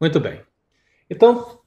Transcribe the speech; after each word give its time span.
Muito 0.00 0.20
bem. 0.20 0.40
Então, 1.10 1.58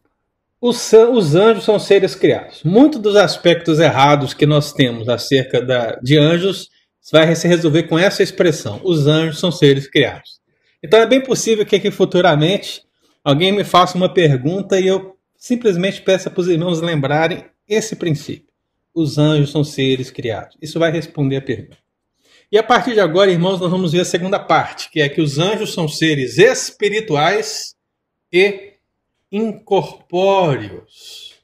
os, 0.60 0.94
os 0.94 1.36
anjos 1.36 1.64
são 1.64 1.80
seres 1.80 2.14
criados. 2.14 2.64
Muitos 2.64 3.02
dos 3.02 3.16
aspectos 3.16 3.80
errados 3.80 4.34
que 4.34 4.46
nós 4.46 4.72
temos 4.72 5.10
acerca 5.10 5.62
da, 5.62 5.96
de 5.96 6.18
anjos 6.18 6.70
vai 7.12 7.36
se 7.36 7.48
resolver 7.48 7.84
com 7.84 7.98
essa 7.98 8.22
expressão: 8.22 8.80
os 8.84 9.08
anjos 9.08 9.40
são 9.40 9.52
seres 9.52 9.88
criados. 9.88 10.40
Então 10.84 11.00
é 11.00 11.06
bem 11.06 11.22
possível 11.22 11.66
que 11.66 11.76
aqui 11.76 11.90
futuramente 11.90 12.84
alguém 13.24 13.52
me 13.52 13.64
faça 13.64 13.98
uma 13.98 14.14
pergunta 14.14 14.80
e 14.80 14.88
eu 14.88 15.16
simplesmente 15.36 16.02
peça 16.02 16.30
para 16.30 16.42
os 16.42 16.48
irmãos 16.48 16.80
lembrarem 16.80 17.46
esse 17.68 17.96
princípio. 17.96 18.52
Os 18.94 19.18
anjos 19.18 19.52
são 19.52 19.64
seres 19.64 20.12
criados. 20.12 20.58
Isso 20.62 20.78
vai 20.78 20.92
responder 20.92 21.38
a 21.38 21.42
pergunta. 21.42 21.78
E 22.52 22.58
a 22.58 22.64
partir 22.64 22.94
de 22.94 23.00
agora, 23.00 23.32
irmãos, 23.32 23.60
nós 23.60 23.72
vamos 23.72 23.94
ver 23.94 24.02
a 24.02 24.06
segunda 24.06 24.38
parte, 24.38 24.90
que 24.92 25.02
é 25.02 25.08
que 25.08 25.22
os 25.22 25.40
anjos 25.40 25.74
são 25.74 25.88
seres 25.88 26.38
espirituais 26.38 27.74
e 28.32 28.74
incorpóreos. 29.32 31.36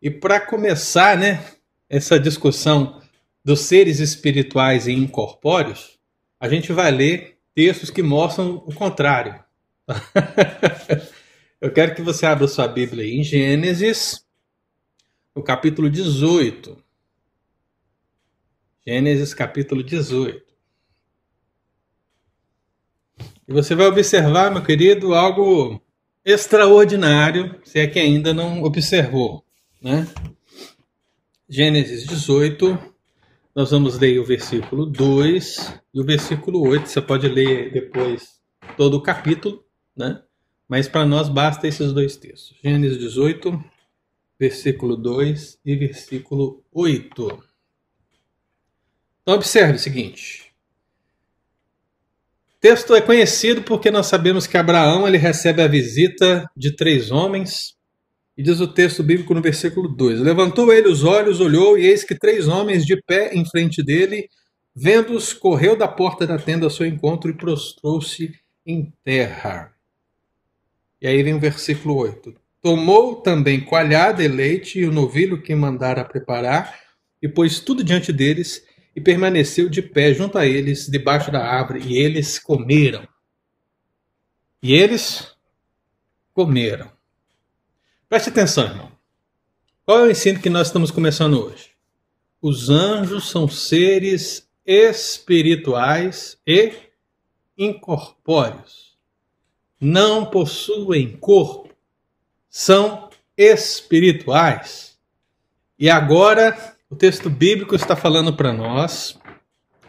E 0.00 0.10
para 0.10 0.40
começar, 0.40 1.16
né, 1.16 1.44
essa 1.88 2.18
discussão 2.18 3.00
dos 3.44 3.60
seres 3.60 4.00
espirituais 4.00 4.86
e 4.86 4.92
incorpóreos, 4.92 5.98
a 6.38 6.48
gente 6.48 6.72
vai 6.72 6.90
ler 6.90 7.38
textos 7.54 7.90
que 7.90 8.02
mostram 8.02 8.62
o 8.66 8.74
contrário. 8.74 9.42
Eu 11.60 11.72
quero 11.72 11.94
que 11.94 12.02
você 12.02 12.24
abra 12.24 12.46
sua 12.46 12.68
Bíblia 12.68 13.04
em 13.04 13.24
Gênesis, 13.24 14.24
no 15.34 15.42
capítulo 15.42 15.90
18. 15.90 16.80
Gênesis 18.86 19.34
capítulo 19.34 19.82
18. 19.82 20.46
E 23.48 23.52
você 23.52 23.74
vai 23.74 23.86
observar, 23.86 24.52
meu 24.52 24.62
querido, 24.62 25.14
algo 25.14 25.82
extraordinário, 26.24 27.60
se 27.64 27.78
é 27.78 27.86
que 27.86 27.98
ainda 27.98 28.34
não 28.34 28.62
observou, 28.62 29.44
né? 29.80 30.06
Gênesis 31.48 32.06
18, 32.06 32.78
nós 33.54 33.70
vamos 33.70 33.98
ler 33.98 34.18
o 34.18 34.24
versículo 34.24 34.84
2 34.84 35.80
e 35.94 36.00
o 36.00 36.04
versículo 36.04 36.60
8. 36.68 36.88
Você 36.88 37.00
pode 37.00 37.26
ler 37.26 37.72
depois 37.72 38.40
todo 38.76 38.94
o 38.94 39.02
capítulo, 39.02 39.64
né? 39.96 40.22
Mas 40.68 40.86
para 40.86 41.06
nós 41.06 41.28
basta 41.28 41.66
esses 41.66 41.92
dois 41.92 42.16
textos. 42.16 42.54
Gênesis 42.62 42.98
18, 42.98 43.64
versículo 44.38 44.96
2 44.96 45.58
e 45.64 45.74
versículo 45.74 46.62
8. 46.70 47.42
Então 49.22 49.34
observe 49.34 49.76
o 49.76 49.78
seguinte. 49.78 50.47
Texto 52.68 52.94
é 52.94 53.00
conhecido 53.00 53.62
porque 53.62 53.90
nós 53.90 54.08
sabemos 54.08 54.46
que 54.46 54.58
Abraão 54.58 55.08
ele 55.08 55.16
recebe 55.16 55.62
a 55.62 55.66
visita 55.66 56.44
de 56.54 56.76
três 56.76 57.10
homens. 57.10 57.74
E 58.36 58.42
diz 58.42 58.60
o 58.60 58.68
texto 58.68 59.02
bíblico 59.02 59.32
no 59.32 59.40
versículo 59.40 59.88
2: 59.88 60.20
Levantou 60.20 60.70
ele 60.70 60.86
os 60.86 61.02
olhos, 61.02 61.40
olhou, 61.40 61.78
e 61.78 61.86
eis 61.86 62.04
que 62.04 62.14
três 62.14 62.46
homens 62.46 62.84
de 62.84 62.94
pé 63.06 63.34
em 63.34 63.42
frente 63.46 63.82
dele, 63.82 64.28
vendo-os, 64.76 65.32
correu 65.32 65.76
da 65.76 65.88
porta 65.88 66.26
da 66.26 66.36
tenda 66.36 66.66
ao 66.66 66.70
seu 66.70 66.84
encontro 66.84 67.30
e 67.30 67.34
prostrou-se 67.38 68.34
em 68.66 68.92
terra. 69.02 69.72
E 71.00 71.06
aí 71.06 71.22
vem 71.22 71.32
o 71.32 71.40
versículo 71.40 71.96
8: 71.96 72.34
Tomou 72.60 73.16
também 73.22 73.62
coalhada 73.62 74.22
e 74.22 74.28
leite 74.28 74.78
e 74.78 74.84
o 74.84 74.92
novilho 74.92 75.40
que 75.40 75.54
mandara 75.54 76.04
preparar, 76.04 76.78
e 77.22 77.26
pôs 77.26 77.60
tudo 77.60 77.82
diante 77.82 78.12
deles, 78.12 78.62
e 78.98 79.00
permaneceu 79.00 79.68
de 79.68 79.80
pé 79.80 80.12
junto 80.12 80.36
a 80.36 80.44
eles, 80.44 80.88
debaixo 80.88 81.30
da 81.30 81.38
árvore, 81.38 81.80
e 81.86 81.96
eles 81.96 82.36
comeram. 82.36 83.06
E 84.60 84.74
eles 84.74 85.36
comeram. 86.34 86.90
Preste 88.08 88.30
atenção, 88.30 88.64
irmão. 88.64 88.90
Qual 89.84 90.00
é 90.00 90.02
o 90.02 90.10
ensino 90.10 90.40
que 90.40 90.50
nós 90.50 90.66
estamos 90.66 90.90
começando 90.90 91.40
hoje? 91.40 91.70
Os 92.42 92.70
anjos 92.70 93.30
são 93.30 93.46
seres 93.46 94.50
espirituais 94.66 96.36
e 96.44 96.72
incorpóreos. 97.56 98.98
Não 99.80 100.26
possuem 100.26 101.16
corpo, 101.18 101.72
são 102.50 103.08
espirituais. 103.36 104.98
E 105.78 105.88
agora 105.88 106.76
o 106.90 106.96
texto 106.96 107.28
bíblico 107.28 107.74
está 107.74 107.94
falando 107.94 108.34
para 108.34 108.52
nós 108.52 109.18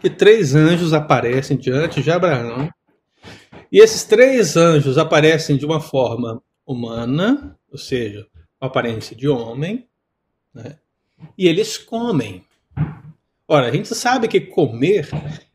que 0.00 0.10
três 0.10 0.54
anjos 0.54 0.92
aparecem 0.92 1.56
diante 1.56 2.02
de 2.02 2.10
Abraão. 2.10 2.70
E 3.70 3.80
esses 3.80 4.04
três 4.04 4.56
anjos 4.56 4.98
aparecem 4.98 5.56
de 5.56 5.64
uma 5.64 5.80
forma 5.80 6.42
humana, 6.66 7.56
ou 7.70 7.78
seja, 7.78 8.26
com 8.58 8.66
aparência 8.66 9.14
de 9.14 9.28
homem, 9.28 9.86
né? 10.54 10.78
e 11.36 11.46
eles 11.46 11.78
comem. 11.78 12.44
Ora, 13.46 13.68
a 13.68 13.72
gente 13.72 13.94
sabe 13.94 14.28
que 14.28 14.40
comer 14.40 15.08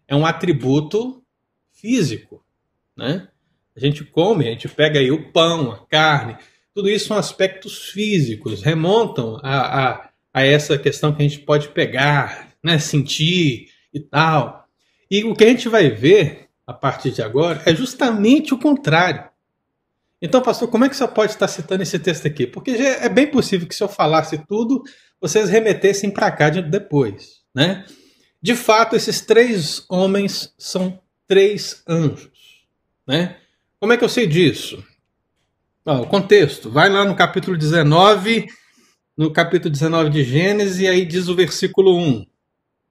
é 0.07 0.16
um 0.16 0.25
atributo 0.25 1.23
físico, 1.72 2.44
né? 2.95 3.28
A 3.75 3.79
gente 3.79 4.03
come, 4.05 4.47
a 4.47 4.51
gente 4.51 4.69
pega 4.69 5.00
aí 5.00 5.11
o 5.11 5.31
pão, 5.31 5.72
a 5.72 5.85
carne, 5.85 6.38
tudo 6.73 6.89
isso 6.89 7.07
são 7.07 7.17
aspectos 7.17 7.89
físicos, 7.89 8.61
remontam 8.61 9.38
a, 9.44 9.89
a 9.89 10.09
a 10.35 10.44
essa 10.46 10.78
questão 10.78 11.16
que 11.16 11.23
a 11.23 11.28
gente 11.28 11.40
pode 11.40 11.69
pegar, 11.69 12.50
né, 12.62 12.78
sentir 12.78 13.69
e 13.94 14.01
tal. 14.01 14.68
E 15.09 15.23
o 15.23 15.34
que 15.34 15.46
a 15.46 15.47
gente 15.47 15.69
vai 15.69 15.90
ver 15.90 16.50
a 16.68 16.73
partir 16.73 17.12
de 17.12 17.22
agora 17.22 17.63
é 17.66 17.73
justamente 17.73 18.53
o 18.53 18.59
contrário. 18.59 19.29
Então, 20.22 20.41
pastor, 20.41 20.68
como 20.68 20.84
é 20.84 20.90
que 20.90 20.97
você 20.97 21.07
pode 21.07 21.31
estar 21.31 21.47
citando 21.47 21.84
esse 21.84 21.97
texto 21.97 22.28
aqui? 22.28 22.46
Porque 22.46 22.72
é 22.72 23.07
bem 23.07 23.28
possível 23.28 23.66
que 23.66 23.73
se 23.73 23.81
eu 23.81 23.88
falasse 23.88 24.38
tudo, 24.46 24.84
vocês 25.22 25.50
remetessem 25.50 26.12
para 26.12 26.29
cá 26.29 26.50
depois, 26.50 27.41
né? 27.56 27.85
De 28.41 28.56
fato, 28.56 28.94
esses 28.94 29.22
três 29.22 29.85
homens 29.90 30.53
são 30.57 31.00
três 31.25 31.81
anjos, 31.88 32.66
né? 33.07 33.38
Como 33.79 33.94
é 33.94 33.97
que 33.97 34.03
eu 34.03 34.09
sei 34.09 34.28
disso? 34.28 34.84
o 35.85 36.07
contexto, 36.07 36.69
vai 36.69 36.90
lá 36.90 37.06
no 37.06 37.16
capítulo 37.16 37.56
19, 37.56 38.47
no 39.17 39.31
capítulo 39.31 39.71
19 39.71 40.09
de 40.09 40.23
Gênesis, 40.23 40.79
e 40.79 40.87
aí 40.87 41.05
diz 41.05 41.27
o 41.27 41.35
versículo 41.35 41.97
1: 41.97 42.25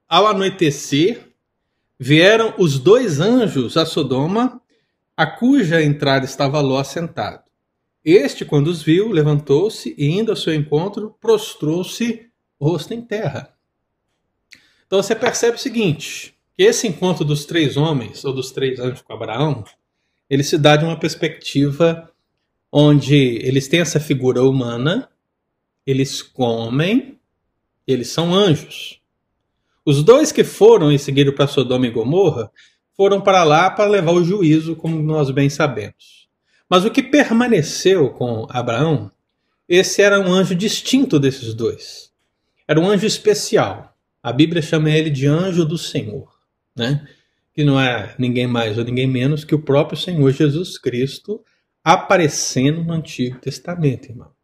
Ao 0.07 0.27
anoitecer, 0.27 1.33
vieram 1.99 2.53
os 2.57 2.79
dois 2.79 3.19
anjos 3.19 3.77
a 3.77 3.85
Sodoma, 3.85 4.61
a 5.15 5.25
cuja 5.25 5.81
entrada 5.81 6.25
estava 6.25 6.59
Ló 6.61 6.83
sentado. 6.83 7.43
Este, 8.03 8.43
quando 8.43 8.67
os 8.67 8.81
viu, 8.81 9.09
levantou-se 9.11 9.95
e, 9.97 10.11
indo 10.11 10.31
ao 10.31 10.37
seu 10.37 10.53
encontro, 10.53 11.15
prostrou-se 11.19 12.27
rosto 12.59 12.93
em 12.93 13.01
terra. 13.01 13.53
Então 14.85 15.01
você 15.01 15.15
percebe 15.15 15.57
o 15.57 15.59
seguinte: 15.59 16.35
que 16.55 16.63
esse 16.63 16.87
encontro 16.87 17.23
dos 17.23 17.45
três 17.45 17.77
homens, 17.77 18.23
ou 18.25 18.33
dos 18.33 18.51
três 18.51 18.79
anjos 18.79 19.01
com 19.01 19.13
Abraão, 19.13 19.63
ele 20.29 20.43
se 20.43 20.57
dá 20.57 20.75
de 20.75 20.85
uma 20.85 20.99
perspectiva 20.99 22.11
onde 22.71 23.15
eles 23.15 23.67
têm 23.67 23.79
essa 23.79 23.99
figura 23.99 24.43
humana, 24.43 25.09
eles 25.85 26.21
comem, 26.21 27.19
eles 27.87 28.09
são 28.09 28.33
anjos. 28.33 29.01
Os 29.85 30.03
dois 30.03 30.31
que 30.31 30.43
foram 30.43 30.91
e 30.91 30.97
seguiram 30.97 31.33
para 31.33 31.47
Sodoma 31.47 31.85
e 31.85 31.91
Gomorra 31.91 32.51
foram 32.95 33.21
para 33.21 33.43
lá 33.43 33.69
para 33.69 33.89
levar 33.89 34.13
o 34.13 34.23
juízo, 34.23 34.75
como 34.75 35.01
nós 35.01 35.29
bem 35.29 35.49
sabemos. 35.49 36.27
Mas 36.69 36.85
o 36.85 36.91
que 36.91 37.03
permaneceu 37.03 38.09
com 38.09 38.47
Abraão, 38.49 39.11
esse 39.69 40.01
era 40.01 40.19
um 40.19 40.33
anjo 40.33 40.55
distinto 40.55 41.19
desses 41.19 41.53
dois. 41.53 42.11
Era 42.67 42.79
um 42.79 42.89
anjo 42.89 43.05
especial. 43.05 43.95
A 44.23 44.33
Bíblia 44.33 44.61
chama 44.61 44.89
ele 44.89 45.11
de 45.11 45.27
anjo 45.27 45.63
do 45.63 45.77
Senhor, 45.77 46.31
né? 46.75 47.07
que 47.55 47.63
não 47.63 47.79
é 47.79 48.13
ninguém 48.19 48.47
mais 48.47 48.77
ou 48.77 48.83
ninguém 48.83 49.07
menos 49.07 49.45
que 49.45 49.55
o 49.55 49.61
próprio 49.61 49.97
Senhor 49.97 50.29
Jesus 50.31 50.77
Cristo 50.77 51.41
aparecendo 51.81 52.83
no 52.83 52.91
Antigo 52.91 53.39
Testamento, 53.39 54.09
irmão. 54.09 54.34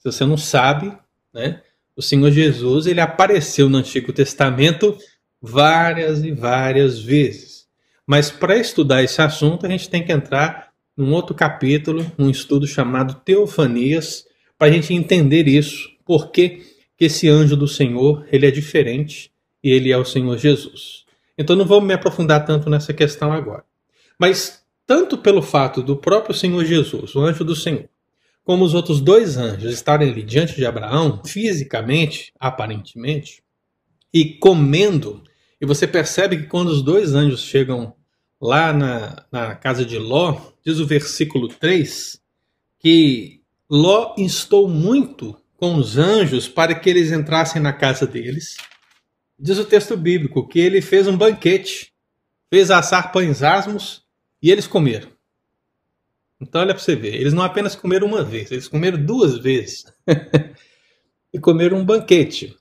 Se 0.00 0.10
você 0.10 0.24
não 0.24 0.36
sabe, 0.36 0.92
né? 1.32 1.62
O 1.94 2.02
Senhor 2.02 2.30
Jesus 2.30 2.86
ele 2.86 3.00
apareceu 3.00 3.68
no 3.68 3.78
Antigo 3.78 4.12
Testamento 4.12 4.96
várias 5.40 6.24
e 6.24 6.32
várias 6.32 6.98
vezes. 6.98 7.66
Mas 8.06 8.30
para 8.30 8.56
estudar 8.56 9.02
esse 9.02 9.20
assunto, 9.22 9.66
a 9.66 9.68
gente 9.68 9.88
tem 9.88 10.04
que 10.04 10.10
entrar 10.10 10.70
num 10.96 11.12
outro 11.12 11.34
capítulo, 11.34 12.10
num 12.18 12.30
estudo 12.30 12.66
chamado 12.66 13.14
Teofanias, 13.24 14.24
para 14.58 14.68
a 14.68 14.70
gente 14.72 14.92
entender 14.92 15.46
isso, 15.46 15.88
porque 16.04 16.62
que 16.96 17.04
esse 17.04 17.28
anjo 17.28 17.56
do 17.56 17.68
Senhor 17.68 18.26
ele 18.32 18.46
é 18.46 18.50
diferente 18.50 19.30
e 19.62 19.70
ele 19.70 19.92
é 19.92 19.96
o 19.96 20.04
Senhor 20.04 20.36
Jesus. 20.36 21.04
Então 21.36 21.54
não 21.54 21.64
vou 21.64 21.80
me 21.80 21.94
aprofundar 21.94 22.44
tanto 22.44 22.68
nessa 22.68 22.92
questão 22.92 23.32
agora. 23.32 23.64
Mas 24.18 24.62
tanto 24.86 25.16
pelo 25.16 25.40
fato 25.40 25.82
do 25.82 25.96
próprio 25.96 26.34
Senhor 26.34 26.64
Jesus, 26.64 27.14
o 27.14 27.20
anjo 27.20 27.44
do 27.44 27.54
Senhor, 27.54 27.88
como 28.50 28.64
os 28.64 28.74
outros 28.74 29.00
dois 29.00 29.36
anjos 29.36 29.72
estarem 29.72 30.10
ali 30.10 30.24
diante 30.24 30.56
de 30.56 30.66
Abraão, 30.66 31.22
fisicamente, 31.24 32.32
aparentemente, 32.36 33.44
e 34.12 34.24
comendo, 34.24 35.22
e 35.60 35.64
você 35.64 35.86
percebe 35.86 36.36
que 36.36 36.46
quando 36.48 36.66
os 36.66 36.82
dois 36.82 37.14
anjos 37.14 37.42
chegam 37.42 37.94
lá 38.42 38.72
na, 38.72 39.24
na 39.30 39.54
casa 39.54 39.84
de 39.84 39.96
Ló, 39.98 40.50
diz 40.66 40.80
o 40.80 40.84
versículo 40.84 41.46
3, 41.46 42.20
que 42.80 43.40
Ló 43.70 44.16
instou 44.18 44.68
muito 44.68 45.40
com 45.56 45.76
os 45.76 45.96
anjos 45.96 46.48
para 46.48 46.74
que 46.74 46.90
eles 46.90 47.12
entrassem 47.12 47.62
na 47.62 47.72
casa 47.72 48.04
deles. 48.04 48.56
Diz 49.38 49.58
o 49.58 49.64
texto 49.64 49.96
bíblico 49.96 50.48
que 50.48 50.58
ele 50.58 50.82
fez 50.82 51.06
um 51.06 51.16
banquete, 51.16 51.92
fez 52.52 52.68
assar 52.72 53.12
pães 53.12 53.44
asmos 53.44 54.02
e 54.42 54.50
eles 54.50 54.66
comeram. 54.66 55.08
Então, 56.40 56.60
olha 56.62 56.74
para 56.74 56.82
você 56.82 56.96
ver, 56.96 57.14
eles 57.14 57.34
não 57.34 57.42
apenas 57.42 57.74
comeram 57.74 58.06
uma 58.06 58.24
vez, 58.24 58.50
eles 58.50 58.66
comeram 58.66 59.04
duas 59.04 59.38
vezes. 59.38 59.84
e 61.32 61.38
comeram 61.38 61.78
um 61.78 61.84
banquete. 61.84 62.56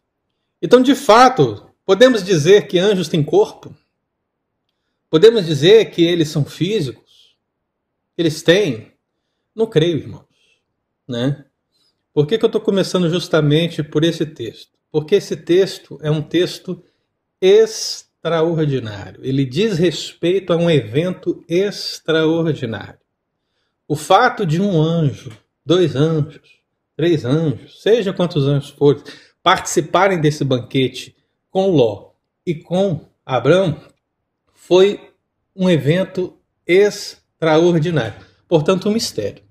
Então, 0.62 0.82
de 0.82 0.94
fato, 0.94 1.70
podemos 1.86 2.24
dizer 2.24 2.68
que 2.68 2.78
anjos 2.78 3.08
têm 3.08 3.24
corpo? 3.24 3.74
Podemos 5.10 5.46
dizer 5.46 5.90
que 5.92 6.04
eles 6.04 6.30
são 6.30 6.46
físicos? 6.46 7.36
Eles 8.18 8.44
têm? 8.44 8.92
Não 9.56 9.66
creio, 9.66 9.98
irmãos. 9.98 10.26
Né? 11.08 11.46
Por 12.14 12.28
que, 12.28 12.38
que 12.38 12.46
eu 12.46 12.48
estou 12.50 12.62
começando 12.62 13.10
justamente 13.10 13.82
por 13.82 14.04
esse 14.04 14.26
texto? 14.26 14.78
Porque 14.92 15.16
esse 15.16 15.38
texto 15.38 15.98
é 16.02 16.12
um 16.12 16.22
texto 16.22 16.84
extraordinário. 17.42 19.22
Ele 19.24 19.46
diz 19.46 19.78
respeito 19.78 20.52
a 20.52 20.58
um 20.58 20.70
evento 20.70 21.44
extraordinário. 21.48 23.00
O 23.90 23.96
fato 23.96 24.46
de 24.46 24.62
um 24.62 24.80
anjo, 24.80 25.32
dois 25.66 25.96
anjos, 25.96 26.60
três 26.96 27.26
anjos, 27.26 27.82
seja 27.82 28.14
quantos 28.14 28.46
anjos 28.46 28.70
forem, 28.70 29.02
participarem 29.42 30.22
desse 30.22 30.46
banquete 30.46 31.16
com 31.50 31.72
Ló 31.72 32.12
e 32.46 32.54
com 32.54 33.08
Abraão, 33.26 33.82
foi 34.54 35.12
um 35.56 35.68
evento 35.68 36.38
extraordinário. 36.68 38.24
Portanto, 38.48 38.88
um 38.88 38.92
mistério. 38.94 39.42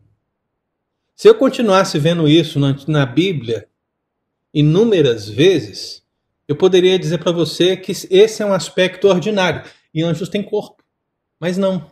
Se 1.16 1.28
eu 1.28 1.34
continuasse 1.34 1.98
vendo 1.98 2.28
isso 2.28 2.60
na, 2.60 2.76
na 2.86 3.04
Bíblia 3.04 3.68
inúmeras 4.54 5.28
vezes, 5.28 6.04
eu 6.46 6.54
poderia 6.54 6.96
dizer 6.96 7.18
para 7.18 7.32
você 7.32 7.76
que 7.76 7.90
esse 7.90 8.40
é 8.40 8.46
um 8.46 8.52
aspecto 8.52 9.08
ordinário 9.08 9.68
e 9.92 10.00
anjos 10.00 10.28
têm 10.28 10.44
corpo. 10.44 10.84
Mas 11.40 11.58
não. 11.58 11.90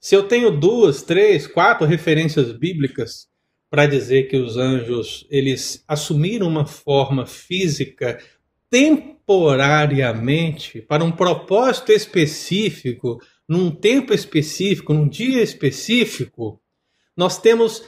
Se 0.00 0.16
eu 0.16 0.26
tenho 0.26 0.50
duas, 0.50 1.02
três, 1.02 1.46
quatro 1.46 1.86
referências 1.86 2.50
bíblicas 2.52 3.28
para 3.68 3.86
dizer 3.86 4.28
que 4.28 4.38
os 4.38 4.56
anjos 4.56 5.26
eles 5.30 5.84
assumiram 5.86 6.48
uma 6.48 6.64
forma 6.64 7.26
física 7.26 8.18
temporariamente 8.70 10.80
para 10.80 11.04
um 11.04 11.12
propósito 11.12 11.92
específico, 11.92 13.20
num 13.46 13.70
tempo 13.70 14.14
específico, 14.14 14.94
num 14.94 15.06
dia 15.06 15.42
específico, 15.42 16.58
nós 17.14 17.38
temos 17.38 17.84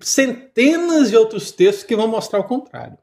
centenas 0.00 1.10
de 1.10 1.16
outros 1.16 1.50
textos 1.50 1.84
que 1.84 1.96
vão 1.96 2.06
mostrar 2.06 2.38
o 2.38 2.44
contrário. 2.44 2.98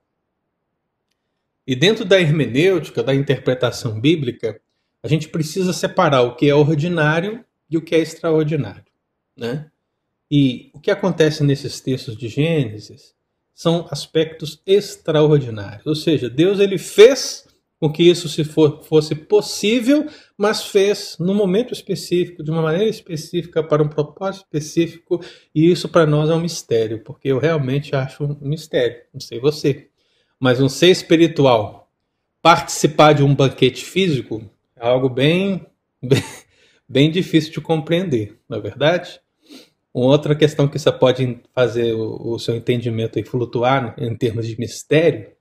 E 1.68 1.75
dentro 1.75 2.06
da 2.06 2.22
hermenêutica, 2.22 3.04
da 3.04 3.13
interpretação 3.13 4.00
bíblica, 4.00 4.62
a 5.04 5.10
gente 5.10 5.28
precisa 5.28 5.74
separar 5.74 6.22
o 6.22 6.36
que 6.36 6.48
é 6.48 6.56
ordinário 6.56 7.44
o 7.77 7.81
que 7.81 7.95
é 7.95 8.00
extraordinário, 8.00 8.86
né? 9.38 9.69
E 10.30 10.72
o 10.74 10.80
que 10.80 10.89
acontece 10.89 11.44
nesses 11.44 11.80
textos 11.80 12.18
de 12.18 12.27
Gênesis 12.27 13.13
são 13.54 13.88
aspectos 13.89 14.62
extraordinários, 14.66 15.86
ou 15.86 15.95
seja, 15.95 16.30
Deus 16.30 16.60
ele 16.60 16.77
fez 16.77 17.45
com 17.80 17.92
que 17.92 18.04
isso 18.04 18.27
se 18.27 18.44
for, 18.44 18.83
fosse 18.83 19.13
possível, 19.13 20.07
mas 20.38 20.66
fez 20.66 21.18
no 21.19 21.33
momento 21.33 21.74
específico, 21.74 22.44
de 22.44 22.50
uma 22.50 22.62
maneira 22.62 22.89
específica, 22.89 23.62
para 23.62 23.83
um 23.83 23.88
propósito 23.88 24.45
específico, 24.45 25.21
e 25.54 25.69
isso 25.69 25.89
para 25.89 26.06
nós 26.06 26.30
é 26.30 26.33
um 26.33 26.42
mistério, 26.42 27.04
porque 27.04 27.28
eu 27.28 27.38
realmente 27.38 27.95
acho 27.95 28.24
um 28.24 28.38
mistério, 28.42 29.01
não 29.13 29.19
sei 29.19 29.39
você, 29.39 29.89
mas 30.39 30.62
um 30.62 30.69
ser 30.69 30.89
espiritual 30.89 31.92
participar 32.42 33.13
de 33.13 33.24
um 33.24 33.33
banquete 33.33 33.83
físico 33.83 34.50
é 34.75 34.86
algo 34.86 35.10
bem, 35.10 35.66
bem 36.01 36.24
bem 36.87 37.11
difícil 37.11 37.51
de 37.51 37.61
compreender, 37.61 38.37
não 38.47 38.57
é 38.57 38.61
verdade? 38.61 39.19
Uma 39.93 40.07
outra 40.07 40.35
questão 40.35 40.67
que 40.67 40.77
você 40.77 40.91
pode 40.91 41.39
fazer 41.53 41.93
o, 41.93 42.33
o 42.33 42.39
seu 42.39 42.55
entendimento 42.55 43.23
flutuar 43.25 43.95
em 43.97 44.15
termos 44.15 44.45
de 44.45 44.59
mistério 44.59 45.31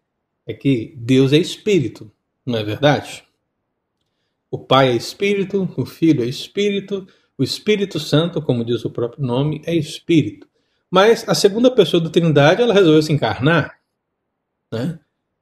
é 0.46 0.54
que 0.54 0.94
Deus 0.96 1.32
é 1.32 1.38
espírito, 1.38 2.10
não 2.46 2.58
é 2.58 2.62
verdade? 2.62 3.24
O 4.50 4.58
Pai 4.58 4.90
é 4.90 4.94
espírito, 4.94 5.68
o 5.76 5.84
Filho 5.84 6.22
é 6.22 6.26
espírito, 6.26 7.06
o 7.36 7.42
Espírito 7.42 7.98
Santo, 7.98 8.40
como 8.40 8.64
diz 8.64 8.84
o 8.84 8.90
próprio 8.90 9.26
nome, 9.26 9.60
é 9.66 9.74
espírito. 9.74 10.46
Mas 10.88 11.28
a 11.28 11.34
segunda 11.34 11.68
pessoa 11.74 12.00
da 12.00 12.08
Trindade, 12.08 12.62
ela 12.62 12.72
resolveu 12.72 13.02
se 13.02 13.12
encarnar, 13.12 13.80
né? 14.70 15.00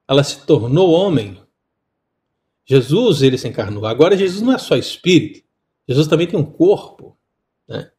Ela 0.08 0.24
se 0.24 0.46
tornou 0.46 0.90
homem. 0.90 1.36
Jesus, 2.64 3.20
ele 3.20 3.36
se 3.36 3.46
encarnou. 3.46 3.84
Agora 3.84 4.16
Jesus 4.16 4.40
não 4.40 4.54
é 4.54 4.58
só 4.58 4.76
espírito, 4.76 5.42
Jesus 5.88 6.06
também 6.08 6.26
tem 6.26 6.38
um 6.38 6.44
corpo. 6.44 7.16
Né? 7.68 7.90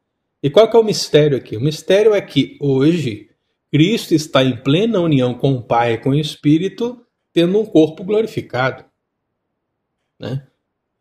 E 0.42 0.50
qual 0.50 0.68
é 0.68 0.78
o 0.78 0.84
mistério 0.84 1.38
aqui? 1.38 1.58
O 1.58 1.62
mistério 1.62 2.14
é 2.14 2.22
que 2.22 2.58
hoje 2.62 3.30
Cristo 3.72 4.14
está 4.14 4.44
em 4.44 4.56
plena 4.56 5.00
união 5.00 5.34
com 5.34 5.54
o 5.54 5.64
Pai 5.64 5.94
e 5.94 5.98
com 5.98 6.10
o 6.10 6.16
Espírito, 6.16 7.06
tendo 7.32 7.60
um 7.60 7.66
corpo 7.66 8.04
glorificado. 8.04 8.86
Né? 10.20 10.46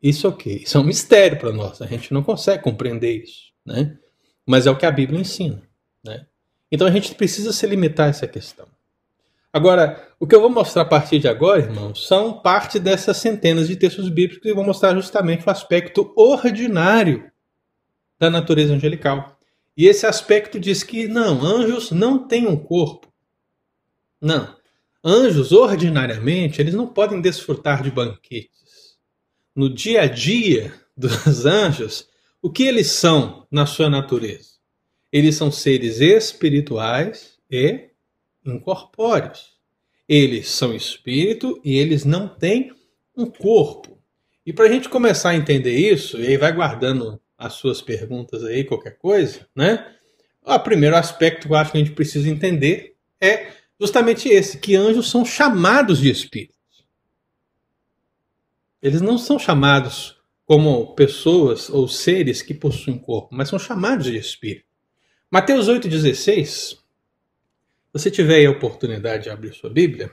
Isso 0.03 0.27
é 0.27 0.31
o 0.31 0.37
quê? 0.37 0.63
Isso 0.65 0.77
é 0.77 0.81
um 0.81 0.85
mistério 0.85 1.39
para 1.39 1.53
nós. 1.53 1.83
A 1.83 1.87
gente 1.87 2.13
não 2.13 2.23
consegue 2.23 2.63
compreender 2.63 3.23
isso. 3.23 3.53
Né? 3.65 3.99
Mas 4.47 4.67
é 4.67 4.71
o 4.71 4.77
que 4.77 4.87
a 4.87 4.91
Bíblia 4.91 5.21
ensina. 5.21 5.63
Né? 6.05 6.27
Então 6.71 6.87
a 6.87 6.91
gente 6.91 7.15
precisa 7.15 7.53
se 7.53 7.67
limitar 7.67 8.07
a 8.07 8.11
essa 8.11 8.27
questão. 8.27 8.67
Agora, 9.53 10.09
o 10.19 10.27
que 10.27 10.35
eu 10.35 10.41
vou 10.41 10.49
mostrar 10.49 10.83
a 10.83 10.87
partir 10.87 11.19
de 11.19 11.29
agora, 11.29 11.61
irmãos, 11.61 12.07
são 12.07 12.41
parte 12.41 12.79
dessas 12.79 13.19
centenas 13.19 13.69
de 13.69 13.77
textos 13.77 14.09
bíblicos 14.09 14.43
que 14.43 14.55
vão 14.55 14.65
mostrar 14.65 14.95
justamente 14.95 15.47
o 15.47 15.51
aspecto 15.51 16.11
ordinário 16.17 17.31
da 18.19 18.31
natureza 18.31 18.73
angelical. 18.73 19.39
E 19.77 19.87
esse 19.87 20.07
aspecto 20.07 20.59
diz 20.59 20.83
que 20.83 21.07
não, 21.07 21.45
anjos 21.45 21.91
não 21.91 22.27
têm 22.27 22.47
um 22.47 22.57
corpo. 22.57 23.13
Não. 24.19 24.57
Anjos, 25.05 25.53
ordinariamente, 25.53 26.61
eles 26.61 26.73
não 26.73 26.87
podem 26.87 27.21
desfrutar 27.21 27.83
de 27.83 27.91
banquetes. 27.91 28.97
No 29.55 29.69
dia 29.69 30.03
a 30.03 30.07
dia 30.07 30.73
dos 30.97 31.45
anjos, 31.45 32.09
o 32.41 32.51
que 32.51 32.63
eles 32.63 32.91
são 32.91 33.47
na 33.51 33.67
sua 33.67 33.91
natureza? 33.91 34.53
Eles 35.13 35.35
são 35.35 35.53
seres 35.53 36.01
espirituais 36.01 37.39
e 37.51 37.92
incorpóreos. 38.45 39.53
Eles 40.09 40.49
são 40.49 40.75
espírito 40.75 41.61
e 41.65 41.79
eles 41.79 42.05
não 42.05 42.29
têm 42.29 42.73
um 43.17 43.27
corpo. 43.27 43.99
E 44.45 44.53
para 44.53 44.67
a 44.67 44.73
gente 44.73 44.89
começar 44.89 45.31
a 45.31 45.37
entender 45.37 45.75
isso, 45.75 46.19
e 46.21 46.27
aí 46.27 46.37
vai 46.37 46.53
guardando 46.53 47.21
as 47.39 47.55
suas 47.55 47.81
perguntas 47.81 48.43
aí, 48.45 48.65
qualquer 48.65 48.99
coisa, 48.99 49.47
né? 49.55 49.95
O 50.45 50.59
primeiro 50.59 50.97
aspecto 50.97 51.47
que 51.47 51.53
eu 51.53 51.57
acho 51.57 51.71
que 51.71 51.79
a 51.79 51.81
gente 51.81 51.95
precisa 51.95 52.29
entender 52.29 52.97
é 53.21 53.53
justamente 53.81 54.29
esse, 54.29 54.59
que 54.59 54.75
anjos 54.75 55.09
são 55.09 55.25
chamados 55.25 55.99
de 55.99 56.11
espíritos. 56.11 56.57
Eles 58.83 59.01
não 59.01 59.17
são 59.17 59.39
chamados 59.39 60.17
como 60.45 60.95
pessoas 60.95 61.71
ou 61.71 61.87
seres 61.87 62.43
que 62.43 62.53
possuem 62.53 62.99
corpo, 62.99 63.29
mas 63.33 63.49
são 63.49 63.59
chamados 63.59 64.07
de 64.07 64.17
espírito. 64.17 64.67
Mateus 65.31 65.69
8,16 65.69 66.82
você 67.93 68.11
tiver 68.11 68.47
a 68.47 68.51
oportunidade 68.51 69.25
de 69.25 69.31
abrir 69.31 69.53
sua 69.55 69.71
Bíblia, 69.71 70.11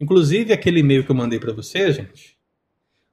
inclusive 0.00 0.52
aquele 0.52 0.80
e-mail 0.80 1.04
que 1.04 1.10
eu 1.10 1.16
mandei 1.16 1.38
para 1.38 1.52
você, 1.52 1.92
gente, 1.92 2.36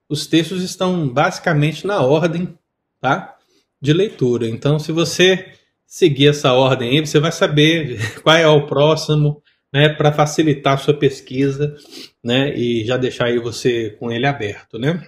os 0.10 0.26
textos 0.26 0.64
estão 0.64 1.08
basicamente 1.08 1.86
na 1.86 2.02
ordem, 2.02 2.58
tá? 3.00 3.38
De 3.80 3.94
leitura. 3.94 4.48
Então, 4.48 4.80
se 4.80 4.92
você 4.92 5.54
seguir 5.86 6.30
essa 6.30 6.54
ordem 6.54 6.90
aí, 6.90 7.06
você 7.06 7.20
vai 7.20 7.32
saber 7.32 8.00
qual 8.24 8.36
é 8.36 8.48
o 8.48 8.66
próximo, 8.66 9.42
né, 9.72 9.90
para 9.90 10.12
facilitar 10.12 10.74
a 10.74 10.78
sua 10.78 10.96
pesquisa, 10.96 11.76
né, 12.24 12.56
e 12.58 12.84
já 12.86 12.98
deixar 12.98 13.26
aí 13.26 13.38
você 13.38 13.92
com 14.00 14.12
ele 14.12 14.26
aberto, 14.26 14.80
né? 14.80 15.06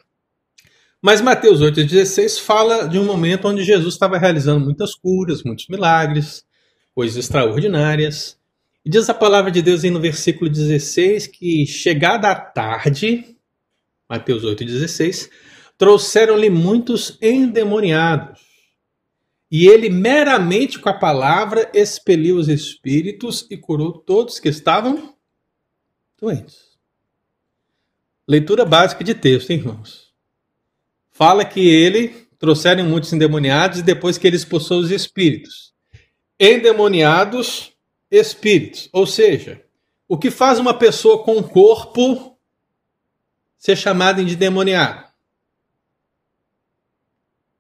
Mas 1.02 1.20
Mateus 1.20 1.62
8,16 1.62 2.40
fala 2.40 2.88
de 2.88 3.00
um 3.00 3.04
momento 3.04 3.48
onde 3.48 3.64
Jesus 3.64 3.96
estava 3.96 4.20
realizando 4.20 4.64
muitas 4.64 4.94
curas, 4.94 5.42
muitos 5.42 5.68
milagres, 5.68 6.46
coisas 6.94 7.18
extraordinárias, 7.18 8.38
e 8.84 8.90
diz 8.90 9.10
a 9.10 9.14
palavra 9.14 9.52
de 9.52 9.62
Deus 9.62 9.84
aí 9.84 9.92
no 9.92 10.00
versículo 10.00 10.50
16 10.50 11.28
que, 11.28 11.66
chegada 11.66 12.30
a 12.32 12.36
tarde, 12.36 13.38
Mateus 14.10 14.44
8,16, 14.44 15.30
trouxeram-lhe 15.78 16.50
muitos 16.50 17.18
endemoniados. 17.22 18.42
E 19.52 19.68
ele, 19.68 19.90
meramente 19.90 20.80
com 20.80 20.90
a 20.90 20.94
palavra, 20.94 21.70
expeliu 21.74 22.38
os 22.38 22.48
espíritos 22.48 23.46
e 23.52 23.58
curou 23.58 23.92
todos 23.92 24.40
que 24.40 24.50
estavam 24.50 25.16
doentes. 26.20 26.72
Leitura 28.28 28.64
básica 28.64 29.04
de 29.04 29.14
texto, 29.14 29.52
hein, 29.52 29.60
irmãos? 29.60 30.14
Fala 31.12 31.44
que 31.44 31.60
ele 31.60 32.28
trouxeram 32.40 32.86
muitos 32.86 33.12
endemoniados 33.12 33.80
e 33.80 33.84
depois 33.84 34.18
que 34.18 34.26
ele 34.26 34.38
expulsou 34.38 34.80
os 34.80 34.90
espíritos 34.90 35.72
endemoniados 36.42 37.71
espíritos. 38.12 38.90
Ou 38.92 39.08
seja, 39.08 39.64
o 40.08 40.18
que 40.18 40.30
faz 40.30 40.60
uma 40.60 40.74
pessoa 40.74 41.24
com 41.24 41.42
corpo 41.42 42.38
ser 43.58 43.78
chamada 43.78 44.24
de 44.24 44.34
endemoniado? 44.34 45.10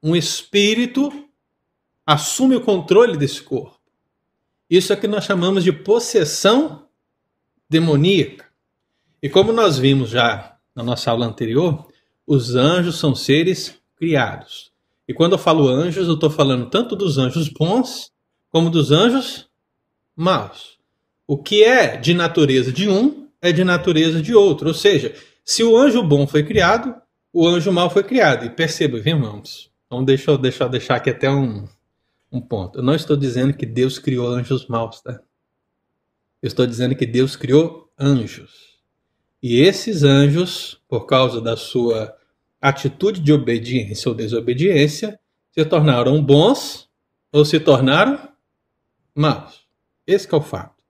Um 0.03 0.15
espírito 0.15 1.29
assume 2.05 2.55
o 2.55 2.61
controle 2.61 3.17
desse 3.17 3.41
corpo. 3.41 3.79
Isso 4.69 4.91
é 4.91 4.95
que 4.95 5.07
nós 5.07 5.23
chamamos 5.23 5.63
de 5.63 5.71
possessão 5.71 6.87
demoníaca. 7.69 8.49
E 9.21 9.29
como 9.29 9.53
nós 9.53 9.77
vimos 9.77 10.09
já 10.09 10.57
na 10.75 10.83
nossa 10.83 11.11
aula 11.11 11.25
anterior, 11.25 11.87
os 12.25 12.55
anjos 12.55 12.97
são 12.97 13.13
seres 13.13 13.79
criados. 13.95 14.71
E 15.07 15.13
quando 15.13 15.33
eu 15.33 15.37
falo 15.37 15.67
anjos, 15.67 16.07
eu 16.07 16.15
estou 16.15 16.29
falando 16.29 16.69
tanto 16.69 16.95
dos 16.95 17.17
anjos 17.17 17.49
bons 17.49 18.11
como 18.49 18.69
dos 18.69 18.91
anjos 18.91 19.50
maus. 20.21 20.77
O 21.25 21.35
que 21.35 21.63
é 21.63 21.97
de 21.97 22.13
natureza 22.13 22.71
de 22.71 22.87
um 22.87 23.27
é 23.41 23.51
de 23.51 23.63
natureza 23.63 24.21
de 24.21 24.35
outro. 24.35 24.67
Ou 24.67 24.73
seja, 24.73 25.15
se 25.43 25.63
o 25.63 25.75
anjo 25.75 26.03
bom 26.03 26.27
foi 26.27 26.43
criado, 26.43 26.93
o 27.33 27.47
anjo 27.47 27.71
mau 27.71 27.89
foi 27.89 28.03
criado. 28.03 28.45
E 28.45 28.49
perceba, 28.49 28.99
viu, 28.99 29.15
irmãos? 29.15 29.71
Então 29.87 30.03
deixa 30.03 30.29
eu, 30.29 30.37
deixa 30.37 30.63
eu 30.63 30.69
deixar 30.69 30.95
aqui 30.97 31.09
até 31.09 31.29
um, 31.29 31.67
um 32.31 32.39
ponto. 32.39 32.79
Eu 32.79 32.83
não 32.83 32.93
estou 32.93 33.17
dizendo 33.17 33.53
que 33.53 33.65
Deus 33.65 33.97
criou 33.97 34.27
anjos 34.27 34.67
maus, 34.67 35.01
tá? 35.01 35.19
Eu 36.41 36.47
estou 36.47 36.67
dizendo 36.67 36.95
que 36.95 37.05
Deus 37.05 37.35
criou 37.35 37.89
anjos. 37.99 38.79
E 39.41 39.59
esses 39.59 40.03
anjos, 40.03 40.79
por 40.87 41.07
causa 41.07 41.41
da 41.41 41.57
sua 41.57 42.15
atitude 42.61 43.19
de 43.19 43.33
obediência 43.33 44.07
ou 44.07 44.15
desobediência, 44.15 45.19
se 45.51 45.65
tornaram 45.65 46.23
bons 46.23 46.87
ou 47.31 47.43
se 47.43 47.59
tornaram 47.59 48.29
maus. 49.15 49.61
Esse 50.05 50.33
é 50.33 50.37
o 50.37 50.41
fato. 50.41 50.83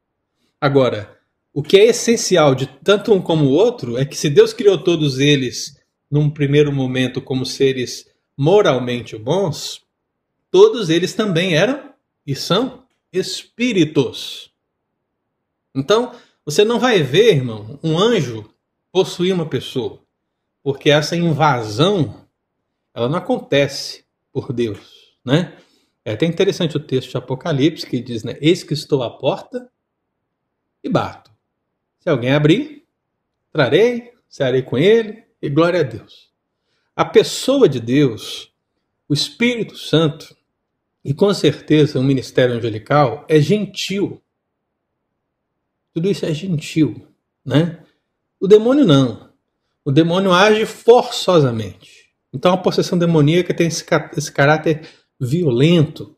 Agora, 0.60 1.18
o 1.54 1.62
que 1.62 1.78
é 1.78 1.86
essencial 1.86 2.56
de 2.56 2.66
tanto 2.66 3.14
um 3.14 3.22
como 3.22 3.46
o 3.46 3.52
outro 3.52 3.98
é 3.98 4.06
que 4.06 4.16
se 4.16 4.30
Deus 4.30 4.54
criou 4.54 4.78
todos 4.78 5.20
eles 5.20 5.78
num 6.10 6.30
primeiro 6.30 6.72
momento 6.72 7.22
como 7.22 7.46
seres 7.46 8.10
moralmente 8.38 9.18
bons, 9.18 9.82
todos 10.50 10.90
eles 10.90 11.14
também 11.14 11.56
eram 11.56 11.94
e 12.26 12.36
são 12.36 12.86
espíritos. 13.12 14.52
Então, 15.76 16.14
você 16.46 16.64
não 16.64 16.80
vai 16.80 17.02
ver, 17.04 17.36
irmão, 17.36 17.80
um 17.84 17.98
anjo 17.98 18.50
possuir 18.92 19.34
uma 19.34 19.46
pessoa, 19.46 20.02
porque 20.64 20.90
essa 20.90 21.16
invasão 21.16 22.26
ela 22.94 23.08
não 23.08 23.18
acontece 23.18 24.04
por 24.32 24.52
Deus, 24.52 25.16
né? 25.24 25.58
É 26.04 26.14
até 26.14 26.26
interessante 26.26 26.76
o 26.76 26.80
texto 26.80 27.12
de 27.12 27.18
Apocalipse 27.18 27.86
que 27.86 28.02
diz, 28.02 28.24
né? 28.24 28.38
Eis 28.42 28.64
que 28.64 28.74
estou 28.74 29.04
à 29.04 29.10
porta 29.10 29.70
e 30.84 30.90
bato. 30.90 31.32
Se 32.00 32.10
alguém 32.10 32.34
abrir, 32.34 32.86
trarei, 33.52 34.12
cearei 34.28 34.64
com 34.64 34.78
ele 34.78 35.24
e 35.42 35.50
glória 35.50 35.82
a 35.82 35.84
Deus. 35.84 36.32
A 36.96 37.06
pessoa 37.06 37.70
de 37.70 37.80
Deus, 37.80 38.52
o 39.08 39.14
Espírito 39.14 39.78
Santo, 39.78 40.36
e 41.04 41.14
com 41.14 41.34
certeza 41.34 42.00
o 42.00 42.04
ministério 42.04 42.56
angelical 42.56 43.26
é 43.28 43.40
gentil. 43.40 44.22
Tudo 45.94 46.10
isso 46.10 46.26
é 46.26 46.34
gentil, 46.34 47.08
né? 47.46 47.84
O 48.40 48.48
demônio 48.48 48.86
não. 48.86 49.30
O 49.84 49.92
demônio 49.92 50.32
age 50.32 50.66
forçosamente. 50.66 52.12
Então 52.34 52.54
a 52.54 52.58
possessão 52.58 52.98
demoníaca 52.98 53.54
tem 53.54 53.68
esse, 53.68 53.86
esse 54.16 54.32
caráter 54.32 54.88
violento 55.22 56.16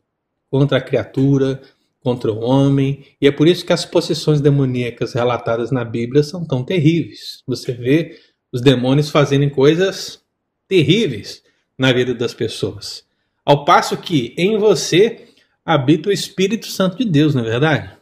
contra 0.50 0.78
a 0.78 0.80
criatura, 0.80 1.60
contra 2.00 2.32
o 2.32 2.40
homem, 2.40 3.04
e 3.20 3.26
é 3.26 3.30
por 3.30 3.46
isso 3.46 3.64
que 3.64 3.72
as 3.72 3.84
possessões 3.84 4.40
demoníacas 4.40 5.12
relatadas 5.14 5.70
na 5.70 5.84
Bíblia 5.84 6.22
são 6.22 6.46
tão 6.46 6.64
terríveis. 6.64 7.42
Você 7.46 7.72
vê 7.72 8.18
os 8.52 8.60
demônios 8.60 9.10
fazendo 9.10 9.48
coisas 9.50 10.22
terríveis 10.68 11.42
na 11.78 11.92
vida 11.92 12.14
das 12.14 12.34
pessoas. 12.34 13.04
Ao 13.44 13.64
passo 13.64 13.96
que 13.96 14.34
em 14.38 14.58
você 14.58 15.28
habita 15.64 16.08
o 16.08 16.12
Espírito 16.12 16.66
Santo 16.66 16.98
de 16.98 17.04
Deus, 17.04 17.34
não 17.34 17.42
é 17.42 17.50
verdade? 17.50 17.96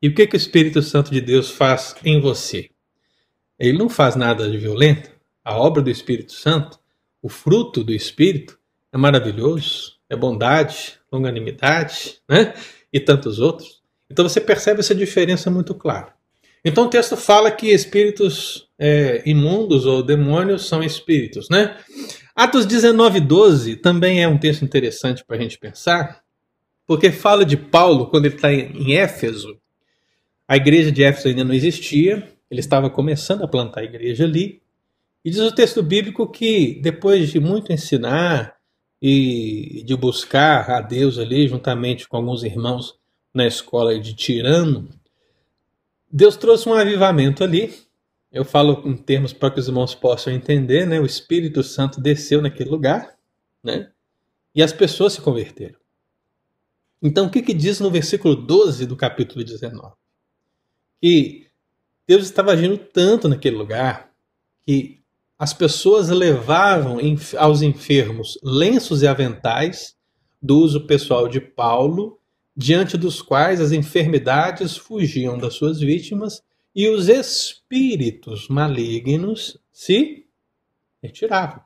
E 0.00 0.08
o 0.08 0.14
que, 0.14 0.26
que 0.26 0.34
o 0.34 0.36
Espírito 0.36 0.82
Santo 0.82 1.12
de 1.12 1.20
Deus 1.20 1.50
faz 1.50 1.94
em 2.04 2.20
você? 2.20 2.70
Ele 3.58 3.78
não 3.78 3.88
faz 3.88 4.16
nada 4.16 4.50
de 4.50 4.58
violento. 4.58 5.10
A 5.44 5.56
obra 5.56 5.80
do 5.80 5.90
Espírito 5.90 6.32
Santo, 6.32 6.78
o 7.22 7.28
fruto 7.28 7.84
do 7.84 7.92
Espírito, 7.92 8.58
é 8.92 8.98
maravilhoso, 8.98 9.96
é 10.12 10.16
bondade, 10.16 10.98
longanimidade, 11.10 12.18
né? 12.28 12.52
E 12.92 13.00
tantos 13.00 13.38
outros. 13.38 13.80
Então 14.10 14.28
você 14.28 14.40
percebe 14.40 14.80
essa 14.80 14.94
diferença 14.94 15.50
muito 15.50 15.74
clara. 15.74 16.12
Então 16.62 16.84
o 16.84 16.90
texto 16.90 17.16
fala 17.16 17.50
que 17.50 17.68
espíritos 17.72 18.68
é, 18.78 19.22
imundos 19.24 19.86
ou 19.86 20.02
demônios 20.02 20.68
são 20.68 20.82
espíritos, 20.82 21.48
né? 21.48 21.76
Atos 22.36 22.66
19, 22.66 23.20
12 23.20 23.76
também 23.76 24.22
é 24.22 24.28
um 24.28 24.38
texto 24.38 24.62
interessante 24.62 25.24
para 25.24 25.36
a 25.36 25.40
gente 25.40 25.58
pensar, 25.58 26.22
porque 26.86 27.10
fala 27.10 27.44
de 27.44 27.56
Paulo 27.56 28.08
quando 28.08 28.26
ele 28.26 28.34
está 28.34 28.52
em 28.52 28.94
Éfeso. 28.94 29.58
A 30.46 30.56
igreja 30.56 30.92
de 30.92 31.02
Éfeso 31.02 31.28
ainda 31.28 31.44
não 31.44 31.54
existia, 31.54 32.30
ele 32.50 32.60
estava 32.60 32.90
começando 32.90 33.42
a 33.42 33.48
plantar 33.48 33.80
a 33.80 33.84
igreja 33.84 34.24
ali. 34.24 34.60
E 35.24 35.30
diz 35.30 35.40
o 35.40 35.54
texto 35.54 35.82
bíblico 35.82 36.30
que 36.30 36.78
depois 36.82 37.30
de 37.30 37.40
muito 37.40 37.72
ensinar 37.72 38.56
e 39.02 39.82
de 39.84 39.96
buscar 39.96 40.70
a 40.70 40.80
Deus 40.80 41.18
ali, 41.18 41.48
juntamente 41.48 42.06
com 42.06 42.16
alguns 42.16 42.44
irmãos 42.44 42.96
na 43.34 43.44
escola 43.44 43.98
de 43.98 44.14
Tirano, 44.14 44.88
Deus 46.08 46.36
trouxe 46.36 46.68
um 46.68 46.74
avivamento 46.74 47.42
ali. 47.42 47.74
Eu 48.30 48.44
falo 48.44 48.88
em 48.88 48.96
termos 48.96 49.32
para 49.32 49.50
que 49.50 49.58
os 49.58 49.66
irmãos 49.66 49.92
possam 49.92 50.32
entender, 50.32 50.86
né? 50.86 51.00
O 51.00 51.04
Espírito 51.04 51.64
Santo 51.64 52.00
desceu 52.00 52.40
naquele 52.40 52.70
lugar, 52.70 53.18
né? 53.62 53.90
E 54.54 54.62
as 54.62 54.72
pessoas 54.72 55.14
se 55.14 55.20
converteram. 55.20 55.80
Então, 57.02 57.26
o 57.26 57.30
que, 57.30 57.42
que 57.42 57.52
diz 57.52 57.80
no 57.80 57.90
versículo 57.90 58.36
12 58.36 58.86
do 58.86 58.96
capítulo 58.96 59.44
19? 59.44 59.94
Que 61.00 61.48
Deus 62.06 62.22
estava 62.22 62.52
agindo 62.52 62.78
tanto 62.78 63.28
naquele 63.28 63.56
lugar 63.56 64.12
que 64.64 65.01
as 65.42 65.52
pessoas 65.52 66.08
levavam 66.08 66.98
aos 67.36 67.62
enfermos 67.62 68.38
lenços 68.44 69.02
e 69.02 69.08
aventais 69.08 69.96
do 70.40 70.56
uso 70.56 70.86
pessoal 70.86 71.26
de 71.26 71.40
Paulo, 71.40 72.20
diante 72.56 72.96
dos 72.96 73.20
quais 73.20 73.60
as 73.60 73.72
enfermidades 73.72 74.76
fugiam 74.76 75.36
das 75.36 75.54
suas 75.54 75.80
vítimas 75.80 76.44
e 76.72 76.88
os 76.88 77.08
espíritos 77.08 78.46
malignos 78.46 79.58
se 79.72 80.28
retiravam. 81.02 81.60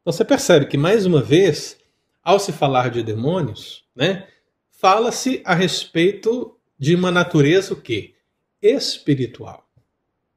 Então 0.00 0.10
você 0.10 0.24
percebe 0.24 0.64
que, 0.64 0.78
mais 0.78 1.04
uma 1.04 1.20
vez, 1.20 1.76
ao 2.22 2.40
se 2.40 2.50
falar 2.50 2.88
de 2.88 3.02
demônios, 3.02 3.84
né, 3.94 4.26
fala-se 4.70 5.42
a 5.44 5.54
respeito 5.54 6.56
de 6.78 6.94
uma 6.94 7.10
natureza 7.10 7.74
o 7.74 7.76
quê? 7.82 8.14
espiritual. 8.62 9.68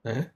Né? 0.03 0.29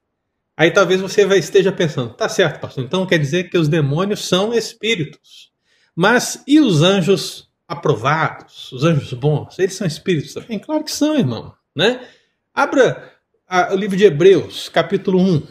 Aí 0.57 0.71
talvez 0.71 1.01
você 1.01 1.23
esteja 1.37 1.71
pensando, 1.71 2.13
tá 2.13 2.29
certo, 2.29 2.61
pastor, 2.61 2.83
então 2.83 3.05
quer 3.05 3.17
dizer 3.17 3.49
que 3.49 3.57
os 3.57 3.67
demônios 3.67 4.25
são 4.25 4.53
espíritos. 4.53 5.51
Mas 5.93 6.43
e 6.47 6.59
os 6.59 6.81
anjos 6.81 7.49
aprovados, 7.67 8.71
os 8.71 8.83
anjos 8.83 9.11
bons? 9.13 9.59
Eles 9.59 9.75
são 9.75 9.85
espíritos 9.85 10.33
também? 10.33 10.59
Claro 10.59 10.83
que 10.83 10.91
são, 10.91 11.17
irmão. 11.17 11.53
Né? 11.75 12.07
Abra 12.53 13.13
a, 13.47 13.73
o 13.73 13.75
livro 13.75 13.97
de 13.97 14.05
Hebreus, 14.05 14.69
capítulo 14.69 15.19
1, 15.19 15.47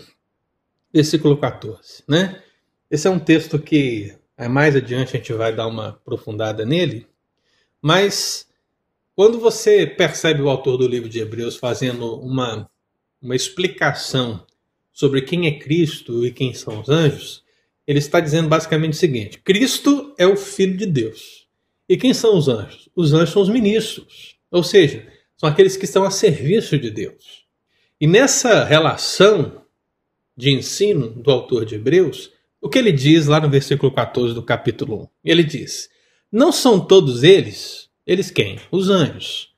versículo 0.92 1.36
14. 1.36 2.02
Né? 2.08 2.42
Esse 2.90 3.06
é 3.06 3.10
um 3.10 3.18
texto 3.18 3.58
que 3.58 4.16
é, 4.38 4.48
mais 4.48 4.74
adiante 4.74 5.16
a 5.16 5.18
gente 5.18 5.32
vai 5.32 5.54
dar 5.54 5.66
uma 5.66 5.90
aprofundada 5.90 6.64
nele, 6.64 7.06
mas 7.80 8.48
quando 9.14 9.38
você 9.38 9.86
percebe 9.86 10.40
o 10.40 10.48
autor 10.48 10.78
do 10.78 10.88
livro 10.88 11.08
de 11.08 11.20
Hebreus 11.20 11.56
fazendo 11.56 12.16
uma, 12.20 12.68
uma 13.20 13.36
explicação 13.36 14.44
sobre 14.94 15.22
quem 15.22 15.48
é 15.48 15.58
Cristo 15.58 16.24
e 16.24 16.30
quem 16.30 16.54
são 16.54 16.80
os 16.80 16.88
anjos, 16.88 17.42
ele 17.86 17.98
está 17.98 18.20
dizendo 18.20 18.48
basicamente 18.48 18.92
o 18.92 18.96
seguinte: 18.96 19.38
Cristo 19.38 20.14
é 20.16 20.26
o 20.26 20.36
Filho 20.36 20.76
de 20.76 20.86
Deus. 20.86 21.44
E 21.86 21.98
quem 21.98 22.14
são 22.14 22.38
os 22.38 22.48
anjos? 22.48 22.88
Os 22.96 23.12
anjos 23.12 23.30
são 23.30 23.42
os 23.42 23.48
ministros, 23.50 24.36
ou 24.50 24.62
seja, 24.62 25.06
são 25.36 25.48
aqueles 25.48 25.76
que 25.76 25.84
estão 25.84 26.04
a 26.04 26.10
serviço 26.10 26.78
de 26.78 26.90
Deus. 26.90 27.44
E 28.00 28.06
nessa 28.06 28.64
relação 28.64 29.62
de 30.36 30.50
ensino 30.50 31.10
do 31.10 31.30
autor 31.30 31.66
de 31.66 31.74
Hebreus, 31.74 32.30
o 32.60 32.68
que 32.68 32.78
ele 32.78 32.92
diz 32.92 33.26
lá 33.26 33.40
no 33.40 33.50
versículo 33.50 33.92
14 33.92 34.32
do 34.32 34.42
capítulo 34.42 35.02
1? 35.02 35.30
Ele 35.30 35.42
diz: 35.42 35.90
Não 36.32 36.50
são 36.50 36.80
todos 36.80 37.22
eles, 37.22 37.90
eles 38.06 38.30
quem? 38.30 38.58
Os 38.70 38.88
anjos, 38.88 39.52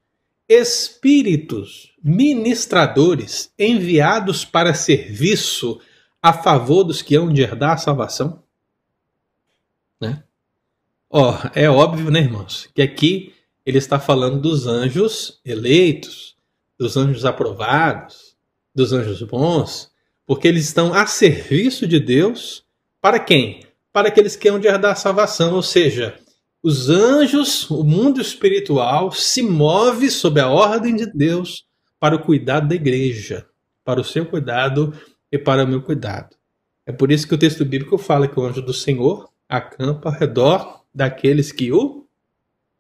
espíritos 0.49 1.93
ministradores 2.09 3.53
enviados 3.59 4.45
para 4.45 4.75
serviço 4.75 5.81
a 6.23 6.33
favor 6.33 6.85
dos 6.85 7.03
que 7.03 7.17
hão 7.17 7.33
de 7.33 7.43
herdar 7.43 7.73
a 7.73 7.77
salvação? 7.77 8.45
Né? 10.01 10.23
Ó, 11.11 11.37
é 11.53 11.69
óbvio, 11.69 12.09
né, 12.09 12.21
irmãos, 12.21 12.69
que 12.73 12.81
aqui 12.81 13.35
ele 13.65 13.79
está 13.79 13.99
falando 13.99 14.41
dos 14.41 14.69
anjos 14.69 15.41
eleitos, 15.45 16.37
dos 16.79 16.97
anjos 16.97 17.25
aprovados, 17.25 18.37
dos 18.73 18.93
anjos 18.93 19.21
bons, 19.23 19.91
porque 20.25 20.47
eles 20.47 20.65
estão 20.65 20.95
a 20.95 21.07
serviço 21.07 21.89
de 21.89 21.99
Deus 21.99 22.65
para 23.01 23.19
quem? 23.19 23.65
Para 23.93 24.09
aqueles 24.09 24.37
que 24.37 24.49
hão 24.49 24.61
de 24.61 24.69
herdar 24.69 24.93
a 24.93 24.97
salvação, 24.97 25.55
ou 25.55 25.63
seja, 25.63 26.17
os 26.63 26.89
anjos, 26.89 27.69
o 27.69 27.83
mundo 27.83 28.21
espiritual 28.21 29.11
se 29.11 29.43
move 29.43 30.09
sob 30.09 30.39
a 30.39 30.49
ordem 30.49 30.95
de 30.95 31.07
Deus 31.13 31.67
para 31.99 32.17
o 32.17 32.23
cuidado 32.23 32.69
da 32.69 32.75
igreja, 32.75 33.47
para 33.85 34.01
o 34.01 34.05
seu 34.05 34.27
cuidado 34.27 34.93
e 35.31 35.39
para 35.39 35.65
o 35.65 35.69
meu 35.69 35.83
cuidado. 35.83 36.37
É 36.85 36.93
por 36.93 37.11
isso 37.11 37.27
que 37.27 37.35
o 37.35 37.39
texto 37.39 37.65
bíblico 37.65 37.99
fala 37.99 38.29
que 38.29 38.39
o 38.39 38.45
anjo 38.45 38.63
do 38.63 38.73
Senhor 38.73 39.31
acampa 39.49 40.09
ao 40.09 40.15
redor 40.15 40.85
daqueles 40.95 41.53
que 41.53 41.73
o 41.73 42.07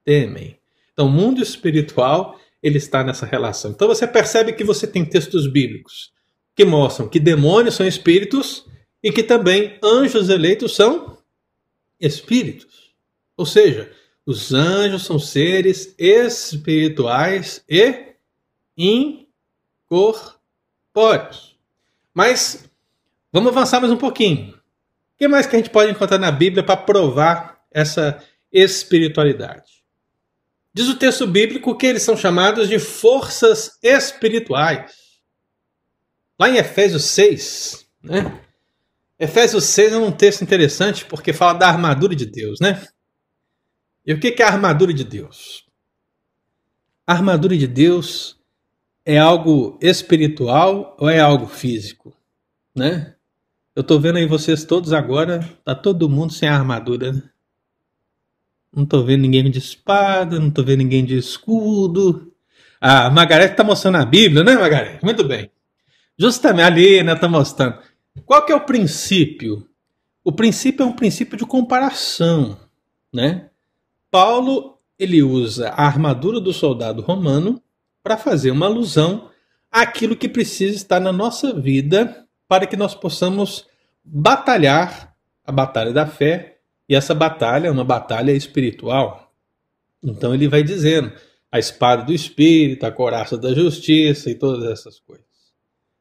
temem. 0.05 0.59
Então, 0.93 1.07
o 1.07 1.11
mundo 1.11 1.43
espiritual 1.43 2.39
ele 2.63 2.79
está 2.79 3.05
nessa 3.05 3.27
relação. 3.27 3.71
Então 3.71 3.87
você 3.87 4.07
percebe 4.07 4.53
que 4.53 4.65
você 4.65 4.87
tem 4.87 5.05
textos 5.05 5.51
bíblicos 5.51 6.13
que 6.55 6.65
mostram 6.65 7.09
que 7.09 7.21
demônios 7.21 7.75
são 7.75 7.87
espíritos 7.87 8.65
e 9.03 9.13
que 9.13 9.23
também 9.23 9.79
anjos 9.85 10.29
eleitos 10.29 10.75
são 10.75 11.19
espíritos. 12.01 12.95
Ou 13.37 13.45
seja, 13.45 13.93
os 14.25 14.53
anjos 14.53 15.05
são 15.05 15.19
seres 15.19 15.95
espirituais 15.99 17.63
e 17.69 18.06
incorpóreos. 18.77 21.57
Mas 22.13 22.69
vamos 23.33 23.53
avançar 23.53 23.81
mais 23.81 23.93
um 23.93 23.97
pouquinho. 23.97 24.55
O 24.55 25.19
que 25.19 25.29
mais 25.29 25.47
que 25.47 25.57
a 25.57 25.59
gente 25.59 25.71
pode 25.71 25.91
encontrar 25.91 26.19
na 26.19 26.31
Bíblia 26.31 26.63
para 26.63 26.77
provar 26.77 27.65
essa 27.71 28.23
espiritualidade? 28.53 29.83
Diz 30.73 30.89
o 30.89 30.99
texto 30.99 31.27
bíblico 31.27 31.75
que 31.75 31.87
eles 31.87 32.03
são 32.03 32.17
chamados 32.17 32.69
de 32.69 32.79
forças 32.79 33.79
espirituais. 33.83 34.95
Lá 36.39 36.51
em 36.51 36.57
Efésios 36.57 37.05
6, 37.05 37.87
né? 38.03 38.43
Efésios 39.19 39.65
6 39.65 39.95
é 39.95 39.97
um 39.97 40.13
texto 40.13 40.43
interessante 40.43 41.07
porque 41.07 41.33
fala 41.33 41.55
da 41.55 41.67
armadura 41.67 42.15
de 42.15 42.27
Deus, 42.27 42.61
né? 42.61 42.87
E 44.05 44.13
o 44.13 44.21
que 44.21 44.37
é 44.39 44.45
a 44.45 44.49
armadura 44.49 44.93
de 44.93 45.03
Deus? 45.03 45.65
A 47.07 47.15
armadura 47.15 47.57
de 47.57 47.67
Deus 47.67 48.36
é 49.07 49.17
algo 49.17 49.79
espiritual 49.81 50.97
ou 50.99 51.09
é 51.09 51.21
algo 51.21 51.47
físico, 51.47 52.13
né? 52.75 53.15
Eu 53.75 53.85
tô 53.85 54.01
vendo 54.01 54.17
aí 54.17 54.27
vocês 54.27 54.65
todos 54.65 54.93
agora, 54.93 55.49
tá 55.65 55.77
todo 55.77 56.09
mundo 56.09 56.33
sem 56.33 56.49
armadura, 56.49 57.13
né? 57.13 57.23
Não 58.75 58.85
tô 58.85 59.05
vendo 59.05 59.21
ninguém 59.21 59.49
de 59.49 59.59
espada, 59.59 60.41
não 60.41 60.51
tô 60.51 60.65
vendo 60.65 60.79
ninguém 60.79 61.05
de 61.05 61.17
escudo. 61.17 62.33
A 62.81 63.09
Margarete 63.09 63.55
tá 63.55 63.63
mostrando 63.63 63.97
a 63.99 64.05
Bíblia, 64.05 64.43
né, 64.43 64.57
Margarete? 64.57 65.05
Muito 65.05 65.23
bem. 65.23 65.51
Justamente 66.19 66.67
ali, 66.67 67.03
né, 67.03 67.15
tá 67.15 67.29
mostrando. 67.29 67.79
Qual 68.25 68.45
que 68.45 68.53
é 68.53 68.57
o 68.57 68.67
princípio? 68.67 69.69
O 70.25 70.33
princípio 70.33 70.83
é 70.83 70.87
um 70.87 70.93
princípio 70.93 71.39
de 71.39 71.47
comparação, 71.47 72.59
né? 73.13 73.51
Paulo, 74.11 74.79
ele 74.99 75.23
usa 75.23 75.69
a 75.69 75.87
armadura 75.87 76.41
do 76.41 76.53
soldado 76.53 77.03
romano 77.03 77.63
para 78.07 78.17
fazer 78.17 78.53
uma 78.53 78.67
alusão 78.67 79.33
àquilo 79.69 80.15
que 80.15 80.29
precisa 80.29 80.77
estar 80.77 81.01
na 81.01 81.13
nossa 81.13 81.53
vida 81.53 82.25
para 82.47 82.65
que 82.65 82.77
nós 82.77 82.95
possamos 82.95 83.67
batalhar 84.05 85.13
a 85.45 85.51
batalha 85.51 85.93
da 85.93 86.07
fé 86.07 86.59
e 86.89 86.95
essa 86.95 87.13
batalha 87.13 87.67
é 87.67 87.71
uma 87.71 87.83
batalha 87.83 88.31
espiritual. 88.31 89.35
Então 90.01 90.33
ele 90.33 90.47
vai 90.47 90.63
dizendo 90.63 91.13
a 91.51 91.59
espada 91.59 92.05
do 92.05 92.13
espírito, 92.13 92.87
a 92.87 92.93
coraça 92.93 93.37
da 93.37 93.53
justiça 93.53 94.31
e 94.31 94.37
todas 94.37 94.71
essas 94.71 95.01
coisas. 95.01 95.27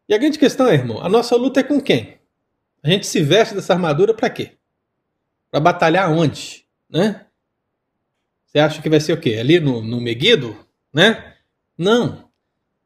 E 0.08 0.14
a 0.14 0.20
grande 0.20 0.38
questão 0.38 0.68
é, 0.68 0.76
irmão, 0.76 1.02
a 1.02 1.10
nossa 1.10 1.36
luta 1.36 1.62
é 1.62 1.64
com 1.64 1.82
quem? 1.82 2.20
A 2.84 2.90
gente 2.92 3.08
se 3.08 3.24
veste 3.24 3.56
dessa 3.56 3.74
armadura 3.74 4.14
para 4.14 4.30
quê? 4.30 4.52
Para 5.50 5.60
batalhar 5.60 6.12
onde? 6.12 6.68
Né? 6.88 7.26
Você 8.46 8.60
acha 8.60 8.80
que 8.80 8.92
vai 8.92 9.00
ser 9.00 9.14
o 9.14 9.20
quê? 9.20 9.38
Ali 9.40 9.60
no, 9.60 9.82
no 9.82 10.00
Meguido? 10.00 10.56
Né? 10.94 11.32
Não. 11.78 12.30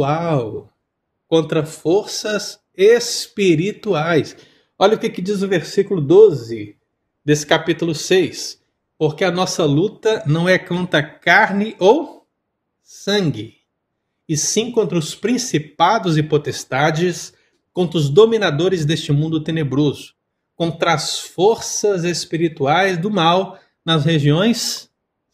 contra 1.26 1.66
forças 1.66 2.60
espirituais. 2.76 4.36
Olha 4.78 4.94
o 4.96 4.98
que, 4.98 5.10
que 5.10 5.22
diz 5.22 5.42
o 5.42 5.48
versículo 5.48 6.00
12 6.00 6.76
desse 7.24 7.46
capítulo 7.46 7.94
6. 7.94 8.60
Porque 8.96 9.24
a 9.24 9.30
nossa 9.30 9.64
luta 9.64 10.22
não 10.26 10.48
é 10.48 10.58
contra 10.58 11.02
carne 11.02 11.74
ou 11.80 12.28
sangue, 12.82 13.56
e 14.28 14.36
sim 14.36 14.70
contra 14.70 14.98
os 14.98 15.14
principados 15.14 16.16
e 16.18 16.22
potestades, 16.22 17.32
contra 17.72 17.98
os 17.98 18.08
dominadores 18.08 18.84
deste 18.84 19.10
mundo 19.10 19.42
tenebroso, 19.42 20.14
contra 20.54 20.92
as 20.92 21.18
forças 21.18 22.04
espirituais 22.04 22.98
do 22.98 23.10
mal 23.10 23.58
nas 23.84 24.04
regiões 24.04 24.91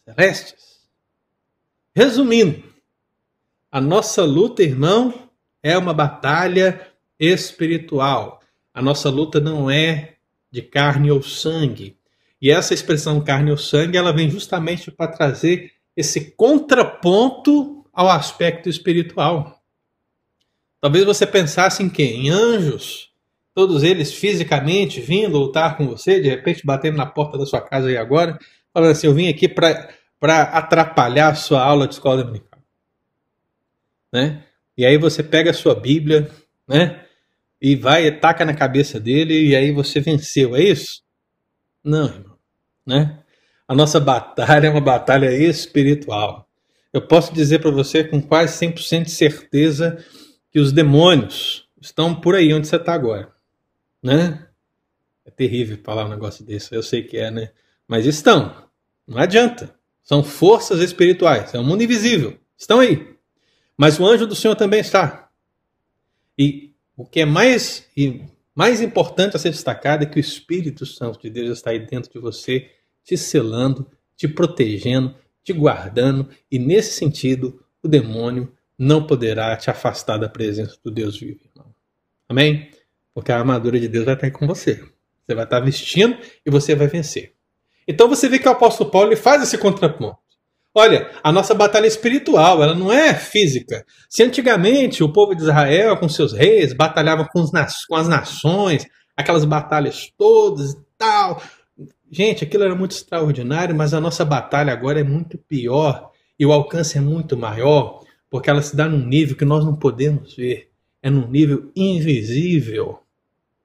celestes. 0.08 0.78
Resumindo, 1.94 2.62
a 3.70 3.80
nossa 3.80 4.24
luta, 4.24 4.62
irmão, 4.62 5.28
é 5.62 5.76
uma 5.76 5.92
batalha 5.92 6.88
espiritual. 7.18 8.40
A 8.72 8.80
nossa 8.80 9.10
luta 9.10 9.40
não 9.40 9.70
é 9.70 10.14
de 10.50 10.62
carne 10.62 11.10
ou 11.10 11.22
sangue. 11.22 11.98
E 12.40 12.50
essa 12.50 12.72
expressão 12.72 13.20
carne 13.20 13.50
ou 13.50 13.58
sangue, 13.58 13.98
ela 13.98 14.12
vem 14.12 14.30
justamente 14.30 14.90
para 14.90 15.10
trazer 15.10 15.72
esse 15.96 16.30
contraponto 16.30 17.84
ao 17.92 18.08
aspecto 18.08 18.68
espiritual. 18.68 19.60
Talvez 20.80 21.04
você 21.04 21.26
pensasse 21.26 21.82
em 21.82 21.90
quem? 21.90 22.26
Em 22.26 22.30
anjos, 22.30 23.10
todos 23.52 23.82
eles 23.82 24.14
fisicamente 24.14 25.00
vindo 25.00 25.36
lutar 25.36 25.76
com 25.76 25.88
você, 25.88 26.20
de 26.20 26.28
repente 26.28 26.64
batendo 26.64 26.96
na 26.96 27.06
porta 27.06 27.36
da 27.36 27.44
sua 27.44 27.60
casa 27.60 27.88
aí 27.88 27.96
agora, 27.96 28.38
falando 28.72 28.92
assim: 28.92 29.08
Eu 29.08 29.14
vim 29.14 29.28
aqui 29.28 29.48
para 29.48 29.92
atrapalhar 30.20 31.28
a 31.28 31.34
sua 31.34 31.62
aula 31.62 31.86
de 31.86 31.94
escola 31.94 32.22
dominical. 32.22 32.60
Né? 34.12 34.44
E 34.76 34.84
aí 34.84 34.96
você 34.96 35.22
pega 35.22 35.50
a 35.50 35.54
sua 35.54 35.74
Bíblia, 35.74 36.30
né? 36.66 37.04
e 37.60 37.74
vai 37.76 38.06
e 38.06 38.12
taca 38.12 38.44
na 38.44 38.54
cabeça 38.54 39.00
dele 39.00 39.48
e 39.48 39.56
aí 39.56 39.72
você 39.72 40.00
venceu, 40.00 40.54
é 40.54 40.62
isso? 40.62 41.02
Não, 41.82 42.06
irmão, 42.06 42.38
né? 42.86 43.22
A 43.66 43.74
nossa 43.74 44.00
batalha 44.00 44.68
é 44.68 44.70
uma 44.70 44.80
batalha 44.80 45.30
espiritual. 45.32 46.48
Eu 46.92 47.06
posso 47.06 47.34
dizer 47.34 47.60
para 47.60 47.70
você 47.70 48.02
com 48.02 48.20
quase 48.22 48.66
100% 48.66 49.04
de 49.04 49.10
certeza 49.10 50.04
que 50.50 50.58
os 50.58 50.72
demônios 50.72 51.68
estão 51.80 52.14
por 52.14 52.34
aí 52.34 52.52
onde 52.54 52.66
você 52.66 52.76
está 52.76 52.94
agora, 52.94 53.30
né? 54.02 54.46
É 55.24 55.30
terrível 55.30 55.78
falar 55.84 56.06
um 56.06 56.10
negócio 56.10 56.44
desse, 56.44 56.74
eu 56.74 56.82
sei 56.82 57.02
que 57.02 57.18
é, 57.18 57.30
né? 57.30 57.50
Mas 57.86 58.06
estão, 58.06 58.68
não 59.06 59.18
adianta. 59.18 59.77
São 60.08 60.24
forças 60.24 60.80
espirituais, 60.80 61.52
é 61.52 61.58
um 61.58 61.64
mundo 61.64 61.82
invisível, 61.82 62.38
estão 62.56 62.80
aí. 62.80 63.14
Mas 63.76 64.00
o 64.00 64.06
anjo 64.06 64.26
do 64.26 64.34
Senhor 64.34 64.56
também 64.56 64.80
está. 64.80 65.28
E 66.38 66.72
o 66.96 67.04
que 67.04 67.20
é 67.20 67.26
mais, 67.26 67.86
mais 68.54 68.80
importante 68.80 69.36
a 69.36 69.38
ser 69.38 69.50
destacado 69.50 70.04
é 70.04 70.06
que 70.06 70.18
o 70.18 70.18
Espírito 70.18 70.86
Santo 70.86 71.20
de 71.20 71.28
Deus 71.28 71.58
está 71.58 71.72
aí 71.72 71.80
dentro 71.80 72.10
de 72.10 72.18
você, 72.18 72.70
te 73.04 73.18
selando, 73.18 73.86
te 74.16 74.26
protegendo, 74.26 75.14
te 75.44 75.52
guardando, 75.52 76.30
e 76.50 76.58
nesse 76.58 76.92
sentido, 76.92 77.62
o 77.82 77.86
demônio 77.86 78.50
não 78.78 79.06
poderá 79.06 79.54
te 79.58 79.68
afastar 79.68 80.16
da 80.16 80.26
presença 80.26 80.78
do 80.82 80.90
Deus 80.90 81.20
vivo, 81.20 81.40
irmão. 81.54 81.74
Amém? 82.26 82.70
Porque 83.12 83.30
a 83.30 83.36
armadura 83.36 83.78
de 83.78 83.88
Deus 83.88 84.06
vai 84.06 84.14
estar 84.14 84.30
com 84.30 84.46
você. 84.46 84.82
Você 85.26 85.34
vai 85.34 85.44
estar 85.44 85.60
vestindo 85.60 86.16
e 86.46 86.50
você 86.50 86.74
vai 86.74 86.86
vencer. 86.86 87.34
Então 87.88 88.06
você 88.06 88.28
vê 88.28 88.38
que 88.38 88.46
o 88.46 88.52
apóstolo 88.52 88.90
Paulo 88.90 89.08
ele 89.08 89.16
faz 89.16 89.42
esse 89.42 89.56
contraponto. 89.56 90.18
Olha, 90.74 91.10
a 91.24 91.32
nossa 91.32 91.54
batalha 91.54 91.86
é 91.86 91.88
espiritual, 91.88 92.62
ela 92.62 92.74
não 92.74 92.92
é 92.92 93.14
física. 93.14 93.84
Se 94.08 94.22
antigamente 94.22 95.02
o 95.02 95.10
povo 95.10 95.34
de 95.34 95.42
Israel, 95.42 95.96
com 95.96 96.08
seus 96.08 96.34
reis, 96.34 96.74
batalhava 96.74 97.26
com, 97.26 97.44
com 97.44 97.96
as 97.96 98.06
nações, 98.06 98.86
aquelas 99.16 99.44
batalhas 99.46 100.12
todas 100.16 100.72
e 100.72 100.76
tal. 100.98 101.42
Gente, 102.10 102.44
aquilo 102.44 102.64
era 102.64 102.74
muito 102.74 102.92
extraordinário, 102.92 103.74
mas 103.74 103.94
a 103.94 104.00
nossa 104.00 104.24
batalha 104.24 104.72
agora 104.72 105.00
é 105.00 105.04
muito 105.04 105.38
pior 105.38 106.10
e 106.38 106.44
o 106.46 106.52
alcance 106.52 106.96
é 106.96 107.00
muito 107.00 107.36
maior, 107.36 108.04
porque 108.30 108.48
ela 108.48 108.62
se 108.62 108.76
dá 108.76 108.88
num 108.88 109.04
nível 109.04 109.36
que 109.36 109.44
nós 109.44 109.64
não 109.64 109.74
podemos 109.74 110.36
ver. 110.36 110.68
É 111.02 111.10
num 111.10 111.28
nível 111.28 111.72
invisível. 111.74 113.00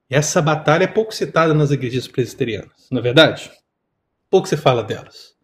Essa 0.09 0.41
batalha 0.41 0.85
é 0.85 0.87
pouco 0.87 1.13
citada 1.13 1.53
nas 1.53 1.71
igrejas 1.71 2.07
presbiterianas, 2.07 2.87
não 2.89 2.99
é 2.99 3.01
verdade? 3.01 3.51
Pouco 4.33 4.47
se 4.47 4.57
fala 4.57 4.83
delas. 4.83 5.35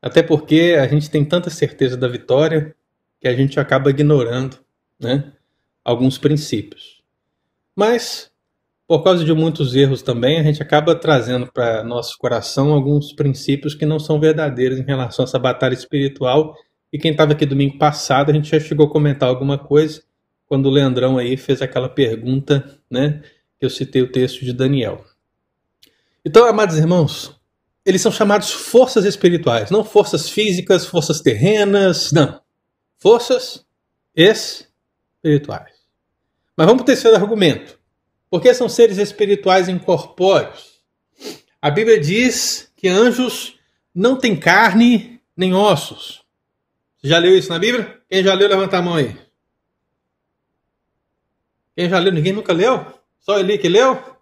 Até 0.00 0.22
porque 0.22 0.76
a 0.78 0.86
gente 0.86 1.10
tem 1.10 1.24
tanta 1.24 1.50
certeza 1.50 1.96
da 1.96 2.06
vitória 2.06 2.72
que 3.20 3.26
a 3.26 3.34
gente 3.34 3.58
acaba 3.58 3.90
ignorando 3.90 4.56
né, 5.00 5.32
alguns 5.84 6.16
princípios. 6.16 7.02
Mas 7.74 8.30
por 8.86 9.02
causa 9.02 9.24
de 9.24 9.34
muitos 9.34 9.74
erros 9.74 10.00
também, 10.00 10.38
a 10.38 10.44
gente 10.44 10.62
acaba 10.62 10.94
trazendo 10.94 11.50
para 11.52 11.82
nosso 11.82 12.16
coração 12.16 12.72
alguns 12.72 13.12
princípios 13.12 13.74
que 13.74 13.84
não 13.84 13.98
são 13.98 14.20
verdadeiros 14.20 14.78
em 14.78 14.84
relação 14.84 15.24
a 15.24 15.26
essa 15.26 15.38
batalha 15.40 15.74
espiritual. 15.74 16.54
E 16.92 16.98
quem 17.00 17.10
estava 17.10 17.32
aqui 17.32 17.44
domingo 17.44 17.78
passado, 17.78 18.30
a 18.30 18.32
gente 18.32 18.48
já 18.48 18.60
chegou 18.60 18.86
a 18.86 18.90
comentar 18.90 19.28
alguma 19.28 19.58
coisa 19.58 20.04
quando 20.46 20.66
o 20.66 20.70
Leandrão 20.70 21.18
aí 21.18 21.36
fez 21.36 21.60
aquela 21.60 21.88
pergunta, 21.88 22.78
né? 22.88 23.22
Que 23.58 23.66
eu 23.66 23.70
citei 23.70 24.02
o 24.02 24.12
texto 24.12 24.44
de 24.44 24.52
Daniel. 24.52 25.04
Então, 26.24 26.44
amados 26.44 26.78
irmãos, 26.78 27.33
eles 27.84 28.00
são 28.00 28.10
chamados 28.10 28.50
forças 28.50 29.04
espirituais, 29.04 29.70
não 29.70 29.84
forças 29.84 30.28
físicas, 30.28 30.86
forças 30.86 31.20
terrenas, 31.20 32.12
não. 32.12 32.40
Forças 32.98 33.66
espirituais. 34.14 35.74
Mas 36.56 36.66
vamos 36.66 36.82
para 36.82 36.84
o 36.84 36.86
terceiro 36.86 37.16
argumento. 37.16 37.78
Por 38.30 38.40
que 38.40 38.54
são 38.54 38.68
seres 38.68 38.96
espirituais 38.98 39.68
incorpóreos? 39.68 40.80
A 41.60 41.70
Bíblia 41.70 42.00
diz 42.00 42.72
que 42.76 42.88
anjos 42.88 43.58
não 43.94 44.16
têm 44.16 44.38
carne 44.38 45.20
nem 45.36 45.54
ossos. 45.54 46.22
Você 46.96 47.08
já 47.08 47.18
leu 47.18 47.36
isso 47.36 47.50
na 47.50 47.58
Bíblia? 47.58 48.00
Quem 48.08 48.24
já 48.24 48.34
leu, 48.34 48.48
levanta 48.48 48.78
a 48.78 48.82
mão 48.82 48.94
aí. 48.94 49.16
Quem 51.76 51.88
já 51.88 51.98
leu? 51.98 52.12
Ninguém 52.12 52.32
nunca 52.32 52.52
leu? 52.52 52.84
Só 53.20 53.38
Eli 53.38 53.58
que 53.58 53.68
leu? 53.68 54.13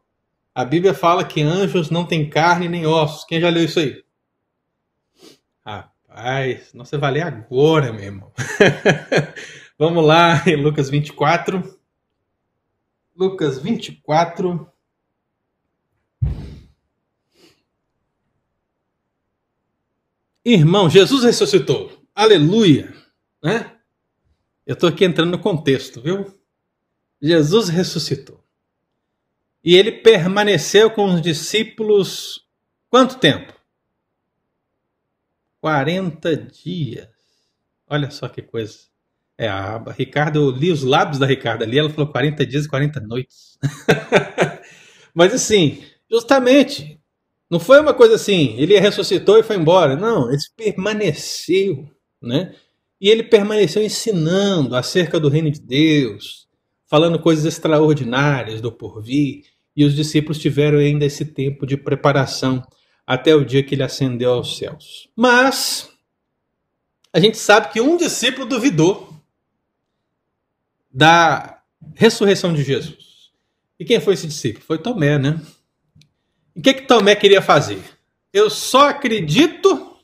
A 0.54 0.64
Bíblia 0.64 0.92
fala 0.92 1.24
que 1.24 1.40
anjos 1.40 1.88
não 1.90 2.06
têm 2.06 2.28
carne 2.28 2.68
nem 2.68 2.86
ossos. 2.86 3.24
Quem 3.24 3.40
já 3.40 3.48
leu 3.48 3.64
isso 3.64 3.80
aí? 3.80 4.04
Rapaz, 5.64 6.70
você 6.74 6.98
vai 6.98 7.12
ler 7.12 7.22
agora, 7.22 7.92
meu 7.92 8.02
irmão. 8.02 8.32
Vamos 9.78 10.04
lá, 10.04 10.42
em 10.46 10.56
Lucas 10.56 10.90
24. 10.90 11.80
Lucas 13.16 13.58
24. 13.58 14.70
Irmão, 20.44 20.90
Jesus 20.90 21.24
ressuscitou. 21.24 22.04
Aleluia. 22.14 22.92
Né? 23.42 23.74
Eu 24.66 24.74
estou 24.74 24.88
aqui 24.88 25.04
entrando 25.04 25.30
no 25.30 25.38
contexto, 25.38 26.00
viu? 26.00 26.38
Jesus 27.20 27.68
ressuscitou. 27.68 28.41
E 29.64 29.76
ele 29.76 29.92
permaneceu 29.92 30.90
com 30.90 31.14
os 31.14 31.22
discípulos 31.22 32.44
quanto 32.90 33.18
tempo? 33.18 33.52
40 35.60 36.36
dias. 36.36 37.08
Olha 37.88 38.10
só 38.10 38.28
que 38.28 38.42
coisa. 38.42 38.78
É, 39.38 39.48
a 39.48 39.78
Ricardo, 39.96 40.38
eu 40.38 40.50
li 40.50 40.70
os 40.70 40.82
lábios 40.82 41.18
da 41.18 41.26
Ricardo 41.26 41.62
ali, 41.62 41.78
ela 41.78 41.90
falou 41.90 42.10
40 42.10 42.44
dias 42.44 42.64
e 42.64 42.68
40 42.68 43.00
noites. 43.00 43.58
Mas 45.14 45.32
assim, 45.32 45.82
justamente, 46.10 47.00
não 47.48 47.60
foi 47.60 47.80
uma 47.80 47.94
coisa 47.94 48.16
assim, 48.16 48.56
ele 48.58 48.78
ressuscitou 48.78 49.38
e 49.38 49.42
foi 49.42 49.56
embora. 49.56 49.94
Não, 49.94 50.30
ele 50.30 50.40
permaneceu, 50.56 51.88
né? 52.20 52.54
E 53.00 53.08
ele 53.08 53.22
permaneceu 53.22 53.82
ensinando 53.82 54.74
acerca 54.74 55.20
do 55.20 55.28
reino 55.28 55.50
de 55.50 55.60
Deus, 55.60 56.48
falando 56.86 57.18
coisas 57.18 57.44
extraordinárias 57.44 58.60
do 58.60 58.72
porvir, 58.72 59.44
e 59.76 59.84
os 59.84 59.94
discípulos 59.94 60.38
tiveram 60.38 60.78
ainda 60.78 61.04
esse 61.04 61.24
tempo 61.24 61.66
de 61.66 61.76
preparação 61.76 62.62
até 63.06 63.34
o 63.34 63.44
dia 63.44 63.62
que 63.62 63.74
ele 63.74 63.82
ascendeu 63.82 64.32
aos 64.32 64.56
céus. 64.56 65.08
Mas 65.16 65.90
a 67.12 67.20
gente 67.20 67.36
sabe 67.36 67.72
que 67.72 67.80
um 67.80 67.96
discípulo 67.96 68.46
duvidou 68.46 69.12
da 70.92 71.62
ressurreição 71.94 72.52
de 72.52 72.62
Jesus. 72.62 73.30
E 73.78 73.84
quem 73.84 74.00
foi 74.00 74.14
esse 74.14 74.26
discípulo? 74.26 74.64
Foi 74.64 74.78
Tomé, 74.78 75.18
né? 75.18 75.40
E 76.54 76.60
o 76.60 76.62
que, 76.62 76.74
que 76.74 76.82
Tomé 76.82 77.16
queria 77.16 77.42
fazer? 77.42 77.82
Eu 78.32 78.48
só 78.48 78.90
acredito 78.90 79.98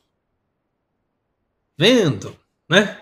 vendo, 1.77 2.35
né? 2.69 2.99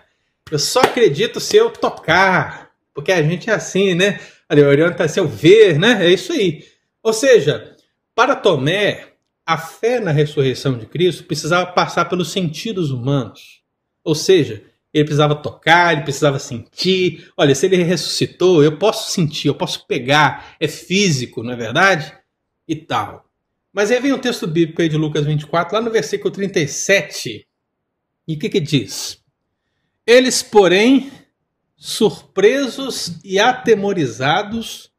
Eu 0.51 0.60
só 0.60 0.82
acredito 0.82 1.39
se 1.39 1.58
eu 1.58 1.69
tocar. 1.69 2.71
Porque 2.93 3.12
a 3.12 3.21
gente 3.21 3.49
é 3.49 3.53
assim, 3.53 3.93
né? 3.93 4.19
Ali, 4.49 4.62
orienta 4.63 5.07
se 5.07 5.19
eu 5.19 5.27
ver, 5.27 5.77
né? 5.77 6.05
É 6.05 6.10
isso 6.10 6.31
aí. 6.31 6.63
Ou 7.03 7.13
seja, 7.13 7.75
para 8.15 8.36
Tomé, 8.36 9.13
a 9.45 9.57
fé 9.57 9.99
na 9.99 10.12
ressurreição 10.12 10.77
de 10.77 10.86
Cristo 10.86 11.23
precisava 11.23 11.71
passar 11.71 12.05
pelos 12.05 12.31
sentidos 12.31 12.91
humanos. 12.91 13.62
Ou 14.03 14.15
seja, 14.15 14.63
ele 14.93 15.03
precisava 15.03 15.36
tocar, 15.36 15.93
ele 15.93 16.03
precisava 16.03 16.39
sentir. 16.39 17.31
Olha, 17.38 17.53
se 17.53 17.65
ele 17.65 17.83
ressuscitou, 17.83 18.63
eu 18.63 18.77
posso 18.77 19.12
sentir, 19.12 19.47
eu 19.47 19.55
posso 19.55 19.86
pegar, 19.86 20.55
é 20.60 20.67
físico, 20.67 21.43
não 21.43 21.53
é 21.53 21.55
verdade? 21.55 22.13
E 22.67 22.75
tal. 22.75 23.25
Mas 23.71 23.91
aí 23.91 23.99
vem 23.99 24.13
o 24.13 24.19
texto 24.19 24.47
bíblico 24.47 24.81
aí 24.81 24.89
de 24.89 24.97
Lucas 24.97 25.25
24, 25.25 25.75
lá 25.75 25.81
no 25.81 25.91
versículo 25.91 26.31
37. 26.31 27.45
E 28.27 28.36
o 28.36 28.39
que 28.39 28.49
que 28.49 28.60
diz? 28.60 29.21
Eles, 30.05 30.41
porém, 30.41 31.12
surpresos 31.77 33.19
e 33.23 33.39
atemorizados, 33.39 34.91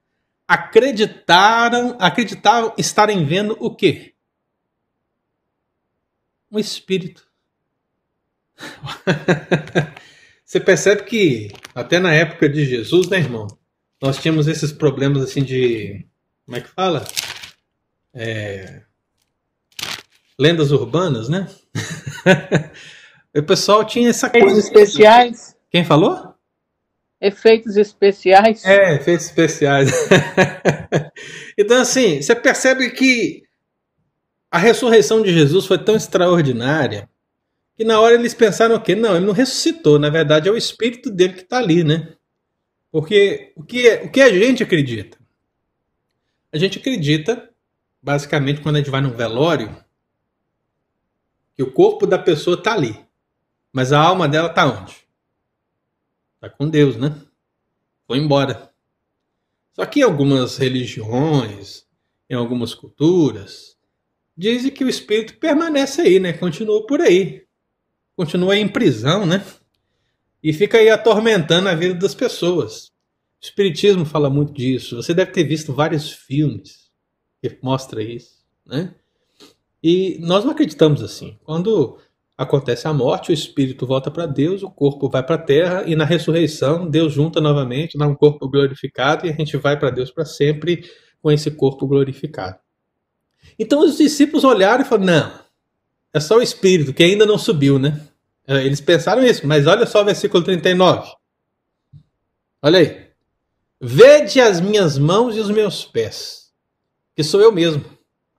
acreditaram, 0.47 1.97
acreditavam 1.99 2.73
estarem 2.79 3.27
vendo 3.27 3.57
o 3.59 3.75
quê? 3.75 4.15
Um 6.51 6.59
espírito. 6.59 7.27
Você 10.45 10.61
percebe 10.61 11.03
que 11.03 11.53
até 11.75 11.99
na 11.99 12.15
época 12.15 12.49
de 12.49 12.65
Jesus, 12.65 13.09
né, 13.09 13.19
irmão? 13.19 13.47
Nós 14.01 14.17
tínhamos 14.17 14.47
esses 14.47 14.73
problemas 14.73 15.23
assim 15.23 15.43
de. 15.43 16.07
Como 16.47 16.57
é 16.57 16.61
que 16.61 16.69
fala? 16.69 17.05
É, 18.15 18.83
lendas 20.39 20.71
urbanas, 20.71 21.29
né? 21.29 21.49
o 23.37 23.43
pessoal 23.43 23.85
tinha 23.85 24.09
essa 24.09 24.31
coisa. 24.31 24.47
Efeitos 24.47 24.65
especiais. 24.65 25.57
Quem 25.71 25.85
falou? 25.85 26.28
Efeitos 27.21 27.77
especiais. 27.77 28.65
É, 28.65 28.95
efeitos 28.95 29.27
especiais. 29.27 29.91
então, 31.59 31.81
assim, 31.81 32.23
você 32.23 32.35
percebe 32.35 32.91
que 32.91 33.43
a 34.51 34.59
ressurreição 34.59 35.23
de 35.23 35.33
Jesus 35.33 35.67
foi 35.67 35.79
tão 35.79 35.97
extraordinária 35.97 37.09
que 37.77 37.85
na 37.85 38.01
hora 38.01 38.15
eles 38.15 38.35
pensaram 38.35 38.75
o 38.75 38.81
quê? 38.81 38.97
Não, 38.97 39.15
ele 39.15 39.25
não 39.25 39.33
ressuscitou. 39.33 40.01
Na 40.01 40.11
verdade, 40.11 40.49
é 40.49 40.53
o 40.53 40.57
espírito 40.57 41.11
dele 41.11 41.35
que 41.35 41.43
está 41.43 41.59
ali, 41.59 41.85
né? 41.85 42.13
Porque 42.91 43.53
o 43.55 43.63
que, 43.63 43.89
o 44.05 44.11
que 44.11 44.21
a 44.21 44.33
gente 44.33 44.65
acredita? 44.65 45.17
A 46.53 46.59
gente 46.59 46.79
acredita, 46.79 47.49
basicamente, 48.03 48.61
quando 48.61 48.77
a 48.77 48.79
gente 48.79 48.91
vai 48.91 49.01
num 49.01 49.15
velório, 49.15 49.77
que 51.55 51.63
o 51.63 51.71
corpo 51.71 52.07
da 52.07 52.19
pessoa 52.19 52.57
está 52.57 52.73
ali. 52.73 52.99
Mas 53.73 53.93
a 53.93 54.01
alma 54.01 54.29
dela 54.29 54.49
está 54.49 54.67
onde? 54.67 55.08
Está 56.39 56.49
com 56.49 56.69
Deus, 56.69 56.97
né? 56.97 57.15
Foi 58.07 58.19
embora. 58.19 58.73
Só 59.73 59.85
que 59.85 60.01
em 60.01 60.03
algumas 60.03 60.57
religiões, 60.57 61.85
em 62.31 62.35
algumas 62.35 62.75
culturas, 62.75 63.77
dizem 64.37 64.71
que 64.71 64.85
o 64.85 64.89
espírito 64.89 65.39
permanece 65.39 66.01
aí, 66.01 66.19
né? 66.19 66.33
Continua 66.33 66.87
por 66.87 67.01
aí 67.01 67.49
continua 68.19 68.57
em 68.57 68.67
prisão, 68.67 69.25
né? 69.25 69.47
E 70.43 70.53
fica 70.53 70.79
aí 70.79 70.91
atormentando 70.91 71.69
a 71.69 71.75
vida 71.75 71.95
das 71.95 72.17
pessoas. 72.17 72.89
O 73.41 73.45
Espiritismo 73.45 74.05
fala 74.05 74.29
muito 74.29 74.53
disso. 74.53 74.97
Você 74.97 75.15
deve 75.15 75.31
ter 75.31 75.45
visto 75.45 75.73
vários 75.73 76.11
filmes 76.11 76.91
que 77.41 77.57
mostram 77.63 78.01
isso, 78.01 78.45
né? 78.67 78.93
E 79.81 80.19
nós 80.21 80.45
não 80.45 80.51
acreditamos 80.51 81.01
assim. 81.01 81.39
Quando 81.45 82.01
acontece 82.39 82.87
a 82.87 82.95
morte, 82.95 83.33
o 83.33 83.35
espírito 83.35 83.85
volta 83.85 84.13
para 84.13 84.25
Deus, 84.25 84.63
o 84.63 84.71
corpo 84.71 85.11
vai 85.11 85.25
para 85.25 85.35
a 85.35 85.43
terra 85.43 85.83
e 85.85 85.97
na 85.97 86.05
ressurreição 86.05 86.89
Deus 86.89 87.13
junta 87.13 87.41
novamente, 87.41 87.99
dá 87.99 88.07
um 88.07 88.15
corpo 88.15 88.49
glorificado 88.49 89.27
e 89.27 89.31
a 89.31 89.33
gente 89.33 89.57
vai 89.57 89.77
para 89.77 89.91
Deus 89.91 90.13
para 90.13 90.25
sempre 90.25 90.89
com 91.21 91.33
esse 91.33 91.51
corpo 91.51 91.85
glorificado. 91.85 92.57
Então 93.59 93.81
os 93.81 93.99
discípulos 93.99 94.45
olharam 94.45 94.83
e 94.83 94.85
falaram: 94.85 95.07
não, 95.07 95.41
é 96.15 96.21
só 96.21 96.39
o 96.39 96.43
espírito 96.43 96.95
que 96.95 97.03
ainda 97.03 97.27
não 97.27 97.37
subiu, 97.37 97.77
né? 97.77 98.01
É, 98.47 98.65
eles 98.65 98.81
pensaram 98.81 99.23
isso, 99.25 99.45
mas 99.45 99.67
olha 99.67 99.85
só 99.85 100.03
o 100.03 100.05
versículo 100.05 100.45
39. 100.45 101.11
Olha 102.63 102.79
aí. 102.79 103.09
Vede 103.81 104.41
as 104.41 104.61
minhas 104.61 104.97
mãos 104.97 105.37
e 105.37 105.41
os 105.41 105.51
meus 105.51 105.85
pés, 105.85 106.53
que 107.15 107.23
sou 107.23 107.41
eu 107.41 107.53
mesmo. 107.53 107.85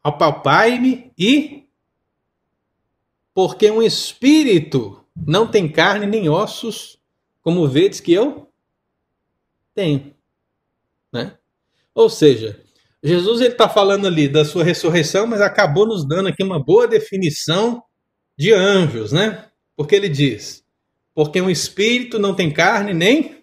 Apalpai-me 0.03 1.11
e. 1.17 1.68
Porque 3.39 3.71
um 3.71 3.81
espírito 3.81 5.01
não 5.15 5.47
tem 5.47 5.71
carne 5.71 6.05
nem 6.05 6.27
ossos, 6.27 6.99
como 7.41 7.69
vedes 7.69 8.01
que 8.01 8.11
eu 8.11 8.51
tenho. 9.73 10.13
Né? 11.09 11.37
Ou 11.95 12.09
seja, 12.09 12.61
Jesus 13.01 13.39
está 13.39 13.69
falando 13.69 14.07
ali 14.07 14.27
da 14.27 14.43
sua 14.43 14.61
ressurreição, 14.61 15.25
mas 15.25 15.39
acabou 15.39 15.87
nos 15.87 16.05
dando 16.05 16.27
aqui 16.27 16.43
uma 16.43 16.61
boa 16.61 16.85
definição 16.85 17.81
de 18.37 18.51
anjos, 18.51 19.13
né? 19.13 19.45
Porque 19.73 19.95
ele 19.95 20.09
diz: 20.09 20.61
porque 21.13 21.39
um 21.39 21.49
espírito 21.49 22.19
não 22.19 22.35
tem 22.35 22.51
carne 22.51 22.93
nem 22.93 23.41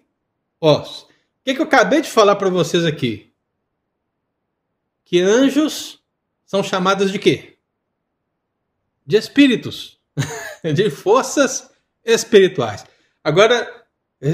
ossos. 0.61 1.05
O 1.05 1.07
que, 1.43 1.55
que 1.55 1.61
eu 1.61 1.65
acabei 1.65 2.01
de 2.01 2.09
falar 2.11 2.35
para 2.35 2.51
vocês 2.51 2.85
aqui? 2.85 3.33
que 5.03 5.21
anjos 5.21 5.99
são 6.45 6.61
chamados 6.61 7.11
de 7.11 7.17
quê? 7.17 7.56
De 9.07 9.15
espíritos, 9.15 9.97
de 10.75 10.89
forças 10.89 11.71
espirituais. 12.03 12.85
Agora, 13.23 13.67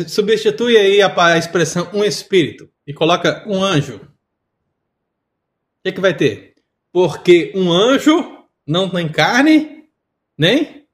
substitui 0.08 0.78
aí 0.78 1.02
a, 1.02 1.38
expressão 1.38 1.90
um 1.94 2.04
espírito 2.04 2.70
e 2.86 2.94
coloca 2.94 3.44
um 3.48 3.64
anjo. 3.64 3.96
O 3.96 4.08
que, 5.84 5.92
que 5.92 6.02
vai 6.02 6.16
ter? 6.16 6.56
Porque 6.92 7.52
um 7.56 7.72
anjo 7.72 8.46
não 8.66 8.90
tem 8.90 9.10
carne 9.10 9.86
nem 10.38 10.88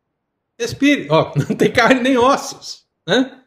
espírito. 0.57 1.13
Ó, 1.13 1.33
não 1.47 1.55
tem 1.55 1.71
carne 1.71 2.01
nem 2.01 2.17
ossos. 2.17 2.85
Né? 3.07 3.41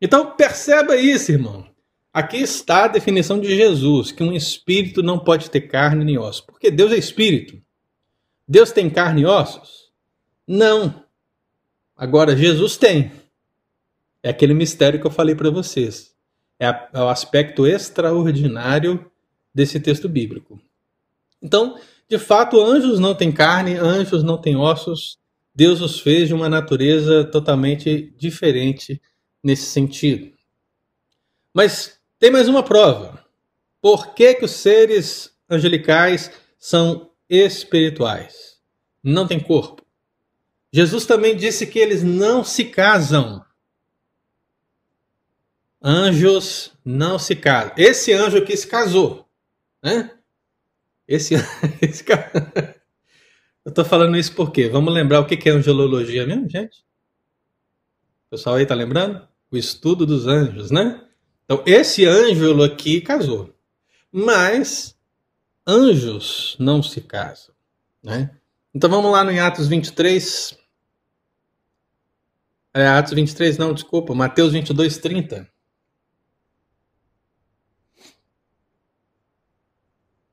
Então 0.00 0.32
perceba 0.32 0.96
isso, 0.96 1.32
irmão. 1.32 1.66
Aqui 2.12 2.36
está 2.36 2.84
a 2.84 2.88
definição 2.88 3.40
de 3.40 3.56
Jesus, 3.56 4.12
que 4.12 4.22
um 4.22 4.32
espírito 4.32 5.02
não 5.02 5.18
pode 5.18 5.50
ter 5.50 5.62
carne 5.62 6.04
nem 6.04 6.18
ossos. 6.18 6.42
Porque 6.42 6.70
Deus 6.70 6.92
é 6.92 6.96
espírito. 6.96 7.60
Deus 8.46 8.72
tem 8.72 8.90
carne 8.90 9.22
e 9.22 9.26
ossos? 9.26 9.90
Não. 10.46 11.02
Agora, 11.96 12.36
Jesus 12.36 12.76
tem. 12.76 13.12
É 14.22 14.30
aquele 14.30 14.54
mistério 14.54 15.00
que 15.00 15.06
eu 15.06 15.10
falei 15.10 15.34
para 15.34 15.50
vocês. 15.50 16.14
É, 16.58 16.66
a, 16.66 16.88
é 16.92 17.00
o 17.00 17.08
aspecto 17.08 17.66
extraordinário 17.66 19.10
desse 19.54 19.80
texto 19.80 20.08
bíblico. 20.08 20.60
Então, 21.42 21.78
de 22.08 22.18
fato, 22.18 22.60
anjos 22.60 22.98
não 22.98 23.14
têm 23.14 23.32
carne, 23.32 23.76
anjos 23.76 24.22
não 24.22 24.38
têm 24.38 24.56
ossos. 24.56 25.18
Deus 25.54 25.80
os 25.80 26.00
fez 26.00 26.28
de 26.28 26.34
uma 26.34 26.48
natureza 26.48 27.24
totalmente 27.24 28.12
diferente 28.16 29.00
nesse 29.42 29.66
sentido. 29.66 30.32
Mas 31.52 31.98
tem 32.18 32.30
mais 32.30 32.48
uma 32.48 32.62
prova. 32.62 33.24
Por 33.80 34.14
que, 34.14 34.34
que 34.34 34.44
os 34.44 34.50
seres 34.50 35.36
angelicais 35.48 36.30
são 36.58 37.10
espirituais? 37.28 38.60
Não 39.02 39.26
têm 39.26 39.40
corpo. 39.40 39.84
Jesus 40.72 41.06
também 41.06 41.36
disse 41.36 41.66
que 41.66 41.78
eles 41.78 42.02
não 42.02 42.42
se 42.42 42.64
casam. 42.64 43.44
Anjos 45.82 46.72
não 46.84 47.18
se 47.18 47.36
casam. 47.36 47.72
Esse 47.76 48.12
anjo 48.12 48.38
aqui 48.38 48.56
se 48.56 48.66
casou. 48.66 49.28
Né? 49.82 50.10
Esse, 51.06 51.34
esse. 51.80 52.04
Eu 53.64 53.72
tô 53.72 53.84
falando 53.84 54.16
isso 54.16 54.34
porque 54.34 54.68
vamos 54.68 54.92
lembrar 54.92 55.20
o 55.20 55.26
que 55.26 55.48
é 55.48 55.52
angelologia 55.52 56.26
mesmo, 56.26 56.48
gente? 56.50 56.84
O 58.26 58.30
pessoal 58.30 58.56
aí 58.56 58.66
tá 58.66 58.74
lembrando? 58.74 59.26
O 59.50 59.56
estudo 59.56 60.04
dos 60.04 60.26
anjos, 60.26 60.70
né? 60.70 61.02
Então, 61.44 61.62
esse 61.66 62.04
ângelo 62.04 62.62
aqui 62.62 63.00
casou. 63.00 63.54
Mas 64.10 64.93
anjos 65.66 66.56
não 66.58 66.82
se 66.82 67.00
casam, 67.00 67.54
né? 68.02 68.30
Então 68.74 68.90
vamos 68.90 69.10
lá 69.12 69.22
no 69.22 69.40
Atos 69.40 69.68
23. 69.68 70.58
É, 72.74 72.86
Atos 72.88 73.12
23, 73.12 73.56
não, 73.56 73.72
desculpa, 73.72 74.14
Mateus 74.14 74.52
22, 74.52 74.98
30. 74.98 75.48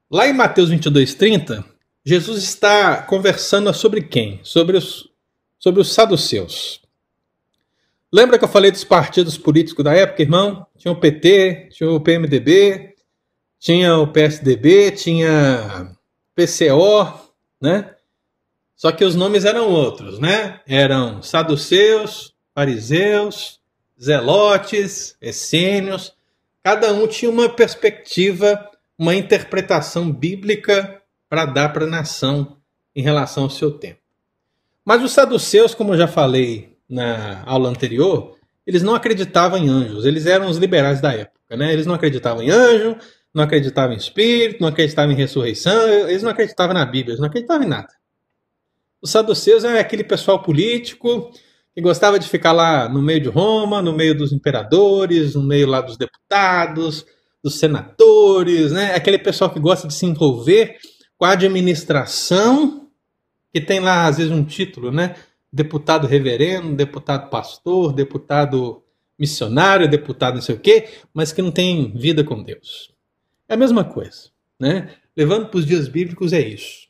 Lá 0.09 0.27
em 0.27 0.33
Mateus 0.33 0.69
22, 0.69 1.13
30, 1.13 1.63
Jesus 2.03 2.43
está 2.43 3.01
conversando 3.03 3.73
sobre 3.73 4.01
quem? 4.01 4.41
Sobre 4.43 4.75
os, 4.75 5.09
sobre 5.57 5.79
os 5.79 5.93
saduceus. 5.93 6.81
Lembra 8.11 8.37
que 8.37 8.43
eu 8.43 8.49
falei 8.49 8.71
dos 8.71 8.83
partidos 8.83 9.37
políticos 9.37 9.85
da 9.85 9.93
época, 9.93 10.21
irmão? 10.21 10.67
Tinha 10.77 10.91
o 10.91 10.99
PT, 10.99 11.69
tinha 11.71 11.89
o 11.89 12.01
PMDB, 12.01 12.90
tinha 13.61 13.95
o 13.95 14.07
PSDB, 14.07 14.89
tinha 14.89 15.95
PCO, 16.35 17.31
né? 17.61 17.95
Só 18.75 18.91
que 18.91 19.05
os 19.05 19.15
nomes 19.15 19.45
eram 19.45 19.69
outros, 19.69 20.17
né? 20.17 20.59
Eram 20.67 21.21
saduceus, 21.21 22.33
fariseus, 22.55 23.59
zelotes, 24.01 25.15
essênios. 25.21 26.11
Cada 26.63 26.91
um 26.91 27.05
tinha 27.05 27.29
uma 27.29 27.47
perspectiva 27.47 28.67
uma 28.97 29.15
interpretação 29.15 30.11
bíblica 30.11 31.01
para 31.29 31.45
dar 31.45 31.69
para 31.69 31.85
a 31.85 31.89
nação 31.89 32.57
em 32.95 33.01
relação 33.01 33.43
ao 33.43 33.49
seu 33.49 33.71
tempo. 33.71 33.99
Mas 34.83 35.03
os 35.03 35.11
saduceus, 35.11 35.73
como 35.73 35.93
eu 35.93 35.97
já 35.97 36.07
falei 36.07 36.77
na 36.89 37.43
aula 37.45 37.69
anterior, 37.69 38.37
eles 38.65 38.83
não 38.83 38.93
acreditavam 38.93 39.57
em 39.57 39.69
anjos, 39.69 40.05
eles 40.05 40.25
eram 40.25 40.47
os 40.47 40.57
liberais 40.57 41.01
da 41.01 41.13
época. 41.13 41.57
Né? 41.57 41.73
Eles 41.73 41.85
não 41.85 41.95
acreditavam 41.95 42.43
em 42.43 42.49
anjo, 42.49 42.97
não 43.33 43.43
acreditavam 43.43 43.93
em 43.93 43.97
espírito, 43.97 44.61
não 44.61 44.67
acreditavam 44.67 45.11
em 45.13 45.15
ressurreição, 45.15 45.87
eles 46.09 46.23
não 46.23 46.31
acreditavam 46.31 46.73
na 46.73 46.85
Bíblia, 46.85 47.13
eles 47.13 47.19
não 47.19 47.27
acreditavam 47.27 47.63
em 47.63 47.69
nada. 47.69 47.89
Os 49.01 49.09
saduceus 49.09 49.63
é 49.63 49.79
aquele 49.79 50.03
pessoal 50.03 50.43
político 50.43 51.31
que 51.73 51.81
gostava 51.81 52.19
de 52.19 52.27
ficar 52.27 52.51
lá 52.51 52.87
no 52.89 53.01
meio 53.01 53.21
de 53.21 53.29
Roma, 53.29 53.81
no 53.81 53.93
meio 53.93 54.15
dos 54.15 54.31
imperadores, 54.31 55.35
no 55.35 55.43
meio 55.43 55.67
lá 55.67 55.81
dos 55.81 55.97
deputados, 55.97 57.05
dos 57.43 57.55
senadores, 57.57 58.71
né? 58.71 58.93
Aquele 58.93 59.17
pessoal 59.17 59.49
que 59.49 59.59
gosta 59.59 59.87
de 59.87 59.93
se 59.93 60.05
envolver 60.05 60.77
com 61.17 61.25
a 61.25 61.31
administração, 61.31 62.89
que 63.53 63.61
tem 63.61 63.79
lá 63.79 64.05
às 64.05 64.17
vezes 64.17 64.31
um 64.31 64.43
título, 64.43 64.91
né? 64.91 65.15
Deputado 65.51 66.05
reverendo, 66.07 66.75
deputado 66.75 67.29
pastor, 67.29 67.93
deputado 67.93 68.83
missionário, 69.17 69.89
deputado 69.89 70.35
não 70.35 70.41
sei 70.41 70.55
o 70.55 70.59
quê, 70.59 70.89
mas 71.13 71.31
que 71.31 71.41
não 71.41 71.51
tem 71.51 71.91
vida 71.95 72.23
com 72.23 72.43
Deus. 72.43 72.91
É 73.51 73.53
a 73.53 73.57
mesma 73.57 73.83
coisa, 73.83 74.29
né? 74.57 74.95
Levando 75.13 75.49
para 75.49 75.57
os 75.59 75.65
dias 75.65 75.89
bíblicos 75.89 76.31
é 76.31 76.39
isso. 76.39 76.87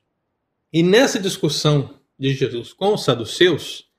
E 0.72 0.84
nessa 0.84 1.20
discussão 1.20 2.00
de 2.20 2.36
Jesus 2.36 2.72
com 2.72 2.94
os 2.94 3.04
saduceus, 3.04 3.90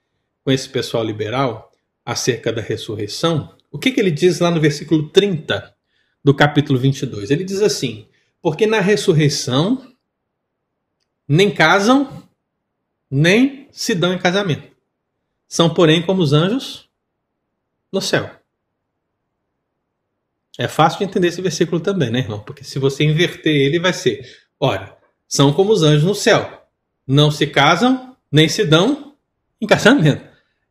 com 0.45 0.53
esse 0.53 0.69
pessoal 0.69 1.03
liberal, 1.03 1.73
acerca 2.05 2.53
da 2.53 2.63
ressurreição, 2.63 3.53
o 3.69 3.81
que, 3.81 3.91
que 3.91 3.99
ele 3.99 4.13
diz 4.13 4.39
lá 4.39 4.49
no 4.49 4.61
versículo 4.61 5.09
30 5.09 5.75
do 6.23 6.33
capítulo 6.33 6.79
22. 6.79 7.33
Ele 7.33 7.43
diz 7.43 7.61
assim: 7.61 8.07
Porque 8.41 8.65
na 8.65 8.79
ressurreição 8.79 9.93
nem 11.27 11.53
casam, 11.53 12.23
nem 13.11 13.67
se 13.73 13.93
dão 13.93 14.15
em 14.15 14.19
casamento. 14.21 14.71
São, 15.49 15.75
porém, 15.75 16.01
como 16.01 16.23
os 16.23 16.33
anjos 16.33 16.89
no 17.91 18.01
céu. 18.01 18.31
É 20.59 20.69
fácil 20.69 20.99
de 20.99 21.05
entender 21.05 21.29
esse 21.29 21.41
versículo 21.41 21.81
também, 21.81 22.11
né, 22.11 22.19
irmão? 22.19 22.41
Porque 22.41 22.63
se 22.63 22.79
você 22.79 23.05
inverter 23.05 23.55
ele, 23.55 23.79
vai 23.79 23.93
ser: 23.93 24.27
ora, 24.61 24.97
são 25.27 25.53
como 25.53 25.73
os 25.73 25.83
anjos 25.83 26.05
no 26.05 26.15
céu. 26.15 26.67
Não 27.07 27.31
se 27.31 27.47
casam, 27.47 28.17
nem 28.31 28.49
se 28.49 28.65
dão 28.65 29.15
em 29.61 29.67
casamento. 29.67 30.25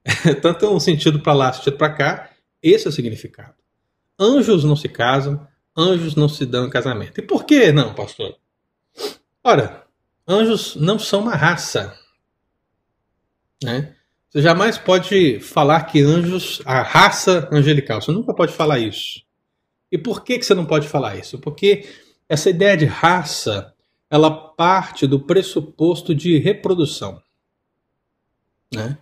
Tanto 0.41 0.67
um 0.67 0.79
sentido 0.79 1.19
para 1.19 1.33
lá, 1.33 1.53
sentido 1.53 1.77
para 1.77 1.93
cá. 1.93 2.29
Esse 2.61 2.85
é 2.85 2.89
o 2.89 2.93
significado. 2.93 3.55
Anjos 4.19 4.63
não 4.63 4.75
se 4.75 4.87
casam, 4.87 5.47
anjos 5.75 6.15
não 6.15 6.29
se 6.29 6.45
dão 6.45 6.67
em 6.67 6.69
casamento. 6.69 7.19
E 7.19 7.23
por 7.23 7.43
que 7.43 7.71
não, 7.71 7.93
pastor? 7.93 8.37
Ora, 9.43 9.83
anjos 10.27 10.75
não 10.75 10.99
são 10.99 11.21
uma 11.21 11.35
raça. 11.35 11.97
Né? 13.63 13.95
Você 14.29 14.41
jamais 14.41 14.77
pode 14.77 15.39
falar 15.39 15.83
que 15.85 16.01
anjos, 16.01 16.61
a 16.65 16.81
raça 16.83 17.49
angelical, 17.51 18.01
você 18.01 18.11
nunca 18.11 18.33
pode 18.33 18.53
falar 18.53 18.79
isso. 18.79 19.21
E 19.91 19.97
por 19.97 20.23
que, 20.23 20.39
que 20.39 20.45
você 20.45 20.53
não 20.53 20.65
pode 20.65 20.87
falar 20.87 21.17
isso? 21.17 21.37
Porque 21.37 21.87
essa 22.29 22.49
ideia 22.49 22.77
de 22.77 22.85
raça, 22.85 23.73
ela 24.09 24.31
parte 24.31 25.05
do 25.05 25.19
pressuposto 25.19 26.15
de 26.15 26.37
reprodução. 26.37 27.21
Né? 28.73 28.97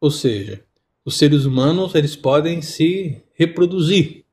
Ou 0.00 0.10
seja, 0.10 0.64
os 1.04 1.18
seres 1.18 1.44
humanos 1.44 1.94
eles 1.94 2.16
podem 2.16 2.62
se 2.62 3.22
reproduzir. 3.34 4.24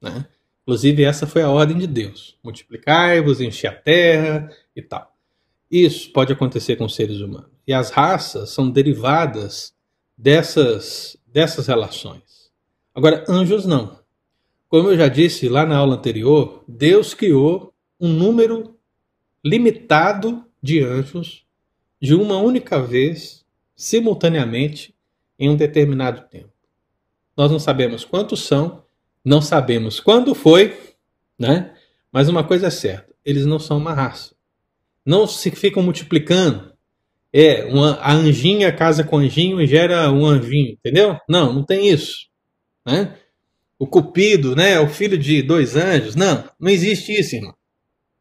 Né? 0.00 0.26
Inclusive, 0.62 1.04
essa 1.04 1.26
foi 1.26 1.42
a 1.42 1.48
ordem 1.48 1.78
de 1.78 1.86
Deus: 1.86 2.36
multiplicai-vos, 2.44 3.40
encher 3.40 3.68
a 3.68 3.74
terra 3.74 4.50
e 4.76 4.82
tal. 4.82 5.16
Isso 5.70 6.12
pode 6.12 6.32
acontecer 6.32 6.76
com 6.76 6.88
seres 6.88 7.20
humanos. 7.20 7.50
E 7.66 7.72
as 7.72 7.90
raças 7.90 8.50
são 8.50 8.68
derivadas 8.70 9.72
dessas, 10.18 11.16
dessas 11.26 11.66
relações. 11.66 12.50
Agora, 12.94 13.24
anjos 13.28 13.64
não. 13.64 13.99
Como 14.70 14.88
eu 14.88 14.96
já 14.96 15.08
disse 15.08 15.48
lá 15.48 15.66
na 15.66 15.76
aula 15.76 15.96
anterior, 15.96 16.62
Deus 16.68 17.12
criou 17.12 17.74
um 18.00 18.08
número 18.08 18.78
limitado 19.44 20.44
de 20.62 20.80
anjos 20.80 21.44
de 22.00 22.14
uma 22.14 22.38
única 22.38 22.80
vez, 22.80 23.44
simultaneamente, 23.74 24.94
em 25.36 25.50
um 25.50 25.56
determinado 25.56 26.22
tempo. 26.28 26.52
Nós 27.36 27.50
não 27.50 27.58
sabemos 27.58 28.04
quantos 28.04 28.44
são, 28.44 28.84
não 29.24 29.42
sabemos 29.42 29.98
quando 29.98 30.36
foi, 30.36 30.78
né? 31.36 31.74
Mas 32.12 32.28
uma 32.28 32.44
coisa 32.44 32.68
é 32.68 32.70
certa: 32.70 33.12
eles 33.24 33.44
não 33.44 33.58
são 33.58 33.76
uma 33.76 33.92
raça. 33.92 34.36
Não 35.04 35.26
se 35.26 35.50
ficam 35.50 35.82
multiplicando. 35.82 36.70
É, 37.32 37.64
uma, 37.64 37.94
a 37.94 38.12
anjinha 38.12 38.72
casa 38.72 39.02
com 39.02 39.18
anjinho 39.18 39.60
e 39.60 39.66
gera 39.66 40.12
um 40.12 40.24
anjinho, 40.24 40.72
entendeu? 40.74 41.18
Não, 41.28 41.52
não 41.52 41.64
tem 41.64 41.88
isso. 41.88 42.28
Né? 42.86 43.16
O 43.80 43.86
cupido, 43.86 44.54
né? 44.54 44.78
O 44.78 44.88
filho 44.88 45.16
de 45.16 45.42
dois 45.42 45.74
anjos. 45.74 46.14
Não, 46.14 46.44
não 46.60 46.70
existe 46.70 47.18
isso, 47.18 47.34
irmão. 47.34 47.54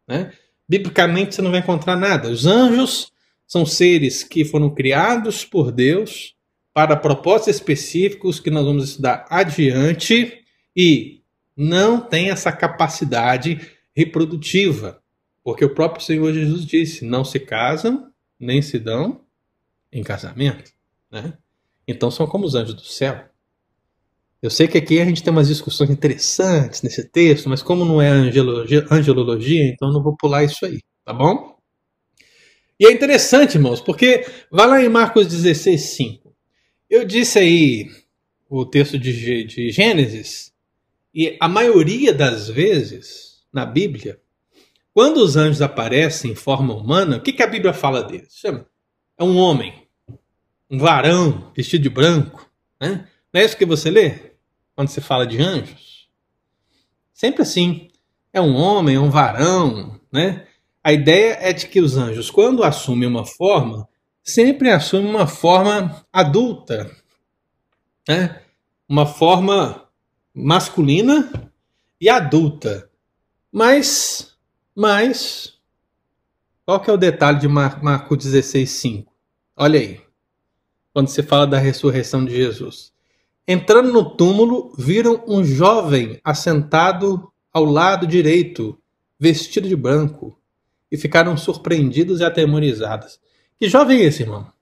Né? 0.07 0.31
Biblicamente 0.67 1.35
você 1.35 1.41
não 1.41 1.51
vai 1.51 1.59
encontrar 1.59 1.97
nada. 1.97 2.29
Os 2.29 2.45
anjos 2.45 3.11
são 3.45 3.65
seres 3.65 4.23
que 4.23 4.45
foram 4.45 4.73
criados 4.73 5.43
por 5.43 5.71
Deus 5.71 6.33
para 6.73 6.95
propósitos 6.95 7.55
específicos 7.55 8.39
que 8.39 8.49
nós 8.49 8.65
vamos 8.65 8.85
estudar 8.85 9.25
adiante 9.29 10.45
e 10.75 11.21
não 11.57 11.99
tem 11.99 12.29
essa 12.29 12.51
capacidade 12.51 13.59
reprodutiva. 13.93 15.01
Porque 15.43 15.65
o 15.65 15.75
próprio 15.75 16.03
Senhor 16.03 16.33
Jesus 16.33 16.65
disse: 16.65 17.03
não 17.03 17.25
se 17.25 17.39
casam 17.39 18.09
nem 18.39 18.61
se 18.61 18.79
dão 18.79 19.25
em 19.91 20.01
casamento. 20.01 20.71
Né? 21.11 21.33
Então 21.87 22.09
são 22.09 22.25
como 22.25 22.45
os 22.45 22.55
anjos 22.55 22.75
do 22.75 22.85
céu. 22.85 23.28
Eu 24.41 24.49
sei 24.49 24.69
que 24.69 24.77
aqui 24.77 25.01
a 25.01 25.05
gente 25.05 25.21
tem 25.21 25.31
umas 25.31 25.49
discussões 25.49 25.89
interessantes 25.89 26.81
nesse 26.81 27.03
texto, 27.09 27.49
mas 27.49 27.61
como 27.61 27.83
não 27.83 28.01
é 28.01 28.07
angelologia, 28.07 28.85
angelologia 28.89 29.67
então 29.67 29.91
não 29.91 30.01
vou 30.01 30.15
pular 30.15 30.45
isso 30.45 30.65
aí, 30.65 30.79
tá 31.03 31.11
bom? 31.11 31.57
E 32.79 32.87
é 32.87 32.91
interessante, 32.91 33.55
irmãos, 33.55 33.81
porque 33.81 34.25
vai 34.49 34.65
lá 34.65 34.81
em 34.81 34.87
Marcos 34.87 35.27
16, 35.27 35.81
5. 35.81 36.33
Eu 36.89 37.03
disse 37.03 37.37
aí 37.37 37.91
o 38.49 38.65
texto 38.65 38.97
de, 38.97 39.43
de 39.43 39.71
Gênesis, 39.71 40.53
e 41.13 41.35
a 41.41 41.49
maioria 41.49 42.13
das 42.13 42.47
vezes 42.47 43.43
na 43.51 43.65
Bíblia, 43.65 44.21
quando 44.93 45.17
os 45.17 45.35
anjos 45.35 45.61
aparecem 45.61 46.31
em 46.31 46.35
forma 46.35 46.73
humana, 46.73 47.17
o 47.17 47.21
que, 47.21 47.33
que 47.33 47.43
a 47.43 47.47
Bíblia 47.47 47.73
fala 47.73 48.03
deles? 48.03 48.33
Chama. 48.37 48.65
É 49.17 49.23
um 49.23 49.35
homem, 49.35 49.85
um 50.69 50.77
varão 50.77 51.51
vestido 51.53 51.83
de 51.83 51.89
branco. 51.89 52.49
Né? 52.79 53.05
Não 53.33 53.41
é 53.41 53.43
isso 53.43 53.57
que 53.57 53.65
você 53.65 53.89
lê 53.91 54.28
quando 54.79 54.87
se 54.87 55.01
fala 55.01 55.27
de 55.27 55.41
anjos? 55.41 56.07
Sempre 57.13 57.41
assim. 57.41 57.89
É 58.31 58.39
um 58.39 58.55
homem, 58.55 58.95
é 58.95 58.99
um 58.99 59.09
varão. 59.09 59.99
Né? 60.09 60.47
A 60.81 60.93
ideia 60.93 61.37
é 61.41 61.51
de 61.51 61.67
que 61.67 61.81
os 61.81 61.97
anjos, 61.97 62.31
quando 62.31 62.63
assumem 62.63 63.05
uma 63.05 63.25
forma, 63.25 63.89
sempre 64.23 64.69
assumem 64.71 65.09
uma 65.09 65.27
forma 65.27 66.07
adulta. 66.13 66.89
Né? 68.07 68.41
Uma 68.87 69.05
forma 69.05 69.85
masculina 70.33 71.51
e 71.99 72.07
adulta. 72.07 72.89
Mas, 73.51 74.33
mas, 74.73 75.59
qual 76.65 76.79
que 76.79 76.89
é 76.89 76.93
o 76.93 76.97
detalhe 76.97 77.37
de 77.37 77.49
Marcos 77.49 78.25
16,5? 78.25 79.07
Olha 79.57 79.77
aí, 79.77 79.99
quando 80.93 81.09
se 81.09 81.21
fala 81.21 81.45
da 81.45 81.57
ressurreição 81.57 82.23
de 82.23 82.33
Jesus. 82.33 82.97
Entrando 83.51 83.91
no 83.91 84.07
túmulo, 84.07 84.71
viram 84.77 85.23
um 85.27 85.43
jovem 85.43 86.21
assentado 86.23 87.33
ao 87.51 87.65
lado 87.65 88.05
direito, 88.05 88.79
vestido 89.19 89.67
de 89.67 89.75
branco, 89.75 90.39
e 90.91 90.95
ficaram 90.95 91.35
surpreendidos 91.35 92.19
e 92.19 92.23
atemorizados. 92.23 93.19
Que 93.57 93.67
jovem 93.67 94.01
é 94.01 94.03
esse, 94.03 94.21
irmão? 94.21 94.53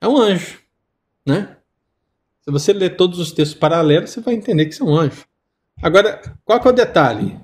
É 0.00 0.08
um 0.08 0.16
anjo, 0.16 0.58
né? 1.24 1.58
Se 2.40 2.50
você 2.50 2.72
ler 2.72 2.96
todos 2.96 3.20
os 3.20 3.30
textos 3.30 3.56
paralelos, 3.56 4.10
você 4.10 4.20
vai 4.20 4.34
entender 4.34 4.66
que 4.66 4.72
isso 4.72 4.82
é 4.82 4.86
um 4.86 4.96
anjo. 4.96 5.24
Agora, 5.80 6.20
qual 6.44 6.60
é 6.60 6.68
o 6.68 6.72
detalhe? 6.72 7.38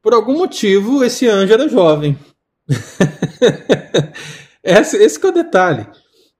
Por 0.00 0.14
algum 0.14 0.38
motivo, 0.38 1.04
esse 1.04 1.28
anjo 1.28 1.52
era 1.52 1.68
jovem. 1.68 2.18
esse, 4.64 4.96
esse 4.96 5.22
é 5.22 5.28
o 5.28 5.32
detalhe. 5.32 5.86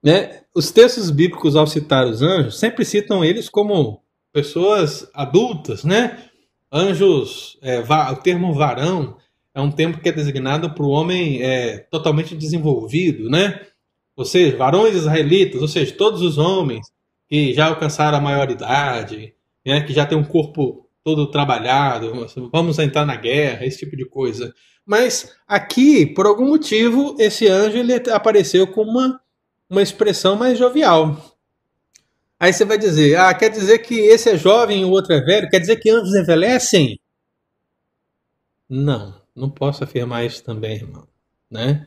Né? 0.03 0.41
Os 0.55 0.71
textos 0.71 1.11
bíblicos, 1.11 1.57
ao 1.57 1.67
citar 1.67 2.07
os 2.07 2.23
anjos, 2.23 2.59
sempre 2.59 2.85
citam 2.85 3.25
eles 3.25 3.49
como 3.49 4.03
pessoas 4.33 5.09
adultas, 5.15 5.85
né? 5.85 6.19
Anjos, 6.73 7.59
é, 7.63 7.81
o 7.81 8.17
termo 8.17 8.53
varão 8.55 9.17
é 9.55 9.61
um 9.61 9.71
termo 9.71 9.99
que 9.99 10.09
é 10.09 10.13
designado 10.13 10.75
para 10.75 10.85
o 10.85 10.91
homem 10.91 11.43
é, 11.43 11.79
totalmente 11.91 12.35
desenvolvido, 12.35 13.29
né? 13.29 13.61
Ou 14.17 14.25
seja, 14.25 14.57
varões 14.57 14.95
israelitas, 14.95 15.61
ou 15.61 15.69
seja, 15.69 15.95
todos 15.95 16.23
os 16.23 16.39
homens 16.39 16.87
que 17.29 17.55
já 17.55 17.67
alcançaram 17.67 18.19
a 18.19 18.21
maioridade, 18.21 19.35
né, 19.65 19.81
que 19.83 19.93
já 19.93 20.05
tem 20.05 20.19
um 20.19 20.25
corpo 20.25 20.87
todo 21.03 21.31
trabalhado, 21.31 22.13
vamos 22.53 22.79
entrar 22.79 23.07
na 23.07 23.17
guerra, 23.17 23.65
esse 23.65 23.79
tipo 23.79 23.97
de 23.97 24.05
coisa. 24.05 24.53
Mas 24.87 25.35
aqui, 25.49 26.07
por 26.07 26.27
algum 26.27 26.49
motivo, 26.49 27.17
esse 27.19 27.49
anjo 27.49 27.79
ele 27.79 27.95
apareceu 28.11 28.67
com 28.67 28.83
uma, 28.83 29.19
uma 29.73 29.81
expressão 29.81 30.37
mais 30.37 30.59
jovial. 30.59 31.17
Aí 32.39 32.53
você 32.53 32.63
vai 32.63 32.77
dizer, 32.77 33.17
ah, 33.17 33.33
quer 33.33 33.49
dizer 33.49 33.79
que 33.79 33.95
esse 33.95 34.29
é 34.29 34.37
jovem 34.37 34.83
e 34.83 34.85
o 34.85 34.91
outro 34.91 35.15
é 35.15 35.21
velho? 35.23 35.49
Quer 35.49 35.61
dizer 35.61 35.77
que 35.77 35.89
anjos 35.89 36.15
envelhecem? 36.15 37.01
Não, 38.69 39.19
não 39.35 39.49
posso 39.49 39.83
afirmar 39.83 40.27
isso 40.27 40.45
também, 40.45 40.77
irmão. 40.77 41.09
Né? 41.51 41.87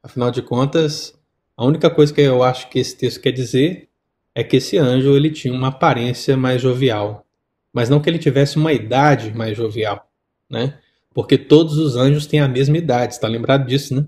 Afinal 0.00 0.30
de 0.30 0.42
contas, 0.42 1.12
a 1.56 1.64
única 1.64 1.90
coisa 1.90 2.14
que 2.14 2.20
eu 2.20 2.44
acho 2.44 2.68
que 2.70 2.78
esse 2.78 2.96
texto 2.96 3.20
quer 3.20 3.32
dizer 3.32 3.88
é 4.32 4.44
que 4.44 4.58
esse 4.58 4.78
anjo 4.78 5.16
ele 5.16 5.32
tinha 5.32 5.52
uma 5.52 5.68
aparência 5.68 6.36
mais 6.36 6.62
jovial, 6.62 7.26
mas 7.72 7.88
não 7.88 8.00
que 8.00 8.08
ele 8.08 8.20
tivesse 8.20 8.56
uma 8.56 8.72
idade 8.72 9.32
mais 9.34 9.56
jovial, 9.56 10.08
né? 10.48 10.78
Porque 11.12 11.36
todos 11.36 11.78
os 11.78 11.96
anjos 11.96 12.26
têm 12.26 12.38
a 12.38 12.46
mesma 12.46 12.76
idade, 12.76 13.14
está 13.14 13.26
lembrado 13.26 13.66
disso, 13.66 13.92
né? 13.92 14.06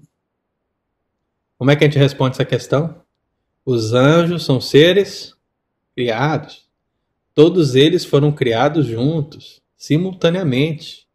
Como 1.59 1.71
é 1.71 1.77
que 1.77 1.85
a 1.85 1.89
gente 1.89 1.99
responde 1.99 2.37
essa 2.37 2.45
questão? 2.45 3.00
Os 3.71 3.95
anjos 3.95 4.45
são 4.45 4.61
seres 4.61 5.33
criados. 5.95 6.69
Todos 7.33 7.77
eles 7.77 8.05
foram 8.05 8.33
criados 8.33 8.85
juntos, 8.85 9.63
simultaneamente. 9.77 11.07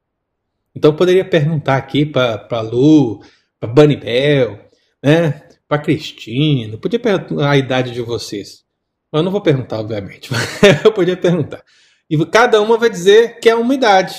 Então 0.73 0.91
eu 0.91 0.95
poderia 0.95 1.25
perguntar 1.25 1.75
aqui 1.75 2.05
para 2.05 2.61
Lu, 2.61 3.21
para 3.59 3.67
Bunny 3.67 3.97
Bell, 3.97 4.57
né? 5.03 5.49
para 5.67 5.81
Cristina, 5.81 6.77
podia 6.77 6.97
perguntar 6.97 7.49
a 7.49 7.57
idade 7.57 7.91
de 7.91 8.01
vocês. 8.01 8.63
Eu 9.11 9.21
não 9.21 9.33
vou 9.33 9.41
perguntar, 9.41 9.81
obviamente, 9.81 10.29
eu 10.85 10.93
podia 10.93 11.17
perguntar. 11.17 11.61
E 12.09 12.25
cada 12.27 12.61
uma 12.61 12.77
vai 12.77 12.89
dizer 12.89 13.37
que 13.41 13.49
é 13.49 13.55
uma 13.55 13.75
idade. 13.75 14.15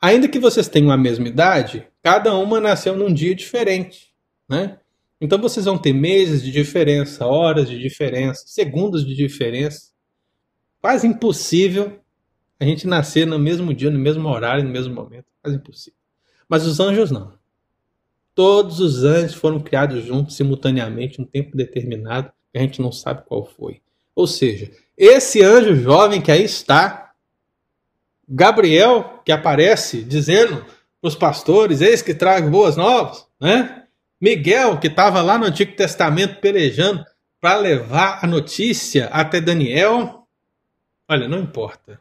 Ainda 0.00 0.28
que 0.28 0.38
vocês 0.38 0.68
tenham 0.68 0.92
a 0.92 0.96
mesma 0.96 1.26
idade, 1.26 1.88
cada 2.04 2.36
uma 2.36 2.60
nasceu 2.60 2.96
num 2.96 3.12
dia 3.12 3.34
diferente, 3.34 4.14
né? 4.48 4.78
Então 5.22 5.40
vocês 5.40 5.66
vão 5.66 5.78
ter 5.78 5.92
meses 5.92 6.42
de 6.42 6.50
diferença, 6.50 7.24
horas 7.24 7.70
de 7.70 7.78
diferença, 7.78 8.42
segundos 8.44 9.06
de 9.06 9.14
diferença. 9.14 9.92
Quase 10.80 11.06
impossível 11.06 12.00
a 12.58 12.64
gente 12.64 12.88
nascer 12.88 13.24
no 13.24 13.38
mesmo 13.38 13.72
dia, 13.72 13.88
no 13.88 14.00
mesmo 14.00 14.28
horário, 14.28 14.64
no 14.64 14.70
mesmo 14.70 14.92
momento. 14.92 15.26
Quase 15.40 15.58
impossível. 15.58 15.96
Mas 16.48 16.66
os 16.66 16.80
anjos 16.80 17.12
não. 17.12 17.34
Todos 18.34 18.80
os 18.80 19.04
anjos 19.04 19.34
foram 19.34 19.60
criados 19.60 20.04
juntos, 20.04 20.34
simultaneamente, 20.34 21.22
um 21.22 21.24
tempo 21.24 21.56
determinado, 21.56 22.32
que 22.52 22.58
a 22.58 22.62
gente 22.62 22.82
não 22.82 22.90
sabe 22.90 23.22
qual 23.24 23.44
foi. 23.44 23.80
Ou 24.16 24.26
seja, 24.26 24.72
esse 24.98 25.40
anjo 25.40 25.76
jovem 25.76 26.20
que 26.20 26.32
aí 26.32 26.42
está, 26.42 27.12
Gabriel, 28.28 29.22
que 29.24 29.30
aparece 29.30 30.02
dizendo 30.02 30.66
para 31.00 31.08
os 31.08 31.14
pastores: 31.14 31.80
Eis 31.80 32.02
que 32.02 32.12
trago 32.12 32.50
boas 32.50 32.76
novas, 32.76 33.24
né? 33.40 33.81
Miguel, 34.22 34.78
que 34.78 34.86
estava 34.86 35.20
lá 35.20 35.36
no 35.36 35.46
Antigo 35.46 35.74
Testamento 35.74 36.40
pelejando 36.40 37.04
para 37.40 37.56
levar 37.56 38.20
a 38.22 38.26
notícia 38.28 39.06
até 39.06 39.40
Daniel. 39.40 40.28
Olha, 41.08 41.26
não 41.26 41.40
importa. 41.40 42.00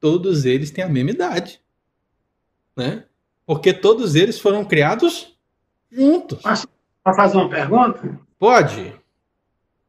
Todos 0.00 0.46
eles 0.46 0.70
têm 0.70 0.82
a 0.82 0.88
mesma 0.88 1.10
idade. 1.10 1.60
Né? 2.74 3.04
Porque 3.44 3.74
todos 3.74 4.14
eles 4.14 4.40
foram 4.40 4.64
criados 4.64 5.36
juntos. 5.92 6.40
Posso 6.40 6.66
fazer 7.04 7.36
uma 7.36 7.50
pergunta? 7.50 8.18
Pode. 8.38 8.94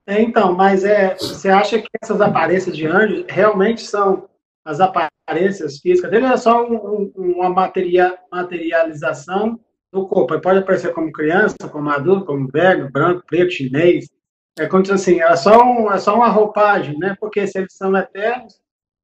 É, 0.06 0.22
então, 0.22 0.54
mas 0.54 0.84
é, 0.84 1.16
você 1.16 1.48
acha 1.48 1.80
que 1.80 1.88
essas 2.02 2.20
aparências 2.20 2.76
de 2.76 2.86
anjos 2.88 3.24
realmente 3.30 3.84
são 3.84 4.28
as 4.66 4.82
aparências 4.82 5.80
físicas 5.80 6.12
dele? 6.12 6.26
É 6.26 6.36
só 6.36 6.62
um, 6.62 6.76
um, 6.76 7.14
uma 7.16 7.50
materia, 7.50 8.18
materialização 8.30 9.58
do 9.92 10.08
corpo? 10.08 10.34
Ele 10.34 10.42
pode 10.42 10.60
aparecer 10.60 10.94
como 10.94 11.12
criança, 11.12 11.56
como 11.72 11.90
adulto, 11.90 12.26
como 12.26 12.48
velho, 12.48 12.92
branco, 12.92 13.24
preto, 13.28 13.52
chinês. 13.52 14.10
É 14.58 14.68
como 14.68 14.86
se 14.86 14.92
assim, 14.92 15.22
é 15.22 15.36
só, 15.36 15.64
um, 15.64 15.92
é 15.92 15.98
só 15.98 16.16
uma 16.16 16.28
roupagem, 16.28 16.98
né? 16.98 17.16
Porque 17.20 17.48
se 17.48 17.60
eles 17.60 17.74
são 17.74 17.96
eternos, 17.96 18.60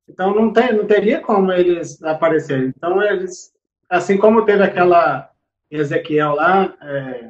então 0.07 0.33
não, 0.36 0.51
tem, 0.51 0.73
não 0.73 0.86
teria 0.86 1.21
como 1.21 1.51
eles 1.51 2.01
aparecerem. 2.03 2.73
Então 2.75 3.01
eles, 3.01 3.53
assim 3.89 4.17
como 4.17 4.45
teve 4.45 4.63
aquela 4.63 5.29
Ezequiel 5.71 6.36
lá, 6.36 6.75
é, 6.81 7.29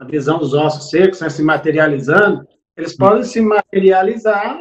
a 0.00 0.04
visão 0.04 0.38
dos 0.38 0.54
ossos 0.54 0.90
secos 0.90 1.20
né, 1.20 1.28
se 1.28 1.42
materializando, 1.42 2.46
eles 2.76 2.96
podem 2.96 3.24
se 3.24 3.40
materializar, 3.40 4.58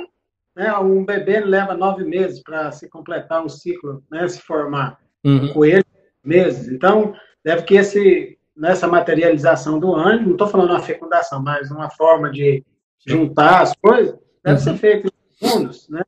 né? 0.55 0.75
Um 0.77 1.03
bebê 1.03 1.39
leva 1.39 1.73
nove 1.73 2.03
meses 2.03 2.41
para 2.43 2.71
se 2.71 2.87
completar 2.87 3.43
um 3.43 3.49
ciclo, 3.49 4.03
né? 4.11 4.27
Se 4.27 4.39
formar. 4.41 4.99
Uhum. 5.23 5.45
Um 5.45 5.53
coelho, 5.53 5.85
meses. 6.23 6.67
Então, 6.67 7.13
deve 7.43 7.63
que 7.63 7.75
esse, 7.75 8.37
nessa 8.55 8.87
materialização 8.87 9.79
do 9.79 9.95
anjo, 9.95 10.25
não 10.25 10.31
estou 10.31 10.47
falando 10.47 10.71
uma 10.71 10.79
fecundação, 10.79 11.41
mas 11.41 11.69
uma 11.69 11.89
forma 11.89 12.31
de 12.31 12.63
juntar 13.05 13.61
as 13.61 13.75
coisas, 13.75 14.15
deve 14.43 14.57
uhum. 14.57 14.63
ser 14.63 14.77
feito 14.77 15.07
em 15.07 15.47
segundos, 15.47 15.89
né? 15.89 16.01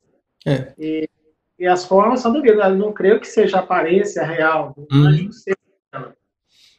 É. 0.46 0.72
E, 0.78 1.08
e, 1.58 1.66
as 1.66 1.84
formas 1.84 2.20
são 2.20 2.32
devidas. 2.32 2.64
Eu 2.64 2.76
não 2.76 2.92
creio 2.92 3.20
que 3.20 3.26
seja 3.26 3.58
a 3.58 3.60
aparência 3.60 4.24
real 4.24 4.74
do 4.76 4.86
uhum. 4.90 5.06
anjo, 5.06 5.32
seja 5.32 5.56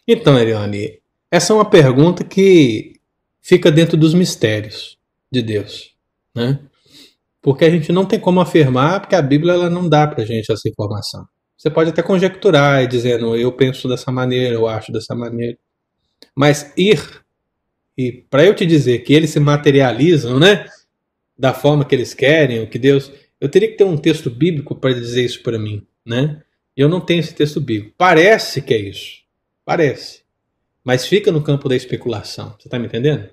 Então, 0.07 0.39
Eriane, 0.39 1.01
essa 1.29 1.51
é 1.51 1.55
uma 1.55 1.69
pergunta 1.69 2.23
que 2.23 2.93
fica 3.41 3.71
dentro 3.71 3.97
dos 3.97 4.13
mistérios 4.13 4.97
de 5.31 5.41
Deus, 5.41 5.95
né? 6.33 6.59
Porque 7.41 7.65
a 7.65 7.69
gente 7.69 7.91
não 7.91 8.05
tem 8.05 8.19
como 8.19 8.39
afirmar, 8.39 9.01
porque 9.01 9.15
a 9.15 9.21
Bíblia 9.21 9.53
ela 9.53 9.69
não 9.69 9.87
dá 9.87 10.07
pra 10.07 10.25
gente 10.25 10.51
essa 10.51 10.67
informação. 10.67 11.25
Você 11.57 11.71
pode 11.71 11.89
até 11.89 12.03
conjecturar 12.03 12.83
e 12.83 12.87
dizendo, 12.87 13.35
eu 13.35 13.51
penso 13.51 13.87
dessa 13.89 14.11
maneira, 14.11 14.53
eu 14.53 14.67
acho 14.67 14.91
dessa 14.91 15.15
maneira. 15.15 15.57
Mas 16.35 16.71
ir, 16.77 17.01
e 17.97 18.11
para 18.29 18.45
eu 18.45 18.53
te 18.53 18.65
dizer 18.65 18.99
que 18.99 19.13
eles 19.13 19.31
se 19.31 19.39
materializam, 19.39 20.39
né? 20.39 20.65
Da 21.37 21.53
forma 21.53 21.83
que 21.83 21.95
eles 21.95 22.13
querem, 22.13 22.61
o 22.61 22.69
que 22.69 22.77
Deus. 22.77 23.11
Eu 23.41 23.49
teria 23.49 23.69
que 23.69 23.77
ter 23.77 23.83
um 23.83 23.97
texto 23.97 24.29
bíblico 24.29 24.75
para 24.75 24.93
dizer 24.93 25.25
isso 25.25 25.41
para 25.41 25.57
mim, 25.57 25.85
né? 26.05 26.43
Eu 26.75 26.87
não 26.87 27.01
tenho 27.01 27.21
esse 27.21 27.33
texto 27.33 27.59
bíblico. 27.59 27.95
Parece 27.97 28.61
que 28.61 28.73
é 28.73 28.77
isso. 28.77 29.23
Parece. 29.65 30.21
Mas 30.83 31.07
fica 31.07 31.31
no 31.31 31.41
campo 31.41 31.67
da 31.67 31.75
especulação. 31.75 32.55
Você 32.59 32.67
está 32.67 32.77
me 32.77 32.85
entendendo? 32.85 33.29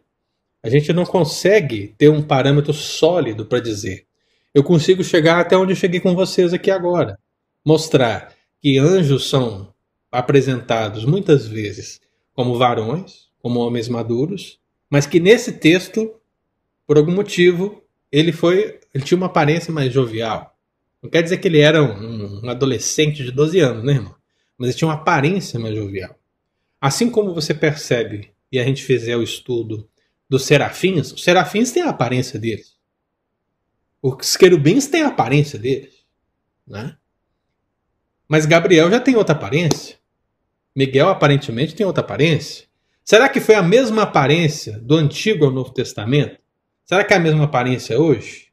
A 0.63 0.71
gente 0.71 0.91
não 0.95 1.05
consegue 1.05 1.95
ter 1.99 2.09
um 2.09 2.23
parâmetro 2.23 2.73
sólido 2.73 3.45
para 3.45 3.61
dizer. 3.61 4.07
Eu 4.55 4.65
consigo 4.65 5.05
chegar 5.05 5.41
até 5.41 5.55
onde 5.57 5.73
eu 5.73 5.77
cheguei 5.77 6.01
com 6.01 6.15
vocês 6.15 6.55
aqui 6.55 6.71
agora. 6.71 7.19
Mostrar 7.65 8.35
que 8.61 8.79
anjos 8.79 9.29
são 9.29 9.73
apresentados 10.11 11.05
muitas 11.05 11.47
vezes 11.47 12.01
como 12.35 12.59
varões, 12.59 13.29
como 13.41 13.61
homens 13.61 13.89
maduros, 13.89 14.59
mas 14.89 15.07
que 15.07 15.19
nesse 15.19 15.53
texto, 15.53 16.15
por 16.87 16.97
algum 16.97 17.13
motivo, 17.13 17.83
ele 18.11 18.33
foi, 18.33 18.81
ele 18.93 19.05
tinha 19.05 19.17
uma 19.17 19.27
aparência 19.27 19.73
mais 19.73 19.93
jovial. 19.93 20.57
Não 21.03 21.11
quer 21.11 21.23
dizer 21.23 21.39
que 21.39 21.49
ele 21.49 21.61
era 21.61 21.83
um, 21.83 22.45
um 22.45 22.49
adolescente 22.49 23.25
de 23.25 23.31
12 23.31 23.61
anos, 23.61 23.85
né, 23.85 23.95
irmão? 23.95 24.15
Mas 24.57 24.71
ele 24.71 24.79
tinha 24.79 24.89
uma 24.89 24.95
aparência 24.95 25.59
mais 25.59 25.75
jovial. 25.75 26.17
Assim 26.81 27.11
como 27.11 27.35
você 27.35 27.53
percebe, 27.53 28.31
e 28.53 28.59
a 28.59 28.65
gente 28.65 28.85
fizer 28.85 29.17
o 29.17 29.23
estudo 29.23 29.89
dos 30.29 30.45
serafins, 30.45 31.13
os 31.13 31.25
serafins 31.25 31.73
têm 31.73 31.83
a 31.83 31.91
aparência 31.91 32.39
deles. 32.39 32.77
Os 34.01 34.37
querubins 34.37 34.87
têm 34.87 35.03
a 35.03 35.09
aparência 35.09 35.59
deles. 35.59 36.05
Né? 36.67 36.97
Mas 38.29 38.47
Gabriel 38.47 38.91
já 38.91 39.01
tem 39.01 39.17
outra 39.17 39.35
aparência. 39.35 39.97
Miguel 40.75 41.09
aparentemente 41.09 41.75
tem 41.75 41.87
outra 41.87 42.03
aparência. 42.03 42.67
Será 43.05 43.29
que 43.29 43.41
foi 43.41 43.55
a 43.55 43.63
mesma 43.63 44.03
aparência 44.03 44.79
do 44.81 44.97
Antigo 44.97 45.45
ao 45.45 45.51
Novo 45.51 45.71
Testamento? 45.73 46.39
Será 46.85 47.05
que 47.05 47.13
é 47.13 47.17
a 47.17 47.21
mesma 47.21 47.45
aparência 47.45 48.01
hoje? 48.01 48.49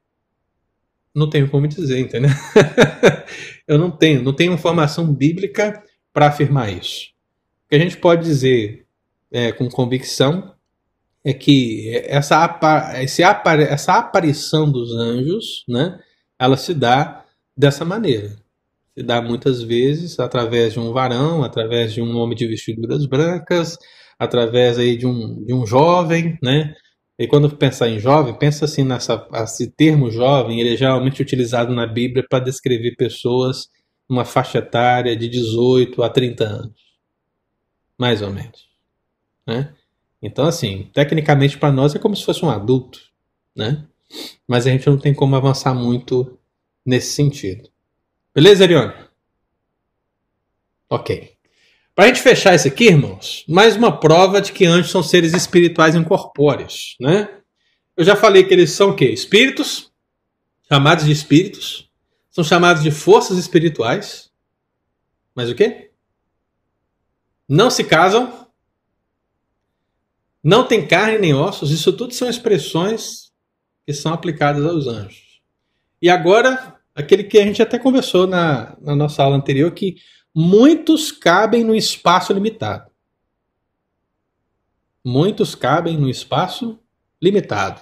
Não 1.15 1.29
tenho 1.29 1.49
como 1.49 1.67
dizer, 1.67 1.99
entendeu? 1.99 2.29
Eu 3.67 3.77
não 3.77 3.89
tenho, 3.89 4.21
não 4.21 4.33
tenho 4.33 4.53
informação 4.53 5.13
bíblica 5.13 5.83
para 6.13 6.27
afirmar 6.27 6.71
isso. 6.71 7.07
O 7.65 7.69
que 7.69 7.75
a 7.75 7.79
gente 7.79 7.97
pode 7.97 8.23
dizer 8.23 8.85
é, 9.31 9.51
com 9.51 9.69
convicção 9.69 10.53
é 11.23 11.33
que 11.33 11.89
essa, 12.05 12.59
esse, 13.01 13.23
essa 13.23 13.93
aparição 13.93 14.69
dos 14.69 14.93
anjos, 14.93 15.63
né, 15.67 15.99
ela 16.37 16.57
se 16.57 16.73
dá 16.73 17.23
dessa 17.55 17.85
maneira. 17.85 18.40
Se 18.97 19.03
dá 19.03 19.21
muitas 19.21 19.61
vezes 19.63 20.19
através 20.19 20.73
de 20.73 20.79
um 20.79 20.91
varão, 20.91 21.43
através 21.43 21.93
de 21.93 22.01
um 22.01 22.17
homem 22.17 22.35
de 22.35 22.47
vestiduras 22.47 23.05
brancas, 23.05 23.77
através 24.19 24.77
aí 24.77 24.97
de 24.97 25.07
um, 25.07 25.43
de 25.43 25.53
um 25.53 25.65
jovem, 25.65 26.37
né? 26.43 26.73
E 27.17 27.27
quando 27.27 27.49
pensar 27.55 27.87
em 27.87 27.99
jovem, 27.99 28.37
pensa 28.37 28.65
assim 28.65 28.83
nessa 28.83 29.27
esse 29.33 29.71
termo 29.71 30.09
jovem, 30.11 30.59
ele 30.59 30.73
é 30.73 30.77
geralmente 30.77 31.21
utilizado 31.21 31.73
na 31.73 31.85
Bíblia 31.85 32.25
para 32.27 32.43
descrever 32.43 32.95
pessoas 32.95 33.69
numa 34.09 34.25
faixa 34.25 34.57
etária 34.57 35.15
de 35.15 35.29
18 35.29 36.03
a 36.03 36.09
30 36.09 36.43
anos, 36.43 36.81
mais 37.97 38.21
ou 38.21 38.31
menos, 38.31 38.67
né? 39.47 39.73
Então, 40.21 40.45
assim, 40.45 40.89
tecnicamente 40.93 41.57
para 41.57 41.71
nós 41.71 41.95
é 41.95 41.99
como 41.99 42.15
se 42.15 42.25
fosse 42.25 42.43
um 42.43 42.49
adulto, 42.49 42.99
né? 43.55 43.87
Mas 44.47 44.67
a 44.67 44.71
gente 44.71 44.87
não 44.87 44.97
tem 44.97 45.13
como 45.13 45.35
avançar 45.35 45.73
muito 45.73 46.37
nesse 46.85 47.13
sentido. 47.13 47.69
Beleza, 48.33 48.63
Ariane? 48.63 48.93
Ok. 50.89 51.37
Para 51.93 52.05
a 52.05 52.07
gente 52.07 52.21
fechar 52.21 52.55
isso 52.55 52.67
aqui, 52.67 52.85
irmãos, 52.85 53.43
mais 53.47 53.75
uma 53.75 53.99
prova 53.99 54.39
de 54.39 54.53
que 54.53 54.65
anjos 54.65 54.89
são 54.89 55.03
seres 55.03 55.33
espirituais 55.33 55.95
incorpóreos, 55.95 56.95
né? 56.99 57.41
Eu 57.97 58.05
já 58.05 58.15
falei 58.15 58.45
que 58.45 58.53
eles 58.53 58.71
são 58.71 58.91
o 58.91 58.95
quê? 58.95 59.09
Espíritos, 59.09 59.91
chamados 60.69 61.05
de 61.05 61.11
espíritos, 61.11 61.91
são 62.29 62.41
chamados 62.41 62.81
de 62.81 62.89
forças 62.89 63.37
espirituais, 63.37 64.31
mas 65.35 65.49
o 65.49 65.55
quê? 65.55 65.91
Não 67.49 67.69
se 67.69 67.83
casam, 67.83 68.47
não 70.41 70.65
tem 70.65 70.87
carne 70.87 71.17
nem 71.17 71.33
ossos, 71.33 71.69
isso 71.69 71.91
tudo 71.91 72.13
são 72.13 72.29
expressões 72.29 73.33
que 73.85 73.93
são 73.93 74.13
aplicadas 74.13 74.65
aos 74.65 74.87
anjos. 74.87 75.41
E 76.01 76.09
agora, 76.09 76.80
aquele 76.95 77.23
que 77.23 77.37
a 77.37 77.45
gente 77.45 77.61
até 77.61 77.79
conversou 77.79 78.27
na, 78.27 78.77
na 78.81 78.95
nossa 78.95 79.23
aula 79.23 79.35
anterior, 79.35 79.71
que 79.71 79.95
muitos 80.35 81.11
cabem 81.11 81.63
no 81.63 81.75
espaço 81.75 82.33
limitado. 82.33 82.91
Muitos 85.03 85.55
cabem 85.55 85.97
no 85.97 86.09
espaço 86.09 86.79
limitado. 87.21 87.81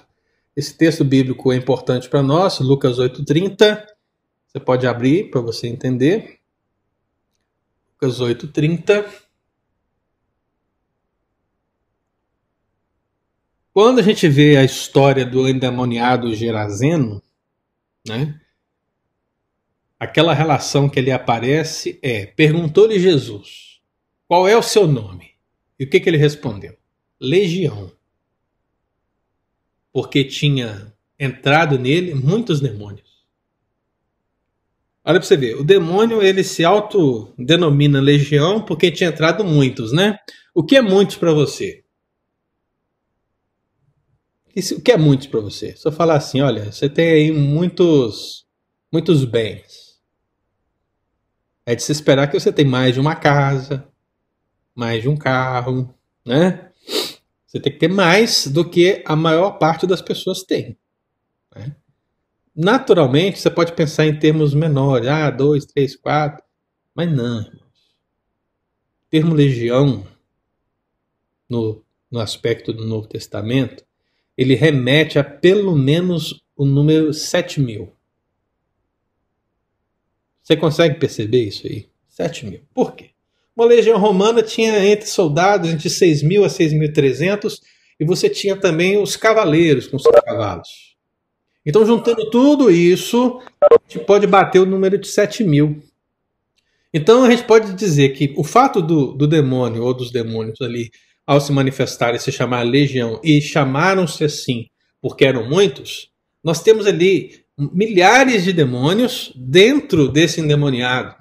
Esse 0.56 0.76
texto 0.76 1.04
bíblico 1.04 1.52
é 1.52 1.56
importante 1.56 2.08
para 2.08 2.22
nós, 2.22 2.58
Lucas 2.60 2.98
8,30. 2.98 3.86
Você 4.46 4.58
pode 4.58 4.86
abrir 4.86 5.30
para 5.30 5.40
você 5.40 5.68
entender. 5.68 6.40
Lucas 7.92 8.20
8,30. 8.20 9.06
Quando 13.72 14.00
a 14.00 14.02
gente 14.02 14.28
vê 14.28 14.56
a 14.56 14.64
história 14.64 15.24
do 15.24 15.48
endemoniado 15.48 16.34
Gerazeno, 16.34 17.22
né? 18.06 18.40
Aquela 20.00 20.32
relação 20.32 20.88
que 20.88 20.98
ele 20.98 21.12
aparece 21.12 21.98
é: 22.02 22.24
perguntou-lhe 22.24 22.98
Jesus, 22.98 23.80
qual 24.26 24.48
é 24.48 24.56
o 24.56 24.62
seu 24.62 24.86
nome? 24.86 25.32
E 25.78 25.84
o 25.84 25.90
que, 25.90 26.00
que 26.00 26.08
ele 26.08 26.16
respondeu? 26.16 26.74
Legião. 27.20 27.92
Porque 29.92 30.24
tinha 30.24 30.90
entrado 31.18 31.78
nele 31.78 32.14
muitos 32.14 32.60
demônios. 32.60 33.10
Olha 35.04 35.18
para 35.18 35.26
você 35.26 35.36
ver, 35.36 35.56
o 35.56 35.64
demônio 35.64 36.22
ele 36.22 36.44
se 36.44 36.64
autodenomina 36.64 38.00
legião 38.00 38.62
porque 38.62 38.90
tinha 38.90 39.10
entrado 39.10 39.44
muitos, 39.44 39.92
né? 39.92 40.18
O 40.54 40.64
que 40.64 40.76
é 40.76 40.82
muitos 40.82 41.16
para 41.16 41.32
você? 41.32 41.84
o 44.76 44.80
que 44.80 44.92
é 44.92 44.96
muitos 44.96 45.26
para 45.26 45.40
você? 45.40 45.74
Se 45.76 45.86
eu 45.86 45.92
falar 45.92 46.16
assim, 46.16 46.40
olha, 46.40 46.70
você 46.70 46.88
tem 46.88 47.12
aí 47.12 47.32
muitos, 47.32 48.46
muitos 48.92 49.24
bens. 49.24 49.79
É 51.64 51.74
de 51.74 51.82
se 51.82 51.92
esperar 51.92 52.28
que 52.28 52.38
você 52.38 52.52
tem 52.52 52.64
mais 52.64 52.94
de 52.94 53.00
uma 53.00 53.14
casa, 53.14 53.86
mais 54.74 55.02
de 55.02 55.08
um 55.08 55.16
carro, 55.16 55.94
né? 56.24 56.70
Você 57.46 57.58
tem 57.60 57.72
que 57.72 57.78
ter 57.78 57.88
mais 57.88 58.46
do 58.46 58.68
que 58.68 59.02
a 59.04 59.16
maior 59.16 59.58
parte 59.58 59.86
das 59.86 60.00
pessoas 60.00 60.42
tem. 60.42 60.78
Né? 61.54 61.74
Naturalmente, 62.54 63.40
você 63.40 63.50
pode 63.50 63.72
pensar 63.72 64.06
em 64.06 64.18
termos 64.18 64.54
menores, 64.54 65.08
ah, 65.08 65.30
dois, 65.30 65.64
três, 65.64 65.96
quatro, 65.96 66.44
mas 66.94 67.10
não. 67.10 67.40
O 67.40 69.10
termo 69.10 69.34
legião, 69.34 70.06
no, 71.48 71.82
no 72.10 72.20
aspecto 72.20 72.72
do 72.72 72.86
Novo 72.86 73.08
Testamento, 73.08 73.84
ele 74.36 74.54
remete 74.54 75.18
a 75.18 75.24
pelo 75.24 75.76
menos 75.76 76.42
o 76.56 76.64
número 76.64 77.12
7 77.12 77.60
mil. 77.60 77.92
Você 80.50 80.56
consegue 80.56 80.98
perceber 80.98 81.44
isso 81.44 81.64
aí? 81.64 81.86
7 82.08 82.44
mil. 82.44 82.60
Por 82.74 82.96
quê? 82.96 83.10
Uma 83.54 83.66
legião 83.66 83.96
romana 84.00 84.42
tinha 84.42 84.84
entre 84.84 85.06
soldados 85.06 85.70
entre 85.70 85.88
6 85.88 86.24
mil 86.24 86.44
a 86.44 86.48
6.300 86.48 87.60
e 88.00 88.04
você 88.04 88.28
tinha 88.28 88.56
também 88.56 89.00
os 89.00 89.14
cavaleiros 89.14 89.86
com 89.86 89.96
seus 89.96 90.20
cavalos. 90.24 90.96
Então, 91.64 91.86
juntando 91.86 92.28
tudo 92.30 92.68
isso, 92.68 93.40
a 93.62 93.76
gente 93.86 94.04
pode 94.04 94.26
bater 94.26 94.58
o 94.58 94.66
número 94.66 94.98
de 94.98 95.06
7 95.06 95.44
mil. 95.44 95.80
Então, 96.92 97.22
a 97.22 97.30
gente 97.30 97.44
pode 97.44 97.72
dizer 97.74 98.08
que 98.08 98.34
o 98.36 98.42
fato 98.42 98.82
do, 98.82 99.12
do 99.12 99.28
demônio 99.28 99.84
ou 99.84 99.94
dos 99.94 100.10
demônios 100.10 100.60
ali 100.60 100.90
ao 101.24 101.40
se 101.40 101.52
manifestar 101.52 102.12
e 102.12 102.18
se 102.18 102.32
chamar 102.32 102.62
legião, 102.62 103.20
e 103.22 103.40
chamaram-se 103.40 104.24
assim 104.24 104.66
porque 105.00 105.24
eram 105.24 105.48
muitos, 105.48 106.10
nós 106.42 106.60
temos 106.60 106.88
ali 106.88 107.39
milhares 107.72 108.44
de 108.44 108.52
demônios 108.52 109.32
dentro 109.36 110.08
desse 110.08 110.40
endemoniado. 110.40 111.14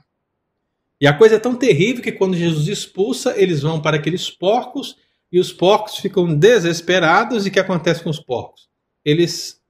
E 1.01 1.07
a 1.07 1.17
coisa 1.17 1.35
é 1.35 1.39
tão 1.39 1.55
terrível 1.55 2.03
que 2.03 2.11
quando 2.11 2.35
Jesus 2.35 2.67
expulsa, 2.67 3.33
eles 3.37 3.61
vão 3.61 3.81
para 3.81 3.97
aqueles 3.97 4.29
porcos 4.29 4.97
e 5.31 5.39
os 5.39 5.51
porcos 5.51 5.97
ficam 5.97 6.35
desesperados. 6.35 7.45
E 7.45 7.49
o 7.49 7.51
que 7.51 7.59
acontece 7.59 8.03
com 8.03 8.09
os 8.09 8.19
porcos? 8.19 8.69
Eles 9.03 9.61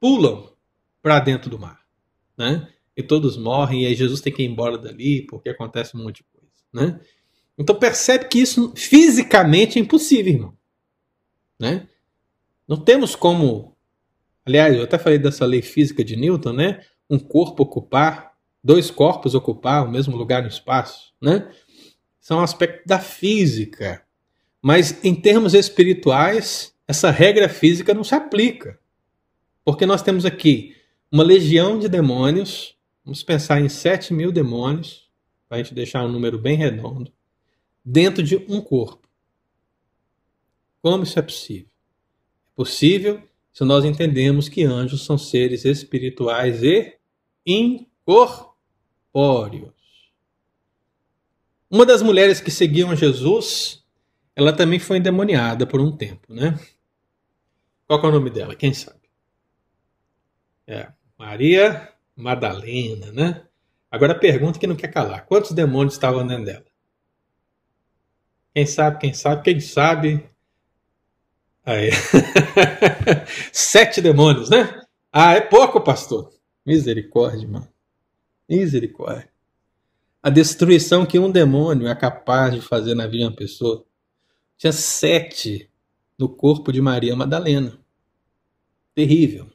pulam 0.00 0.52
para 1.02 1.18
dentro 1.20 1.50
do 1.50 1.58
mar, 1.58 1.80
né? 2.36 2.68
E 2.96 3.02
todos 3.02 3.36
morrem 3.36 3.82
e 3.82 3.86
aí 3.86 3.94
Jesus 3.94 4.20
tem 4.20 4.32
que 4.32 4.42
ir 4.42 4.46
embora 4.46 4.78
dali 4.78 5.26
porque 5.26 5.48
acontece 5.48 5.96
um 5.96 6.02
monte 6.02 6.18
de 6.18 6.24
coisa, 6.24 6.52
né? 6.72 7.00
Então 7.58 7.74
percebe 7.74 8.26
que 8.26 8.38
isso 8.38 8.72
fisicamente 8.76 9.78
é 9.78 9.82
impossível, 9.82 10.32
irmão. 10.32 10.56
Né? 11.58 11.88
Não 12.68 12.76
temos 12.76 13.14
como. 13.14 13.75
Aliás, 14.46 14.76
eu 14.76 14.84
até 14.84 14.96
falei 14.96 15.18
dessa 15.18 15.44
lei 15.44 15.60
física 15.60 16.04
de 16.04 16.14
Newton, 16.14 16.52
né? 16.52 16.80
Um 17.10 17.18
corpo 17.18 17.64
ocupar, 17.64 18.32
dois 18.62 18.92
corpos 18.92 19.34
ocupar 19.34 19.84
o 19.84 19.90
mesmo 19.90 20.16
lugar 20.16 20.40
no 20.42 20.48
espaço, 20.48 21.12
né? 21.20 21.50
São 22.20 22.38
é 22.38 22.40
um 22.40 22.44
aspecto 22.44 22.86
da 22.86 23.00
física. 23.00 24.04
Mas 24.62 25.04
em 25.04 25.14
termos 25.14 25.52
espirituais, 25.52 26.72
essa 26.86 27.10
regra 27.10 27.48
física 27.48 27.92
não 27.92 28.04
se 28.04 28.14
aplica. 28.14 28.78
Porque 29.64 29.84
nós 29.84 30.00
temos 30.00 30.24
aqui 30.24 30.76
uma 31.10 31.24
legião 31.24 31.76
de 31.78 31.88
demônios, 31.88 32.76
vamos 33.04 33.24
pensar 33.24 33.60
em 33.60 33.68
7 33.68 34.14
mil 34.14 34.30
demônios, 34.30 35.10
para 35.48 35.58
a 35.58 35.62
gente 35.62 35.74
deixar 35.74 36.04
um 36.04 36.10
número 36.10 36.38
bem 36.38 36.56
redondo, 36.56 37.12
dentro 37.84 38.22
de 38.22 38.36
um 38.48 38.60
corpo. 38.60 39.08
Como 40.80 41.02
isso 41.02 41.18
é 41.18 41.22
possível? 41.22 41.68
É 42.46 42.50
possível 42.54 43.22
se 43.56 43.64
nós 43.64 43.86
entendemos 43.86 44.50
que 44.50 44.64
anjos 44.64 45.06
são 45.06 45.16
seres 45.16 45.64
espirituais 45.64 46.62
e 46.62 46.98
incorpóreos. 47.46 48.52
Uma 51.70 51.86
das 51.86 52.02
mulheres 52.02 52.38
que 52.38 52.50
seguiam 52.50 52.94
Jesus, 52.94 53.82
ela 54.34 54.52
também 54.52 54.78
foi 54.78 54.98
endemoniada 54.98 55.66
por 55.66 55.80
um 55.80 55.90
tempo, 55.90 56.34
né? 56.34 56.60
Qual 57.86 57.98
é 57.98 58.06
o 58.06 58.12
nome 58.12 58.28
dela? 58.28 58.54
Quem 58.54 58.74
sabe? 58.74 59.08
É, 60.66 60.92
Maria 61.18 61.94
Madalena, 62.14 63.10
né? 63.10 63.46
Agora 63.90 64.14
pergunta 64.14 64.58
que 64.58 64.66
não 64.66 64.76
quer 64.76 64.88
calar: 64.88 65.24
quantos 65.24 65.52
demônios 65.52 65.94
estavam 65.94 66.26
dentro 66.26 66.44
dela? 66.44 66.66
Quem 68.54 68.66
sabe, 68.66 68.98
quem 68.98 69.14
sabe, 69.14 69.42
quem 69.42 69.58
sabe. 69.60 70.28
Aí. 71.66 71.90
Sete 73.52 74.00
demônios, 74.00 74.48
né? 74.48 74.80
Ah, 75.12 75.32
é 75.32 75.40
pouco, 75.40 75.80
pastor. 75.80 76.30
Misericórdia, 76.64 77.48
mano. 77.48 77.68
Misericórdia. 78.48 79.28
A 80.22 80.30
destruição 80.30 81.04
que 81.04 81.18
um 81.18 81.30
demônio 81.30 81.88
é 81.88 81.94
capaz 81.94 82.54
de 82.54 82.60
fazer 82.60 82.94
na 82.94 83.06
vida 83.06 83.18
de 83.18 83.24
uma 83.24 83.36
pessoa. 83.36 83.84
Tinha 84.56 84.72
sete 84.72 85.68
no 86.18 86.28
corpo 86.28 86.72
de 86.72 86.80
Maria 86.80 87.16
Madalena. 87.16 87.78
Terrível. 88.94 89.50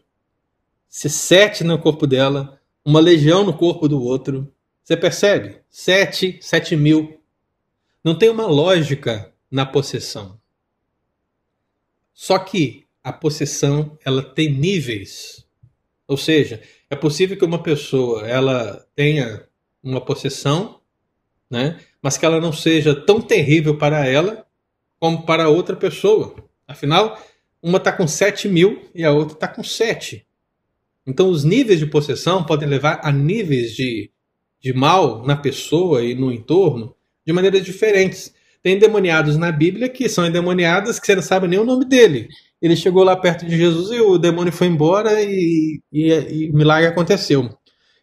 Se 0.88 1.10
sete 1.10 1.64
no 1.64 1.80
corpo 1.80 2.06
dela, 2.06 2.60
uma 2.84 3.00
legião 3.00 3.44
no 3.46 3.54
corpo 3.54 3.88
do 3.88 4.02
outro. 4.02 4.54
Você 4.84 4.98
percebe? 4.98 5.62
Sete, 5.70 6.40
sete 6.42 6.76
mil. 6.76 7.22
Não 8.04 8.18
tem 8.18 8.30
uma 8.30 8.48
lógica 8.48 9.34
na 9.50 9.66
possessão. 9.66 10.41
Só 12.22 12.38
que 12.38 12.86
a 13.04 13.12
possessão 13.12 13.98
ela 14.06 14.22
tem 14.22 14.48
níveis. 14.48 15.44
Ou 16.08 16.16
seja, 16.16 16.62
é 16.88 16.96
possível 16.96 17.36
que 17.36 17.44
uma 17.44 17.64
pessoa 17.64 18.28
ela 18.28 18.86
tenha 18.96 19.44
uma 19.82 20.00
possessão, 20.00 20.80
né? 21.50 21.80
mas 22.00 22.20
que 22.20 22.26
ela 22.26 22.40
não 22.40 22.54
seja 22.54 22.94
tão 22.94 23.20
terrível 23.20 23.76
para 23.76 24.06
ela 24.06 24.46
como 25.00 25.26
para 25.26 25.50
outra 25.50 25.76
pessoa. 25.76 26.36
Afinal, 26.68 27.20
uma 27.60 27.80
está 27.80 27.92
com 27.92 28.08
7 28.08 28.48
mil 28.48 28.88
e 28.94 29.04
a 29.04 29.12
outra 29.12 29.34
está 29.34 29.48
com 29.48 29.64
7. 29.64 30.24
Então, 31.08 31.28
os 31.28 31.44
níveis 31.44 31.80
de 31.80 31.88
possessão 31.88 32.44
podem 32.44 32.70
levar 32.70 33.00
a 33.04 33.12
níveis 33.12 33.74
de, 33.74 34.12
de 34.60 34.72
mal 34.74 35.26
na 35.26 35.36
pessoa 35.36 36.04
e 36.04 36.14
no 36.14 36.32
entorno 36.32 36.96
de 37.26 37.34
maneiras 37.34 37.66
diferentes. 37.66 38.32
Tem 38.64 38.76
endemoniados 38.76 39.38
na 39.38 39.52
Bíblia 39.52 39.90
que 39.90 40.08
são 40.08 40.26
endemoniados 40.26 41.00
que 41.00 41.06
você 41.06 41.16
não 41.16 41.24
sabe 41.24 41.48
nem 41.48 41.60
o 41.60 41.66
nome 41.66 41.86
dele. 41.86 42.30
Ele 42.62 42.76
chegou 42.76 43.04
lá 43.04 43.16
perto 43.16 43.46
de 43.46 43.58
Jesus 43.58 43.90
e 43.92 44.00
o 44.00 44.20
demônio 44.20 44.54
foi 44.54 44.68
embora 44.68 45.22
e, 45.22 45.82
e, 45.92 46.10
e 46.10 46.52
o 46.52 46.56
milagre 46.56 46.88
aconteceu. 46.88 47.50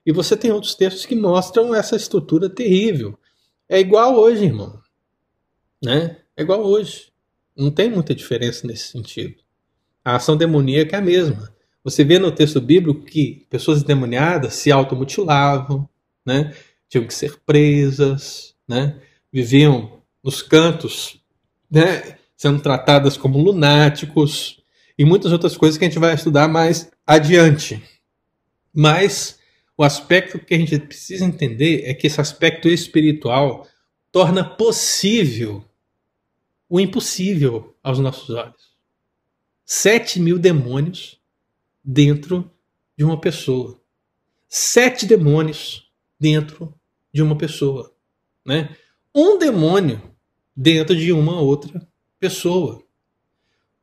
E 0.05 0.13
você 0.13 0.37
tem 0.37 0.51
outros 0.51 0.75
textos 0.75 1.07
que 1.07 1.15
mostram 1.15 1.75
essa 1.75 1.95
estrutura 1.95 2.51
terrível. 2.51 3.17
É 3.69 3.79
igual 3.79 4.17
hoje, 4.17 4.47
irmão. 4.47 4.81
Né? 5.85 6.17
É 6.37 6.43
igual 6.43 6.65
hoje. 6.65 7.13
Não 7.57 7.71
tem 7.71 7.91
muita 7.91 8.15
diferença 8.15 8.67
nesse 8.67 8.89
sentido. 8.89 9.37
A 10.05 10.17
ação 10.17 10.37
demoníaca 10.37 10.97
é 10.97 10.99
a 10.99 11.03
mesma. 11.03 11.53
Você 11.85 12.03
vê 12.03 12.19
no 12.19 12.33
texto 12.33 12.61
bíblico 12.61 13.05
que 13.05 13.47
pessoas 13.49 13.83
endemoniadas 13.83 14.55
se 14.55 14.73
automutilavam, 14.73 15.89
né? 16.27 16.55
tinham 16.89 17.07
que 17.07 17.15
ser 17.15 17.39
presas, 17.45 18.55
né? 18.67 19.01
viviam 19.33 19.98
nos 20.29 20.43
cantos, 20.43 21.19
né? 21.71 22.19
sendo 22.37 22.61
tratadas 22.61 23.17
como 23.17 23.39
lunáticos 23.39 24.63
e 24.99 25.03
muitas 25.03 25.33
outras 25.33 25.57
coisas 25.57 25.79
que 25.79 25.87
a 25.87 25.89
gente 25.89 25.99
vai 25.99 26.15
estudar 26.15 26.47
mais 26.49 26.91
adiante. 27.07 27.83
Mas 28.71 29.39
o 29.75 29.83
aspecto 29.83 30.39
que 30.39 30.53
a 30.53 30.59
gente 30.59 30.79
precisa 30.81 31.25
entender 31.25 31.85
é 31.87 31.95
que 31.95 32.07
esse 32.07 32.21
aspecto 32.21 32.69
espiritual 32.69 33.67
torna 34.13 34.45
possível 34.45 35.65
o 36.69 36.79
impossível 36.79 37.75
aos 37.83 37.99
nossos 37.99 38.29
olhos. 38.29 38.77
Sete 39.65 40.21
mil 40.21 40.39
demônios 40.39 41.19
dentro 41.83 42.51
de 42.99 43.03
uma 43.03 43.19
pessoa. 43.19 43.81
Sete 44.47 45.07
demônios 45.07 45.91
dentro 46.21 46.75
de 47.15 47.23
uma 47.23 47.37
pessoa. 47.39 47.91
Né? 48.45 48.77
Um 49.15 49.39
demônio 49.39 50.18
dentro 50.61 50.97
de 50.97 51.13
uma 51.13 51.41
outra 51.41 51.87
pessoa. 52.19 52.83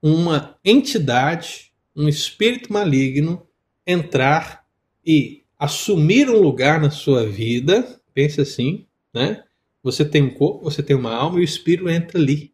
Uma 0.02 0.60
entidade, 0.64 1.72
um 1.96 2.10
espírito 2.10 2.74
maligno 2.74 3.48
entrar 3.88 4.66
e 5.06 5.46
assumir 5.58 6.30
um 6.30 6.42
lugar 6.42 6.82
na 6.82 6.90
sua 6.90 7.26
vida. 7.26 8.02
Pense 8.14 8.42
assim, 8.42 8.86
né? 9.14 9.46
Você 9.82 10.04
tem 10.04 10.22
um 10.22 10.34
corpo, 10.34 10.66
você 10.66 10.84
tem 10.84 10.98
uma 10.98 11.16
alma 11.16 11.38
e 11.38 11.42
o 11.42 11.46
espírito 11.46 11.88
entra 11.88 12.20
ali. 12.20 12.54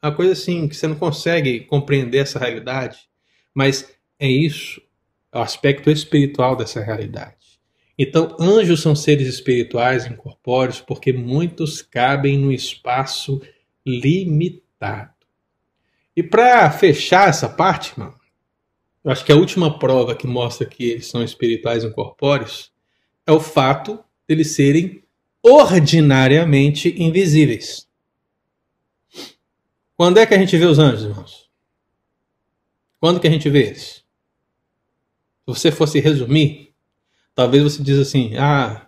Uma 0.00 0.14
coisa 0.14 0.32
assim 0.32 0.68
que 0.68 0.76
você 0.76 0.86
não 0.86 0.96
consegue 0.96 1.60
compreender 1.62 2.18
essa 2.18 2.38
realidade, 2.38 3.08
mas 3.52 3.92
é 4.20 4.28
isso, 4.28 4.80
é 5.32 5.38
o 5.38 5.42
aspecto 5.42 5.90
espiritual 5.90 6.54
dessa 6.54 6.80
realidade. 6.80 7.41
Então, 7.98 8.36
anjos 8.40 8.80
são 8.80 8.96
seres 8.96 9.28
espirituais 9.28 10.06
incorpóreos 10.06 10.80
porque 10.80 11.12
muitos 11.12 11.82
cabem 11.82 12.38
no 12.38 12.50
espaço 12.50 13.40
limitado. 13.86 15.12
E 16.16 16.22
para 16.22 16.70
fechar 16.70 17.28
essa 17.28 17.48
parte, 17.48 17.98
mano, 17.98 18.14
eu 19.04 19.10
acho 19.10 19.24
que 19.24 19.32
a 19.32 19.36
última 19.36 19.78
prova 19.78 20.14
que 20.14 20.26
mostra 20.26 20.66
que 20.66 20.84
eles 20.84 21.06
são 21.06 21.22
espirituais 21.22 21.84
incorpóreos 21.84 22.72
é 23.26 23.32
o 23.32 23.40
fato 23.40 23.96
de 24.26 24.34
eles 24.34 24.54
serem 24.54 25.02
ordinariamente 25.42 26.94
invisíveis. 27.02 27.88
Quando 29.96 30.18
é 30.18 30.26
que 30.26 30.34
a 30.34 30.38
gente 30.38 30.56
vê 30.56 30.64
os 30.64 30.78
anjos, 30.78 31.04
irmãos? 31.04 31.50
Quando 33.00 33.20
que 33.20 33.26
a 33.26 33.30
gente 33.30 33.50
vê 33.50 33.66
eles? 33.66 33.82
Se 33.84 34.04
você 35.46 35.72
fosse 35.72 35.98
resumir, 35.98 36.71
talvez 37.34 37.62
você 37.62 37.82
diz 37.82 37.98
assim: 37.98 38.36
ah, 38.36 38.86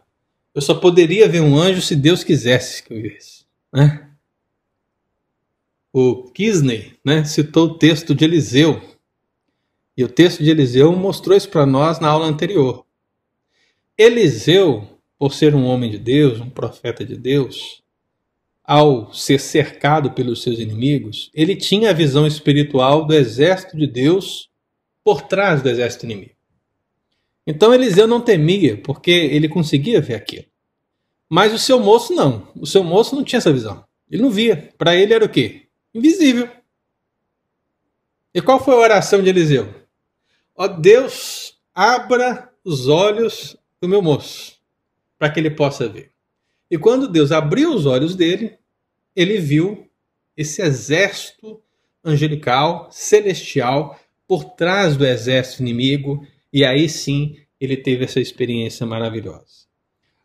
eu 0.55 0.62
só 0.62 0.74
poderia 0.74 1.28
ver 1.28 1.40
um 1.40 1.57
anjo 1.57 1.82
se 1.82 1.97
Deus 1.97 2.22
quisesse 2.22 2.82
que 2.82 2.92
eu 2.92 3.03
visse. 3.03 3.45
Né? 3.72 4.11
O 5.92 6.30
Kisney 6.30 6.99
né, 7.05 7.24
citou 7.24 7.66
o 7.66 7.78
texto 7.78 8.14
de 8.14 8.24
Eliseu. 8.24 8.80
E 9.97 10.03
o 10.03 10.09
texto 10.09 10.42
de 10.42 10.51
Eliseu 10.51 10.92
mostrou 10.92 11.36
isso 11.36 11.49
para 11.49 11.64
nós 11.64 12.01
na 12.01 12.09
aula 12.09 12.26
anterior. 12.26 12.84
Eliseu, 13.97 14.99
por 15.16 15.32
ser 15.32 15.55
um 15.55 15.64
homem 15.64 15.90
de 15.90 15.99
Deus, 15.99 16.40
um 16.40 16.51
profeta 16.51 17.05
de 17.05 17.16
Deus, 17.16 17.80
ao 18.64 19.12
ser 19.12 19.38
cercado 19.38 20.11
pelos 20.12 20.42
seus 20.42 20.59
inimigos, 20.59 21.30
ele 21.34 21.55
tinha 21.55 21.90
a 21.90 21.92
visão 21.92 22.26
espiritual 22.26 23.07
do 23.07 23.14
exército 23.14 23.76
de 23.76 23.86
Deus 23.86 24.49
por 25.05 25.22
trás 25.22 25.62
do 25.62 25.68
exército 25.68 26.07
inimigo. 26.07 26.34
Então 27.47 27.74
Eliseu 27.74 28.07
não 28.07 28.20
temia, 28.20 28.76
porque 28.76 29.11
ele 29.11 29.49
conseguia 29.49 30.01
ver 30.01 30.14
aquilo. 30.14 30.47
Mas 31.28 31.53
o 31.53 31.59
seu 31.59 31.80
moço 31.80 32.14
não. 32.14 32.49
O 32.55 32.66
seu 32.66 32.82
moço 32.82 33.14
não 33.14 33.24
tinha 33.24 33.38
essa 33.38 33.53
visão. 33.53 33.84
Ele 34.11 34.22
não 34.22 34.30
via. 34.30 34.72
Para 34.78 34.95
ele 34.95 35.12
era 35.12 35.24
o 35.24 35.28
quê? 35.28 35.66
Invisível. 35.92 36.49
E 38.32 38.40
qual 38.40 38.62
foi 38.62 38.74
a 38.74 38.78
oração 38.78 39.22
de 39.22 39.28
Eliseu? 39.28 39.72
Ó 40.57 40.66
Deus, 40.66 41.59
abra 41.74 42.51
os 42.64 42.88
olhos 42.88 43.57
do 43.80 43.88
meu 43.88 44.01
moço, 44.01 44.59
para 45.18 45.30
que 45.30 45.38
ele 45.38 45.51
possa 45.51 45.88
ver. 45.88 46.11
E 46.70 46.78
quando 46.78 47.09
Deus 47.09 47.30
abriu 47.30 47.74
os 47.74 47.86
olhos 47.86 48.16
dele, 48.16 48.57
ele 49.14 49.38
viu 49.38 49.88
esse 50.36 50.62
exército 50.62 51.62
angelical, 52.03 52.88
celestial, 52.90 53.99
por 54.26 54.45
trás 54.45 54.97
do 54.97 55.07
exército 55.07 55.62
inimigo, 55.62 56.26
e 56.55 56.65
aí 56.65 56.89
sim 56.89 57.37
ele 57.61 57.77
teve 57.77 58.05
essa 58.05 58.21
experiência 58.21 58.87
maravilhosa. 58.87 59.67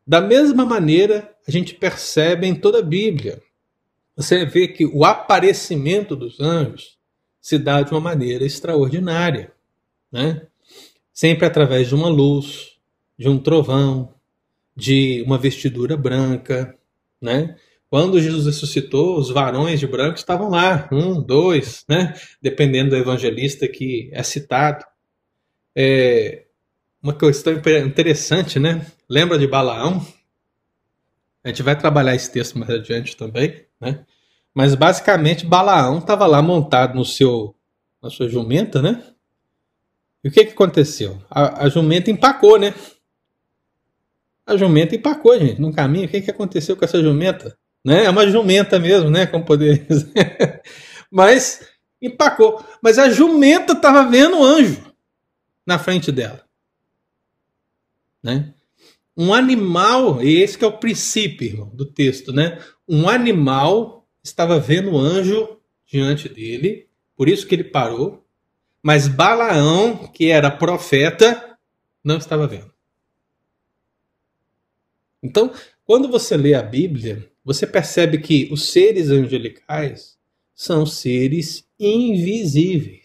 Da 0.07 0.21
mesma 0.21 0.65
maneira, 0.65 1.35
a 1.45 1.51
gente 1.51 1.75
percebe 1.75 2.47
em 2.47 2.55
toda 2.55 2.79
a 2.79 2.83
Bíblia 2.83 3.41
você 4.19 4.43
vê 4.43 4.67
que 4.67 4.85
o 4.85 5.05
aparecimento 5.05 6.13
dos 6.13 6.41
anjos 6.41 6.97
se 7.39 7.57
dá 7.57 7.81
de 7.81 7.91
uma 7.91 8.01
maneira 8.01 8.43
extraordinária, 8.43 9.53
né? 10.11 10.45
Sempre 11.13 11.45
através 11.45 11.87
de 11.87 11.95
uma 11.95 12.09
luz, 12.09 12.77
de 13.17 13.29
um 13.29 13.39
trovão, 13.39 14.13
de 14.75 15.23
uma 15.25 15.37
vestidura 15.37 15.95
branca, 15.95 16.77
né? 17.21 17.55
Quando 17.89 18.19
Jesus 18.19 18.45
ressuscitou, 18.45 19.17
os 19.17 19.29
varões 19.29 19.79
de 19.79 19.87
branco 19.87 20.17
estavam 20.17 20.49
lá, 20.49 20.89
um, 20.91 21.21
dois, 21.21 21.85
né? 21.87 22.13
Dependendo 22.41 22.89
do 22.89 22.97
evangelista 22.97 23.69
que 23.69 24.09
é 24.11 24.21
citado. 24.21 24.83
É 25.75 26.45
uma 27.01 27.13
questão 27.13 27.53
interessante, 27.85 28.59
né? 28.59 28.85
Lembra 29.09 29.37
de 29.39 29.47
Balaão? 29.47 30.05
A 31.43 31.47
gente 31.47 31.63
vai 31.63 31.77
trabalhar 31.77 32.15
esse 32.15 32.31
texto 32.31 32.59
mais 32.59 32.69
adiante 32.69 33.15
também, 33.15 33.65
né? 33.79 34.05
Mas 34.53 34.75
basicamente 34.75 35.45
Balaão 35.45 35.99
estava 35.99 36.25
lá 36.27 36.41
montado 36.41 36.95
no 36.95 37.05
seu, 37.05 37.55
na 38.03 38.09
sua 38.09 38.27
jumenta, 38.27 38.81
né? 38.81 39.01
E 40.23 40.27
o 40.27 40.31
que, 40.31 40.45
que 40.45 40.51
aconteceu? 40.51 41.21
A, 41.29 41.65
a 41.65 41.69
jumenta 41.69 42.11
empacou, 42.11 42.59
né? 42.59 42.73
A 44.45 44.57
jumenta 44.57 44.95
empacou, 44.95 45.39
gente, 45.39 45.61
no 45.61 45.73
caminho. 45.73 46.07
O 46.07 46.09
que, 46.09 46.21
que 46.21 46.31
aconteceu 46.31 46.75
com 46.75 46.83
essa 46.83 47.01
jumenta? 47.01 47.57
Né? 47.85 48.03
É 48.05 48.09
uma 48.09 48.27
jumenta 48.27 48.77
mesmo, 48.77 49.09
né? 49.09 49.25
Como 49.25 49.45
poderia 49.45 49.77
dizer. 49.77 50.11
Mas 51.09 51.69
empacou. 52.01 52.61
Mas 52.81 52.97
a 52.97 53.09
jumenta 53.09 53.73
estava 53.73 54.03
vendo 54.03 54.39
o 54.39 54.43
anjo 54.43 54.88
na 55.69 55.77
frente 55.77 56.11
dela. 56.11 56.43
Né? 58.23 58.55
Um 59.15 59.31
animal, 59.31 60.21
e 60.23 60.41
esse 60.41 60.57
que 60.57 60.65
é 60.65 60.67
o 60.67 60.79
princípio 60.79 61.47
irmão, 61.47 61.69
do 61.69 61.85
texto, 61.85 62.33
né? 62.33 62.59
Um 62.87 63.07
animal 63.07 64.07
estava 64.23 64.59
vendo 64.59 64.91
o 64.91 64.97
anjo 64.97 65.59
diante 65.85 66.27
dele, 66.27 66.89
por 67.15 67.29
isso 67.29 67.45
que 67.45 67.53
ele 67.53 67.63
parou. 67.63 68.25
Mas 68.81 69.07
Balaão, 69.07 70.07
que 70.07 70.31
era 70.31 70.49
profeta, 70.49 71.57
não 72.03 72.17
estava 72.17 72.47
vendo. 72.47 72.73
Então, 75.21 75.53
quando 75.85 76.09
você 76.09 76.35
lê 76.35 76.55
a 76.55 76.63
Bíblia, 76.63 77.29
você 77.43 77.67
percebe 77.67 78.17
que 78.19 78.49
os 78.51 78.69
seres 78.69 79.09
angelicais 79.09 80.17
são 80.55 80.85
seres 80.85 81.69
invisíveis. 81.79 82.98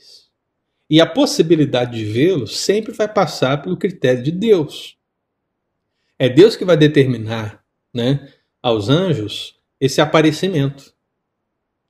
E 0.89 1.01
a 1.01 1.07
possibilidade 1.07 1.99
de 1.99 2.05
vê-los 2.05 2.59
sempre 2.59 2.93
vai 2.93 3.09
passar 3.09 3.63
pelo 3.63 3.77
critério 3.77 4.23
de 4.23 4.31
Deus. 4.31 4.97
É 6.19 6.29
Deus 6.29 6.57
que 6.57 6.65
vai 6.65 6.77
determinar 6.77 7.65
né, 7.93 8.29
aos 8.63 8.89
anjos 8.89 9.59
esse 9.81 10.01
aparecimento. 10.01 10.93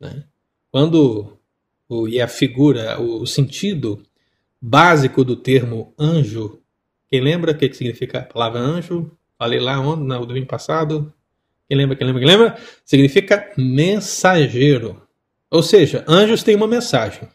Né? 0.01 0.25
Quando 0.71 1.39
o, 1.89 2.09
e 2.09 2.21
a 2.21 2.29
figura, 2.29 3.01
o, 3.01 3.23
o 3.23 3.27
sentido 3.27 4.03
básico 4.61 5.25
do 5.25 5.37
termo 5.37 5.93
anjo, 5.99 6.61
quem 7.11 7.21
lembra 7.21 7.53
o 7.53 7.57
que, 7.57 7.69
que 7.69 7.77
significa 7.77 8.21
a 8.21 8.25
palavra 8.25 8.61
anjo? 8.61 9.11
Falei 9.39 9.61
lá 9.61 9.79
onde, 9.79 10.03
no 10.03 10.27
domingo 10.27 10.47
passado. 10.47 11.13
Quem 11.69 11.77
lembra, 11.77 11.97
quem 11.97 12.07
lembra, 12.07 12.21
quem 12.21 12.29
lembra? 12.29 12.59
Significa 12.85 13.53
mensageiro. 13.57 15.03
Ou 15.51 15.63
seja, 15.63 16.05
anjos 16.09 16.43
têm 16.43 16.57
uma 16.57 16.67
mensagem. 16.67 17.29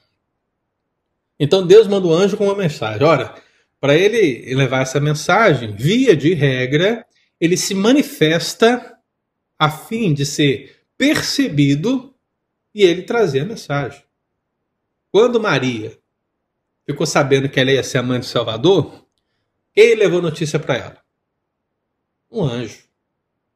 Então 1.39 1.65
Deus 1.65 1.87
manda 1.87 2.07
o 2.07 2.13
anjo 2.13 2.35
com 2.35 2.45
uma 2.45 2.55
mensagem. 2.55 3.03
Ora, 3.03 3.33
para 3.79 3.95
ele 3.95 4.53
levar 4.55 4.81
essa 4.81 4.99
mensagem, 4.99 5.73
via 5.73 6.15
de 6.15 6.33
regra, 6.33 7.05
ele 7.39 7.55
se 7.55 7.73
manifesta 7.73 8.97
a 9.57 9.69
fim 9.71 10.13
de 10.13 10.25
ser 10.25 10.77
percebido 10.97 12.13
e 12.75 12.83
ele 12.83 13.03
trazer 13.03 13.41
a 13.41 13.45
mensagem. 13.45 14.03
Quando 15.11 15.39
Maria 15.39 15.97
ficou 16.85 17.05
sabendo 17.05 17.47
que 17.47 17.59
ela 17.59 17.71
ia 17.71 17.83
ser 17.83 17.99
a 17.99 18.03
mãe 18.03 18.19
do 18.19 18.25
Salvador, 18.25 19.05
quem 19.73 19.95
levou 19.95 20.21
notícia 20.21 20.59
para 20.59 20.75
ela? 20.75 21.09
um 22.31 22.43
anjo. 22.43 22.83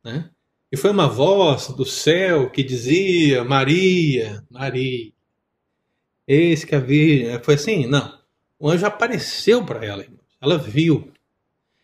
Né? 0.04 0.30
E 0.72 0.78
foi 0.78 0.92
uma 0.92 1.08
voz 1.08 1.68
do 1.70 1.86
céu 1.86 2.50
que 2.50 2.64
dizia: 2.64 3.44
Maria, 3.44 4.44
Maria. 4.50 5.13
Eis 6.28 6.64
que 6.64 6.76
a 6.76 6.80
Virgem. 6.80 7.42
Foi 7.44 7.56
assim? 7.56 7.86
Não. 7.86 8.20
O 8.60 8.70
anjo 8.70 8.86
apareceu 8.86 9.66
para 9.66 9.86
ela, 9.86 10.04
irmãos. 10.04 10.22
Ela 10.42 10.58
viu. 10.58 11.12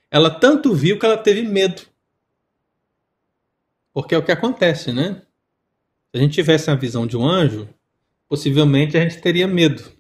Ela 0.10 0.30
tanto 0.30 0.74
viu 0.74 0.98
que 0.98 1.06
ela 1.06 1.18
teve 1.18 1.44
medo. 1.44 1.82
Porque 3.94 4.16
é 4.16 4.18
o 4.18 4.24
que 4.24 4.32
acontece, 4.32 4.92
né? 4.92 5.22
Se 6.12 6.18
a 6.18 6.20
gente 6.20 6.34
tivesse 6.34 6.72
a 6.72 6.76
visão 6.76 7.06
de 7.06 7.18
um 7.18 7.28
anjo, 7.28 7.70
possivelmente 8.28 8.98
a 8.98 9.02
gente 9.02 9.22
teria 9.22 9.48
medo. 9.48 9.92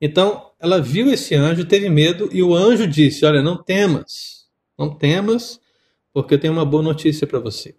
Então, 0.00 0.52
ela 0.58 0.80
viu 0.80 1.12
esse 1.12 1.34
anjo, 1.34 1.64
teve 1.64 1.88
medo, 1.88 2.28
e 2.32 2.42
o 2.42 2.54
anjo 2.54 2.86
disse: 2.86 3.24
Olha, 3.24 3.42
não 3.42 3.62
temas, 3.62 4.46
não 4.76 4.94
temas, 4.94 5.60
porque 6.12 6.34
eu 6.34 6.40
tenho 6.40 6.52
uma 6.52 6.64
boa 6.64 6.82
notícia 6.82 7.26
para 7.26 7.38
você. 7.38 7.74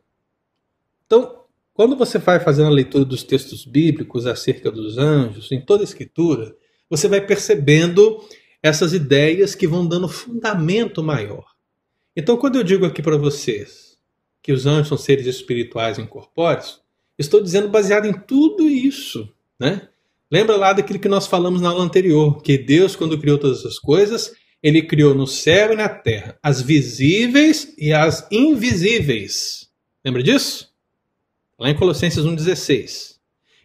Então, 1.05 1.44
quando 1.75 1.97
você 1.97 2.17
vai 2.17 2.39
fazendo 2.39 2.67
a 2.67 2.73
leitura 2.73 3.03
dos 3.03 3.21
textos 3.21 3.65
bíblicos 3.65 4.25
acerca 4.25 4.71
dos 4.71 4.97
anjos, 4.97 5.51
em 5.51 5.59
toda 5.59 5.83
a 5.83 5.85
escritura, 5.85 6.55
você 6.89 7.05
vai 7.05 7.19
percebendo 7.19 8.23
essas 8.63 8.93
ideias 8.93 9.53
que 9.53 9.67
vão 9.67 9.85
dando 9.85 10.07
fundamento 10.07 11.03
maior. 11.03 11.43
Então, 12.15 12.37
quando 12.37 12.55
eu 12.55 12.63
digo 12.63 12.85
aqui 12.85 13.01
para 13.01 13.17
vocês 13.17 13.97
que 14.41 14.53
os 14.53 14.65
anjos 14.65 14.87
são 14.87 14.97
seres 14.97 15.25
espirituais 15.27 15.99
incorpóreos, 15.99 16.79
estou 17.19 17.43
dizendo 17.43 17.67
baseado 17.67 18.05
em 18.05 18.13
tudo 18.13 18.69
isso, 18.69 19.29
né? 19.59 19.89
Lembra 20.31 20.55
lá 20.55 20.71
daquilo 20.71 20.97
que 20.97 21.09
nós 21.09 21.27
falamos 21.27 21.59
na 21.59 21.69
aula 21.69 21.83
anterior, 21.83 22.41
que 22.41 22.57
Deus, 22.57 22.95
quando 22.95 23.19
criou 23.19 23.37
todas 23.37 23.65
as 23.65 23.77
coisas, 23.77 24.33
ele 24.63 24.81
criou 24.81 25.13
no 25.13 25.27
céu 25.27 25.73
e 25.73 25.75
na 25.75 25.89
terra 25.89 26.39
as 26.41 26.61
visíveis 26.61 27.75
e 27.77 27.91
as 27.91 28.25
invisíveis. 28.31 29.69
Lembra 30.05 30.23
disso? 30.23 30.73
Lá 31.59 31.69
em 31.69 31.75
Colossenses 31.75 32.23
1,16. 32.23 33.15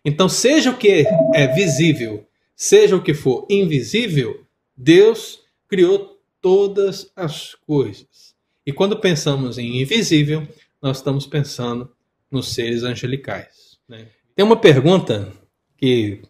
Então, 0.04 0.28
seja 0.28 0.70
o 0.70 0.76
que 0.76 1.04
é 1.34 1.46
visível, 1.48 2.26
seja 2.54 2.96
o 2.96 3.02
que 3.02 3.12
for 3.12 3.46
invisível, 3.50 4.44
Deus 4.76 5.40
criou 5.68 6.18
todas 6.40 7.10
as 7.14 7.54
coisas. 7.66 8.34
E 8.64 8.72
quando 8.72 8.98
pensamos 8.98 9.58
em 9.58 9.82
invisível, 9.82 10.46
nós 10.80 10.98
estamos 10.98 11.26
pensando 11.26 11.90
nos 12.30 12.54
seres 12.54 12.82
angelicais. 12.82 13.78
Né? 13.88 14.06
Tem 14.34 14.44
uma 14.44 14.56
pergunta 14.56 15.32
que 15.76 16.22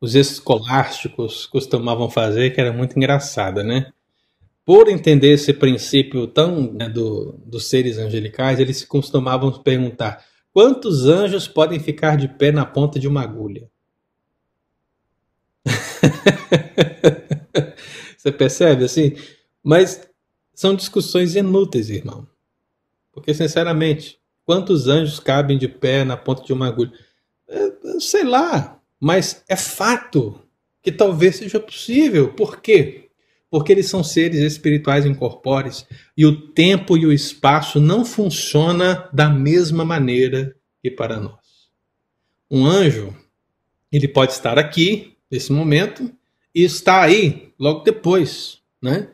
os 0.00 0.14
escolásticos 0.14 1.46
costumavam 1.46 2.08
fazer 2.08 2.50
que 2.50 2.60
era 2.60 2.72
muito 2.72 2.96
engraçada, 2.96 3.62
né? 3.62 3.92
por 4.70 4.88
entender 4.88 5.32
esse 5.32 5.52
princípio 5.52 6.28
tão 6.28 6.72
né, 6.72 6.88
do, 6.88 7.34
dos 7.44 7.68
seres 7.68 7.98
angelicais, 7.98 8.60
eles 8.60 8.84
costumavam 8.84 9.50
perguntar: 9.50 10.24
quantos 10.52 11.06
anjos 11.06 11.48
podem 11.48 11.78
ficar 11.78 12.16
de 12.16 12.28
pé 12.28 12.52
na 12.52 12.64
ponta 12.64 12.98
de 12.98 13.08
uma 13.08 13.22
agulha? 13.22 13.70
Você 18.16 18.32
percebe 18.32 18.84
assim? 18.84 19.14
Mas 19.62 20.08
são 20.54 20.74
discussões 20.74 21.34
inúteis, 21.34 21.90
irmão. 21.90 22.26
Porque, 23.12 23.34
sinceramente, 23.34 24.18
quantos 24.44 24.88
anjos 24.88 25.20
cabem 25.20 25.58
de 25.58 25.68
pé 25.68 26.04
na 26.04 26.16
ponta 26.16 26.42
de 26.42 26.52
uma 26.52 26.68
agulha? 26.68 26.92
É, 27.48 27.72
sei 27.98 28.24
lá, 28.24 28.80
mas 28.98 29.44
é 29.48 29.56
fato 29.56 30.40
que 30.82 30.92
talvez 30.92 31.36
seja 31.36 31.60
possível. 31.60 32.32
Por 32.34 32.60
quê? 32.60 33.09
Porque 33.50 33.72
eles 33.72 33.88
são 33.88 34.04
seres 34.04 34.40
espirituais 34.40 35.04
incorpóreos 35.04 35.84
e 36.16 36.24
o 36.24 36.52
tempo 36.52 36.96
e 36.96 37.04
o 37.04 37.12
espaço 37.12 37.80
não 37.80 38.04
funciona 38.04 39.08
da 39.12 39.28
mesma 39.28 39.84
maneira 39.84 40.54
que 40.80 40.90
para 40.90 41.18
nós. 41.18 41.40
Um 42.48 42.64
anjo, 42.64 43.14
ele 43.90 44.06
pode 44.06 44.32
estar 44.32 44.58
aqui 44.58 45.16
nesse 45.30 45.52
momento 45.52 46.10
e 46.54 46.62
está 46.62 47.02
aí 47.02 47.52
logo 47.58 47.80
depois, 47.80 48.60
né? 48.80 49.08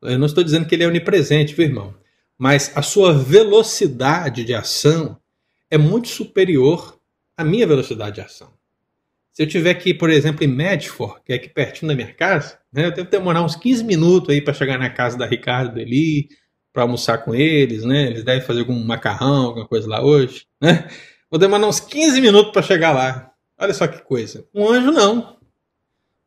Eu 0.00 0.18
não 0.18 0.26
estou 0.26 0.42
dizendo 0.42 0.66
que 0.66 0.74
ele 0.74 0.84
é 0.84 0.88
onipresente, 0.88 1.54
viu, 1.54 1.66
irmão? 1.66 1.94
Mas 2.38 2.72
a 2.74 2.80
sua 2.80 3.12
velocidade 3.12 4.44
de 4.44 4.54
ação 4.54 5.18
é 5.70 5.76
muito 5.76 6.08
superior 6.08 6.98
à 7.36 7.44
minha 7.44 7.66
velocidade 7.66 8.14
de 8.14 8.20
ação. 8.22 8.59
Se 9.40 9.44
eu 9.44 9.48
tiver 9.48 9.70
aqui, 9.70 9.94
por 9.94 10.10
exemplo, 10.10 10.44
em 10.44 10.46
Medford, 10.46 11.22
que 11.24 11.32
é 11.32 11.36
aqui 11.36 11.48
pertinho 11.48 11.88
da 11.88 11.94
minha 11.94 12.12
casa, 12.12 12.58
né, 12.70 12.84
eu 12.84 12.92
devo 12.92 13.08
demorar 13.08 13.42
uns 13.42 13.56
15 13.56 13.82
minutos 13.84 14.28
aí 14.28 14.42
para 14.42 14.52
chegar 14.52 14.78
na 14.78 14.90
casa 14.90 15.16
da 15.16 15.24
Ricardo 15.24 15.80
Eli, 15.80 16.28
para 16.70 16.82
almoçar 16.82 17.24
com 17.24 17.34
eles, 17.34 17.82
né? 17.82 18.08
Eles 18.08 18.22
devem 18.22 18.42
fazer 18.42 18.60
algum 18.60 18.78
macarrão, 18.84 19.46
alguma 19.46 19.66
coisa 19.66 19.88
lá 19.88 20.04
hoje, 20.04 20.44
né? 20.60 20.90
Vou 21.30 21.40
demorar 21.40 21.66
uns 21.66 21.80
15 21.80 22.20
minutos 22.20 22.52
para 22.52 22.60
chegar 22.60 22.92
lá. 22.92 23.32
Olha 23.58 23.72
só 23.72 23.86
que 23.86 24.02
coisa. 24.02 24.44
Um 24.54 24.68
anjo 24.68 24.90
não. 24.90 25.38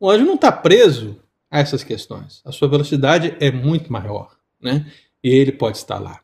O 0.00 0.10
anjo 0.10 0.24
não 0.24 0.34
está 0.34 0.50
preso 0.50 1.22
a 1.48 1.60
essas 1.60 1.84
questões. 1.84 2.42
A 2.44 2.50
sua 2.50 2.66
velocidade 2.66 3.36
é 3.38 3.48
muito 3.48 3.92
maior, 3.92 4.36
né? 4.60 4.90
E 5.22 5.28
ele 5.28 5.52
pode 5.52 5.76
estar 5.76 6.00
lá. 6.00 6.20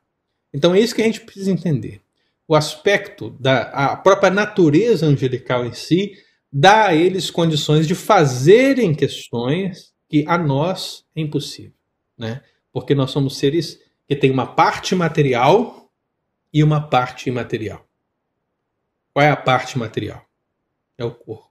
Então 0.53 0.74
é 0.74 0.80
isso 0.80 0.97
que 0.97 1.03
a 1.03 1.05
gente 1.05 1.20
precisa 1.20 1.53
entender. 1.53 2.01
o 2.49 2.57
aspecto 2.57 3.30
da 3.38 3.97
própria 3.99 4.28
natureza 4.28 5.07
angelical 5.07 5.64
em 5.64 5.72
si 5.72 6.14
dá 6.53 6.86
a 6.86 6.94
eles 6.94 7.30
condições 7.30 7.86
de 7.86 7.94
fazerem 7.94 8.94
questões 8.94 9.94
que 10.09 10.24
a 10.26 10.36
nós 10.36 11.05
é 11.14 11.20
impossível, 11.20 11.74
né? 12.18 12.42
Porque 12.72 12.94
nós 12.94 13.11
somos 13.11 13.36
seres 13.36 13.80
que 14.09 14.16
têm 14.16 14.30
uma 14.30 14.46
parte 14.46 14.94
material 14.94 15.90
e 16.53 16.64
uma 16.64 16.80
parte 16.80 17.28
imaterial. 17.28 17.86
Qual 19.12 19.24
é 19.24 19.30
a 19.30 19.36
parte 19.36 19.78
material? 19.78 20.24
É 20.98 21.05
o 21.05 21.12
corpo. 21.12 21.51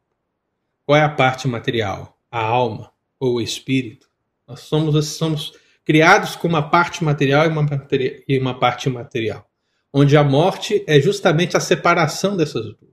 Qual 0.85 0.97
é 0.97 1.01
a 1.01 1.09
parte 1.09 1.47
material? 1.47 2.17
A 2.31 2.41
alma 2.41 2.91
ou 3.19 3.35
o 3.35 3.41
espírito? 3.41 4.09
Nós 4.47 4.61
somos, 4.61 5.07
somos 5.07 5.53
criados 5.85 6.35
com 6.35 6.47
uma 6.47 6.69
parte 6.69 7.03
material 7.03 7.45
e 7.45 7.49
uma, 7.49 7.65
e 8.27 8.39
uma 8.39 8.59
parte 8.59 8.89
imaterial, 8.89 9.49
onde 9.93 10.17
a 10.17 10.23
morte 10.23 10.83
é 10.87 10.99
justamente 10.99 11.55
a 11.55 11.59
separação 11.59 12.35
dessas 12.35 12.65
duas. 12.65 12.88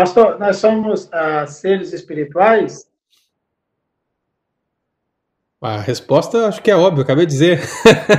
Pastor, 0.00 0.38
nós 0.38 0.56
somos 0.56 1.04
uh, 1.08 1.46
seres 1.46 1.92
espirituais? 1.92 2.88
A 5.60 5.78
resposta 5.78 6.48
acho 6.48 6.62
que 6.62 6.70
é 6.70 6.74
óbvia, 6.74 7.02
acabei 7.02 7.26
de 7.26 7.32
dizer. 7.32 7.60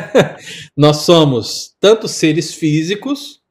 nós 0.77 0.97
somos 0.97 1.75
tanto 1.79 2.07
seres 2.07 2.53
físicos 2.53 3.41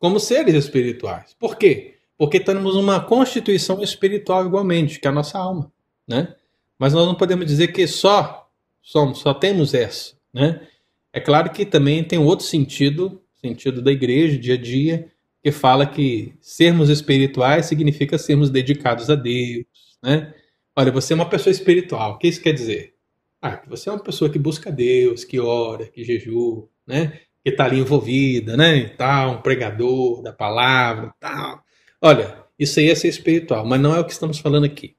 como 0.00 0.18
seres 0.18 0.56
espirituais. 0.56 1.36
Por 1.38 1.56
quê? 1.56 1.98
Porque 2.18 2.40
temos 2.40 2.74
uma 2.74 2.98
constituição 2.98 3.80
espiritual 3.80 4.44
igualmente, 4.44 4.98
que 4.98 5.06
é 5.06 5.10
a 5.10 5.14
nossa 5.14 5.38
alma, 5.38 5.70
né? 6.08 6.34
Mas 6.76 6.92
nós 6.92 7.06
não 7.06 7.14
podemos 7.14 7.46
dizer 7.46 7.68
que 7.68 7.86
só 7.86 8.50
somos, 8.82 9.20
só 9.20 9.32
temos 9.32 9.74
essa, 9.74 10.14
né? 10.34 10.66
É 11.12 11.20
claro 11.20 11.52
que 11.52 11.64
também 11.64 12.02
tem 12.02 12.18
outro 12.18 12.44
sentido, 12.44 13.22
sentido 13.40 13.80
da 13.80 13.92
igreja, 13.92 14.36
dia 14.36 14.54
a 14.54 14.60
dia, 14.60 15.12
que 15.42 15.50
fala 15.50 15.86
que 15.86 16.34
sermos 16.40 16.88
espirituais 16.88 17.66
significa 17.66 18.18
sermos 18.18 18.50
dedicados 18.50 19.08
a 19.08 19.14
Deus, 19.14 19.64
né? 20.02 20.34
Olha, 20.76 20.92
você 20.92 21.12
é 21.12 21.16
uma 21.16 21.28
pessoa 21.28 21.50
espiritual. 21.50 22.12
O 22.12 22.18
que 22.18 22.28
isso 22.28 22.42
quer 22.42 22.52
dizer? 22.52 22.94
Ah, 23.40 23.56
que 23.56 23.68
você 23.68 23.88
é 23.88 23.92
uma 23.92 24.02
pessoa 24.02 24.30
que 24.30 24.38
busca 24.38 24.70
Deus, 24.70 25.24
que 25.24 25.40
ora, 25.40 25.86
que 25.86 26.04
jejua, 26.04 26.68
né? 26.86 27.20
Que 27.42 27.50
está 27.50 27.64
ali 27.64 27.78
envolvida, 27.78 28.56
né? 28.56 28.76
E 28.76 28.88
tal, 28.90 29.32
um 29.32 29.42
pregador 29.42 30.22
da 30.22 30.32
palavra, 30.32 31.14
tal. 31.18 31.62
Olha, 32.00 32.44
isso 32.58 32.78
aí 32.78 32.90
é 32.90 32.94
ser 32.94 33.08
espiritual, 33.08 33.64
mas 33.64 33.80
não 33.80 33.94
é 33.94 34.00
o 34.00 34.04
que 34.04 34.12
estamos 34.12 34.38
falando 34.38 34.64
aqui. 34.64 34.94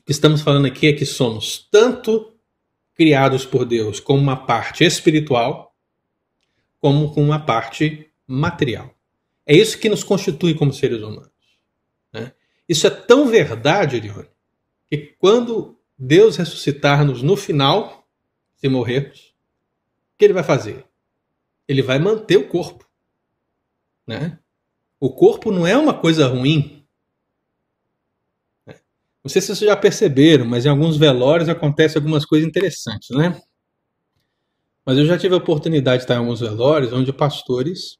O 0.00 0.04
que 0.04 0.12
estamos 0.12 0.42
falando 0.42 0.66
aqui 0.66 0.86
é 0.88 0.92
que 0.92 1.06
somos 1.06 1.66
tanto 1.70 2.34
criados 2.94 3.46
por 3.46 3.64
Deus 3.64 4.00
com 4.00 4.14
uma 4.14 4.36
parte 4.36 4.84
espiritual, 4.84 5.74
como 6.80 7.12
com 7.14 7.22
uma 7.22 7.38
parte 7.38 8.10
material. 8.26 8.97
É 9.48 9.56
isso 9.56 9.78
que 9.78 9.88
nos 9.88 10.04
constitui 10.04 10.54
como 10.54 10.74
seres 10.74 11.00
humanos. 11.00 11.32
Né? 12.12 12.34
Isso 12.68 12.86
é 12.86 12.90
tão 12.90 13.26
verdade, 13.26 13.96
Elione, 13.96 14.28
que 14.86 14.98
quando 15.18 15.74
Deus 15.98 16.36
ressuscitar-nos 16.36 17.22
no 17.22 17.34
final, 17.34 18.06
se 18.56 18.68
morrermos, 18.68 19.34
o 20.12 20.18
que 20.18 20.26
ele 20.26 20.34
vai 20.34 20.44
fazer? 20.44 20.84
Ele 21.66 21.80
vai 21.80 21.98
manter 21.98 22.36
o 22.36 22.46
corpo. 22.46 22.86
Né? 24.06 24.38
O 25.00 25.10
corpo 25.10 25.50
não 25.50 25.66
é 25.66 25.78
uma 25.78 25.94
coisa 25.94 26.26
ruim. 26.26 26.86
Né? 28.66 28.74
Não 29.24 29.30
sei 29.30 29.40
se 29.40 29.48
vocês 29.48 29.68
já 29.70 29.76
perceberam, 29.76 30.44
mas 30.44 30.66
em 30.66 30.68
alguns 30.68 30.98
velórios 30.98 31.48
acontecem 31.48 31.98
algumas 31.98 32.26
coisas 32.26 32.46
interessantes, 32.46 33.16
né? 33.16 33.40
Mas 34.84 34.98
eu 34.98 35.06
já 35.06 35.18
tive 35.18 35.34
a 35.34 35.38
oportunidade 35.38 35.98
de 35.98 36.04
estar 36.04 36.14
em 36.14 36.18
alguns 36.18 36.40
velórios 36.40 36.92
onde 36.92 37.12
pastores 37.12 37.98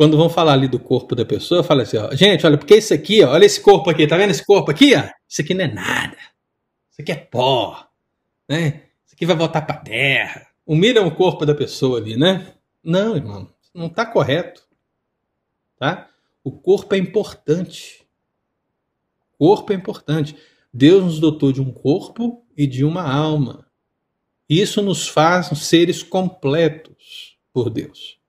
quando 0.00 0.16
vão 0.16 0.30
falar 0.30 0.54
ali 0.54 0.66
do 0.66 0.80
corpo 0.80 1.14
da 1.14 1.26
pessoa, 1.26 1.62
fala 1.62 1.82
assim, 1.82 1.98
ó, 1.98 2.10
gente, 2.14 2.46
olha, 2.46 2.56
porque 2.56 2.74
isso 2.74 2.94
aqui, 2.94 3.22
ó, 3.22 3.32
olha 3.32 3.44
esse 3.44 3.60
corpo 3.60 3.90
aqui, 3.90 4.06
tá 4.06 4.16
vendo 4.16 4.30
esse 4.30 4.42
corpo 4.42 4.70
aqui, 4.70 4.94
ó? 4.96 5.02
Isso 5.28 5.42
aqui 5.42 5.52
não 5.52 5.66
é 5.66 5.68
nada. 5.68 6.16
Isso 6.90 7.02
aqui 7.02 7.12
é 7.12 7.16
pó, 7.16 7.86
né? 8.48 8.84
Isso 9.04 9.14
aqui 9.14 9.26
vai 9.26 9.36
voltar 9.36 9.60
para 9.60 9.76
terra. 9.76 10.46
Humilham 10.66 11.06
o 11.06 11.14
corpo 11.14 11.44
da 11.44 11.54
pessoa 11.54 11.98
ali, 11.98 12.16
né? 12.16 12.54
Não, 12.82 13.14
irmão, 13.14 13.46
não 13.74 13.88
está 13.88 14.06
correto, 14.06 14.62
tá? 15.78 16.08
O 16.42 16.50
corpo 16.50 16.94
é 16.94 16.98
importante. 16.98 18.02
O 19.38 19.48
corpo 19.48 19.70
é 19.70 19.76
importante. 19.76 20.34
Deus 20.72 21.04
nos 21.04 21.20
dotou 21.20 21.52
de 21.52 21.60
um 21.60 21.70
corpo 21.70 22.42
e 22.56 22.66
de 22.66 22.86
uma 22.86 23.02
alma. 23.02 23.66
Isso 24.48 24.80
nos 24.80 25.06
faz 25.06 25.48
seres 25.58 26.02
completos 26.02 27.36
por 27.52 27.68
Deus. 27.68 28.19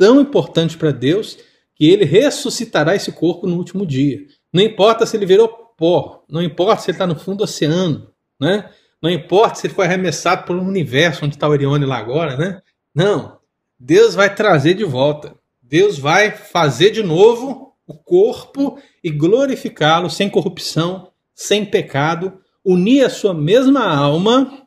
Tão 0.00 0.18
importante 0.18 0.78
para 0.78 0.92
Deus 0.92 1.36
que 1.74 1.84
ele 1.84 2.06
ressuscitará 2.06 2.96
esse 2.96 3.12
corpo 3.12 3.46
no 3.46 3.58
último 3.58 3.84
dia. 3.84 4.18
Não 4.50 4.62
importa 4.62 5.04
se 5.04 5.14
ele 5.14 5.26
virou 5.26 5.46
pó, 5.76 6.24
não 6.26 6.42
importa 6.42 6.80
se 6.80 6.90
ele 6.90 6.94
está 6.94 7.06
no 7.06 7.14
fundo 7.14 7.36
do 7.36 7.44
oceano, 7.44 8.10
né? 8.40 8.70
não 9.02 9.10
importa 9.10 9.56
se 9.56 9.66
ele 9.66 9.74
foi 9.74 9.84
arremessado 9.84 10.50
um 10.54 10.66
universo 10.66 11.26
onde 11.26 11.34
está 11.34 11.46
o 11.46 11.50
Orione 11.50 11.84
lá 11.84 11.98
agora, 11.98 12.34
né? 12.38 12.62
Não. 12.94 13.40
Deus 13.78 14.14
vai 14.14 14.34
trazer 14.34 14.72
de 14.72 14.84
volta. 14.84 15.34
Deus 15.60 15.98
vai 15.98 16.30
fazer 16.30 16.92
de 16.92 17.02
novo 17.02 17.76
o 17.86 17.92
corpo 17.92 18.80
e 19.04 19.10
glorificá-lo 19.10 20.08
sem 20.08 20.30
corrupção, 20.30 21.12
sem 21.34 21.62
pecado, 21.62 22.40
unir 22.64 23.04
a 23.04 23.10
sua 23.10 23.34
mesma 23.34 23.84
alma 23.84 24.66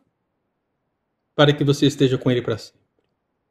para 1.36 1.54
que 1.54 1.64
você 1.64 1.88
esteja 1.88 2.20
com 2.20 2.30
ele 2.30 2.44
para 2.44 2.60
sempre. 2.60 2.82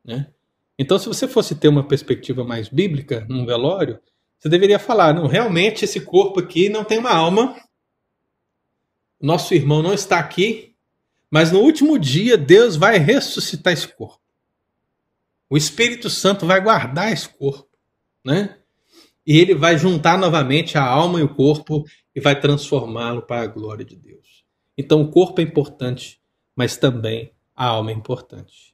Né? 0.05 0.32
Então, 0.79 0.99
se 0.99 1.07
você 1.07 1.29
fosse 1.29 1.55
ter 1.55 1.69
uma 1.69 1.87
perspectiva 1.87 2.45
mais 2.45 2.69
bíblica 2.69 3.27
num 3.29 3.45
velório, 3.45 4.01
você 4.39 4.49
deveria 4.49 4.79
falar: 4.79 5.15
não, 5.15 5.27
realmente 5.27 5.85
esse 5.85 6.01
corpo 6.01 6.41
aqui 6.41 6.69
não 6.69 6.85
tem 6.85 6.99
uma 6.99 7.13
alma. 7.13 7.57
Nosso 9.21 9.55
irmão 9.55 9.83
não 9.83 9.95
está 9.95 10.19
aqui, 10.19 10.75
mas 11.31 11.53
no 11.53 11.61
último 11.61 11.99
dia 11.99 12.37
Deus 12.37 12.75
vai 12.75 12.99
ressuscitar 12.99 13.73
esse 13.73 13.87
corpo. 13.87 14.21
O 15.49 15.57
Espírito 15.57 16.11
Santo 16.11 16.47
vai 16.47 16.61
guardar 16.61 17.13
esse 17.13 17.29
corpo, 17.29 17.69
né? 18.25 18.59
E 19.25 19.39
ele 19.39 19.55
vai 19.55 19.79
juntar 19.79 20.19
novamente 20.19 20.77
a 20.77 20.83
alma 20.83 21.21
e 21.21 21.23
o 21.23 21.33
corpo 21.33 21.85
e 22.15 22.21
vai 22.21 22.41
transformá-lo 22.41 23.23
para 23.23 23.43
a 23.43 23.47
glória 23.47 23.85
de 23.85 23.95
Deus. 23.95 24.45
Então, 24.77 25.03
o 25.03 25.11
corpo 25.11 25.41
é 25.41 25.45
importante, 25.45 26.21
mas 26.57 26.77
também 26.77 27.33
a 27.55 27.67
alma 27.67 27.93
é 27.93 27.95
importante 27.95 28.72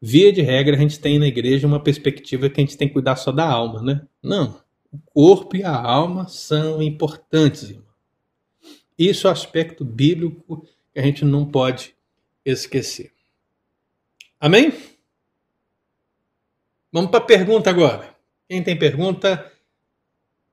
via 0.00 0.32
de 0.32 0.40
regra, 0.40 0.76
a 0.76 0.78
gente 0.78 0.98
tem 0.98 1.18
na 1.18 1.26
igreja 1.26 1.66
uma 1.66 1.82
perspectiva 1.82 2.48
que 2.48 2.60
a 2.60 2.64
gente 2.64 2.76
tem 2.76 2.88
que 2.88 2.94
cuidar 2.94 3.16
só 3.16 3.30
da 3.30 3.48
alma, 3.48 3.82
né? 3.82 4.06
Não. 4.22 4.60
O 4.90 4.98
corpo 5.12 5.56
e 5.56 5.62
a 5.62 5.74
alma 5.74 6.26
são 6.26 6.82
importantes, 6.82 7.70
irmão. 7.70 7.90
Isso 8.98 9.26
é 9.26 9.30
o 9.30 9.32
aspecto 9.32 9.84
bíblico 9.84 10.66
que 10.92 11.00
a 11.00 11.02
gente 11.02 11.24
não 11.24 11.44
pode 11.44 11.94
esquecer. 12.44 13.12
Amém? 14.38 14.72
Vamos 16.92 17.10
para 17.10 17.20
a 17.20 17.26
pergunta 17.26 17.70
agora. 17.70 18.14
Quem 18.48 18.62
tem 18.62 18.76
pergunta? 18.76 19.50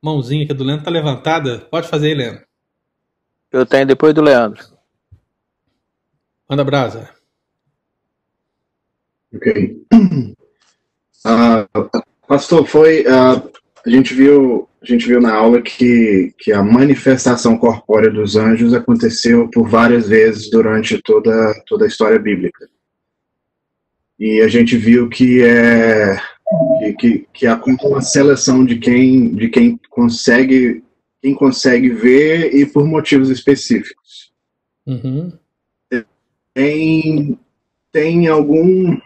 Mãozinha 0.01 0.45
aqui 0.45 0.53
do 0.53 0.63
Leandro 0.63 0.81
está 0.81 0.91
levantada. 0.91 1.59
Pode 1.59 1.87
fazer 1.87 2.09
aí, 2.09 2.13
Leandro. 2.13 2.45
Eu 3.51 3.65
tenho 3.65 3.87
depois 3.87 4.13
do 4.13 4.21
Leandro. 4.21 4.63
Manda 6.47 6.63
brasa. 6.63 7.16
Ok. 9.33 9.77
Uh, 11.25 12.01
pastor, 12.27 12.65
foi 12.65 13.01
uh, 13.01 13.51
a 13.85 13.89
gente 13.89 14.13
viu 14.13 14.67
a 14.81 14.85
gente 14.85 15.07
viu 15.07 15.19
na 15.19 15.33
aula 15.33 15.61
que, 15.61 16.33
que 16.37 16.51
a 16.51 16.63
manifestação 16.63 17.57
corpórea 17.57 18.11
dos 18.11 18.35
anjos 18.35 18.73
aconteceu 18.73 19.49
por 19.49 19.67
várias 19.67 20.07
vezes 20.07 20.49
durante 20.49 21.01
toda 21.01 21.53
toda 21.65 21.85
a 21.85 21.87
história 21.87 22.19
bíblica. 22.19 22.69
E 24.19 24.41
a 24.41 24.47
gente 24.47 24.77
viu 24.77 25.09
que 25.09 25.43
é 25.43 26.17
que, 26.79 26.93
que, 26.93 27.27
que 27.33 27.47
há 27.47 27.61
uma 27.83 28.01
seleção 28.01 28.63
de 28.63 28.77
quem 28.77 29.33
de 29.33 29.49
quem 29.49 29.79
consegue 29.89 30.83
quem 31.21 31.33
consegue 31.33 31.89
ver 31.89 32.55
e 32.55 32.65
por 32.65 32.85
motivos 32.85 33.29
específicos. 33.29 34.31
Uhum. 34.85 35.33
Tem 36.53 37.37
tem 37.91 38.27
algum 38.27 38.97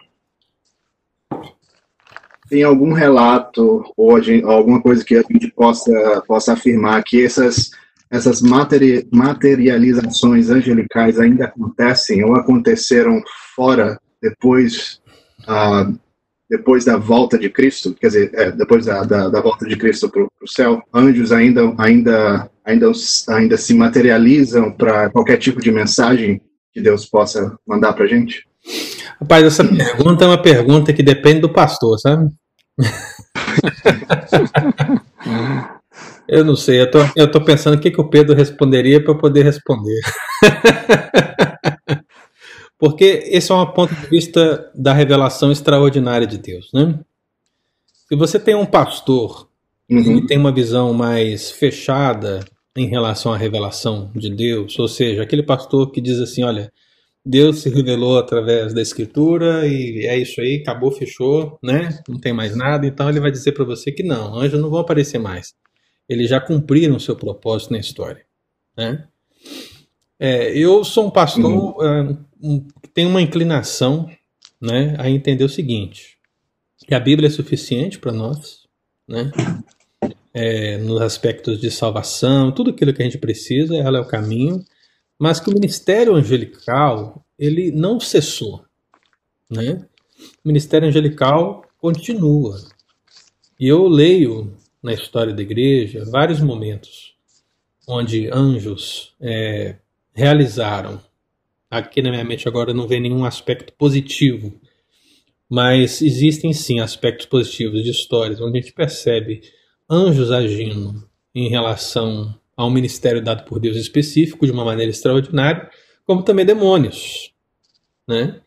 tem 2.52 2.62
algum 2.64 2.92
relato 2.92 3.82
ou 3.96 4.14
alguma 4.44 4.82
coisa 4.82 5.02
que 5.02 5.16
a 5.16 5.22
gente 5.22 5.50
possa, 5.52 6.22
possa 6.28 6.52
afirmar 6.52 7.02
que 7.02 7.24
essas, 7.24 7.70
essas 8.10 8.42
materi 8.42 9.08
materializações 9.10 10.50
angelicais 10.50 11.18
ainda 11.18 11.46
acontecem 11.46 12.22
ou 12.22 12.36
aconteceram 12.36 13.22
fora 13.56 13.98
depois, 14.20 15.00
uh, 15.48 15.98
depois 16.50 16.84
da 16.84 16.98
volta 16.98 17.38
de 17.38 17.48
Cristo? 17.48 17.96
Quer 17.98 18.08
dizer, 18.08 18.30
é, 18.34 18.52
depois 18.52 18.84
da, 18.84 19.02
da, 19.02 19.30
da, 19.30 19.40
volta 19.40 19.66
de 19.66 19.74
Cristo 19.74 20.10
para 20.10 20.22
o 20.22 20.28
céu? 20.46 20.82
Anjos 20.94 21.32
ainda, 21.32 21.74
ainda, 21.78 22.50
ainda, 22.66 22.90
ainda 23.30 23.56
se 23.56 23.72
materializam 23.72 24.70
para 24.70 25.08
qualquer 25.08 25.38
tipo 25.38 25.58
de 25.58 25.72
mensagem 25.72 26.38
que 26.70 26.82
Deus 26.82 27.06
possa 27.06 27.56
mandar 27.66 27.94
para 27.94 28.04
a 28.04 28.08
gente? 28.08 28.46
Rapaz, 29.18 29.42
essa 29.46 29.64
pergunta 29.64 30.26
é 30.26 30.28
uma 30.28 30.42
pergunta 30.42 30.92
que 30.92 31.02
depende 31.02 31.40
do 31.40 31.50
pastor, 31.50 31.98
sabe? 31.98 32.30
Eu 36.28 36.44
não 36.44 36.56
sei, 36.56 36.80
eu 36.80 36.90
tô, 36.90 36.98
eu 37.14 37.30
tô 37.30 37.44
pensando 37.44 37.74
o 37.74 37.80
que, 37.80 37.90
que 37.90 38.00
o 38.00 38.08
Pedro 38.08 38.34
responderia 38.34 39.02
para 39.02 39.12
eu 39.12 39.18
poder 39.18 39.44
responder. 39.44 40.00
Porque 42.78 43.24
esse 43.26 43.52
é 43.52 43.54
um 43.54 43.66
ponto 43.66 43.94
de 43.94 44.06
vista 44.06 44.70
da 44.74 44.94
revelação 44.94 45.52
extraordinária 45.52 46.26
de 46.26 46.38
Deus, 46.38 46.70
né? 46.72 46.98
Se 48.08 48.16
você 48.16 48.38
tem 48.38 48.54
um 48.54 48.64
pastor 48.64 49.46
Uhum. 49.92 50.20
que 50.20 50.26
tem 50.26 50.38
uma 50.38 50.52
visão 50.52 50.94
mais 50.94 51.50
fechada 51.50 52.40
em 52.74 52.86
relação 52.86 53.32
à 53.32 53.36
revelação 53.36 54.10
de 54.16 54.30
Deus, 54.30 54.78
ou 54.78 54.88
seja, 54.88 55.22
aquele 55.22 55.42
pastor 55.42 55.90
que 55.90 56.00
diz 56.00 56.18
assim, 56.18 56.42
olha, 56.42 56.72
Deus 57.24 57.60
se 57.60 57.68
revelou 57.70 58.18
através 58.18 58.74
da 58.74 58.82
escritura 58.82 59.66
e 59.66 60.06
é 60.06 60.18
isso 60.18 60.40
aí, 60.40 60.56
acabou, 60.56 60.90
fechou, 60.90 61.58
né? 61.62 62.00
Não 62.08 62.18
tem 62.18 62.32
mais 62.32 62.56
nada, 62.56 62.84
então 62.86 63.08
ele 63.08 63.20
vai 63.20 63.30
dizer 63.30 63.52
para 63.52 63.64
você 63.64 63.92
que 63.92 64.02
não, 64.02 64.34
anjos 64.38 64.60
não 64.60 64.70
vão 64.70 64.80
aparecer 64.80 65.18
mais. 65.18 65.54
Eles 66.08 66.28
já 66.28 66.40
cumpriram 66.40 66.98
seu 66.98 67.14
propósito 67.14 67.72
na 67.72 67.78
história, 67.78 68.24
né? 68.76 69.06
É, 70.18 70.56
eu 70.56 70.84
sou 70.84 71.06
um 71.06 71.10
pastor 71.10 71.76
é, 71.84 72.02
um- 72.42 72.66
que 72.82 72.88
tem 72.92 73.06
uma 73.06 73.22
inclinação, 73.22 74.08
né, 74.60 74.94
a 74.98 75.08
entender 75.08 75.44
o 75.44 75.48
seguinte: 75.48 76.18
que 76.86 76.94
a 76.94 77.00
Bíblia 77.00 77.28
é 77.28 77.30
suficiente 77.30 77.98
para 77.98 78.12
nós, 78.12 78.66
né? 79.08 79.30
É, 80.34 80.78
nos 80.78 81.00
aspectos 81.02 81.60
de 81.60 81.70
salvação, 81.70 82.50
tudo 82.52 82.70
aquilo 82.70 82.92
que 82.94 83.02
a 83.02 83.04
gente 83.04 83.18
precisa, 83.18 83.76
ela 83.76 83.98
é 83.98 84.00
o 84.00 84.06
caminho, 84.08 84.64
mas 85.18 85.40
que 85.40 85.50
o 85.50 85.54
ministério 85.54 86.14
angelical 86.14 87.24
ele 87.38 87.70
não 87.70 87.98
cessou, 87.98 88.64
né? 89.50 89.86
O 90.44 90.48
ministério 90.48 90.88
angelical 90.88 91.64
continua. 91.78 92.58
E 93.58 93.66
eu 93.66 93.86
leio 93.88 94.56
na 94.82 94.92
história 94.92 95.32
da 95.32 95.42
igreja 95.42 96.04
vários 96.04 96.40
momentos 96.40 97.14
onde 97.86 98.28
anjos 98.32 99.14
é, 99.20 99.76
realizaram. 100.12 101.00
Aqui 101.70 102.02
na 102.02 102.10
minha 102.10 102.24
mente 102.24 102.46
agora 102.46 102.74
não 102.74 102.86
vem 102.86 103.00
nenhum 103.00 103.24
aspecto 103.24 103.72
positivo, 103.72 104.60
mas 105.48 106.02
existem 106.02 106.52
sim 106.52 106.80
aspectos 106.80 107.26
positivos 107.26 107.82
de 107.82 107.90
histórias 107.90 108.40
onde 108.40 108.58
a 108.58 108.60
gente 108.60 108.72
percebe 108.72 109.42
anjos 109.88 110.30
agindo 110.30 111.08
em 111.34 111.48
relação 111.48 112.34
a 112.56 112.64
um 112.64 112.70
ministério 112.70 113.22
dado 113.22 113.44
por 113.44 113.58
Deus 113.58 113.76
específico 113.76 114.46
de 114.46 114.52
uma 114.52 114.64
maneira 114.64 114.90
extraordinária, 114.90 115.70
como 116.04 116.22
também 116.22 116.44
demônios, 116.44 117.32
né? 118.06 118.40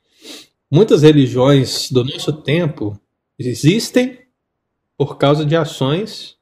Muitas 0.69 1.03
religiões 1.03 1.91
do 1.91 2.03
nosso 2.03 2.33
tempo 2.33 2.99
existem 3.37 4.19
por 4.97 5.17
causa 5.17 5.45
de 5.45 5.55
ações, 5.55 6.37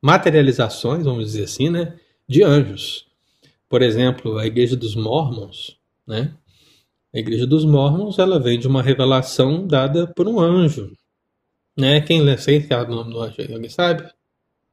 materializações, 0.00 1.04
vamos 1.04 1.26
dizer 1.26 1.44
assim, 1.44 1.70
né, 1.70 1.98
de 2.28 2.42
anjos. 2.42 3.06
Por 3.68 3.82
exemplo, 3.82 4.38
a 4.38 4.46
Igreja 4.46 4.76
dos 4.76 4.94
Mormons, 4.94 5.78
né? 6.06 6.34
A 7.14 7.18
Igreja 7.18 7.46
dos 7.46 7.64
Mormons, 7.64 8.18
ela 8.18 8.38
vem 8.38 8.58
de 8.58 8.66
uma 8.66 8.82
revelação 8.82 9.66
dada 9.66 10.06
por 10.06 10.26
um 10.28 10.40
anjo, 10.40 10.96
né? 11.76 12.00
Quem 12.00 12.36
sei 12.38 12.62
que 12.62 12.72
é 12.72 12.80
o 12.80 12.88
nome 12.88 13.12
do 13.12 13.20
anjo 13.20 13.36
alguém 13.52 13.70
sabe? 13.70 14.10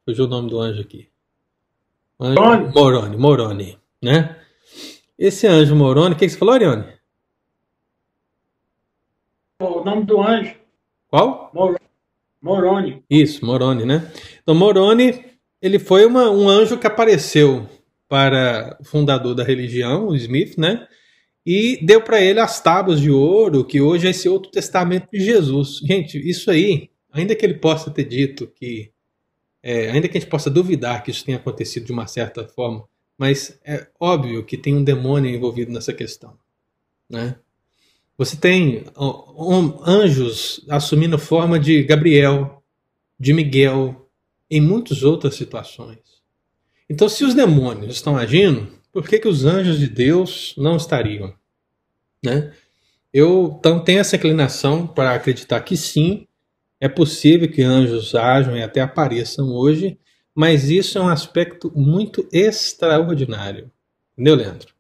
Fugiu 0.06 0.26
o 0.26 0.28
nome 0.28 0.50
do 0.50 0.60
anjo 0.60 0.82
aqui. 0.82 1.08
Anjo- 2.20 2.42
Moroni. 2.42 2.72
Moroni, 2.74 3.18
Moroni, 3.18 3.78
né? 4.02 4.36
Esse 5.18 5.48
anjo 5.48 5.76
Moroni, 5.76 6.16
o 6.16 6.18
que 6.18 6.26
que 6.26 6.32
você 6.32 6.38
falou, 6.38 6.54
Ariane? 6.54 6.86
O 9.62 9.84
nome 9.84 10.06
do 10.06 10.22
anjo, 10.22 10.56
Qual? 11.10 11.52
Moroni. 12.42 13.04
Isso, 13.10 13.46
Moroni, 13.46 13.86
né? 13.86 14.12
Então, 14.42 14.56
Moroni, 14.56 15.26
ele 15.62 15.78
foi 15.80 16.06
uma- 16.06 16.30
um 16.30 16.48
anjo 16.48 16.78
que 16.78 16.88
apareceu 16.88 17.68
para 18.08 18.78
o 18.80 18.86
fundador 18.86 19.36
da 19.36 19.44
religião, 19.44 20.08
o 20.08 20.16
Smith, 20.16 20.58
né? 20.58 20.88
E 21.46 21.80
deu 21.86 22.02
para 22.02 22.22
ele 22.22 22.40
as 22.40 22.62
tábuas 22.62 23.02
de 23.02 23.12
ouro, 23.12 23.66
que 23.66 23.82
hoje 23.82 24.08
é 24.08 24.12
esse 24.12 24.30
outro 24.30 24.52
testamento 24.52 25.10
de 25.12 25.20
Jesus. 25.20 25.78
Gente, 25.86 26.18
isso 26.18 26.50
aí, 26.52 26.90
ainda 27.12 27.36
que 27.36 27.46
ele 27.46 27.56
possa 27.56 27.92
ter 27.92 28.06
dito 28.06 28.48
que. 28.48 28.92
É, 29.62 29.92
ainda 29.92 30.08
que 30.08 30.18
a 30.18 30.22
gente 30.22 30.30
possa 30.30 30.50
duvidar 30.50 31.04
que 31.04 31.12
isso 31.12 31.26
tenha 31.26 31.38
acontecido 31.38 31.86
de 31.86 31.92
uma 31.92 32.08
certa 32.08 32.48
forma, 32.48 32.86
mas 33.18 33.60
é 33.66 33.88
óbvio 34.00 34.46
que 34.46 34.58
tem 34.58 34.76
um 34.76 34.84
demônio 34.84 35.30
envolvido 35.34 35.72
nessa 35.72 35.94
questão, 35.94 36.38
né? 37.10 37.36
Você 38.18 38.36
tem 38.36 38.84
anjos 39.86 40.66
assumindo 40.68 41.18
forma 41.18 41.58
de 41.58 41.84
Gabriel, 41.84 42.62
de 43.18 43.32
Miguel, 43.32 44.10
em 44.52 44.60
muitas 44.60 45.04
outras 45.04 45.36
situações. 45.36 46.00
Então, 46.90 47.08
se 47.08 47.24
os 47.24 47.34
demônios 47.34 47.96
estão 47.96 48.18
agindo, 48.18 48.68
por 48.92 49.08
que, 49.08 49.20
que 49.20 49.28
os 49.28 49.46
anjos 49.46 49.80
de 49.80 49.88
Deus 49.88 50.54
não 50.58 50.76
estariam? 50.76 51.34
Né? 52.24 52.52
Eu 53.14 53.56
então, 53.58 53.84
tenho 53.84 54.00
essa 54.00 54.16
inclinação 54.16 54.86
para 54.86 55.14
acreditar 55.14 55.62
que 55.62 55.78
sim, 55.78 56.28
é 56.80 56.88
possível 56.88 57.52
que 57.52 57.62
anjos 57.62 58.16
ajam 58.16 58.56
e 58.56 58.64
até 58.64 58.82
apareçam 58.82 59.50
hoje, 59.50 59.98
mas 60.34 60.70
isso 60.70 60.98
é 60.98 61.02
um 61.02 61.10
aspecto 61.10 61.72
muito 61.76 62.28
extraordinário. 62.32 63.72
Entendeu, 64.14 64.36
Leandro? 64.36 64.74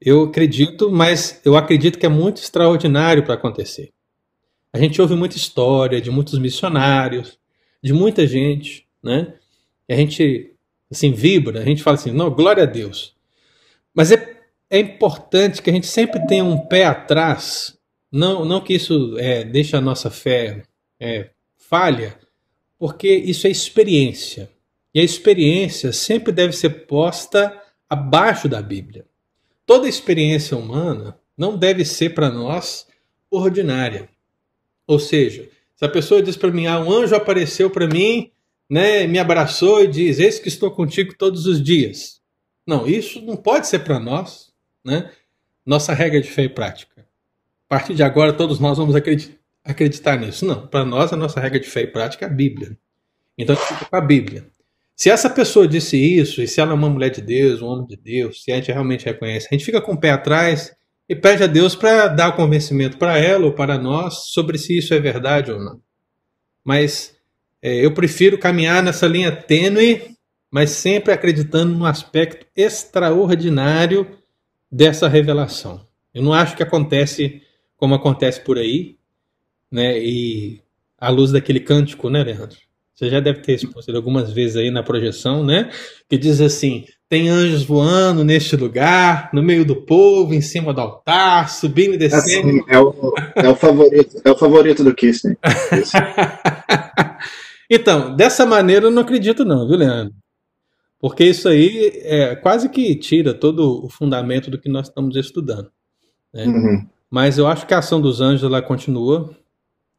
Eu 0.00 0.24
acredito, 0.24 0.90
mas 0.90 1.40
eu 1.44 1.56
acredito 1.56 1.98
que 1.98 2.06
é 2.06 2.08
muito 2.08 2.40
extraordinário 2.40 3.24
para 3.24 3.34
acontecer. 3.34 3.92
A 4.72 4.78
gente 4.78 5.00
ouve 5.00 5.14
muita 5.14 5.36
história 5.36 6.00
de 6.00 6.10
muitos 6.10 6.38
missionários, 6.38 7.38
de 7.82 7.92
muita 7.92 8.26
gente, 8.26 8.86
né? 9.02 9.34
E 9.88 9.92
a 9.92 9.96
gente 9.96 10.54
assim 10.90 11.12
vibra, 11.12 11.60
a 11.60 11.64
gente 11.64 11.82
fala 11.82 11.96
assim, 11.96 12.12
não, 12.12 12.30
glória 12.30 12.62
a 12.62 12.66
Deus. 12.66 13.14
Mas 13.94 14.12
é, 14.12 14.40
é 14.70 14.78
importante 14.78 15.60
que 15.60 15.70
a 15.70 15.72
gente 15.72 15.86
sempre 15.86 16.24
tenha 16.26 16.44
um 16.44 16.58
pé 16.58 16.84
atrás, 16.84 17.77
não, 18.10 18.44
não 18.44 18.60
que 18.60 18.74
isso 18.74 19.16
é, 19.18 19.44
deixe 19.44 19.76
a 19.76 19.80
nossa 19.80 20.10
fé 20.10 20.62
é, 20.98 21.30
falha, 21.56 22.18
porque 22.78 23.08
isso 23.08 23.46
é 23.46 23.50
experiência. 23.50 24.50
E 24.94 25.00
a 25.00 25.04
experiência 25.04 25.92
sempre 25.92 26.32
deve 26.32 26.54
ser 26.54 26.86
posta 26.86 27.62
abaixo 27.88 28.48
da 28.48 28.62
Bíblia. 28.62 29.04
Toda 29.66 29.88
experiência 29.88 30.56
humana 30.56 31.18
não 31.36 31.56
deve 31.56 31.84
ser 31.84 32.14
para 32.14 32.30
nós 32.30 32.86
ordinária. 33.30 34.08
Ou 34.86 34.98
seja, 34.98 35.48
se 35.76 35.84
a 35.84 35.88
pessoa 35.88 36.22
diz 36.22 36.36
para 36.36 36.50
mim, 36.50 36.66
ah, 36.66 36.80
um 36.80 36.90
anjo 36.90 37.14
apareceu 37.14 37.68
para 37.70 37.86
mim, 37.86 38.32
né, 38.68 39.06
me 39.06 39.18
abraçou 39.18 39.84
e 39.84 39.86
diz, 39.86 40.18
eis 40.18 40.38
que 40.38 40.48
estou 40.48 40.70
contigo 40.70 41.14
todos 41.16 41.46
os 41.46 41.62
dias. 41.62 42.20
Não, 42.66 42.86
isso 42.86 43.20
não 43.22 43.36
pode 43.36 43.66
ser 43.66 43.80
para 43.80 44.00
nós, 44.00 44.52
né? 44.84 45.10
Nossa 45.64 45.94
regra 45.94 46.20
de 46.20 46.28
fé 46.28 46.44
e 46.44 46.48
prática. 46.48 46.97
A 47.68 47.76
partir 47.76 47.94
de 47.94 48.02
agora, 48.02 48.32
todos 48.32 48.58
nós 48.58 48.78
vamos 48.78 48.94
acreditar, 48.96 50.16
nisso. 50.16 50.46
Não, 50.46 50.66
para 50.66 50.84
nós, 50.84 51.12
a 51.12 51.16
nossa 51.16 51.38
regra 51.38 51.60
de 51.60 51.68
fé 51.68 51.82
e 51.82 51.86
prática 51.86 52.24
é 52.24 52.28
a 52.28 52.32
Bíblia. 52.32 52.78
Então, 53.36 53.54
fica 53.54 53.84
com 53.84 53.96
a 53.96 54.00
Bíblia. 54.00 54.46
Se 54.96 55.10
essa 55.10 55.28
pessoa 55.28 55.68
disse 55.68 55.96
isso, 55.96 56.42
e 56.42 56.48
se 56.48 56.60
ela 56.60 56.72
é 56.72 56.74
uma 56.74 56.88
mulher 56.88 57.10
de 57.10 57.20
Deus, 57.20 57.60
um 57.60 57.66
homem 57.66 57.86
de 57.86 57.96
Deus, 57.96 58.42
se 58.42 58.50
a 58.50 58.56
gente 58.56 58.72
realmente 58.72 59.04
reconhece, 59.04 59.46
a 59.48 59.54
gente 59.54 59.64
fica 59.64 59.80
com 59.82 59.92
o 59.92 60.00
pé 60.00 60.10
atrás 60.10 60.74
e 61.08 61.14
pede 61.14 61.44
a 61.44 61.46
Deus 61.46 61.76
para 61.76 62.08
dar 62.08 62.30
o 62.30 62.36
convencimento 62.36 62.96
para 62.96 63.18
ela 63.18 63.44
ou 63.46 63.52
para 63.52 63.78
nós 63.78 64.32
sobre 64.32 64.58
se 64.58 64.76
isso 64.76 64.92
é 64.94 64.98
verdade 64.98 65.52
ou 65.52 65.58
não. 65.60 65.80
Mas 66.64 67.14
é, 67.62 67.84
eu 67.84 67.92
prefiro 67.92 68.38
caminhar 68.38 68.82
nessa 68.82 69.06
linha 69.06 69.30
tênue, 69.30 70.16
mas 70.50 70.70
sempre 70.70 71.12
acreditando 71.12 71.76
no 71.76 71.84
aspecto 71.84 72.46
extraordinário 72.56 74.18
dessa 74.72 75.06
revelação. 75.06 75.86
Eu 76.12 76.22
não 76.22 76.32
acho 76.32 76.56
que 76.56 76.62
acontece 76.62 77.42
como 77.78 77.94
acontece 77.94 78.42
por 78.42 78.58
aí, 78.58 78.96
né? 79.72 79.98
E 79.98 80.60
à 80.98 81.08
luz 81.08 81.32
daquele 81.32 81.60
cântico, 81.60 82.10
né, 82.10 82.22
Leandro? 82.22 82.58
Você 82.94 83.08
já 83.08 83.20
deve 83.20 83.40
ter 83.40 83.54
exposto 83.54 83.94
algumas 83.94 84.32
vezes 84.32 84.56
aí 84.56 84.70
na 84.70 84.82
projeção, 84.82 85.44
né? 85.44 85.70
Que 86.08 86.18
diz 86.18 86.40
assim: 86.40 86.84
tem 87.08 87.28
anjos 87.28 87.62
voando 87.62 88.24
neste 88.24 88.56
lugar, 88.56 89.30
no 89.32 89.40
meio 89.40 89.64
do 89.64 89.76
povo, 89.76 90.34
em 90.34 90.40
cima 90.40 90.74
do 90.74 90.80
altar, 90.80 91.48
subindo 91.48 91.94
e 91.94 91.96
descendo. 91.96 92.48
Assim, 92.48 92.64
é, 92.68 92.78
o, 92.78 93.14
é, 93.36 93.48
o 93.48 93.54
favorito, 93.54 94.20
é 94.24 94.30
o 94.30 94.36
favorito 94.36 94.82
do 94.82 94.92
Kissen. 94.92 95.36
então, 97.70 98.16
dessa 98.16 98.44
maneira 98.44 98.86
eu 98.86 98.90
não 98.90 99.02
acredito, 99.02 99.44
não, 99.44 99.68
viu, 99.68 99.78
Leandro? 99.78 100.14
Porque 100.98 101.22
isso 101.22 101.48
aí 101.48 101.92
é, 102.02 102.34
quase 102.34 102.68
que 102.68 102.96
tira 102.96 103.32
todo 103.32 103.84
o 103.84 103.88
fundamento 103.88 104.50
do 104.50 104.60
que 104.60 104.68
nós 104.68 104.88
estamos 104.88 105.14
estudando. 105.14 105.70
Né? 106.34 106.46
Uhum. 106.46 106.86
Mas 107.10 107.38
eu 107.38 107.46
acho 107.46 107.66
que 107.66 107.74
a 107.74 107.78
ação 107.78 108.00
dos 108.00 108.20
anjos 108.20 108.44
ela 108.44 108.60
continua. 108.60 109.34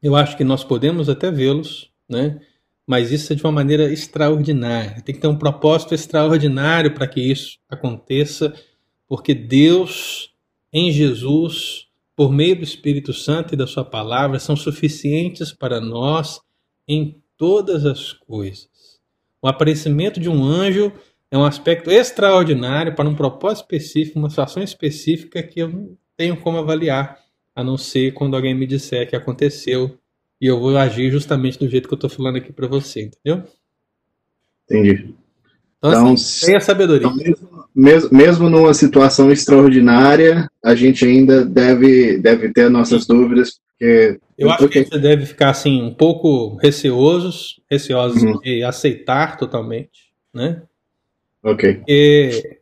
Eu 0.02 0.16
acho 0.16 0.38
que 0.38 0.44
nós 0.44 0.64
podemos 0.64 1.10
até 1.10 1.32
vê-los, 1.32 1.90
né? 2.08 2.40
Mas 2.86 3.12
isso 3.12 3.34
é 3.34 3.36
de 3.36 3.44
uma 3.44 3.52
maneira 3.52 3.92
extraordinária. 3.92 5.02
Tem 5.02 5.14
que 5.14 5.22
ter 5.22 5.28
um 5.28 5.38
propósito 5.38 5.94
extraordinário 5.94 6.94
para 6.94 7.08
que 7.08 7.22
isso 7.22 7.58
aconteça, 7.70 8.54
porque 9.08 9.34
Deus, 9.34 10.34
em 10.74 10.92
Jesus, 10.92 11.88
por 12.16 12.32
meio 12.32 12.56
do 12.56 12.64
Espírito 12.64 13.14
Santo 13.14 13.54
e 13.54 13.58
da 13.58 13.68
Sua 13.68 13.86
palavra, 13.86 14.40
são 14.40 14.56
suficientes 14.56 15.52
para 15.52 15.80
nós 15.80 16.42
em 16.88 17.22
todas 17.38 17.86
as 17.86 18.12
coisas. 18.12 18.68
O 19.42 19.48
aparecimento 19.48 20.20
de 20.20 20.30
um 20.30 20.44
anjo 20.44 20.92
é 21.32 21.38
um 21.38 21.46
aspecto 21.46 21.90
extraordinário 21.90 22.96
para 22.96 23.08
um 23.08 23.16
propósito 23.16 23.62
específico, 23.64 24.20
uma 24.20 24.30
situação 24.30 24.62
específica 24.62 25.42
que 25.42 25.60
eu 25.60 25.98
tenho 26.20 26.36
como 26.36 26.58
avaliar, 26.58 27.18
a 27.56 27.64
não 27.64 27.78
ser 27.78 28.14
quando 28.14 28.36
alguém 28.36 28.54
me 28.54 28.68
disser 28.68 29.10
que 29.10 29.16
aconteceu 29.16 29.98
e 30.42 30.48
eu 30.48 30.60
vou 30.60 30.78
agir 30.78 31.10
justamente 31.10 31.58
do 31.58 31.70
jeito 31.70 31.88
que 31.88 31.94
eu 31.94 31.98
estou 31.98 32.10
falando 32.10 32.36
aqui 32.36 32.52
para 32.52 32.68
você, 32.68 33.04
entendeu? 33.04 33.46
Entendi. 34.66 35.16
Então, 35.78 35.92
Então, 35.92 36.14
assim, 36.14 36.46
tenha 36.48 36.60
sabedoria. 36.60 37.08
Então, 37.08 37.16
mesmo, 37.16 37.70
mesmo, 37.74 38.10
mesmo 38.12 38.50
numa 38.50 38.74
situação 38.74 39.32
extraordinária, 39.32 40.50
a 40.64 40.76
gente 40.76 41.06
ainda 41.06 41.46
deve, 41.46 42.18
deve 42.18 42.52
ter 42.52 42.70
nossas 42.70 43.08
dúvidas, 43.08 43.62
porque. 43.70 44.20
Eu 44.38 44.52
acho 44.52 44.68
que 44.68 44.84
você 44.84 45.00
deve 45.00 45.26
ficar 45.26 45.52
assim 45.52 45.82
um 45.82 45.94
pouco 45.94 46.58
receosos, 46.58 47.62
receosos 47.72 48.22
Uhum. 48.22 48.40
de 48.42 48.62
aceitar 48.62 49.38
totalmente, 49.38 50.12
né? 50.34 50.64
Ok. 51.44 51.76
Porque 51.76 52.59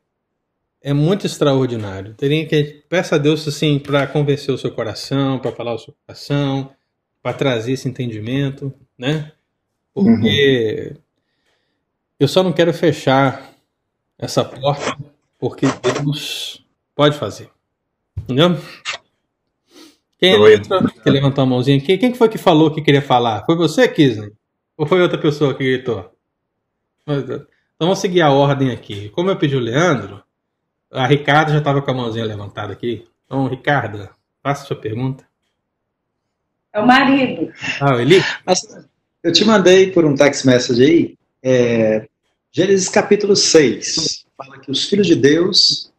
é 0.88 0.94
muito 0.94 1.26
extraordinário. 1.26 2.14
Teria 2.14 2.48
que 2.48 2.82
peça 2.88 3.16
a 3.16 3.18
Deus 3.18 3.46
assim 3.46 3.78
para 3.78 4.08
convencer 4.08 4.56
o 4.56 4.58
seu 4.58 4.72
coração, 4.72 5.38
para 5.38 5.52
falar 5.52 5.74
o 5.74 5.78
seu 5.78 5.94
coração, 6.06 6.72
para 7.22 7.34
trazer 7.34 7.74
esse 7.74 7.90
entendimento, 7.90 8.74
né? 8.98 9.34
Porque 9.94 10.96
eu 12.18 12.26
só 12.26 12.42
não 12.42 12.54
quero 12.54 12.74
fechar 12.74 13.54
essa 14.18 14.46
porta 14.46 14.98
porque 15.38 15.66
Deus 15.84 16.66
pode 16.96 17.18
fazer. 17.18 17.50
Entendeu? 18.18 18.58
Quem 20.18 20.36
é 20.36 20.60
que 21.04 21.10
levantou 21.10 21.44
a 21.44 21.48
mãozinha 21.48 21.80
aqui? 21.80 21.98
Quem 21.98 22.14
que 22.14 22.18
foi 22.18 22.30
que 22.30 22.38
falou 22.38 22.74
que 22.74 22.82
queria 22.82 23.02
falar? 23.02 23.46
Foi 23.46 23.58
você, 23.58 23.90
Kisney? 23.90 24.32
Ou 24.78 24.88
foi 24.88 25.02
outra 25.02 25.18
pessoa 25.18 25.54
que 25.54 25.66
gritou? 25.66 26.10
Então 27.06 27.46
vamos 27.78 28.00
seguir 28.00 28.22
a 28.22 28.32
ordem 28.32 28.72
aqui. 28.72 29.10
Como 29.10 29.30
eu 29.30 29.36
pedi 29.36 29.58
o 29.58 29.60
Leandro, 29.60 30.24
a 30.92 31.06
Ricardo 31.06 31.52
já 31.52 31.60
estava 31.60 31.82
com 31.82 31.92
a 31.92 31.94
mãozinha 31.94 32.26
levantada 32.26 32.74
aqui. 32.74 33.06
Então, 33.26 33.48
Ricardo, 33.48 34.10
faça 34.42 34.66
sua 34.66 34.76
pergunta. 34.76 35.26
É 36.74 36.80
o 36.80 36.88
marido. 36.88 37.52
Ah, 37.82 37.96
o 37.96 38.00
Eli? 38.00 38.22
Eu 39.24 39.32
te 39.34 39.44
mandei 39.44 39.92
por 39.92 40.06
um 40.06 40.16
text 40.16 40.46
message 40.46 40.84
aí, 40.84 41.18
é, 41.44 42.08
Gênesis 42.52 42.90
capítulo 42.90 43.36
6, 43.36 44.26
fala 44.38 44.60
que 44.60 44.72
os 44.72 44.86
filhos 44.86 45.06
de 45.06 45.16
Deus, 45.16 45.92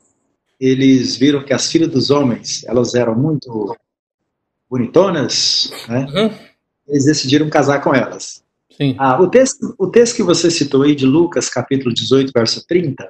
eles 0.59 1.17
viram 1.17 1.45
que 1.45 1.53
as 1.53 1.71
filhas 1.71 1.89
dos 1.89 2.11
homens, 2.11 2.65
elas 2.65 2.95
eram 2.95 3.15
muito 3.15 3.77
bonitonas, 4.69 5.71
né? 5.89 6.07
Uhum. 6.13 6.35
Eles 6.89 7.05
decidiram 7.05 7.51
casar 7.51 7.81
com 7.81 7.95
elas. 7.95 8.43
Sim. 8.71 8.97
Ah, 8.99 9.21
o, 9.21 9.29
texto, 9.29 9.75
o 9.79 9.89
texto 9.89 10.17
que 10.17 10.23
você 10.23 10.51
citou 10.51 10.83
aí 10.83 10.95
de 10.95 11.05
Lucas, 11.05 11.49
capítulo 11.49 11.95
18, 11.95 12.33
verso 12.35 12.67
30, 12.67 13.09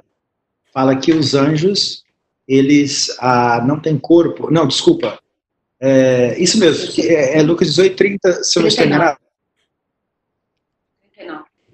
fala 0.79 0.95
que 0.95 1.13
os 1.13 1.35
anjos, 1.35 2.05
eles 2.47 3.09
ah, 3.19 3.61
não 3.67 3.81
têm 3.81 3.99
corpo. 3.99 4.49
Não, 4.49 4.65
desculpa. 4.65 5.19
É, 5.81 6.41
isso 6.41 6.57
mesmo, 6.57 6.93
é, 7.03 7.39
é 7.39 7.43
Lucas 7.43 7.69
18, 7.69 7.97
30, 7.97 8.45
se 8.45 8.59
eu 8.59 8.63
não 8.63 8.69
estou 8.69 8.85
39. 8.85 8.87
enganado. 8.87 9.19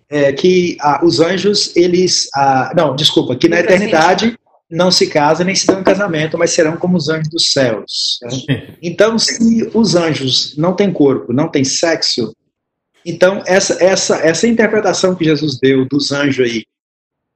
É, 0.08 0.32
que 0.32 0.78
ah, 0.80 1.04
os 1.04 1.20
anjos, 1.20 1.76
eles. 1.76 2.30
ah, 2.34 2.72
não, 2.74 2.96
desculpa, 2.96 3.36
que 3.36 3.46
na 3.46 3.60
eternidade 3.60 4.38
não 4.70 4.90
se 4.90 5.06
casam 5.08 5.44
nem 5.44 5.54
se 5.54 5.66
dão 5.66 5.80
em 5.80 5.84
casamento, 5.84 6.38
mas 6.38 6.52
serão 6.52 6.78
como 6.78 6.96
os 6.96 7.10
anjos 7.10 7.28
dos 7.28 7.52
céus. 7.52 8.18
né? 8.48 8.74
Então, 8.82 9.18
se 9.18 9.70
os 9.74 9.94
anjos 9.94 10.56
não 10.56 10.74
têm 10.74 10.90
corpo, 10.90 11.30
não 11.30 11.50
têm 11.50 11.62
sexo, 11.62 12.34
então 13.04 13.42
essa, 13.46 13.82
essa, 13.84 14.16
essa 14.16 14.48
interpretação 14.48 15.14
que 15.14 15.24
Jesus 15.26 15.58
deu 15.60 15.86
dos 15.86 16.10
anjos 16.10 16.46
aí, 16.46 16.64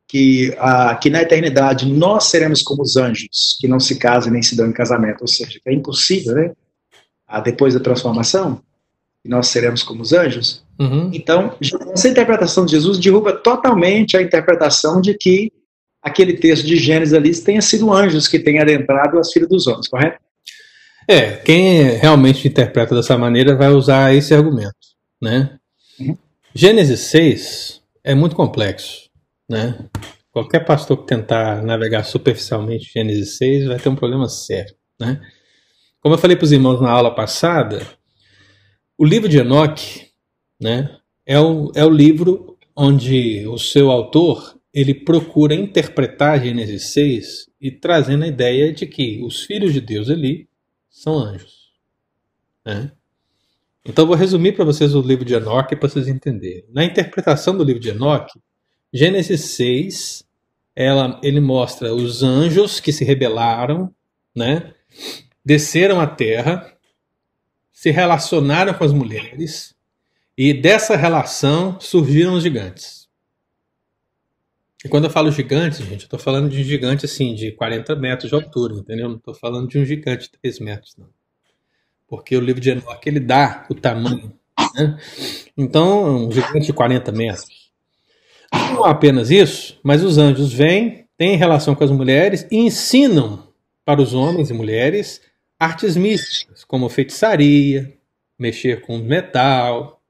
que, 0.09 0.55
ah, 0.59 0.95
que 0.97 1.11
na 1.11 1.21
eternidade 1.21 1.87
nós 1.87 2.25
seremos 2.25 2.63
como 2.63 2.83
os 2.83 2.97
anjos, 2.97 3.57
que 3.61 3.69
não 3.69 3.79
se 3.79 3.97
casam 3.97 4.33
nem 4.33 4.43
se 4.43 4.57
dão 4.57 4.67
em 4.67 4.73
casamento, 4.73 5.21
ou 5.21 5.29
seja, 5.29 5.61
é 5.67 5.73
impossível, 5.73 6.35
né? 6.35 6.53
Ah, 7.27 7.41
depois 7.41 7.75
da 7.75 7.81
transformação, 7.81 8.63
que 9.23 9.29
nós 9.29 9.49
seremos 9.49 9.83
como 9.83 10.01
os 10.01 10.15
anjos. 10.15 10.65
Uhum. 10.81 11.11
Então, 11.13 11.55
essa 11.93 12.09
interpretação 12.09 12.65
de 12.65 12.73
Jesus 12.73 12.99
derruba 12.99 13.35
totalmente 13.35 14.17
a 14.17 14.23
interpretação 14.23 15.01
de 15.01 15.13
que 15.13 15.53
aquele 16.03 16.35
texto 16.35 16.65
de 16.65 16.77
Gênesis 16.77 17.13
ali 17.13 17.35
tenha 17.37 17.61
sido 17.61 17.93
anjos 17.93 18.27
que 18.27 18.39
tenham 18.39 18.63
adentrado 18.63 19.19
as 19.19 19.31
filhas 19.31 19.49
dos 19.49 19.67
homens, 19.67 19.89
correto? 19.89 20.19
É, 21.07 21.33
quem 21.33 21.83
realmente 21.97 22.49
interpreta 22.49 22.95
dessa 22.95 23.19
maneira 23.19 23.57
vai 23.57 23.69
usar 23.69 24.15
esse 24.15 24.33
argumento, 24.33 24.75
né? 25.21 25.59
Uhum. 26.01 26.17
Gênesis 26.55 27.01
6 27.01 27.83
é 28.03 28.15
muito 28.15 28.35
complexo, 28.35 29.08
né? 29.49 29.89
Qualquer 30.31 30.65
pastor 30.65 30.99
que 30.99 31.07
tentar 31.07 31.63
navegar 31.63 32.05
superficialmente 32.05 32.93
Gênesis 32.93 33.37
6 33.39 33.67
vai 33.67 33.79
ter 33.79 33.89
um 33.89 33.97
problema 33.97 34.29
sério, 34.29 34.75
né? 35.01 35.21
Como 36.01 36.15
eu 36.15 36.19
falei 36.19 36.37
para 36.37 36.45
os 36.45 36.53
irmãos 36.53 36.81
na 36.81 36.91
aula 36.91 37.15
passada, 37.15 37.85
o 38.97 39.05
livro 39.05 39.29
de 39.29 39.39
Enoque, 39.39 40.11
né, 40.61 40.97
é 41.27 41.39
o, 41.41 41.73
é 41.75 41.85
o 41.85 41.91
livro 41.91 42.57
onde 42.77 43.47
o 43.49 43.59
seu 43.59 43.91
autor 43.91 44.59
ele 44.73 44.95
procura 44.95 45.55
interpretar 45.55 46.43
Gênesis 46.43 46.93
6 46.93 47.51
e 47.61 47.71
trazendo 47.71 48.25
a 48.25 48.29
ideia 48.29 48.73
de 48.73 48.87
que 48.87 49.21
os 49.23 49.43
filhos 49.43 49.73
de 49.73 49.81
Deus 49.81 50.09
ali 50.09 50.49
são 50.89 51.19
anjos. 51.19 51.73
né? 52.65 52.93
Então 53.85 54.07
vou 54.07 54.15
resumir 54.15 54.53
para 54.53 54.65
vocês 54.65 54.95
o 54.95 55.01
livro 55.01 55.25
de 55.25 55.35
Enoque 55.35 55.75
para 55.75 55.89
vocês 55.89 56.09
entenderem. 56.09 56.65
Na 56.71 56.85
interpretação 56.85 57.57
do 57.57 57.65
livro 57.65 57.81
de 57.81 57.89
Enoque, 57.89 58.39
Gênesis 58.93 59.41
6, 59.41 60.25
ela, 60.75 61.21
ele 61.23 61.41
mostra 61.41 61.95
os 61.95 62.23
anjos 62.23 62.81
que 62.81 62.93
se 62.93 63.05
rebelaram, 63.05 63.95
né? 64.35 64.75
desceram 65.45 66.01
à 66.01 66.07
terra, 66.07 66.75
se 67.73 67.91
relacionaram 67.91 68.75
com 68.75 68.85
as 68.85 68.93
mulheres, 68.93 69.75
e 70.37 70.53
dessa 70.53 70.95
relação 70.95 71.81
surgiram 71.81 72.35
os 72.35 72.43
gigantes. 72.43 73.09
E 74.85 74.89
quando 74.89 75.05
eu 75.05 75.11
falo 75.11 75.33
gigantes, 75.33 75.79
gente, 75.79 76.03
eu 76.03 76.05
estou 76.05 76.19
falando 76.19 76.49
de 76.49 76.61
um 76.61 76.65
gigante 76.65 77.05
assim, 77.05 77.35
de 77.35 77.51
40 77.53 77.97
metros 77.97 78.29
de 78.29 78.35
altura, 78.35 78.75
entendeu? 78.75 79.09
Não 79.09 79.17
estou 79.17 79.35
falando 79.35 79.69
de 79.69 79.79
um 79.79 79.85
gigante 79.85 80.25
de 80.25 80.39
3 80.39 80.61
metros, 80.61 80.97
não. 80.97 81.09
Porque 82.07 82.37
o 82.37 82.41
livro 82.41 82.61
de 82.61 82.71
Enoque 82.71 83.09
ele 83.09 83.19
dá 83.19 83.67
o 83.69 83.75
tamanho. 83.75 84.33
Né? 84.75 84.99
Então, 85.57 86.27
um 86.27 86.31
gigante 86.31 86.67
de 86.67 86.73
40 86.73 87.11
metros. 87.11 87.58
Não 88.53 88.85
apenas 88.85 89.31
isso, 89.31 89.79
mas 89.83 90.03
os 90.03 90.19
anjos 90.19 90.53
vêm, 90.53 91.07
têm 91.17 91.37
relação 91.37 91.75
com 91.75 91.85
as 91.85 91.91
mulheres 91.91 92.47
e 92.51 92.57
ensinam 92.57 93.49
para 93.85 94.01
os 94.01 94.15
homens 94.15 94.51
e 94.51 94.55
mulheres 94.55 95.21
artes 95.59 95.97
místicas, 95.97 96.65
como 96.65 96.89
feitiçaria, 96.89 97.99
mexer 98.39 98.83
com 98.83 98.99
metal, 98.99 100.01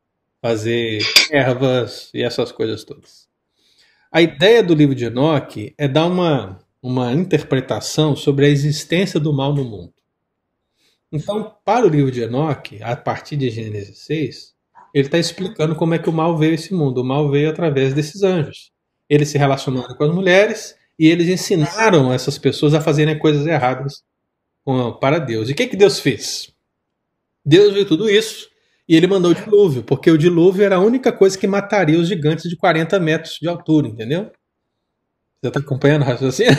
fazer 0.42 1.00
ervas 1.30 2.10
e 2.12 2.22
essas 2.22 2.52
coisas 2.52 2.84
todas. 2.84 3.26
A 4.12 4.20
ideia 4.20 4.62
do 4.62 4.74
livro 4.74 4.94
de 4.94 5.04
Enoque 5.04 5.74
é 5.78 5.88
dar 5.88 6.06
uma, 6.06 6.58
uma 6.82 7.12
interpretação 7.12 8.14
sobre 8.14 8.46
a 8.46 8.48
existência 8.48 9.18
do 9.18 9.32
mal 9.32 9.54
no 9.54 9.64
mundo. 9.64 9.92
Então, 11.10 11.54
para 11.64 11.86
o 11.86 11.88
livro 11.88 12.10
de 12.10 12.22
Enoque, 12.22 12.82
a 12.82 12.94
partir 12.94 13.36
de 13.36 13.48
Gênesis 13.48 13.98
6, 14.00 14.54
ele 14.98 15.08
está 15.08 15.18
explicando 15.18 15.74
como 15.74 15.94
é 15.94 15.98
que 15.98 16.08
o 16.08 16.12
mal 16.12 16.36
veio 16.36 16.52
a 16.52 16.54
esse 16.54 16.74
mundo. 16.74 17.00
O 17.00 17.04
mal 17.04 17.30
veio 17.30 17.50
através 17.50 17.94
desses 17.94 18.22
anjos. 18.22 18.70
Eles 19.08 19.28
se 19.28 19.38
relacionaram 19.38 19.94
com 19.94 20.04
as 20.04 20.14
mulheres 20.14 20.74
e 20.98 21.06
eles 21.08 21.28
ensinaram 21.28 22.12
essas 22.12 22.38
pessoas 22.38 22.74
a 22.74 22.80
fazerem 22.80 23.18
coisas 23.18 23.46
erradas 23.46 24.02
para 25.00 25.18
Deus. 25.18 25.48
E 25.48 25.52
o 25.52 25.54
que, 25.54 25.66
que 25.66 25.76
Deus 25.76 25.98
fez? 26.00 26.52
Deus 27.44 27.72
viu 27.72 27.86
tudo 27.86 28.10
isso 28.10 28.48
e 28.88 28.96
ele 28.96 29.06
mandou 29.06 29.30
o 29.30 29.34
dilúvio, 29.34 29.82
porque 29.82 30.10
o 30.10 30.18
dilúvio 30.18 30.64
era 30.64 30.76
a 30.76 30.80
única 30.80 31.12
coisa 31.12 31.38
que 31.38 31.46
mataria 31.46 31.98
os 31.98 32.08
gigantes 32.08 32.48
de 32.48 32.56
40 32.56 32.98
metros 32.98 33.38
de 33.40 33.48
altura, 33.48 33.88
entendeu? 33.88 34.30
Você 35.40 35.48
está 35.48 35.60
acompanhando 35.60 36.02
o 36.02 36.04
raciocínio? 36.04 36.52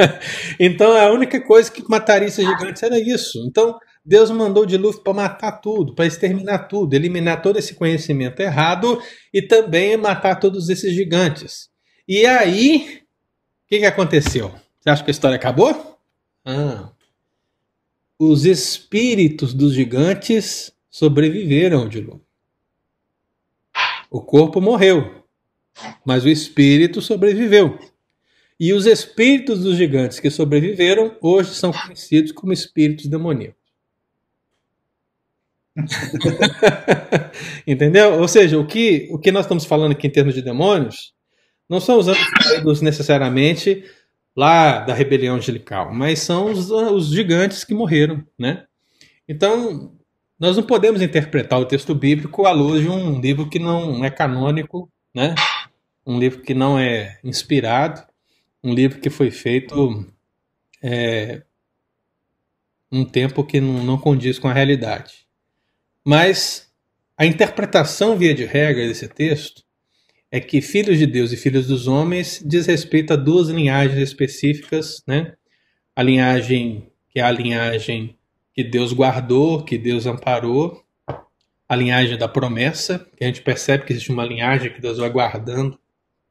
então 0.58 0.96
a 0.96 1.12
única 1.12 1.40
coisa 1.40 1.70
que 1.70 1.82
mataria 1.88 2.28
esses 2.28 2.44
gigantes 2.44 2.82
era 2.82 2.98
isso. 2.98 3.38
Então 3.46 3.78
Deus 4.04 4.30
mandou 4.30 4.64
o 4.64 4.66
dilúvio 4.66 5.00
para 5.00 5.14
matar 5.14 5.52
tudo, 5.52 5.94
para 5.94 6.06
exterminar 6.06 6.66
tudo, 6.66 6.94
eliminar 6.94 7.40
todo 7.40 7.58
esse 7.58 7.74
conhecimento 7.74 8.40
errado 8.40 9.00
e 9.32 9.40
também 9.40 9.96
matar 9.96 10.40
todos 10.40 10.68
esses 10.68 10.92
gigantes. 10.92 11.70
E 12.06 12.26
aí, 12.26 13.02
o 13.64 13.68
que, 13.68 13.78
que 13.78 13.86
aconteceu? 13.86 14.52
Você 14.80 14.90
acha 14.90 15.04
que 15.04 15.10
a 15.10 15.12
história 15.12 15.36
acabou? 15.36 15.98
Ah. 16.44 16.90
Os 18.18 18.44
espíritos 18.44 19.54
dos 19.54 19.72
gigantes 19.72 20.72
sobreviveram 20.90 21.80
ao 21.80 21.88
dilúvio. 21.88 22.26
O 24.10 24.20
corpo 24.20 24.60
morreu, 24.60 25.24
mas 26.04 26.24
o 26.24 26.28
espírito 26.28 27.00
sobreviveu. 27.00 27.78
E 28.58 28.72
os 28.72 28.84
espíritos 28.84 29.60
dos 29.60 29.76
gigantes 29.76 30.20
que 30.20 30.30
sobreviveram 30.30 31.16
hoje 31.20 31.54
são 31.54 31.72
conhecidos 31.72 32.32
como 32.32 32.52
espíritos 32.52 33.06
demoníacos. 33.06 33.61
Entendeu? 37.66 38.20
Ou 38.20 38.28
seja, 38.28 38.58
o 38.58 38.66
que, 38.66 39.08
o 39.10 39.18
que 39.18 39.32
nós 39.32 39.44
estamos 39.44 39.64
falando 39.64 39.92
aqui 39.92 40.06
em 40.06 40.10
termos 40.10 40.34
de 40.34 40.42
demônios 40.42 41.12
não 41.68 41.80
são 41.80 41.98
os 41.98 42.08
anjos 42.08 42.82
necessariamente 42.82 43.84
lá 44.36 44.80
da 44.80 44.94
rebelião 44.94 45.36
angelical, 45.36 45.92
mas 45.92 46.20
são 46.20 46.50
os, 46.50 46.70
os 46.70 47.08
gigantes 47.08 47.64
que 47.64 47.74
morreram, 47.74 48.24
né? 48.38 48.64
Então, 49.28 49.92
nós 50.38 50.56
não 50.56 50.62
podemos 50.62 51.00
interpretar 51.00 51.60
o 51.60 51.66
texto 51.66 51.94
bíblico 51.94 52.46
à 52.46 52.52
luz 52.52 52.82
de 52.82 52.88
um 52.88 53.20
livro 53.20 53.48
que 53.48 53.58
não 53.58 54.04
é 54.04 54.10
canônico, 54.10 54.90
né? 55.14 55.34
Um 56.04 56.18
livro 56.18 56.42
que 56.42 56.54
não 56.54 56.78
é 56.78 57.18
inspirado, 57.22 58.02
um 58.62 58.74
livro 58.74 59.00
que 59.00 59.10
foi 59.10 59.30
feito 59.30 60.04
é, 60.82 61.42
um 62.90 63.04
tempo 63.04 63.44
que 63.44 63.60
não, 63.60 63.84
não 63.84 63.98
condiz 63.98 64.38
com 64.38 64.48
a 64.48 64.52
realidade. 64.52 65.21
Mas 66.04 66.70
a 67.16 67.24
interpretação, 67.24 68.16
via 68.16 68.34
de 68.34 68.44
regra, 68.44 68.86
desse 68.86 69.08
texto 69.08 69.62
é 70.30 70.40
que 70.40 70.60
filhos 70.62 70.98
de 70.98 71.06
Deus 71.06 71.30
e 71.30 71.36
filhos 71.36 71.66
dos 71.66 71.86
homens 71.86 72.42
diz 72.44 72.66
respeito 72.66 73.12
a 73.12 73.16
duas 73.16 73.48
linhagens 73.48 73.98
específicas, 73.98 75.02
né? 75.06 75.34
A 75.94 76.02
linhagem 76.02 76.90
que 77.12 77.20
é 77.20 77.22
a 77.22 77.30
linhagem 77.30 78.16
que 78.54 78.64
Deus 78.64 78.92
guardou, 78.92 79.62
que 79.62 79.76
Deus 79.76 80.06
amparou, 80.06 80.82
a 81.68 81.76
linhagem 81.76 82.16
da 82.16 82.26
promessa, 82.26 83.06
que 83.16 83.24
a 83.24 83.26
gente 83.26 83.42
percebe 83.42 83.84
que 83.84 83.92
existe 83.92 84.10
uma 84.10 84.24
linhagem 84.24 84.72
que 84.72 84.80
Deus 84.80 84.98
vai 84.98 85.10
guardando 85.10 85.78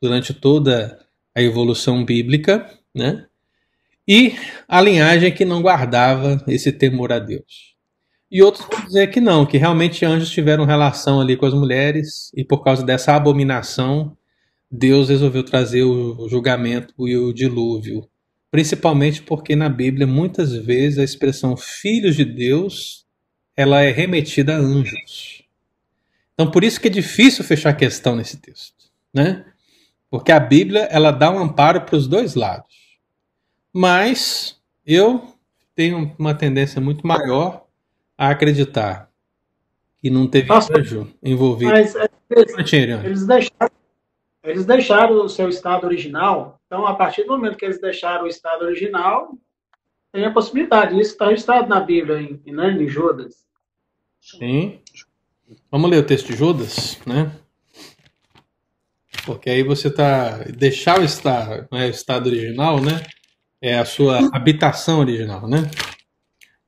durante 0.02 0.34
toda 0.34 1.00
a 1.36 1.42
evolução 1.42 2.04
bíblica, 2.04 2.68
né? 2.94 3.28
E 4.08 4.36
a 4.68 4.82
linhagem 4.82 5.32
que 5.32 5.46
não 5.46 5.62
guardava 5.62 6.44
esse 6.48 6.72
temor 6.72 7.14
a 7.14 7.20
Deus. 7.20 7.71
E 8.32 8.42
outros 8.42 8.66
vão 8.72 8.86
dizer 8.86 9.08
que 9.08 9.20
não, 9.20 9.46
que 9.46 9.58
realmente 9.58 10.06
anjos 10.06 10.30
tiveram 10.30 10.64
relação 10.64 11.20
ali 11.20 11.36
com 11.36 11.46
as 11.46 11.54
mulheres 11.54 12.32
e 12.34 12.46
por 12.46 12.64
causa 12.64 12.82
dessa 12.82 13.14
abominação, 13.14 14.16
Deus 14.72 15.10
resolveu 15.10 15.44
trazer 15.44 15.84
o 15.84 16.30
julgamento 16.30 16.94
e 17.06 17.18
o 17.18 17.34
dilúvio. 17.34 18.08
Principalmente 18.50 19.22
porque 19.22 19.54
na 19.54 19.68
Bíblia 19.68 20.08
muitas 20.08 20.54
vezes 20.54 20.98
a 20.98 21.04
expressão 21.04 21.58
filhos 21.58 22.16
de 22.16 22.24
Deus 22.24 23.06
ela 23.54 23.82
é 23.82 23.92
remetida 23.92 24.56
a 24.56 24.60
anjos. 24.60 25.44
Então 26.34 26.50
por 26.50 26.64
isso 26.64 26.80
que 26.80 26.88
é 26.88 26.92
difícil 26.92 27.44
fechar 27.44 27.72
a 27.72 27.76
questão 27.76 28.16
nesse 28.16 28.38
texto, 28.38 28.86
né? 29.14 29.46
Porque 30.10 30.32
a 30.32 30.40
Bíblia 30.40 30.88
ela 30.90 31.12
dá 31.12 31.30
um 31.30 31.40
amparo 31.40 31.82
para 31.82 31.98
os 31.98 32.08
dois 32.08 32.36
lados. 32.36 32.98
Mas 33.74 34.58
eu 34.86 35.36
tenho 35.76 36.16
uma 36.18 36.34
tendência 36.34 36.80
muito 36.80 37.06
maior 37.06 37.66
a 38.22 38.30
acreditar 38.30 39.10
que 40.00 40.12
não 40.12 40.28
teve 40.28 40.48
Nossa, 40.48 40.78
anjo 40.78 41.12
envolvido. 41.24 41.72
Mas 41.72 41.96
é, 41.96 42.08
eles, 42.30 42.54
eles 43.04 43.26
deixaram, 43.26 43.72
eles 44.44 44.66
deixaram 44.66 45.26
o 45.26 45.28
seu 45.28 45.50
estado 45.50 45.88
original. 45.88 46.62
Então, 46.68 46.86
a 46.86 46.94
partir 46.94 47.24
do 47.24 47.30
momento 47.30 47.58
que 47.58 47.66
eles 47.66 47.82
deixaram 47.82 48.26
o 48.26 48.28
estado 48.28 48.64
original, 48.64 49.36
tem 50.12 50.24
a 50.24 50.32
possibilidade. 50.32 51.00
Isso 51.00 51.14
está 51.14 51.30
registrado 51.30 51.68
na 51.68 51.80
Bíblia, 51.80 52.22
em, 52.22 52.40
em, 52.46 52.54
né, 52.54 52.72
em 52.72 52.88
Judas. 52.88 53.44
Sim. 54.20 54.82
Vamos 55.72 55.90
ler 55.90 55.98
o 55.98 56.06
texto 56.06 56.28
de 56.28 56.36
Judas, 56.36 57.00
né? 57.08 57.32
Porque 59.26 59.50
aí 59.50 59.64
você 59.64 59.90
tá 59.90 60.44
deixar 60.56 61.00
o 61.00 61.04
estado, 61.04 61.68
não 61.72 61.80
é 61.80 61.88
o 61.88 61.90
estado 61.90 62.28
original, 62.28 62.80
né? 62.80 63.02
É 63.60 63.80
a 63.80 63.86
sua 63.86 64.30
habitação 64.32 65.00
original, 65.00 65.48
né? 65.48 65.70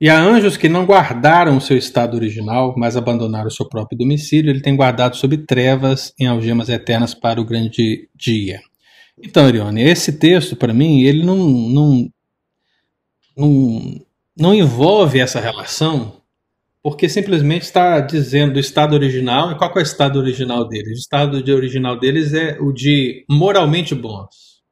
E 0.04 0.10
há 0.10 0.22
anjos 0.22 0.58
que 0.58 0.68
não 0.68 0.84
guardaram 0.84 1.56
o 1.56 1.60
seu 1.62 1.78
estado 1.78 2.14
original, 2.14 2.74
mas 2.76 2.94
abandonaram 2.94 3.48
o 3.48 3.50
seu 3.50 3.66
próprio 3.66 3.96
domicílio. 3.96 4.50
Ele 4.50 4.60
tem 4.60 4.76
guardado 4.76 5.16
sob 5.16 5.34
trevas 5.46 6.12
em 6.20 6.26
algemas 6.26 6.68
eternas 6.68 7.14
para 7.14 7.40
o 7.40 7.44
grande 7.44 8.06
dia. 8.14 8.60
Então, 9.18 9.48
Irione, 9.48 9.80
esse 9.82 10.18
texto, 10.18 10.56
para 10.56 10.74
mim, 10.74 11.04
ele 11.04 11.24
não, 11.24 11.38
não, 11.38 12.12
não, 13.34 14.06
não 14.36 14.54
envolve 14.54 15.20
essa 15.20 15.40
relação, 15.40 16.20
porque 16.82 17.08
simplesmente 17.08 17.62
está 17.62 17.98
dizendo 17.98 18.56
o 18.56 18.60
estado 18.60 18.92
original. 18.92 19.52
E 19.52 19.54
qual 19.56 19.72
é 19.74 19.78
o 19.78 19.80
estado 19.80 20.18
original 20.18 20.68
deles? 20.68 20.98
O 20.98 21.00
estado 21.00 21.42
de 21.42 21.50
original 21.50 21.98
deles 21.98 22.34
é 22.34 22.58
o 22.60 22.74
de 22.74 23.24
moralmente 23.26 23.94
bons. 23.94 24.62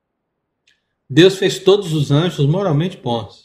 Deus 1.09 1.39
fez 1.39 1.59
todos 1.59 1.95
os 1.95 2.11
anjos 2.11 2.45
moralmente 2.45 2.99
bons. 2.99 3.42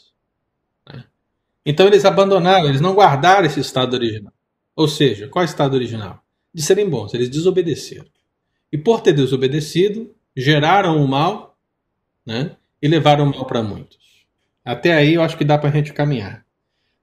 Então 1.64 1.86
eles 1.86 2.04
abandonaram, 2.04 2.68
eles 2.68 2.80
não 2.80 2.94
guardaram 2.94 3.46
esse 3.46 3.60
estado 3.60 3.94
original. 3.94 4.32
Ou 4.74 4.88
seja, 4.88 5.28
qual 5.28 5.42
é 5.42 5.46
o 5.46 5.50
estado 5.50 5.74
original? 5.74 6.22
De 6.54 6.62
serem 6.62 6.88
bons, 6.88 7.12
eles 7.14 7.28
desobedeceram. 7.28 8.06
E 8.72 8.78
por 8.78 9.00
ter 9.00 9.12
desobedecido, 9.12 10.14
geraram 10.36 11.02
o 11.02 11.08
mal 11.08 11.56
né, 12.24 12.52
e 12.80 12.86
levaram 12.86 13.24
o 13.24 13.34
mal 13.34 13.44
para 13.44 13.62
muitos. 13.62 13.98
Até 14.64 14.92
aí 14.92 15.14
eu 15.14 15.22
acho 15.22 15.36
que 15.36 15.44
dá 15.44 15.56
para 15.58 15.70
a 15.70 15.72
gente 15.72 15.92
caminhar. 15.92 16.44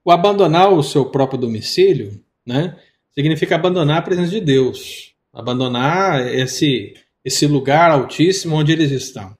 O 0.04 0.12
abandonar 0.12 0.72
o 0.72 0.84
seu 0.84 1.06
próprio 1.06 1.40
domicílio 1.40 2.24
né, 2.46 2.78
significa 3.12 3.56
abandonar 3.56 3.98
a 3.98 4.02
presença 4.04 4.30
de 4.30 4.40
Deus, 4.40 5.16
abandonar 5.34 6.28
esse, 6.34 6.94
esse 7.24 7.48
lugar 7.48 7.90
altíssimo 7.90 8.56
onde 8.56 8.72
eles 8.72 8.92
estão. 8.92 9.34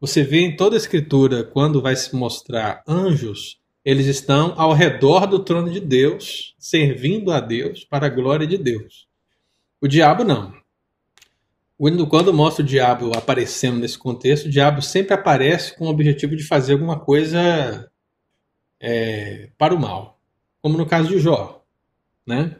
Você 0.00 0.22
vê 0.22 0.40
em 0.40 0.54
toda 0.54 0.76
a 0.76 0.78
Escritura, 0.78 1.42
quando 1.42 1.82
vai 1.82 1.96
se 1.96 2.14
mostrar 2.14 2.82
anjos, 2.86 3.58
eles 3.84 4.06
estão 4.06 4.54
ao 4.56 4.72
redor 4.72 5.26
do 5.26 5.38
trono 5.38 5.70
de 5.70 5.80
Deus, 5.80 6.54
servindo 6.58 7.30
a 7.30 7.40
Deus 7.40 7.84
para 7.84 8.06
a 8.06 8.10
glória 8.10 8.46
de 8.46 8.56
Deus. 8.56 9.06
O 9.80 9.86
diabo 9.86 10.24
não. 10.24 10.54
Quando 12.08 12.32
mostra 12.32 12.64
o 12.64 12.66
diabo 12.66 13.12
aparecendo 13.16 13.78
nesse 13.78 13.98
contexto, 13.98 14.46
o 14.46 14.50
diabo 14.50 14.80
sempre 14.80 15.12
aparece 15.12 15.76
com 15.76 15.86
o 15.86 15.90
objetivo 15.90 16.34
de 16.34 16.44
fazer 16.44 16.72
alguma 16.72 16.98
coisa 16.98 17.90
é, 18.80 19.50
para 19.58 19.74
o 19.74 19.78
mal. 19.78 20.18
Como 20.62 20.78
no 20.78 20.86
caso 20.86 21.08
de 21.08 21.18
Jó. 21.18 21.62
Né? 22.26 22.56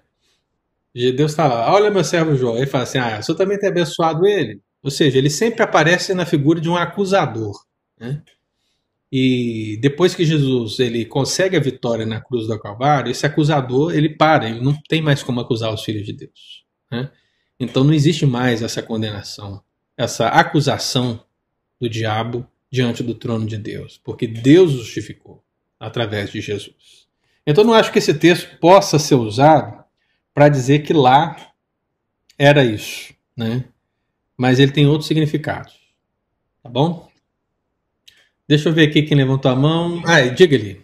Deus 0.94 1.32
está 1.32 1.46
lá, 1.46 1.72
olha 1.72 1.90
meu 1.90 2.04
servo 2.04 2.36
Jó. 2.36 2.56
Ele 2.56 2.66
fala 2.66 2.84
assim: 2.84 2.98
ah, 2.98 3.18
o 3.18 3.22
senhor 3.22 3.38
também 3.38 3.58
tem 3.58 3.70
abençoado 3.70 4.26
ele. 4.26 4.60
Ou 4.82 4.90
seja, 4.90 5.16
ele 5.16 5.30
sempre 5.30 5.62
aparece 5.62 6.12
na 6.12 6.26
figura 6.26 6.60
de 6.60 6.68
um 6.68 6.76
acusador. 6.76 7.54
Né? 7.98 8.22
E 9.16 9.78
depois 9.80 10.12
que 10.12 10.24
Jesus 10.24 10.80
ele 10.80 11.04
consegue 11.04 11.56
a 11.56 11.60
vitória 11.60 12.04
na 12.04 12.20
cruz 12.20 12.48
do 12.48 12.58
Calvário, 12.58 13.12
esse 13.12 13.24
acusador 13.24 13.94
ele 13.94 14.08
para, 14.08 14.50
ele 14.50 14.60
não 14.60 14.74
tem 14.88 15.00
mais 15.00 15.22
como 15.22 15.38
acusar 15.38 15.72
os 15.72 15.84
filhos 15.84 16.04
de 16.04 16.12
Deus. 16.12 16.64
Né? 16.90 17.08
Então 17.60 17.84
não 17.84 17.94
existe 17.94 18.26
mais 18.26 18.60
essa 18.60 18.82
condenação, 18.82 19.62
essa 19.96 20.26
acusação 20.26 21.24
do 21.80 21.88
diabo 21.88 22.44
diante 22.68 23.04
do 23.04 23.14
trono 23.14 23.46
de 23.46 23.56
Deus, 23.56 24.00
porque 24.02 24.26
Deus 24.26 24.72
justificou 24.72 25.44
através 25.78 26.32
de 26.32 26.40
Jesus. 26.40 27.06
Então 27.46 27.62
não 27.62 27.72
acho 27.72 27.92
que 27.92 28.00
esse 28.00 28.14
texto 28.14 28.58
possa 28.58 28.98
ser 28.98 29.14
usado 29.14 29.84
para 30.34 30.48
dizer 30.48 30.80
que 30.80 30.92
lá 30.92 31.52
era 32.36 32.64
isso, 32.64 33.14
né? 33.36 33.64
Mas 34.36 34.58
ele 34.58 34.72
tem 34.72 34.88
outros 34.88 35.06
significados. 35.06 35.72
Tá 36.60 36.68
bom? 36.68 37.13
Deixa 38.48 38.68
eu 38.68 38.72
ver 38.72 38.88
aqui 38.88 39.02
quem 39.02 39.16
levantou 39.16 39.50
a 39.50 39.56
mão. 39.56 40.02
Ah, 40.04 40.20
diga 40.22 40.56
ali. 40.56 40.80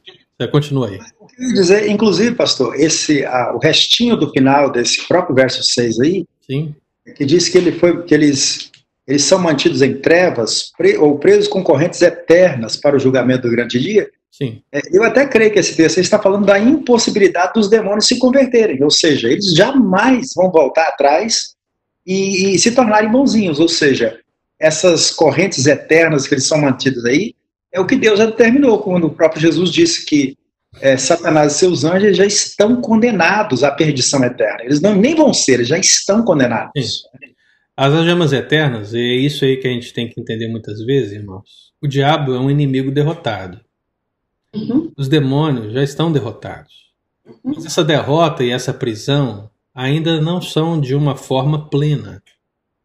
Continua 0.50 0.88
aí. 0.88 0.98
Eu 1.20 1.26
queria 1.26 1.52
dizer, 1.52 1.88
inclusive, 1.90 2.34
pastor, 2.34 2.74
esse, 2.80 3.24
ah, 3.26 3.52
o 3.54 3.58
restinho 3.58 4.16
do 4.16 4.30
final 4.30 4.70
desse 4.70 5.06
próprio 5.06 5.34
verso 5.34 5.62
6 5.62 6.00
aí, 6.00 6.24
Sim. 6.46 6.74
que 7.14 7.26
diz 7.26 7.48
que, 7.48 7.58
ele 7.58 7.72
foi, 7.72 8.02
que 8.04 8.14
eles, 8.14 8.70
eles 9.06 9.22
são 9.22 9.38
mantidos 9.38 9.82
em 9.82 10.00
trevas 10.00 10.72
pre, 10.78 10.96
ou 10.96 11.18
presos 11.18 11.46
com 11.46 11.62
correntes 11.62 12.00
eternas 12.00 12.76
para 12.76 12.96
o 12.96 12.98
julgamento 12.98 13.42
do 13.42 13.50
grande 13.50 13.78
dia. 13.78 14.08
Sim. 14.30 14.62
É, 14.72 14.80
eu 14.92 15.02
até 15.02 15.26
creio 15.26 15.52
que 15.52 15.58
esse 15.58 15.76
texto 15.76 15.98
está 15.98 16.18
falando 16.18 16.46
da 16.46 16.58
impossibilidade 16.58 17.52
dos 17.54 17.68
demônios 17.68 18.06
se 18.06 18.18
converterem, 18.18 18.82
ou 18.82 18.90
seja, 18.90 19.28
eles 19.28 19.52
jamais 19.54 20.30
vão 20.34 20.50
voltar 20.50 20.84
atrás 20.84 21.54
e, 22.06 22.54
e 22.54 22.58
se 22.58 22.72
tornarem 22.72 23.10
bonzinhos, 23.10 23.60
ou 23.60 23.68
seja, 23.68 24.18
essas 24.58 25.10
correntes 25.10 25.66
eternas 25.66 26.26
que 26.26 26.34
eles 26.34 26.46
são 26.46 26.58
mantidos 26.58 27.04
aí, 27.04 27.34
é 27.72 27.80
o 27.80 27.86
que 27.86 27.96
Deus 27.96 28.18
já 28.18 28.26
determinou, 28.26 28.80
quando 28.80 29.06
o 29.06 29.14
próprio 29.14 29.40
Jesus 29.40 29.70
disse 29.70 30.04
que 30.04 30.36
é, 30.80 30.96
Satanás 30.96 31.54
e 31.54 31.58
seus 31.58 31.84
anjos 31.84 32.16
já 32.16 32.24
estão 32.24 32.80
condenados 32.80 33.64
à 33.64 33.70
perdição 33.70 34.22
eterna. 34.24 34.62
Eles 34.62 34.80
não, 34.80 34.94
nem 34.94 35.14
vão 35.14 35.32
ser, 35.32 35.54
eles 35.54 35.68
já 35.68 35.78
estão 35.78 36.24
condenados. 36.24 36.72
Sim. 36.76 37.30
As 37.76 37.94
algemas 37.94 38.32
eternas, 38.32 38.92
e 38.92 38.98
é 38.98 39.16
isso 39.16 39.44
aí 39.44 39.56
que 39.56 39.66
a 39.66 39.70
gente 39.70 39.92
tem 39.92 40.08
que 40.08 40.20
entender 40.20 40.48
muitas 40.48 40.84
vezes, 40.84 41.12
irmãos. 41.12 41.72
O 41.82 41.88
diabo 41.88 42.34
é 42.34 42.38
um 42.38 42.50
inimigo 42.50 42.90
derrotado. 42.90 43.60
Uhum. 44.54 44.92
Os 44.96 45.08
demônios 45.08 45.72
já 45.72 45.82
estão 45.82 46.12
derrotados. 46.12 46.90
Uhum. 47.24 47.54
Mas 47.54 47.64
essa 47.64 47.82
derrota 47.82 48.44
e 48.44 48.50
essa 48.50 48.74
prisão 48.74 49.50
ainda 49.74 50.20
não 50.20 50.42
são 50.42 50.80
de 50.80 50.94
uma 50.94 51.16
forma 51.16 51.70
plena. 51.70 52.22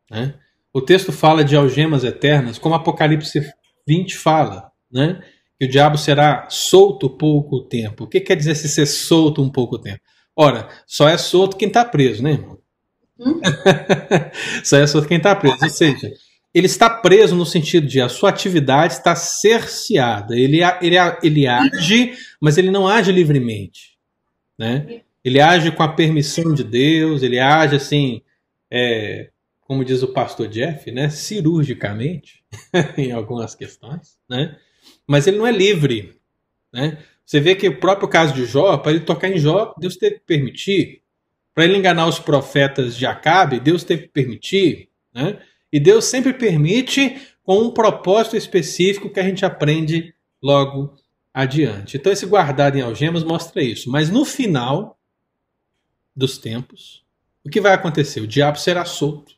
Né? 0.10 0.36
O 0.72 0.82
texto 0.82 1.12
fala 1.12 1.44
de 1.44 1.56
algemas 1.56 2.04
eternas, 2.04 2.58
como 2.58 2.76
Apocalipse 2.76 3.42
20 3.88 4.18
fala 4.18 4.72
né? 4.92 5.22
Que 5.58 5.66
o 5.66 5.70
diabo 5.70 5.98
será 5.98 6.48
solto 6.50 7.10
pouco 7.10 7.62
tempo. 7.62 8.04
O 8.04 8.08
que 8.08 8.20
quer 8.20 8.36
dizer 8.36 8.56
se 8.56 8.68
ser 8.68 8.86
solto 8.86 9.42
um 9.42 9.50
pouco 9.50 9.78
tempo? 9.80 10.02
Ora, 10.36 10.68
só 10.86 11.08
é 11.08 11.18
solto 11.18 11.56
quem 11.56 11.68
está 11.68 11.86
preso, 11.86 12.22
né, 12.22 12.32
irmão? 12.32 12.60
Hum? 13.18 13.40
só 14.64 14.78
é 14.78 14.88
solto 14.88 15.08
quem 15.08 15.18
está 15.18 15.36
preso. 15.36 15.58
Ou 15.64 15.70
seja, 15.70 16.12
ele 16.54 16.66
está 16.68 16.90
preso 16.90 17.36
no 17.36 17.46
sentido 17.46 17.88
de 17.88 18.02
a 18.02 18.10
sua 18.10 18.30
atividade 18.30 18.94
está 18.94 19.16
cerceada. 19.16 20.38
Ele, 20.38 20.60
ele, 20.82 20.96
ele 21.24 21.48
age, 21.48 22.14
mas 22.42 22.58
ele 22.58 22.72
não 22.72 22.88
age 22.88 23.12
livremente. 23.12 23.98
Né? 24.58 25.02
Ele 25.24 25.42
age 25.42 25.72
com 25.72 25.84
a 25.84 25.88
permissão 25.88 26.54
de 26.54 26.64
Deus, 26.64 27.24
ele 27.24 27.40
age 27.40 27.76
assim, 27.76 28.22
é, 28.72 29.30
como 29.62 29.84
diz 29.84 30.04
o 30.04 30.14
pastor 30.14 30.48
Jeff, 30.48 30.90
né, 30.92 31.10
cirurgicamente, 31.10 32.44
em 32.98 33.12
algumas 33.12 33.56
questões, 33.56 34.18
né? 34.30 34.56
Mas 35.08 35.28
ele 35.28 35.38
não 35.38 35.48
é 35.48 35.52
livre. 35.52 36.16
Né? 36.72 36.98
Você 37.26 37.40
vê 37.40 37.56
que 37.56 37.68
o 37.68 37.80
próprio 37.80 38.08
caso 38.08 38.34
de 38.34 38.46
Jó, 38.46 38.78
para 38.78 38.92
ele 38.92 39.02
tocar 39.02 39.30
em 39.30 39.38
Jó, 39.38 39.74
Deus 39.78 39.98
teve 39.98 40.16
que 40.16 40.26
permitir. 40.26 41.02
Para 41.54 41.66
ele 41.66 41.78
enganar 41.78 42.08
os 42.08 42.20
profetas 42.20 42.96
de 42.96 43.06
Acabe, 43.06 43.60
Deus 43.60 43.84
teve 43.84 44.04
que 44.04 44.10
permitir. 44.10 44.90
Né? 45.14 45.40
E 45.72 45.80
Deus 45.80 46.06
sempre 46.06 46.34
permite 46.34 47.18
com 47.44 47.60
um 47.60 47.72
propósito 47.72 48.36
específico 48.36 49.10
que 49.10 49.20
a 49.20 49.24
gente 49.24 49.46
aprende 49.46 50.14
logo 50.42 50.94
adiante. 51.34 51.98
Então, 51.98 52.12
esse 52.12 52.26
guardado 52.26 52.78
em 52.78 52.82
algemas 52.82 53.24
mostra 53.24 53.62
isso. 53.62 53.90
Mas 53.90 54.10
no 54.10 54.26
final 54.26 55.00
dos 56.16 56.38
tempos, 56.38 57.04
o 57.44 57.50
que 57.50 57.62
vai 57.62 57.74
acontecer? 57.74 58.22
O 58.22 58.28
diabo 58.28 58.58
será 58.58 58.86
solto 58.86 59.36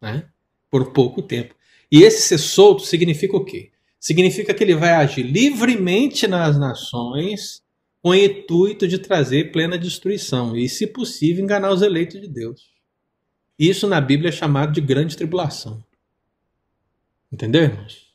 né? 0.00 0.28
por 0.70 0.92
pouco 0.92 1.22
tempo. 1.22 1.54
E 1.90 2.02
esse 2.02 2.22
ser 2.22 2.38
solto 2.38 2.82
significa 2.82 3.36
o 3.36 3.44
quê? 3.44 3.70
Significa 3.98 4.54
que 4.54 4.62
ele 4.62 4.74
vai 4.74 4.90
agir 4.90 5.22
livremente 5.22 6.26
nas 6.26 6.58
nações 6.58 7.62
com 8.00 8.10
o 8.10 8.14
intuito 8.14 8.86
de 8.86 8.98
trazer 8.98 9.50
plena 9.50 9.78
destruição 9.78 10.56
e, 10.56 10.68
se 10.68 10.86
possível, 10.86 11.42
enganar 11.42 11.70
os 11.70 11.82
eleitos 11.82 12.20
de 12.20 12.28
Deus. 12.28 12.70
Isso 13.58 13.88
na 13.88 14.00
Bíblia 14.00 14.28
é 14.28 14.32
chamado 14.32 14.72
de 14.72 14.80
grande 14.80 15.16
tribulação. 15.16 15.82
Entendeu, 17.32 17.62
irmãos? 17.62 18.06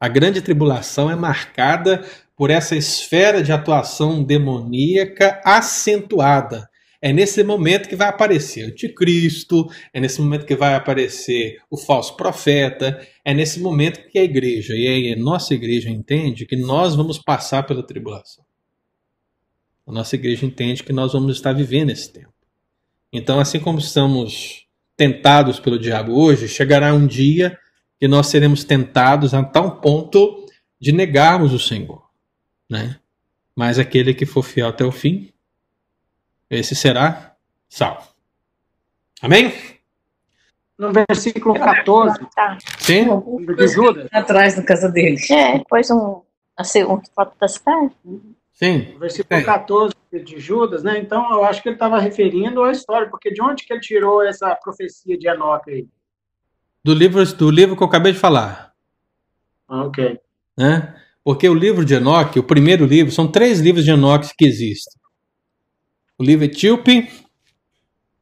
A 0.00 0.06
grande 0.06 0.40
tribulação 0.40 1.10
é 1.10 1.16
marcada 1.16 2.04
por 2.36 2.50
essa 2.50 2.76
esfera 2.76 3.42
de 3.42 3.50
atuação 3.50 4.22
demoníaca 4.22 5.40
acentuada 5.44 6.70
é 7.00 7.12
nesse 7.12 7.44
momento 7.44 7.88
que 7.88 7.94
vai 7.94 8.08
aparecer 8.08 8.64
o 8.64 8.68
anticristo, 8.68 9.68
é 9.92 10.00
nesse 10.00 10.20
momento 10.20 10.44
que 10.44 10.56
vai 10.56 10.74
aparecer 10.74 11.58
o 11.70 11.76
falso 11.76 12.16
profeta, 12.16 13.00
é 13.24 13.32
nesse 13.32 13.60
momento 13.60 14.08
que 14.08 14.18
a 14.18 14.24
igreja, 14.24 14.74
e 14.74 15.12
a 15.12 15.16
nossa 15.16 15.54
igreja 15.54 15.88
entende 15.88 16.44
que 16.44 16.56
nós 16.56 16.96
vamos 16.96 17.18
passar 17.18 17.62
pela 17.62 17.86
tribulação. 17.86 18.44
A 19.86 19.92
nossa 19.92 20.16
igreja 20.16 20.44
entende 20.44 20.82
que 20.82 20.92
nós 20.92 21.12
vamos 21.12 21.36
estar 21.36 21.52
vivendo 21.52 21.90
esse 21.90 22.12
tempo. 22.12 22.32
Então, 23.12 23.40
assim 23.40 23.60
como 23.60 23.78
estamos 23.78 24.66
tentados 24.96 25.60
pelo 25.60 25.78
diabo 25.78 26.12
hoje, 26.12 26.48
chegará 26.48 26.92
um 26.92 27.06
dia 27.06 27.56
que 27.98 28.06
nós 28.08 28.26
seremos 28.26 28.64
tentados 28.64 29.32
a 29.32 29.42
tal 29.42 29.80
ponto 29.80 30.46
de 30.80 30.92
negarmos 30.92 31.52
o 31.52 31.58
Senhor, 31.58 32.02
né? 32.68 32.98
Mas 33.56 33.78
aquele 33.78 34.12
que 34.12 34.26
for 34.26 34.42
fiel 34.42 34.68
até 34.68 34.84
o 34.84 34.92
fim, 34.92 35.32
esse 36.50 36.74
será 36.74 37.34
salvo. 37.68 38.08
Amém? 39.20 39.52
No 40.78 40.92
versículo 40.92 41.54
14. 41.54 42.18
Tá. 42.34 42.56
Sim? 42.78 43.06
De 43.56 43.68
Judas. 43.68 44.08
Atrás 44.12 44.54
da 44.54 44.62
casa 44.62 44.88
dele. 44.88 45.18
É, 45.30 45.58
depois 45.58 45.90
um, 45.90 46.22
assim, 46.56 46.84
um 46.84 47.00
foto 47.14 47.34
da 47.38 47.48
cidade. 47.48 47.92
Sim. 48.52 48.92
No 48.92 49.00
versículo 49.00 49.44
14 49.44 49.94
de 50.24 50.38
Judas, 50.38 50.82
né? 50.82 50.98
Então, 50.98 51.30
eu 51.32 51.44
acho 51.44 51.62
que 51.62 51.68
ele 51.68 51.76
estava 51.76 51.98
referindo 51.98 52.62
à 52.62 52.70
história, 52.70 53.08
porque 53.08 53.30
de 53.32 53.42
onde 53.42 53.64
que 53.64 53.72
ele 53.72 53.80
tirou 53.80 54.22
essa 54.22 54.54
profecia 54.54 55.18
de 55.18 55.28
Enoque 55.28 55.70
aí? 55.70 55.88
Do 56.82 56.94
livro, 56.94 57.24
do 57.24 57.50
livro 57.50 57.76
que 57.76 57.82
eu 57.82 57.86
acabei 57.86 58.12
de 58.12 58.18
falar. 58.18 58.72
Ah, 59.68 59.84
ok. 59.84 60.18
Né? 60.56 60.94
Porque 61.22 61.48
o 61.48 61.54
livro 61.54 61.84
de 61.84 61.94
Enoque, 61.94 62.38
o 62.38 62.44
primeiro 62.44 62.86
livro, 62.86 63.12
são 63.12 63.30
três 63.30 63.60
livros 63.60 63.84
de 63.84 63.90
Enoque 63.90 64.32
que 64.36 64.46
existem. 64.46 64.97
O 66.18 66.22
livro 66.24 66.44
Etíope 66.44 67.08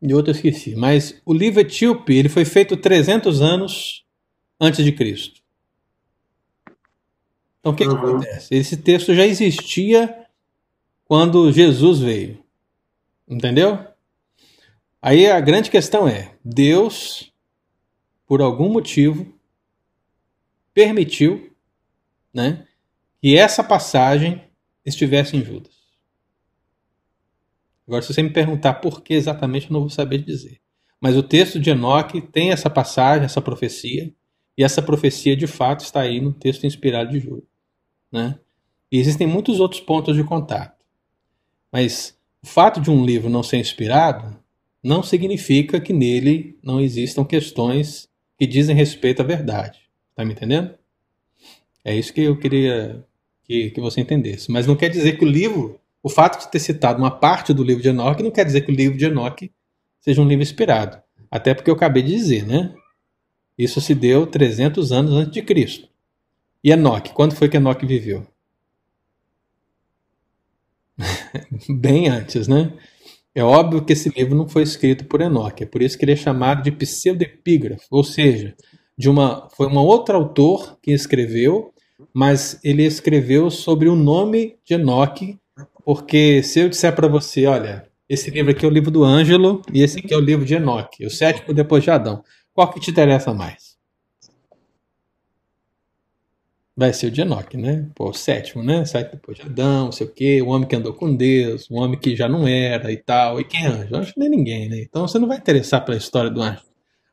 e 0.02 0.14
outro 0.14 0.31
eu 0.31 0.36
esqueci. 0.36 0.74
Mas 0.77 1.20
o 1.24 1.32
livro 1.32 1.60
Etíope 1.60 2.14
ele 2.14 2.28
foi 2.28 2.44
feito 2.44 2.77
300 2.77 3.40
anos 3.40 4.05
antes 4.60 4.85
de 4.85 4.93
Cristo. 4.93 5.40
Então 7.60 7.73
o 7.73 7.74
que, 7.77 7.85
Uhum. 7.85 7.90
que 7.90 7.97
acontece? 8.06 8.55
Esse 8.55 8.77
texto 8.77 9.14
já 9.14 9.27
existia 9.27 10.27
quando 11.05 11.51
Jesus 11.51 11.98
veio. 12.01 12.44
Entendeu? 13.28 13.85
Aí 15.02 15.27
a 15.28 15.40
grande 15.40 15.70
questão 15.70 16.06
é: 16.06 16.35
Deus, 16.44 17.32
por 18.27 18.40
algum 18.40 18.68
motivo, 18.68 19.35
permitiu 20.74 21.51
né, 22.32 22.66
que 23.20 23.36
essa 23.36 23.64
passagem 23.64 24.43
estivesse 24.85 25.36
em 25.36 25.44
Judas. 25.44 25.76
Agora, 27.87 28.03
se 28.03 28.13
você 28.13 28.23
me 28.23 28.31
perguntar 28.31 28.75
por 28.75 29.03
que 29.03 29.15
exatamente, 29.15 29.67
eu 29.67 29.73
não 29.73 29.81
vou 29.81 29.91
saber 29.91 30.19
dizer. 30.19 30.61
Mas 31.01 31.17
o 31.17 31.23
texto 31.23 31.61
de 31.61 31.71
Enoque 31.71 32.21
tem 32.21 32.51
essa 32.51 32.69
passagem, 32.69 33.25
essa 33.25 33.41
profecia, 33.41 34.13
e 34.59 34.65
essa 34.65 34.83
profecia 34.83 35.37
de 35.37 35.47
fato 35.47 35.85
está 35.85 36.01
aí 36.01 36.21
no 36.21 36.33
texto 36.33 36.65
inspirado 36.65 37.11
de 37.11 37.21
Júlio. 37.21 37.47
Né? 38.11 38.39
E 38.91 38.99
existem 38.99 39.27
muitos 39.27 39.61
outros 39.61 39.81
pontos 39.81 40.17
de 40.17 40.25
contato. 40.25 40.85
Mas 41.71 42.17
o 42.43 42.47
fato 42.47 42.81
de 42.81 42.91
um 42.91 43.05
livro 43.05 43.29
não 43.29 43.43
ser 43.43 43.59
inspirado 43.59 44.37
não 44.83 45.03
significa 45.03 45.81
que 45.81 45.93
nele 45.93 46.59
não 46.63 46.81
existam 46.81 47.25
questões 47.25 48.09
que 48.39 48.47
dizem 48.47 48.75
respeito 48.75 49.21
à 49.21 49.25
verdade. 49.25 49.81
Tá 50.15 50.25
me 50.25 50.33
entendendo? 50.33 50.75
É 51.85 51.95
isso 51.95 52.13
que 52.13 52.23
eu 52.23 52.39
queria 52.39 53.05
que, 53.45 53.71
que 53.71 53.81
você 53.81 54.01
entendesse. 54.01 54.51
Mas 54.51 54.67
não 54.67 54.77
quer 54.77 54.89
dizer 54.89 55.19
que 55.19 55.25
o 55.25 55.29
livro 55.29 55.79
o 56.07 56.09
fato 56.09 56.39
de 56.39 56.49
ter 56.53 56.61
citado 56.61 57.03
uma 57.03 57.11
parte 57.11 57.53
do 57.53 57.65
livro 57.65 57.83
de 57.83 57.89
Enoque 57.89 58.23
não 58.23 58.31
quer 58.31 58.45
dizer 58.45 58.61
que 58.61 58.70
o 58.70 58.74
livro 58.74 58.97
de 58.97 59.07
Enoque 59.07 59.51
seja 60.01 60.23
um 60.23 60.28
livro 60.28 60.45
inspirado. 60.45 61.03
Até 61.28 61.53
porque 61.53 61.69
eu 61.69 61.74
acabei 61.74 62.01
de 62.01 62.12
dizer, 62.12 62.47
né? 62.47 62.73
Isso 63.59 63.81
se 63.81 63.93
deu 63.93 64.24
300 64.24 64.93
anos 64.93 65.15
antes 65.15 65.33
de 65.33 65.43
Cristo. 65.43 65.89
E 66.62 66.70
Enoque, 66.70 67.12
quando 67.12 67.35
foi 67.35 67.49
que 67.49 67.57
Enoque 67.57 67.85
viveu? 67.85 68.24
Bem 71.69 72.07
antes, 72.07 72.47
né? 72.47 72.73
É 73.35 73.43
óbvio 73.43 73.85
que 73.85 73.93
esse 73.93 74.09
livro 74.11 74.37
não 74.37 74.49
foi 74.49 74.62
escrito 74.62 75.07
por 75.07 75.20
Enoque, 75.20 75.65
é 75.65 75.66
por 75.66 75.83
isso 75.83 75.99
que 75.99 76.05
ele 76.05 76.12
é 76.12 76.16
chamado 76.16 76.62
de 76.62 76.70
pseudepígrafo, 76.70 77.85
ou 77.91 78.05
seja, 78.05 78.55
de 78.97 79.11
uma, 79.11 79.49
foi 79.57 79.66
um 79.66 79.77
outro 79.78 80.16
autor 80.16 80.78
que 80.81 80.93
escreveu, 80.93 81.74
mas 82.15 82.61
ele 82.62 82.85
escreveu 82.85 83.51
sobre 83.51 83.89
o 83.89 83.97
nome 83.97 84.57
de 84.65 84.74
Enoque, 84.74 85.41
porque 85.87 86.43
se 86.43 86.59
eu 86.59 86.69
disser 86.69 86.93
para 86.97 87.07
você, 87.07 87.47
olha, 87.47 87.89
esse 88.09 88.29
livro 88.29 88.51
aqui 88.51 88.65
é 88.65 88.69
o 88.69 88.73
livro 88.73 88.91
do 88.91 89.05
Ângelo 89.05 89.63
e 89.73 89.85
esse 89.85 90.01
aqui 90.01 90.13
é 90.13 90.17
o 90.17 90.21
livro 90.21 90.45
de 90.45 90.53
Enoque, 90.53 91.07
o 91.07 91.11
sétimo 91.11 91.55
depois 91.55 91.85
de 91.85 91.93
Adão, 91.93 92.25
qual 92.53 92.73
que 92.73 92.81
te 92.81 92.91
interessa 92.91 93.33
mais? 93.33 93.77
Vai 96.77 96.93
ser 96.93 97.07
o 97.07 97.11
de 97.13 97.21
Enoque, 97.21 97.57
né? 97.57 97.89
Pô, 97.95 98.11
o 98.11 98.13
sétimo, 98.13 98.65
né? 98.65 98.85
Sai 98.85 99.05
depois 99.09 99.39
de 99.39 99.45
Adão, 99.45 99.85
não 99.85 99.93
sei 99.93 100.09
o 100.09 100.13
quê, 100.13 100.43
o 100.43 100.49
homem 100.49 100.67
que 100.67 100.75
andou 100.75 100.93
com 100.93 101.15
Deus, 101.15 101.71
o 101.71 101.77
homem 101.77 101.97
que 101.97 102.17
já 102.17 102.29
não 102.29 102.49
era 102.49 102.91
e 102.91 102.97
tal. 102.97 103.41
E 103.41 103.45
quem 103.45 103.65
é 103.65 103.69
anjo? 103.69 103.95
Anjo 103.95 104.13
nem 104.17 104.29
ninguém, 104.29 104.69
né? 104.69 104.81
Então 104.81 105.07
você 105.07 105.21
não 105.21 105.29
vai 105.29 105.37
interessar 105.37 105.85
pela 105.85 105.97
história 105.97 106.29
do 106.29 106.43
anjo, 106.43 106.65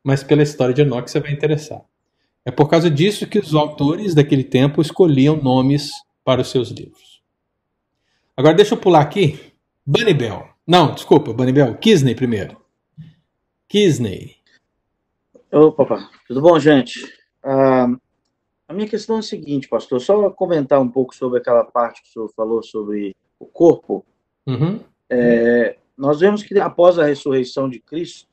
mas 0.03 0.23
pela 0.23 0.41
história 0.41 0.73
de 0.73 0.81
Enoque 0.81 1.11
você 1.11 1.19
vai 1.19 1.31
interessar. 1.31 1.81
É 2.43 2.49
por 2.49 2.67
causa 2.67 2.89
disso 2.89 3.27
que 3.27 3.37
os 3.37 3.53
autores 3.53 4.15
daquele 4.15 4.43
tempo 4.43 4.81
escolhiam 4.81 5.35
nomes 5.37 5.91
para 6.25 6.41
os 6.41 6.49
seus 6.49 6.71
livros. 6.71 7.12
Agora 8.35 8.55
deixa 8.55 8.73
eu 8.73 8.79
pular 8.79 9.01
aqui. 9.01 9.53
Bunny 9.85 10.13
Bell. 10.13 10.47
Não, 10.65 10.93
desculpa, 10.93 11.33
Bunny 11.33 11.51
Bell. 11.51 11.77
Kisney 11.77 12.15
primeiro. 12.15 12.57
Kisney. 13.67 14.37
Opa, 15.51 16.09
tudo 16.27 16.41
bom, 16.41 16.59
gente? 16.59 16.99
Ah, 17.43 17.87
a 18.67 18.73
minha 18.73 18.87
questão 18.87 19.17
é 19.17 19.19
a 19.19 19.23
seguinte, 19.23 19.67
pastor, 19.67 20.01
só 20.01 20.29
comentar 20.31 20.81
um 20.81 20.89
pouco 20.89 21.15
sobre 21.15 21.39
aquela 21.39 21.63
parte 21.63 22.01
que 22.01 22.09
o 22.09 22.11
senhor 22.11 22.29
falou 22.35 22.63
sobre 22.63 23.15
o 23.37 23.45
corpo. 23.45 24.03
Uhum. 24.47 24.79
É, 25.09 25.77
nós 25.95 26.19
vemos 26.19 26.41
que 26.41 26.59
após 26.59 26.97
a 26.97 27.05
ressurreição 27.05 27.69
de 27.69 27.79
Cristo, 27.79 28.27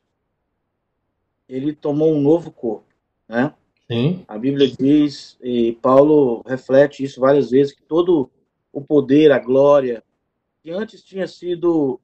ele 1.47 1.75
tomou 1.75 2.15
um 2.15 2.23
novo 2.23 2.51
corpo, 2.51 2.87
né? 3.29 3.53
Sim. 3.91 4.25
A 4.29 4.39
Bíblia 4.39 4.71
diz, 4.71 5.37
e 5.43 5.73
Paulo 5.83 6.43
reflete 6.47 7.03
isso 7.03 7.21
várias 7.21 7.51
vezes, 7.51 7.75
que 7.75 7.83
todo 7.83 8.31
o 8.73 8.81
poder, 8.81 9.33
a 9.33 9.39
glória, 9.39 10.03
que 10.63 10.71
antes 10.71 11.03
tinha 11.03 11.27
sido 11.27 12.01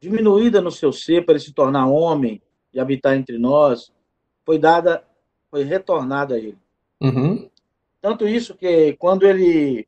diminuída 0.00 0.60
no 0.60 0.70
seu 0.70 0.92
ser 0.92 1.24
para 1.24 1.34
ele 1.34 1.44
se 1.44 1.52
tornar 1.52 1.86
homem 1.86 2.42
e 2.72 2.80
habitar 2.80 3.16
entre 3.16 3.38
nós, 3.38 3.92
foi 4.44 4.58
dada, 4.58 5.04
foi 5.50 5.62
retornada 5.62 6.34
a 6.34 6.38
ele. 6.38 6.58
Uhum. 7.00 7.48
Tanto 8.00 8.26
isso 8.26 8.54
que 8.54 8.94
quando 8.94 9.26
ele 9.26 9.86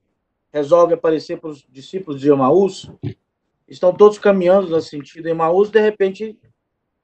resolve 0.52 0.94
aparecer 0.94 1.40
para 1.40 1.50
os 1.50 1.66
discípulos 1.70 2.20
de 2.20 2.30
Emaús, 2.30 2.90
estão 3.66 3.94
todos 3.94 4.18
caminhando 4.18 4.68
no 4.68 4.80
sentido 4.80 5.28
Emaús, 5.28 5.70
de 5.70 5.80
repente 5.80 6.38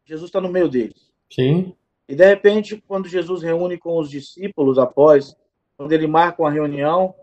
Jesus 0.05 0.29
está 0.29 0.41
no 0.41 0.51
meio 0.51 0.69
deles. 0.69 1.11
Sim. 1.31 1.75
E 2.09 2.15
de 2.15 2.27
repente, 2.27 2.83
quando 2.87 3.09
Jesus 3.09 3.43
reúne 3.43 3.79
com 3.79 3.99
os 3.99 4.11
discípulos 4.11 4.79
após, 4.79 5.37
quando 5.77 5.93
ele 5.93 6.07
marca 6.07 6.43
uma 6.43 6.51
reunião, 6.51 7.15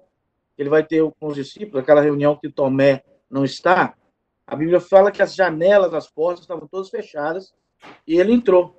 ele 0.58 0.70
vai 0.70 0.84
ter 0.84 1.04
com 1.20 1.28
os 1.28 1.36
discípulos, 1.36 1.82
aquela 1.82 2.02
reunião 2.02 2.36
que 2.36 2.50
Tomé 2.50 3.04
não 3.30 3.44
está, 3.44 3.96
a 4.48 4.56
Bíblia 4.56 4.80
fala 4.80 5.12
que 5.12 5.22
as 5.22 5.36
janelas 5.36 5.92
das 5.92 6.08
portas 6.08 6.42
estavam 6.42 6.68
todas 6.68 6.90
fechadas 6.90 7.54
e 8.08 8.20
ele 8.20 8.32
entrou 8.32 8.76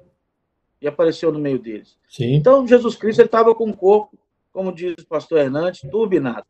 e 0.80 0.86
apareceu 0.86 1.32
no 1.32 1.38
meio 1.38 1.58
deles. 1.58 1.98
Sim. 2.08 2.34
Então, 2.34 2.66
Jesus 2.66 2.94
Cristo 2.94 3.22
estava 3.22 3.54
com 3.54 3.68
o 3.68 3.76
corpo, 3.76 4.18
como 4.52 4.72
diz 4.72 4.94
o 5.02 5.06
pastor 5.06 5.38
Hernandes, 5.38 5.80
turbinado. 5.90 6.46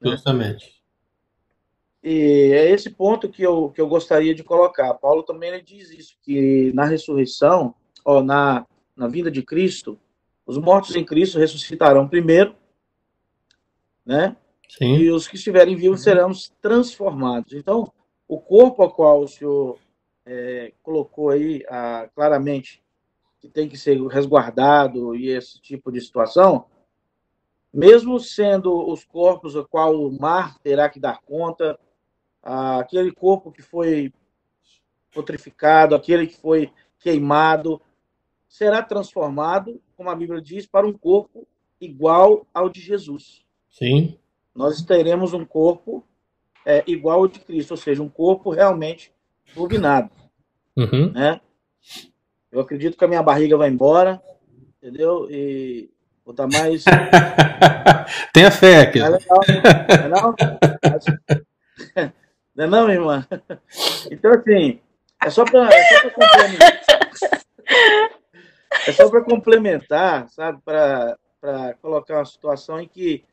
Justamente. 0.00 0.78
E 2.02 2.52
é 2.54 2.70
esse 2.70 2.90
ponto 2.90 3.28
que 3.28 3.42
eu, 3.42 3.70
que 3.70 3.80
eu 3.80 3.88
gostaria 3.88 4.34
de 4.34 4.44
colocar. 4.44 4.94
Paulo 4.94 5.22
também 5.22 5.50
ele 5.50 5.62
diz 5.62 5.90
isso, 5.90 6.16
que 6.22 6.72
na 6.72 6.84
ressurreição, 6.84 7.74
ou 8.04 8.22
na, 8.22 8.64
na 8.96 9.08
vinda 9.08 9.30
de 9.30 9.42
Cristo, 9.42 9.98
os 10.46 10.56
mortos 10.56 10.96
em 10.96 11.04
Cristo 11.04 11.38
ressuscitarão 11.38 12.08
primeiro, 12.08 12.54
né? 14.06 14.36
Sim. 14.68 14.96
E 14.96 15.10
os 15.10 15.26
que 15.26 15.36
estiverem 15.36 15.76
vivos 15.76 16.02
serão 16.02 16.30
transformados. 16.60 17.54
Então, 17.54 17.90
o 18.26 18.38
corpo 18.38 18.82
ao 18.82 18.92
qual 18.92 19.22
o 19.22 19.28
senhor 19.28 19.78
é, 20.26 20.72
colocou 20.82 21.30
aí 21.30 21.64
ah, 21.68 22.08
claramente 22.14 22.82
que 23.40 23.48
tem 23.48 23.68
que 23.68 23.78
ser 23.78 23.98
resguardado 24.08 25.16
e 25.16 25.28
esse 25.30 25.60
tipo 25.60 25.90
de 25.90 26.00
situação, 26.00 26.66
mesmo 27.72 28.18
sendo 28.18 28.90
os 28.90 29.04
corpos 29.04 29.56
a 29.56 29.64
qual 29.64 29.94
o 29.94 30.12
mar 30.12 30.58
terá 30.58 30.88
que 30.88 31.00
dar 31.00 31.20
conta, 31.22 31.78
ah, 32.42 32.80
aquele 32.80 33.12
corpo 33.12 33.50
que 33.50 33.62
foi 33.62 34.12
putrificado, 35.12 35.94
aquele 35.94 36.26
que 36.26 36.36
foi 36.36 36.70
queimado, 36.98 37.80
será 38.48 38.82
transformado, 38.82 39.80
como 39.96 40.10
a 40.10 40.14
Bíblia 40.14 40.40
diz, 40.40 40.66
para 40.66 40.86
um 40.86 40.92
corpo 40.92 41.46
igual 41.80 42.46
ao 42.52 42.68
de 42.68 42.80
Jesus. 42.80 43.44
Sim. 43.70 44.18
Nós 44.58 44.82
teremos 44.82 45.32
um 45.32 45.44
corpo 45.44 46.04
é, 46.66 46.82
igual 46.84 47.20
ao 47.20 47.28
de 47.28 47.38
Cristo, 47.38 47.70
ou 47.70 47.76
seja, 47.76 48.02
um 48.02 48.08
corpo 48.08 48.50
realmente 48.50 49.12
turbinado, 49.54 50.10
Uhum. 50.76 51.12
né? 51.12 51.40
Eu 52.50 52.58
acredito 52.58 52.98
que 52.98 53.04
a 53.04 53.08
minha 53.08 53.22
barriga 53.22 53.56
vai 53.56 53.68
embora, 53.68 54.20
entendeu? 54.82 55.28
E 55.30 55.88
vou 56.24 56.32
estar 56.32 56.48
mais 56.48 56.82
Tenha 58.34 58.50
fé, 58.50 58.80
aqui. 58.80 58.98
Não 58.98 59.06
é 59.06 59.10
legal, 59.10 59.40
não 59.46 59.94
é 59.94 60.08
não? 60.08 60.34
Não 62.56 62.64
é 62.64 62.66
não, 62.66 62.90
irmã? 62.90 63.24
Então, 64.10 64.32
assim, 64.32 64.80
é 65.24 65.30
só 65.30 65.44
para 65.44 65.68
complementar, 66.10 66.80
é 68.88 68.92
só 68.92 69.08
para 69.08 69.20
complementar, 69.22 70.28
sabe? 70.30 70.60
Para 70.64 71.16
colocar 71.80 72.16
uma 72.16 72.24
situação 72.24 72.80
em 72.80 72.88
que 72.88 73.24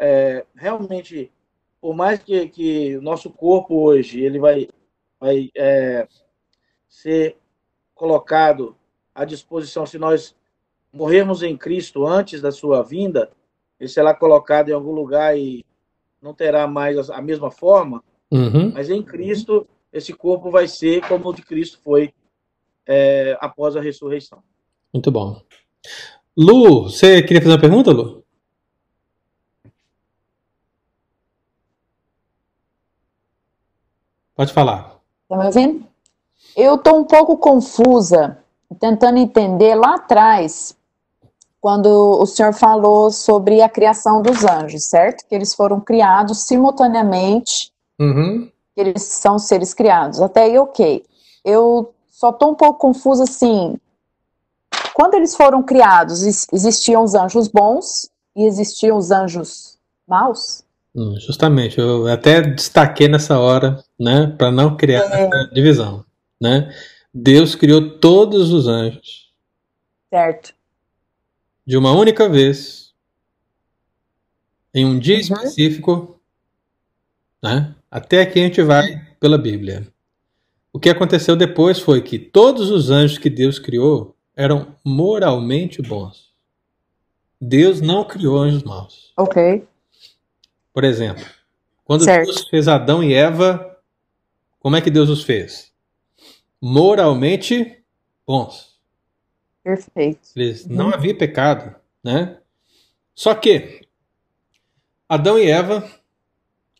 é, 0.00 0.46
realmente, 0.56 1.30
por 1.78 1.94
mais 1.94 2.18
que, 2.22 2.48
que 2.48 2.96
o 2.96 3.02
nosso 3.02 3.28
corpo 3.28 3.74
hoje 3.74 4.20
ele 4.22 4.38
vai, 4.38 4.66
vai 5.20 5.50
é, 5.54 6.08
ser 6.88 7.36
colocado 7.94 8.74
à 9.14 9.26
disposição, 9.26 9.84
se 9.84 9.98
nós 9.98 10.34
morrermos 10.90 11.42
em 11.42 11.54
Cristo 11.54 12.06
antes 12.06 12.40
da 12.40 12.50
sua 12.50 12.82
vinda, 12.82 13.30
ele 13.78 13.88
será 13.90 14.14
colocado 14.14 14.70
em 14.70 14.72
algum 14.72 14.92
lugar 14.92 15.38
e 15.38 15.64
não 16.20 16.32
terá 16.32 16.66
mais 16.66 17.10
a 17.10 17.20
mesma 17.20 17.50
forma, 17.50 18.02
Uhum. 18.32 18.70
mas 18.72 18.88
em 18.88 19.02
Cristo 19.02 19.66
esse 19.92 20.12
corpo 20.12 20.52
vai 20.52 20.68
ser 20.68 21.00
como 21.08 21.28
o 21.28 21.34
de 21.34 21.42
Cristo 21.42 21.80
foi 21.82 22.14
é, 22.86 23.36
após 23.40 23.76
a 23.76 23.80
ressurreição. 23.80 24.40
Muito 24.92 25.10
bom. 25.10 25.42
Lu, 26.36 26.84
você 26.84 27.22
queria 27.22 27.42
fazer 27.42 27.54
uma 27.54 27.60
pergunta, 27.60 27.90
Lu? 27.90 28.24
Pode 34.40 34.54
falar. 34.54 34.94
Tá 35.28 35.36
me 35.36 35.44
ouvindo? 35.44 35.84
Eu 36.56 36.76
estou 36.76 36.98
um 36.98 37.04
pouco 37.04 37.36
confusa, 37.36 38.38
tentando 38.78 39.18
entender 39.18 39.74
lá 39.74 39.96
atrás, 39.96 40.74
quando 41.60 41.86
o 42.18 42.24
senhor 42.24 42.54
falou 42.54 43.10
sobre 43.10 43.60
a 43.60 43.68
criação 43.68 44.22
dos 44.22 44.42
anjos, 44.42 44.84
certo? 44.86 45.26
Que 45.28 45.34
eles 45.34 45.54
foram 45.54 45.78
criados 45.78 46.44
simultaneamente, 46.46 47.70
Uhum. 48.00 48.50
que 48.74 48.80
eles 48.80 49.02
são 49.02 49.38
seres 49.38 49.74
criados. 49.74 50.22
Até 50.22 50.44
aí, 50.44 50.58
ok. 50.58 51.04
Eu 51.44 51.92
só 52.08 52.30
estou 52.30 52.52
um 52.52 52.54
pouco 52.54 52.78
confusa 52.78 53.24
assim. 53.24 53.76
Quando 54.94 55.16
eles 55.16 55.36
foram 55.36 55.62
criados, 55.62 56.22
ex- 56.22 56.46
existiam 56.50 57.04
os 57.04 57.14
anjos 57.14 57.46
bons 57.46 58.08
e 58.34 58.46
existiam 58.46 58.96
os 58.96 59.10
anjos 59.10 59.76
maus? 60.08 60.64
Hum, 60.94 61.14
Justamente, 61.20 61.78
eu 61.78 62.06
até 62.08 62.40
destaquei 62.40 63.08
nessa 63.08 63.38
hora, 63.38 63.82
né, 63.98 64.26
para 64.36 64.50
não 64.50 64.76
criar 64.76 65.04
essa 65.04 65.50
divisão, 65.52 66.04
né? 66.40 66.74
Deus 67.12 67.54
criou 67.54 67.98
todos 67.98 68.52
os 68.52 68.66
anjos 68.66 69.32
Certo. 70.08 70.54
de 71.66 71.76
uma 71.76 71.92
única 71.92 72.28
vez, 72.28 72.92
em 74.74 74.84
um 74.84 74.98
dia 74.98 75.18
específico, 75.18 76.20
né? 77.42 77.74
Até 77.90 78.22
aqui 78.22 78.38
a 78.40 78.42
gente 78.44 78.62
vai 78.62 78.84
pela 79.18 79.36
Bíblia. 79.38 79.86
O 80.72 80.78
que 80.78 80.88
aconteceu 80.88 81.34
depois 81.34 81.80
foi 81.80 82.00
que 82.00 82.18
todos 82.18 82.70
os 82.70 82.90
anjos 82.90 83.18
que 83.18 83.28
Deus 83.28 83.58
criou 83.58 84.14
eram 84.36 84.74
moralmente 84.84 85.82
bons. 85.82 86.30
Deus 87.40 87.80
não 87.80 88.04
criou 88.04 88.38
anjos 88.38 88.62
maus. 88.62 89.12
Ok. 89.16 89.66
Por 90.80 90.86
exemplo, 90.86 91.26
quando 91.84 92.04
Certo. 92.04 92.24
Deus 92.24 92.48
fez 92.48 92.66
Adão 92.66 93.04
e 93.04 93.12
Eva, 93.12 93.78
como 94.58 94.76
é 94.76 94.80
que 94.80 94.90
Deus 94.90 95.10
os 95.10 95.22
fez? 95.22 95.74
Moralmente 96.58 97.84
bons. 98.26 98.80
Perfeito. 99.62 100.30
Eles 100.34 100.64
não 100.66 100.88
havia 100.88 101.14
pecado, 101.14 101.76
né? 102.02 102.40
Só 103.14 103.34
que 103.34 103.86
Adão 105.06 105.38
e 105.38 105.50
Eva, 105.50 105.86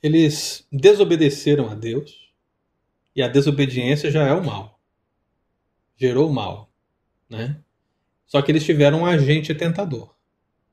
eles 0.03 0.67
desobedeceram 0.73 1.69
a 1.69 1.75
Deus, 1.75 2.33
e 3.15 3.23
a 3.23 3.29
desobediência 3.29 4.11
já 4.11 4.27
é 4.27 4.33
o 4.33 4.43
mal. 4.43 4.81
Gerou 5.95 6.31
o 6.31 6.33
mal, 6.33 6.73
né? 7.29 7.61
Só 8.25 8.41
que 8.41 8.51
eles 8.51 8.65
tiveram 8.65 9.01
um 9.01 9.07
agente 9.07 9.55
tentador. 9.55 10.17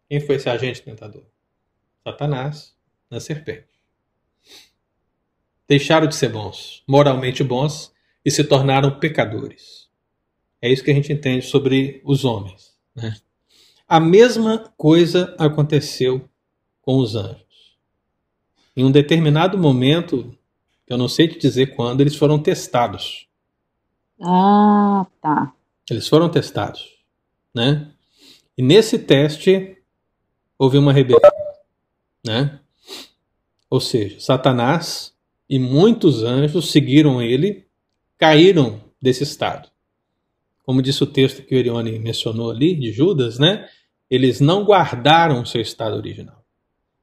Quem 0.07 0.21
foi 0.21 0.35
esse 0.35 0.49
agente 0.49 0.81
tentador? 0.81 1.25
Satanás, 2.05 2.76
na 3.09 3.19
serpente. 3.19 3.67
Deixaram 5.67 6.07
de 6.07 6.15
ser 6.15 6.29
bons, 6.29 6.83
moralmente 6.87 7.43
bons, 7.43 7.91
e 8.23 8.31
se 8.31 8.43
tornaram 8.43 8.99
pecadores. 8.99 9.87
É 10.61 10.71
isso 10.71 10.83
que 10.83 10.91
a 10.91 10.93
gente 10.93 11.11
entende 11.11 11.45
sobre 11.45 12.01
os 12.03 12.25
homens. 12.25 12.75
Né? 12.95 13.15
A 13.87 13.99
mesma 13.99 14.73
coisa 14.75 15.35
aconteceu 15.37 16.27
com 16.81 16.97
os 16.97 17.15
anjos. 17.15 17.77
Em 18.75 18.83
um 18.83 18.91
determinado 18.91 19.57
momento, 19.57 20.37
eu 20.87 20.97
não 20.97 21.07
sei 21.07 21.27
te 21.27 21.37
dizer 21.37 21.75
quando, 21.75 22.01
eles 22.01 22.15
foram 22.15 22.37
testados. 22.37 23.27
Ah, 24.21 25.05
tá. 25.21 25.53
Eles 25.89 26.07
foram 26.07 26.29
testados, 26.29 26.97
né? 27.53 27.91
E 28.57 28.63
nesse 28.63 28.99
teste 28.99 29.77
houve 30.57 30.77
uma 30.77 30.91
rebelião, 30.91 31.31
né? 32.25 32.59
Ou 33.69 33.79
seja, 33.79 34.19
Satanás 34.19 35.13
e 35.49 35.59
muitos 35.59 36.23
anjos 36.23 36.71
seguiram 36.71 37.21
ele, 37.21 37.65
caíram 38.17 38.81
desse 39.01 39.23
estado. 39.23 39.69
Como 40.63 40.81
disse 40.81 41.03
o 41.03 41.07
texto 41.07 41.43
que 41.43 41.55
o 41.55 41.57
Erione 41.57 41.97
mencionou 41.99 42.51
ali, 42.51 42.75
de 42.75 42.91
Judas, 42.91 43.39
né? 43.39 43.67
Eles 44.09 44.39
não 44.39 44.63
guardaram 44.63 45.41
o 45.41 45.45
seu 45.45 45.61
estado 45.61 45.95
original. 45.95 46.43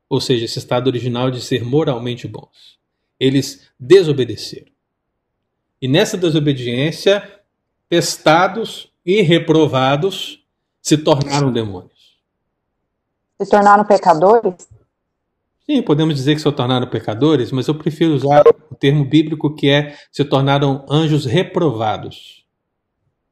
Ou 0.09 0.21
seja, 0.21 0.45
esse 0.45 0.59
estado 0.59 0.87
original 0.87 1.31
de 1.31 1.41
ser 1.41 1.65
moralmente 1.65 2.29
bons. 2.29 2.79
Eles 3.19 3.71
desobedeceram. 3.79 4.73
E 5.81 5.89
nessa 5.89 6.17
desobediência, 6.17 7.41
testados 7.89 8.93
e 9.05 9.23
reprovados 9.23 10.45
se 10.81 10.99
tornaram 10.99 11.53
demônios. 11.53 12.19
Se 13.41 13.49
tornaram 13.49 13.85
pecadores? 13.85 14.69
Sim, 15.67 15.81
podemos 15.83 16.15
dizer 16.15 16.35
que 16.35 16.43
se 16.43 16.53
tornaram 16.53 16.87
pecadores, 16.87 17.51
mas 17.51 17.67
eu 17.67 17.75
prefiro 17.75 18.15
usar 18.15 18.45
o 18.71 18.75
termo 18.75 19.05
bíblico 19.05 19.55
que 19.55 19.71
é 19.71 19.97
se 20.13 20.25
tornaram 20.25 20.85
anjos 20.91 21.25
reprovados. 21.25 22.45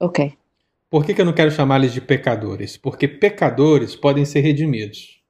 Ok. 0.01 0.33
Por 0.89 1.05
que, 1.05 1.15
que 1.15 1.21
eu 1.21 1.25
não 1.25 1.33
quero 1.33 1.51
chamar-lhes 1.51 1.93
de 1.93 2.01
pecadores? 2.01 2.77
Porque 2.77 3.07
pecadores 3.07 3.95
podem 3.95 4.25
ser 4.25 4.41
redimidos. 4.41 5.21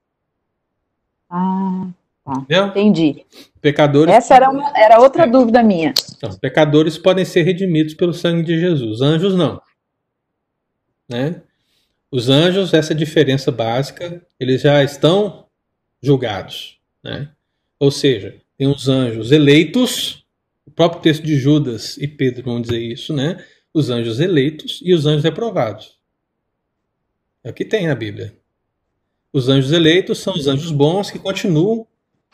Ah, 1.29 1.89
Entendeu? 2.27 2.67
Entendi. 2.67 3.27
Pecadores, 3.61 4.15
Essa 4.15 4.37
era, 4.37 4.51
uma, 4.51 4.73
era 4.77 5.01
outra 5.01 5.27
dúvida 5.27 5.63
minha. 5.63 5.93
então, 6.17 6.37
pecadores 6.39 6.97
podem 6.97 7.25
ser 7.25 7.43
redimidos 7.43 7.95
pelo 7.95 8.15
sangue 8.15 8.43
de 8.45 8.61
Jesus. 8.61 9.01
Anjos 9.01 9.35
não. 9.35 9.61
Né? 11.09 11.43
Os 12.11 12.29
anjos, 12.29 12.73
essa 12.73 12.95
diferença 12.95 13.51
básica, 13.51 14.25
eles 14.39 14.63
já 14.63 14.83
estão 14.85 15.47
julgados. 16.01 16.81
Né? 17.03 17.31
Ou 17.79 17.91
seja, 17.91 18.41
tem 18.57 18.69
os 18.69 18.89
anjos 18.89 19.33
eleitos, 19.33 20.25
o 20.67 20.71
próprio 20.71 21.03
texto 21.03 21.25
de 21.25 21.37
Judas 21.37 21.97
e 21.99 22.07
Pedro 22.07 22.45
vão 22.45 22.61
dizer 22.61 22.81
isso, 22.81 23.13
né? 23.13 23.45
Os 23.75 23.91
anjos 23.91 24.21
eleitos 24.21 24.81
e 24.85 24.95
os 24.95 25.07
anjos 25.07 25.25
reprovados. 25.25 25.99
É 27.43 27.51
o 27.51 27.53
que 27.53 27.65
tem 27.65 27.87
na 27.87 27.95
Bíblia. 27.95 28.37
Os 29.33 29.49
anjos 29.49 29.73
eleitos 29.73 30.19
são 30.19 30.35
os 30.35 30.47
anjos 30.47 30.71
bons 30.71 31.11
que 31.11 31.19
continuam 31.19 31.87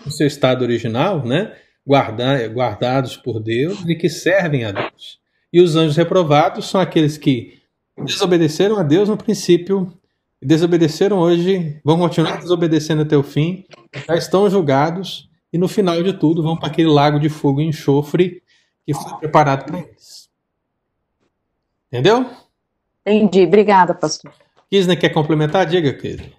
no 0.05 0.11
seu 0.11 0.27
estado 0.27 0.63
original, 0.63 1.25
né? 1.25 1.57
Guarda- 1.87 2.47
guardados 2.49 3.17
por 3.17 3.41
Deus 3.41 3.85
e 3.89 3.95
que 3.95 4.11
servem 4.11 4.65
a 4.65 4.73
Deus. 4.73 5.19
E 5.51 5.61
os 5.63 5.77
anjos 5.77 5.97
reprovados 5.97 6.67
são 6.67 6.81
aqueles 6.81 7.17
que 7.17 7.63
desobedeceram 8.05 8.77
a 8.77 8.83
Deus 8.83 9.09
no 9.09 9.17
princípio 9.17 9.98
desobedeceram 10.41 11.19
hoje, 11.19 11.81
vão 11.85 11.99
continuar 11.99 12.39
desobedecendo 12.39 13.03
até 13.03 13.17
o 13.17 13.23
fim, 13.23 13.65
já 14.07 14.15
estão 14.15 14.49
julgados 14.49 15.29
e 15.53 15.59
no 15.59 15.69
final 15.69 16.03
de 16.03 16.13
tudo 16.13 16.43
vão 16.43 16.57
para 16.57 16.69
aquele 16.69 16.89
lago 16.89 17.19
de 17.19 17.29
fogo 17.29 17.61
e 17.61 17.67
enxofre 17.67 18.43
que 18.87 18.95
foi 18.95 19.19
preparado 19.19 19.67
para 19.67 19.81
eles. 19.81 20.31
Entendeu? 21.89 22.31
Entendi. 23.05 23.45
Obrigada, 23.45 23.95
pastor. 23.95 24.33
Kisner 24.71 24.99
quer 24.99 25.09
complementar? 25.11 25.67
Diga, 25.67 25.93
Kisner. 25.93 26.33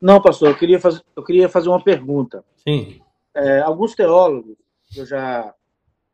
Não, 0.00 0.22
pastor, 0.22 0.48
eu 0.48 0.56
queria 0.56 0.80
fazer, 0.80 1.02
eu 1.14 1.22
queria 1.22 1.48
fazer 1.48 1.68
uma 1.68 1.82
pergunta. 1.82 2.44
Sim. 2.56 3.00
É, 3.34 3.60
alguns 3.60 3.94
teólogos 3.94 4.56
que 4.86 5.00
eu 5.00 5.06
já 5.06 5.54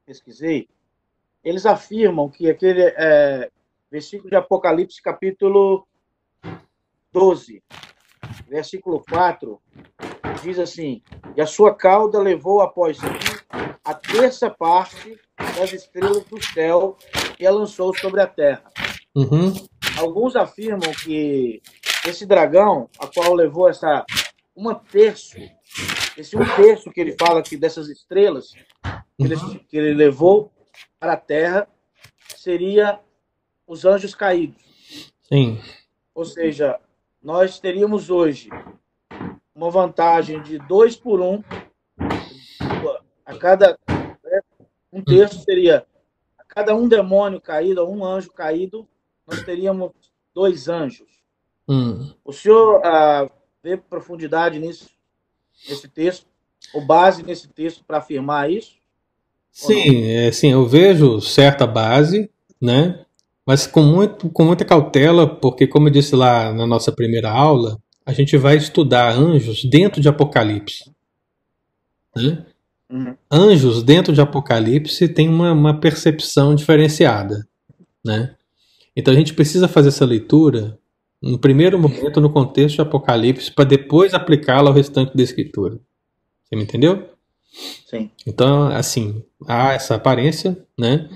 pesquisei, 0.05 0.69
eles 1.45 1.65
afirmam 1.65 2.29
que 2.29 2.51
aquele 2.51 2.83
é, 2.83 3.51
versículo 3.91 4.29
de 4.31 4.37
Apocalipse, 4.37 5.01
capítulo 5.01 5.87
12, 7.13 7.63
versículo 8.49 9.03
4, 9.09 9.61
diz 10.43 10.59
assim: 10.59 11.03
E 11.37 11.41
a 11.41 11.47
sua 11.47 11.75
cauda 11.75 12.21
levou 12.21 12.61
após 12.61 12.99
si 12.99 13.07
a 13.85 13.95
terça 13.95 14.51
parte 14.51 15.19
das 15.59 15.73
estrelas 15.73 16.25
do 16.25 16.43
céu 16.43 16.97
e 17.39 17.47
a 17.47 17.51
lançou 17.51 17.97
sobre 17.97 18.21
a 18.21 18.27
terra. 18.27 18.65
Uhum. 19.15 19.55
Alguns 19.97 20.35
afirmam 20.35 20.91
que 21.05 21.63
esse 22.07 22.27
dragão, 22.27 22.89
a 22.99 23.07
qual 23.07 23.33
levou 23.33 23.69
essa 23.69 24.05
uma 24.55 24.75
terço, 24.75 25.37
esse 26.17 26.37
um 26.37 26.45
terço 26.57 26.91
que 26.91 27.01
ele 27.01 27.15
fala 27.19 27.43
que 27.43 27.57
dessas 27.57 27.89
estrelas 27.89 28.53
que 29.17 29.25
ele, 29.25 29.37
que 29.69 29.77
ele 29.77 29.95
levou 29.95 30.51
para 30.99 31.13
a 31.13 31.17
terra, 31.17 31.69
seria 32.37 32.99
os 33.67 33.85
anjos 33.85 34.15
caídos. 34.15 34.63
Sim. 35.23 35.61
Ou 36.15 36.25
seja, 36.25 36.81
nós 37.27 37.59
teríamos 37.59 38.09
hoje 38.09 38.49
uma 39.53 39.69
vantagem 39.69 40.41
de 40.43 40.59
dois 40.59 40.95
por 40.95 41.21
um. 41.21 41.43
A 43.25 43.37
cada 43.37 43.77
um 44.93 45.03
terço 45.03 45.41
seria 45.41 45.85
a 46.39 46.45
cada 46.45 46.73
um 46.77 46.87
demônio 46.87 47.41
caído, 47.41 47.85
um 47.85 48.05
anjo 48.05 48.31
caído, 48.31 48.87
nós 49.27 49.43
teríamos 49.43 49.91
dois 50.33 50.69
anjos. 50.69 51.09
Hum. 51.69 52.13
O 52.25 52.33
senhor 52.33 52.81
ah, 52.85 53.29
vê 53.61 53.77
profundidade 53.77 54.61
nisso, 54.61 54.89
nesse 55.69 55.89
texto, 55.89 56.29
ou 56.73 56.87
base 56.87 57.25
nesse 57.25 57.49
texto 57.49 57.83
para 57.85 57.99
afirmar 57.99 58.53
isso? 58.53 58.77
Sim, 59.51 60.05
é, 60.13 60.31
sim, 60.31 60.53
eu 60.53 60.65
vejo 60.65 61.21
certa 61.21 61.67
base, 61.67 62.31
né? 62.61 63.05
Mas 63.47 63.67
com, 63.67 63.83
muito, 63.83 64.29
com 64.31 64.45
muita 64.45 64.65
cautela, 64.65 65.27
porque, 65.27 65.67
como 65.67 65.89
eu 65.89 65.93
disse 65.93 66.17
lá 66.17 66.53
na 66.53 66.67
nossa 66.67 66.91
primeira 66.91 67.31
aula, 67.31 67.79
a 68.05 68.13
gente 68.13 68.37
vai 68.37 68.57
estudar 68.57 69.15
anjos 69.15 69.65
dentro 69.65 70.01
de 70.01 70.09
Apocalipse. 70.09 70.91
né? 72.15 72.45
Uhum. 72.91 73.17
Anjos 73.31 73.83
dentro 73.83 74.13
de 74.13 74.21
Apocalipse 74.21 75.09
tem 75.09 75.29
uma, 75.29 75.53
uma 75.53 75.79
percepção 75.79 76.55
diferenciada. 76.55 77.47
Né? 78.05 78.35
Então 78.97 79.13
a 79.13 79.17
gente 79.17 79.35
precisa 79.35 79.69
fazer 79.69 79.89
essa 79.89 80.05
leitura 80.05 80.79
no 81.21 81.39
primeiro 81.39 81.79
momento 81.79 82.21
no 82.21 82.31
contexto 82.31 82.77
de 82.77 82.81
Apocalipse, 82.83 83.51
para 83.51 83.65
depois 83.65 84.15
aplicá-la 84.15 84.71
ao 84.71 84.75
restante 84.75 85.17
da 85.17 85.23
Escritura. 85.23 85.79
Você 86.45 86.57
me 86.57 86.63
entendeu? 86.63 87.09
Sim. 87.87 88.11
Então, 88.27 88.69
assim, 88.69 89.25
há 89.47 89.73
essa 89.73 89.95
aparência, 89.95 90.57
né? 90.79 91.09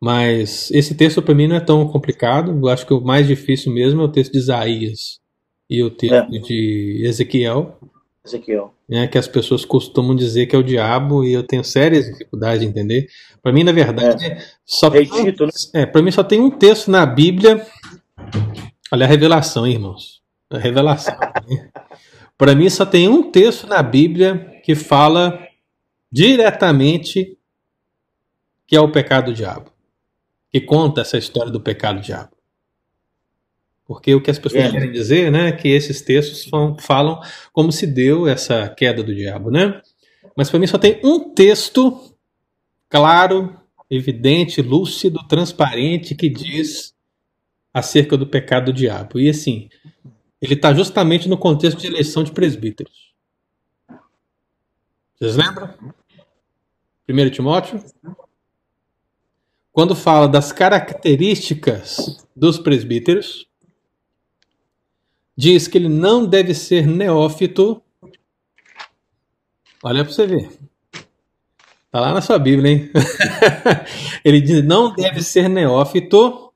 Mas 0.00 0.70
esse 0.70 0.94
texto 0.94 1.20
para 1.20 1.34
mim 1.34 1.46
não 1.46 1.56
é 1.56 1.60
tão 1.60 1.86
complicado. 1.86 2.52
Eu 2.52 2.68
acho 2.68 2.86
que 2.86 2.94
o 2.94 3.00
mais 3.00 3.26
difícil 3.26 3.72
mesmo 3.72 4.00
é 4.00 4.04
o 4.04 4.08
texto 4.08 4.32
de 4.32 4.38
Isaías 4.38 5.20
e 5.68 5.82
o 5.82 5.90
texto 5.90 6.14
É. 6.34 6.38
de 6.40 7.02
Ezequiel, 7.04 7.78
Ezequiel. 8.24 8.74
né? 8.88 9.06
Que 9.06 9.18
as 9.18 9.28
pessoas 9.28 9.64
costumam 9.64 10.16
dizer 10.16 10.46
que 10.46 10.56
é 10.56 10.58
o 10.58 10.62
diabo 10.62 11.22
e 11.24 11.32
eu 11.32 11.42
tenho 11.42 11.62
sérias 11.62 12.06
dificuldades 12.06 12.60
de 12.60 12.66
entender. 12.66 13.08
Para 13.42 13.52
mim, 13.52 13.62
na 13.62 13.72
verdade, 13.72 14.36
só 14.64 14.88
Rei 14.88 15.06
tem, 15.06 15.24
Tito, 15.26 15.44
né? 15.44 15.52
é, 15.74 15.86
para 15.86 16.00
mim 16.02 16.10
só 16.10 16.24
tem 16.24 16.40
um 16.40 16.50
texto 16.50 16.90
na 16.90 17.04
Bíblia. 17.04 17.64
Olha 18.90 19.04
a 19.04 19.08
revelação, 19.08 19.66
hein, 19.66 19.74
irmãos. 19.74 20.20
A 20.50 20.58
revelação. 20.58 21.14
para 22.38 22.54
mim 22.54 22.68
só 22.70 22.86
tem 22.86 23.06
um 23.06 23.30
texto 23.30 23.66
na 23.66 23.82
Bíblia 23.82 24.60
que 24.64 24.74
fala 24.74 25.38
diretamente 26.10 27.36
que 28.66 28.74
é 28.76 28.80
o 28.80 28.90
pecado 28.90 29.26
do 29.26 29.34
diabo. 29.34 29.69
Que 30.50 30.60
conta 30.60 31.00
essa 31.00 31.16
história 31.18 31.50
do 31.50 31.60
pecado 31.60 32.00
do 32.00 32.04
diabo. 32.04 32.30
Porque 33.86 34.14
o 34.14 34.20
que 34.20 34.30
as 34.30 34.38
pessoas 34.38 34.64
É. 34.64 34.70
querem 34.70 34.92
dizer, 34.92 35.30
né, 35.32 35.48
é 35.48 35.52
que 35.52 35.68
esses 35.68 36.00
textos 36.00 36.44
fam- 36.44 36.76
falam 36.78 37.20
como 37.52 37.72
se 37.72 37.86
deu 37.86 38.26
essa 38.28 38.68
queda 38.68 39.02
do 39.02 39.14
diabo, 39.14 39.50
né? 39.50 39.80
Mas 40.36 40.48
para 40.48 40.58
mim 40.60 40.66
só 40.66 40.78
tem 40.78 41.00
um 41.04 41.32
texto 41.34 42.14
claro, 42.88 43.58
evidente, 43.90 44.62
lúcido, 44.62 45.18
transparente 45.26 46.14
que 46.14 46.28
diz 46.28 46.94
acerca 47.74 48.16
do 48.16 48.26
pecado 48.26 48.66
do 48.66 48.72
diabo. 48.72 49.18
E 49.18 49.28
assim, 49.28 49.68
ele 50.40 50.54
está 50.54 50.72
justamente 50.72 51.28
no 51.28 51.36
contexto 51.36 51.78
de 51.78 51.86
eleição 51.88 52.22
de 52.22 52.30
presbíteros. 52.32 53.12
Vocês 55.18 55.36
lembram? 55.36 55.74
1 57.08 57.30
Timóteo? 57.30 57.82
Quando 59.72 59.94
fala 59.94 60.26
das 60.26 60.50
características 60.50 62.26
dos 62.34 62.58
presbíteros, 62.58 63.46
diz 65.36 65.68
que 65.68 65.78
ele 65.78 65.88
não 65.88 66.26
deve 66.26 66.54
ser 66.54 66.86
neófito. 66.86 67.82
Olha 69.82 70.04
para 70.04 70.12
você 70.12 70.26
ver. 70.26 70.50
Tá 71.90 72.00
lá 72.00 72.12
na 72.12 72.20
sua 72.20 72.38
Bíblia, 72.38 72.72
hein? 72.72 72.90
ele 74.24 74.40
diz 74.40 74.62
não 74.64 74.92
deve 74.92 75.22
ser 75.22 75.48
neófito 75.48 76.52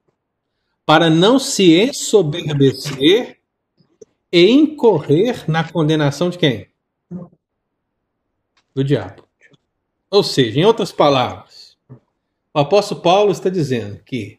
para 0.86 1.08
não 1.08 1.38
se 1.38 1.80
ensoberbecer 1.80 3.38
e 4.30 4.50
incorrer 4.50 5.48
na 5.48 5.68
condenação 5.68 6.30
de 6.30 6.38
quem? 6.38 6.68
Do 8.74 8.84
diabo. 8.84 9.26
Ou 10.10 10.22
seja, 10.22 10.60
em 10.60 10.64
outras 10.64 10.92
palavras, 10.92 11.53
o 12.54 12.60
apóstolo 12.60 13.00
Paulo 13.00 13.32
está 13.32 13.50
dizendo 13.50 14.00
que 14.04 14.38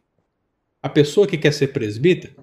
a 0.81 0.87
pessoa 0.87 1.27
que 1.27 1.37
quer 1.37 1.51
ser 1.51 1.67
presbítero, 1.67 2.33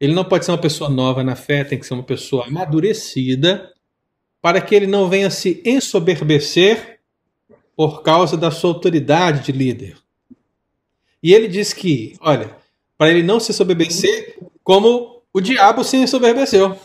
ele 0.00 0.12
não 0.12 0.24
pode 0.24 0.44
ser 0.44 0.50
uma 0.50 0.58
pessoa 0.58 0.90
nova 0.90 1.22
na 1.22 1.36
fé, 1.36 1.62
tem 1.62 1.78
que 1.78 1.86
ser 1.86 1.94
uma 1.94 2.02
pessoa 2.02 2.46
amadurecida, 2.46 3.72
para 4.42 4.60
que 4.60 4.74
ele 4.74 4.86
não 4.86 5.08
venha 5.08 5.30
se 5.30 5.62
ensoberbecer 5.64 6.98
por 7.76 8.02
causa 8.02 8.36
da 8.36 8.50
sua 8.50 8.70
autoridade 8.70 9.44
de 9.44 9.52
líder. 9.52 9.96
E 11.22 11.34
ele 11.34 11.46
diz 11.46 11.72
que, 11.72 12.16
olha, 12.20 12.56
para 12.96 13.10
ele 13.10 13.22
não 13.22 13.38
se 13.38 13.52
ensoberbecer 13.52 14.38
como 14.64 15.22
o 15.32 15.40
diabo 15.40 15.84
se 15.84 15.98
ensoberbeceu. 15.98 16.76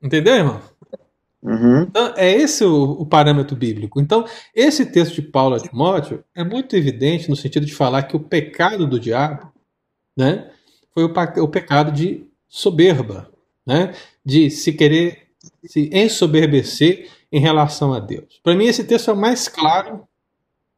Entendeu, 0.00 0.34
irmão? 0.34 0.62
Uhum. 1.42 1.82
Então, 1.82 2.14
é 2.16 2.30
esse 2.30 2.64
o, 2.64 2.92
o 2.92 3.06
parâmetro 3.06 3.56
bíblico. 3.56 4.00
Então, 4.00 4.24
esse 4.54 4.86
texto 4.86 5.14
de 5.14 5.22
Paulo 5.22 5.54
a 5.54 5.60
Timóteo 5.60 6.24
é 6.34 6.42
muito 6.42 6.74
evidente 6.74 7.30
no 7.30 7.36
sentido 7.36 7.64
de 7.64 7.74
falar 7.74 8.02
que 8.04 8.16
o 8.16 8.20
pecado 8.20 8.86
do 8.86 8.98
diabo 8.98 9.52
né, 10.16 10.50
foi 10.92 11.04
o, 11.04 11.12
o 11.42 11.48
pecado 11.48 11.92
de 11.92 12.24
soberba, 12.48 13.30
né, 13.64 13.94
de 14.24 14.50
se 14.50 14.72
querer 14.72 15.28
se 15.64 15.88
ensoberbecer 15.92 17.08
em 17.30 17.40
relação 17.40 17.92
a 17.92 18.00
Deus. 18.00 18.40
Para 18.42 18.56
mim, 18.56 18.66
esse 18.66 18.84
texto 18.84 19.10
é 19.10 19.14
o 19.14 19.16
mais 19.16 19.48
claro 19.48 20.06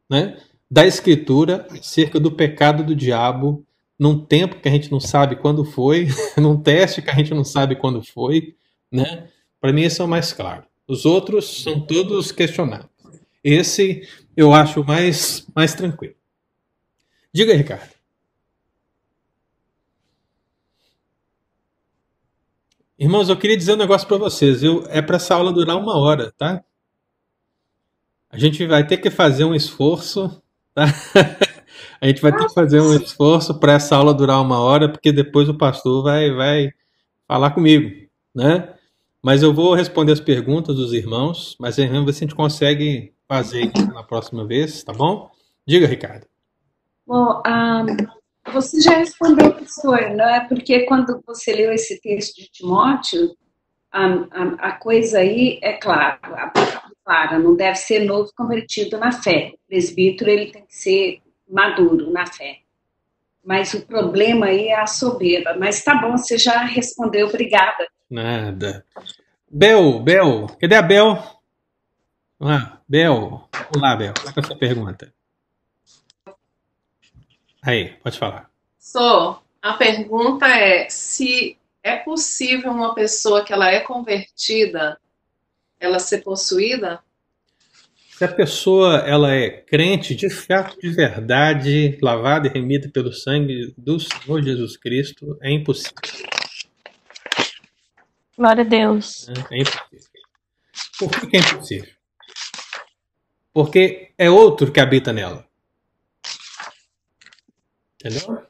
né, 0.09 0.37
da 0.69 0.85
Escritura 0.85 1.67
acerca 1.71 2.19
do 2.19 2.31
pecado 2.31 2.83
do 2.83 2.95
diabo 2.95 3.65
num 3.97 4.19
tempo 4.19 4.59
que 4.59 4.67
a 4.67 4.71
gente 4.71 4.91
não 4.91 4.99
sabe 4.99 5.35
quando 5.35 5.63
foi, 5.63 6.07
num 6.37 6.57
teste 6.57 7.01
que 7.01 7.09
a 7.09 7.15
gente 7.15 7.33
não 7.33 7.43
sabe 7.43 7.75
quando 7.75 8.03
foi, 8.03 8.55
né? 8.91 9.27
Para 9.61 9.71
mim, 9.71 9.83
esse 9.83 10.01
é 10.01 10.03
o 10.03 10.07
mais 10.07 10.33
claro. 10.33 10.65
Os 10.87 11.05
outros 11.05 11.61
são 11.61 11.79
todos 11.79 12.31
questionáveis. 12.31 12.89
Esse 13.43 14.07
eu 14.35 14.53
acho 14.53 14.83
mais, 14.83 15.47
mais 15.55 15.75
tranquilo. 15.75 16.15
Diga, 17.31 17.53
Ricardo. 17.53 17.91
Irmãos, 22.97 23.29
eu 23.29 23.37
queria 23.37 23.57
dizer 23.57 23.73
um 23.73 23.77
negócio 23.77 24.07
para 24.07 24.17
vocês. 24.17 24.63
Eu, 24.63 24.83
é 24.89 25.01
para 25.01 25.15
essa 25.15 25.35
aula 25.35 25.53
durar 25.53 25.77
uma 25.77 25.97
hora, 25.97 26.31
tá? 26.37 26.63
A 28.29 28.37
gente 28.37 28.65
vai 28.65 28.85
ter 28.85 28.97
que 28.97 29.09
fazer 29.09 29.43
um 29.43 29.55
esforço, 29.55 30.41
tá? 30.73 30.85
A 31.99 32.07
gente 32.07 32.21
vai 32.21 32.31
ter 32.31 32.47
que 32.47 32.53
fazer 32.53 32.81
um 32.81 32.95
esforço 32.95 33.59
para 33.59 33.73
essa 33.73 33.95
aula 33.95 34.13
durar 34.13 34.41
uma 34.41 34.59
hora, 34.59 34.89
porque 34.89 35.11
depois 35.11 35.47
o 35.47 35.57
pastor 35.57 36.03
vai, 36.03 36.31
vai 36.31 36.71
falar 37.27 37.51
comigo, 37.51 38.09
né? 38.33 38.75
Mas 39.23 39.43
eu 39.43 39.53
vou 39.53 39.75
responder 39.75 40.13
as 40.13 40.19
perguntas 40.19 40.75
dos 40.75 40.93
irmãos, 40.93 41.55
mas 41.59 41.77
vamos 41.77 42.05
ver 42.05 42.13
se 42.13 42.23
a 42.23 42.27
gente 42.27 42.35
consegue 42.35 43.13
fazer 43.27 43.71
na 43.93 44.03
próxima 44.03 44.45
vez, 44.47 44.83
tá 44.83 44.91
bom? 44.91 45.29
Diga, 45.65 45.85
Ricardo. 45.85 46.25
Bom, 47.05 47.41
ah, 47.45 47.85
você 48.51 48.81
já 48.81 48.97
respondeu, 48.97 49.53
pastor, 49.53 50.09
não 50.15 50.25
é? 50.25 50.47
Porque 50.47 50.85
quando 50.85 51.21
você 51.25 51.53
leu 51.53 51.71
esse 51.71 52.01
texto 52.01 52.37
de 52.37 52.49
Timóteo, 52.51 53.35
a, 53.91 54.71
coisa 54.71 55.19
aí 55.19 55.59
é 55.61 55.73
clara, 55.73 56.19
clara, 57.05 57.37
não 57.37 57.55
deve 57.55 57.75
ser 57.75 58.05
novo 58.05 58.31
convertido 58.35 58.97
na 58.97 59.11
fé. 59.11 59.53
O 59.53 59.67
presbítero 59.67 60.29
ele 60.31 60.51
tem 60.51 60.65
que 60.65 60.75
ser 60.75 61.21
maduro 61.47 62.11
na 62.11 62.25
fé. 62.25 62.57
Mas 63.43 63.73
o 63.73 63.85
problema 63.85 64.47
aí 64.47 64.67
é 64.67 64.79
a 64.79 64.87
soberba. 64.87 65.55
Mas 65.57 65.83
tá 65.83 65.95
bom, 65.95 66.17
você 66.17 66.37
já 66.37 66.63
respondeu, 66.63 67.27
obrigada. 67.27 67.87
Nada. 68.11 68.85
Bel, 69.49 70.01
Bel, 70.01 70.47
cadê 70.59 70.75
a 70.75 70.81
Bel? 70.81 71.17
Ah, 72.41 72.77
Bel, 72.85 73.47
olá, 73.73 73.95
Bel, 73.95 74.13
qual 74.13 74.33
é 74.35 74.39
a 74.41 74.43
sua 74.43 74.57
pergunta? 74.57 75.13
Aí, 77.61 77.93
pode 78.03 78.19
falar. 78.19 78.51
Só, 78.77 79.41
a 79.61 79.73
pergunta 79.73 80.45
é 80.45 80.89
se 80.89 81.57
é 81.81 81.95
possível 81.95 82.71
uma 82.71 82.93
pessoa 82.93 83.45
que 83.45 83.53
ela 83.53 83.71
é 83.71 83.79
convertida, 83.79 84.99
ela 85.79 85.97
ser 85.97 86.21
possuída? 86.21 86.99
Se 88.09 88.25
a 88.25 88.27
pessoa 88.27 88.97
ela 89.07 89.33
é 89.33 89.49
crente 89.49 90.15
de 90.15 90.29
fato, 90.29 90.77
de 90.81 90.89
verdade, 90.89 91.97
lavada 92.01 92.49
e 92.49 92.51
remida 92.51 92.89
pelo 92.89 93.13
sangue 93.13 93.73
do 93.77 93.97
Senhor 94.01 94.43
Jesus 94.43 94.75
Cristo, 94.75 95.37
é 95.41 95.49
impossível. 95.49 95.95
Glória 98.41 98.63
a 98.63 98.67
Deus. 98.67 99.29
É 99.51 99.61
impossível. 99.61 100.09
Por 100.97 101.29
que, 101.29 101.37
é 101.37 101.39
impossível? 101.39 101.91
Porque 103.53 104.13
é 104.17 104.31
outro 104.31 104.71
que 104.71 104.79
habita 104.79 105.13
nela. 105.13 105.45
Entendeu? 108.03 108.41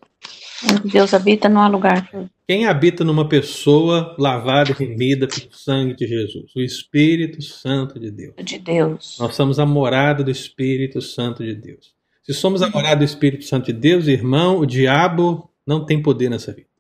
Deus 0.86 1.14
habita 1.14 1.50
não 1.50 1.60
há 1.60 1.68
lugar. 1.68 2.10
Quem 2.48 2.66
habita 2.66 3.04
numa 3.04 3.28
pessoa 3.28 4.16
lavada 4.18 4.72
e 4.72 4.74
remida 4.74 5.28
pelo 5.28 5.54
sangue 5.54 5.94
de 5.94 6.08
Jesus? 6.08 6.56
O 6.56 6.62
Espírito 6.62 7.42
Santo 7.42 8.00
de 8.00 8.12
Deus. 8.12 8.36
De 8.38 8.60
Deus. 8.60 9.18
Nós 9.20 9.36
somos 9.36 9.60
a 9.60 9.66
morada 9.66 10.24
do 10.24 10.32
Espírito 10.32 11.02
Santo 11.02 11.44
de 11.44 11.54
Deus. 11.54 11.94
Se 12.24 12.34
somos 12.34 12.62
a 12.62 12.70
morada 12.70 12.96
do 12.96 13.04
Espírito 13.04 13.44
Santo 13.44 13.66
de 13.66 13.74
Deus, 13.74 14.08
irmão, 14.08 14.58
o 14.58 14.66
diabo 14.66 15.52
não 15.68 15.86
tem 15.86 16.02
poder 16.02 16.30
nessa 16.30 16.54
vida. 16.54 16.72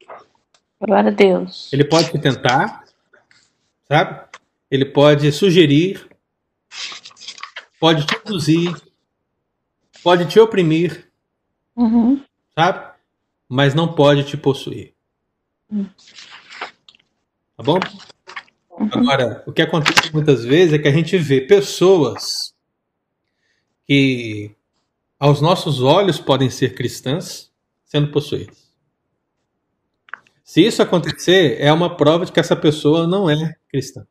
Glória 0.79 1.11
a 1.11 1.13
Deus. 1.13 1.71
Ele 1.73 1.83
pode 1.83 2.09
te 2.09 2.17
tentar, 2.17 2.80
sabe? 3.91 4.25
Ele 4.69 4.85
pode 4.85 5.29
sugerir, 5.33 6.07
pode 7.77 8.05
te 8.05 8.15
induzir, 8.19 8.73
pode 10.01 10.25
te 10.27 10.39
oprimir, 10.39 11.11
Uhum. 11.75 12.23
sabe? 12.57 12.93
Mas 13.49 13.73
não 13.75 13.93
pode 13.93 14.23
te 14.23 14.37
possuir. 14.37 14.93
Hum. 15.69 15.85
Tá 17.57 17.63
bom? 17.63 17.79
Agora, 18.93 19.43
o 19.45 19.51
que 19.51 19.61
acontece 19.61 20.13
muitas 20.13 20.45
vezes 20.45 20.73
é 20.73 20.79
que 20.79 20.87
a 20.87 20.91
gente 20.91 21.17
vê 21.17 21.41
pessoas 21.41 22.53
que, 23.85 24.55
aos 25.19 25.41
nossos 25.41 25.81
olhos, 25.81 26.17
podem 26.17 26.49
ser 26.49 26.73
cristãs 26.75 27.51
sendo 27.83 28.09
possuídas. 28.09 28.70
Se 30.51 30.61
isso 30.61 30.81
acontecer, 30.81 31.55
é 31.61 31.71
uma 31.71 31.95
prova 31.95 32.25
de 32.25 32.31
que 32.33 32.39
essa 32.41 32.57
pessoa 32.57 33.07
não 33.07 33.29
é 33.29 33.55
cristã. 33.69 34.05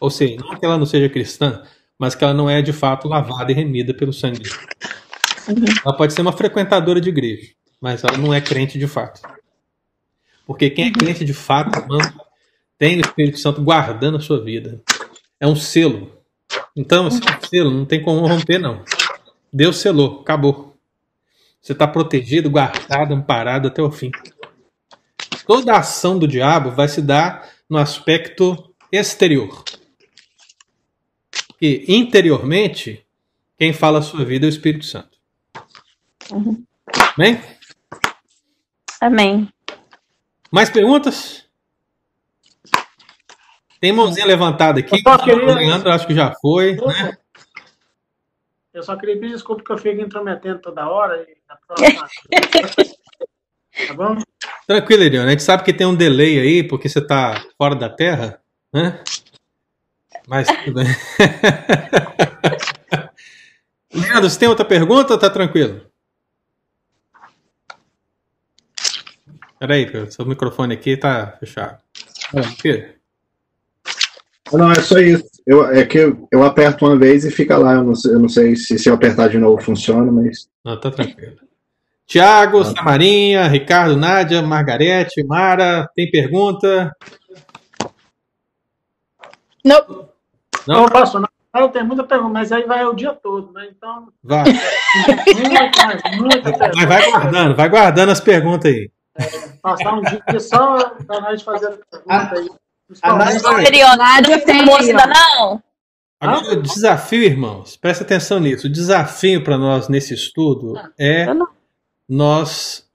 Ou 0.00 0.08
seja, 0.08 0.36
não 0.36 0.58
que 0.58 0.64
ela 0.64 0.78
não 0.78 0.86
seja 0.86 1.10
cristã, 1.10 1.62
mas 1.98 2.14
que 2.14 2.24
ela 2.24 2.32
não 2.32 2.48
é 2.48 2.62
de 2.62 2.72
fato 2.72 3.06
lavada 3.06 3.52
e 3.52 3.54
remida 3.54 3.92
pelo 3.92 4.14
sangue 4.14 4.40
de 4.40 4.48
Jesus. 4.48 4.66
Ela 5.84 5.94
pode 5.94 6.14
ser 6.14 6.22
uma 6.22 6.32
frequentadora 6.32 6.98
de 7.02 7.10
igreja, 7.10 7.52
mas 7.78 8.02
ela 8.02 8.16
não 8.16 8.32
é 8.32 8.40
crente 8.40 8.78
de 8.78 8.86
fato. 8.86 9.20
Porque 10.46 10.70
quem 10.70 10.86
é 10.86 10.90
crente 10.90 11.22
de 11.22 11.34
fato, 11.34 11.78
irmão, 11.78 12.00
tem 12.78 12.96
o 12.96 13.02
Espírito 13.02 13.38
Santo 13.38 13.60
guardando 13.60 14.16
a 14.16 14.20
sua 14.20 14.42
vida. 14.42 14.80
É 15.38 15.46
um 15.46 15.54
selo. 15.54 16.18
Então, 16.74 17.08
esse 17.08 17.20
é 17.28 17.30
um 17.30 17.46
selo, 17.46 17.70
não 17.70 17.84
tem 17.84 18.00
como 18.00 18.26
romper, 18.26 18.58
não. 18.58 18.82
Deus 19.52 19.76
selou, 19.76 20.22
acabou. 20.22 20.78
Você 21.60 21.72
está 21.72 21.86
protegido, 21.86 22.48
guardado, 22.48 23.12
amparado 23.12 23.68
até 23.68 23.82
o 23.82 23.90
fim. 23.90 24.10
Toda 25.46 25.72
a 25.72 25.78
ação 25.78 26.18
do 26.18 26.28
diabo 26.28 26.70
vai 26.70 26.88
se 26.88 27.02
dar 27.02 27.48
no 27.68 27.78
aspecto 27.78 28.74
exterior. 28.90 29.64
Porque 31.48 31.84
interiormente, 31.88 33.06
quem 33.58 33.72
fala 33.72 33.98
a 33.98 34.02
sua 34.02 34.24
vida 34.24 34.46
é 34.46 34.48
o 34.48 34.50
Espírito 34.50 34.84
Santo. 34.84 35.18
Uhum. 36.30 36.64
Amém? 37.16 37.40
Amém. 39.00 39.48
Mais 40.50 40.70
perguntas? 40.70 41.46
Tem 43.80 43.92
mãozinha 43.92 44.26
levantada 44.26 44.78
aqui. 44.78 44.94
Eu 44.94 45.02
só 45.02 45.18
queria- 45.18 45.54
Leandro 45.54 45.90
acho 45.90 46.06
que 46.06 46.14
já 46.14 46.32
foi. 46.40 46.76
Né? 46.76 47.16
Eu 48.72 48.82
só 48.82 48.96
queria 48.96 49.18
pedir 49.18 49.32
desculpa 49.32 49.64
que 49.64 49.72
eu 49.72 49.78
fico 49.78 50.00
intrometendo 50.00 50.60
toda 50.60 50.88
hora. 50.88 51.26
E 51.28 51.36
na 51.48 51.56
próxima... 51.56 52.08
tá 53.88 53.94
bom? 53.94 54.16
Tranquilo, 54.72 55.02
Eliane. 55.02 55.28
A 55.28 55.30
gente 55.32 55.42
sabe 55.42 55.64
que 55.64 55.72
tem 55.74 55.86
um 55.86 55.94
delay 55.94 56.40
aí, 56.40 56.62
porque 56.62 56.88
você 56.88 56.98
está 56.98 57.44
fora 57.58 57.74
da 57.74 57.90
Terra, 57.90 58.40
né? 58.72 58.98
Mas 60.26 60.48
tudo 60.48 60.76
bem. 60.76 60.86
Leandro, 63.92 64.30
você 64.30 64.38
tem 64.38 64.48
outra 64.48 64.64
pergunta 64.64 65.12
ou 65.12 65.18
tá 65.18 65.28
tranquilo? 65.28 65.82
Peraí, 69.58 70.10
seu 70.10 70.24
microfone 70.24 70.72
aqui 70.72 70.96
tá 70.96 71.36
fechado. 71.38 71.76
Não, 74.50 74.72
é 74.72 74.80
só 74.80 74.98
isso. 74.98 75.28
Eu, 75.46 75.66
é 75.66 75.84
que 75.84 75.98
eu, 75.98 76.26
eu 76.32 76.42
aperto 76.44 76.86
uma 76.86 76.98
vez 76.98 77.26
e 77.26 77.30
fica 77.30 77.58
lá. 77.58 77.74
Eu 77.74 77.84
não 77.84 77.94
sei, 77.94 78.14
eu 78.14 78.18
não 78.18 78.28
sei 78.30 78.56
se, 78.56 78.78
se 78.78 78.88
eu 78.88 78.94
apertar 78.94 79.28
de 79.28 79.36
novo 79.36 79.62
funciona, 79.62 80.10
mas. 80.10 80.48
Não, 80.64 80.80
tá 80.80 80.90
tranquilo. 80.90 81.36
Tiago, 82.06 82.64
Samarinha, 82.64 83.46
Ricardo, 83.48 83.96
Nádia, 83.96 84.42
Margarete, 84.42 85.24
Mara, 85.24 85.88
tem 85.94 86.10
pergunta? 86.10 86.94
Não. 89.64 89.86
Não? 90.66 90.82
Não, 90.82 90.86
posso 90.88 91.18
não. 91.18 91.28
Eu 91.54 91.68
tenho 91.68 91.84
muita 91.84 92.02
pergunta, 92.04 92.32
mas 92.32 92.50
aí 92.50 92.64
vai 92.64 92.84
o 92.86 92.94
dia 92.94 93.12
todo, 93.12 93.52
né? 93.52 93.68
Então, 93.70 94.08
Vai, 94.22 94.44
muita, 96.16 96.16
muita 96.16 96.70
mas 96.74 96.88
vai 96.88 97.10
guardando, 97.10 97.56
vai 97.56 97.68
guardando 97.68 98.10
as 98.10 98.20
perguntas 98.20 98.72
aí. 98.72 98.90
Passar 99.60 99.92
um 99.94 100.00
dia 100.00 100.40
só 100.40 100.90
pra 101.06 101.20
nós 101.20 101.42
fazer 101.42 101.66
a 101.66 101.70
pergunta 101.70 102.38
aí. 102.38 102.48
Nádia- 103.04 103.70
Leonardo 103.70 103.98
Nádia 103.98 104.40
tem 104.44 104.60
aí, 104.60 104.94
ó. 104.94 105.06
não? 105.06 105.62
Agora, 106.20 106.52
o 106.54 106.62
desafio, 106.62 107.22
irmãos, 107.22 107.76
presta 107.76 108.02
atenção 108.04 108.40
nisso. 108.40 108.66
O 108.66 108.72
desafio 108.72 109.42
para 109.44 109.58
nós 109.58 109.88
nesse 109.88 110.14
estudo 110.14 110.74
é 110.98 111.28
Eu 111.28 111.34
não. 111.34 111.48
Nós 112.12 112.86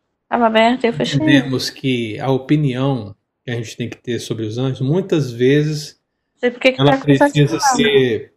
entendemos 1.16 1.72
que 1.72 2.20
a 2.20 2.30
opinião 2.30 3.16
que 3.44 3.50
a 3.50 3.56
gente 3.56 3.76
tem 3.76 3.90
que 3.90 3.98
ter 3.98 4.20
sobre 4.20 4.46
os 4.46 4.60
anjos, 4.60 4.82
muitas 4.82 5.32
vezes, 5.32 6.00
que 6.40 6.52
que 6.52 6.80
ela 6.80 6.92
tá 6.92 7.04
precisa 7.04 7.60
ser 7.60 8.34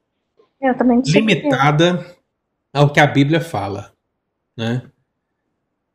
limitada 1.07 2.17
ao 2.73 2.91
que 2.91 2.99
a 2.99 3.07
Bíblia 3.07 3.43
fala, 3.43 3.93
né? 4.57 4.83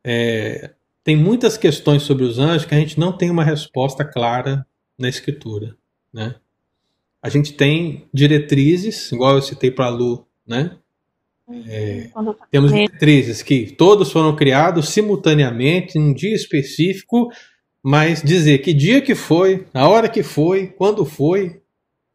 É, 0.04 0.70
tem 1.02 1.16
muitas 1.16 1.56
questões 1.56 2.04
sobre 2.04 2.24
os 2.24 2.38
anjos 2.38 2.64
que 2.64 2.74
a 2.74 2.78
gente 2.78 3.00
não 3.00 3.16
tem 3.16 3.28
uma 3.28 3.42
resposta 3.42 4.04
clara 4.04 4.64
na 4.96 5.08
Escritura, 5.08 5.76
né? 6.12 6.36
A 7.20 7.28
gente 7.28 7.54
tem 7.54 8.08
diretrizes, 8.14 9.10
igual 9.10 9.34
eu 9.34 9.42
citei 9.42 9.70
para 9.70 9.86
a 9.86 9.90
Lu, 9.90 10.28
né? 10.46 10.78
Quando 12.12 12.34
tá 12.34 12.46
Temos 12.50 12.72
diretrizes 12.72 13.42
que 13.42 13.70
todos 13.72 14.10
foram 14.10 14.34
criados 14.34 14.88
simultaneamente, 14.88 15.98
em 15.98 16.10
um 16.10 16.12
dia 16.12 16.34
específico, 16.34 17.30
mas 17.82 18.22
dizer 18.22 18.58
que 18.58 18.74
dia 18.74 19.00
que 19.00 19.14
foi, 19.14 19.66
a 19.72 19.88
hora 19.88 20.08
que 20.08 20.22
foi, 20.22 20.66
quando 20.66 21.04
foi, 21.04 21.60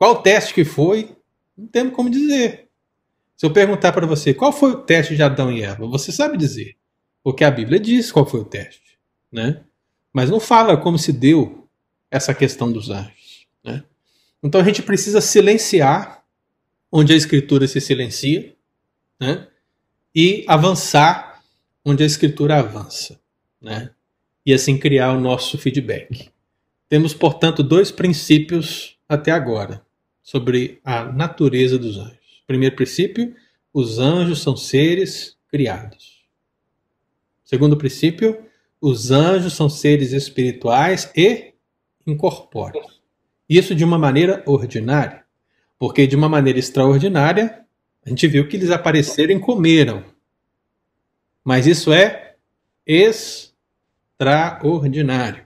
Qual 0.02 0.20
teste 0.20 0.56
que 0.56 0.66
foi? 0.66 1.16
Não 1.56 1.68
temos 1.68 1.94
como 1.94 2.10
dizer. 2.10 2.70
Se 3.38 3.46
eu 3.46 3.54
perguntar 3.54 3.92
para 3.92 4.08
você 4.08 4.34
qual 4.34 4.52
foi 4.52 4.72
o 4.72 4.82
teste 4.82 5.16
de 5.16 5.22
Adão 5.22 5.52
e 5.52 5.62
Eva, 5.62 5.86
você 5.86 6.12
sabe 6.12 6.40
dizer. 6.40 6.76
Porque 7.24 7.44
a 7.44 7.52
Bíblia 7.52 7.80
diz 7.80 8.12
qual 8.12 8.26
foi 8.26 8.40
o 8.40 8.46
teste. 8.46 8.98
Né? 9.32 9.62
Mas 10.12 10.32
não 10.32 10.40
fala 10.40 10.76
como 10.76 10.98
se 10.98 11.14
deu 11.14 11.70
essa 12.10 12.34
questão 12.34 12.72
dos 12.72 12.90
anjos. 12.90 13.46
Né? 13.64 13.84
Então 14.42 14.60
a 14.60 14.64
gente 14.64 14.82
precisa 14.82 15.22
silenciar 15.22 16.24
onde 16.92 17.14
a 17.14 17.16
Escritura 17.16 17.68
se 17.68 17.80
silencia 17.80 18.56
né? 19.22 19.48
e 20.16 20.44
avançar 20.48 21.42
onde 21.86 22.02
a 22.02 22.06
Escritura 22.06 22.58
avança. 22.58 23.20
Né? 23.62 23.92
E 24.44 24.52
assim 24.52 24.78
criar 24.78 25.14
o 25.14 25.22
nosso 25.22 25.60
feedback. 25.60 26.30
Temos, 26.90 27.14
portanto, 27.14 27.62
dois 27.62 27.92
princípios 27.92 28.98
até 29.08 29.32
agora 29.32 29.86
sobre 30.24 30.82
a 30.84 31.06
natureza 31.06 31.78
dos 31.78 31.98
anjos. 31.98 32.44
Primeiro 32.48 32.76
princípio: 32.76 33.36
os 33.72 34.00
anjos 34.00 34.42
são 34.42 34.58
seres 34.58 35.38
criados. 35.48 36.26
Segundo 37.44 37.78
princípio: 37.78 38.44
os 38.82 39.12
anjos 39.12 39.54
são 39.54 39.70
seres 39.70 40.12
espirituais 40.12 41.12
e 41.16 41.54
incorpóreos. 42.06 43.00
Isso 43.48 43.76
de 43.76 43.84
uma 43.84 43.98
maneira 43.98 44.44
ordinária, 44.46 45.24
porque 45.78 46.08
de 46.08 46.16
uma 46.16 46.28
maneira 46.28 46.58
extraordinária, 46.58 47.61
a 48.06 48.10
gente 48.10 48.28
viu 48.28 48.48
que 48.48 48.58
eles 48.58 48.72
apareceram 48.72 49.34
e 49.34 49.40
comeram. 49.40 50.04
Mas 51.44 51.68
isso 51.68 51.94
é 51.94 52.36
extraordinário. 52.86 55.46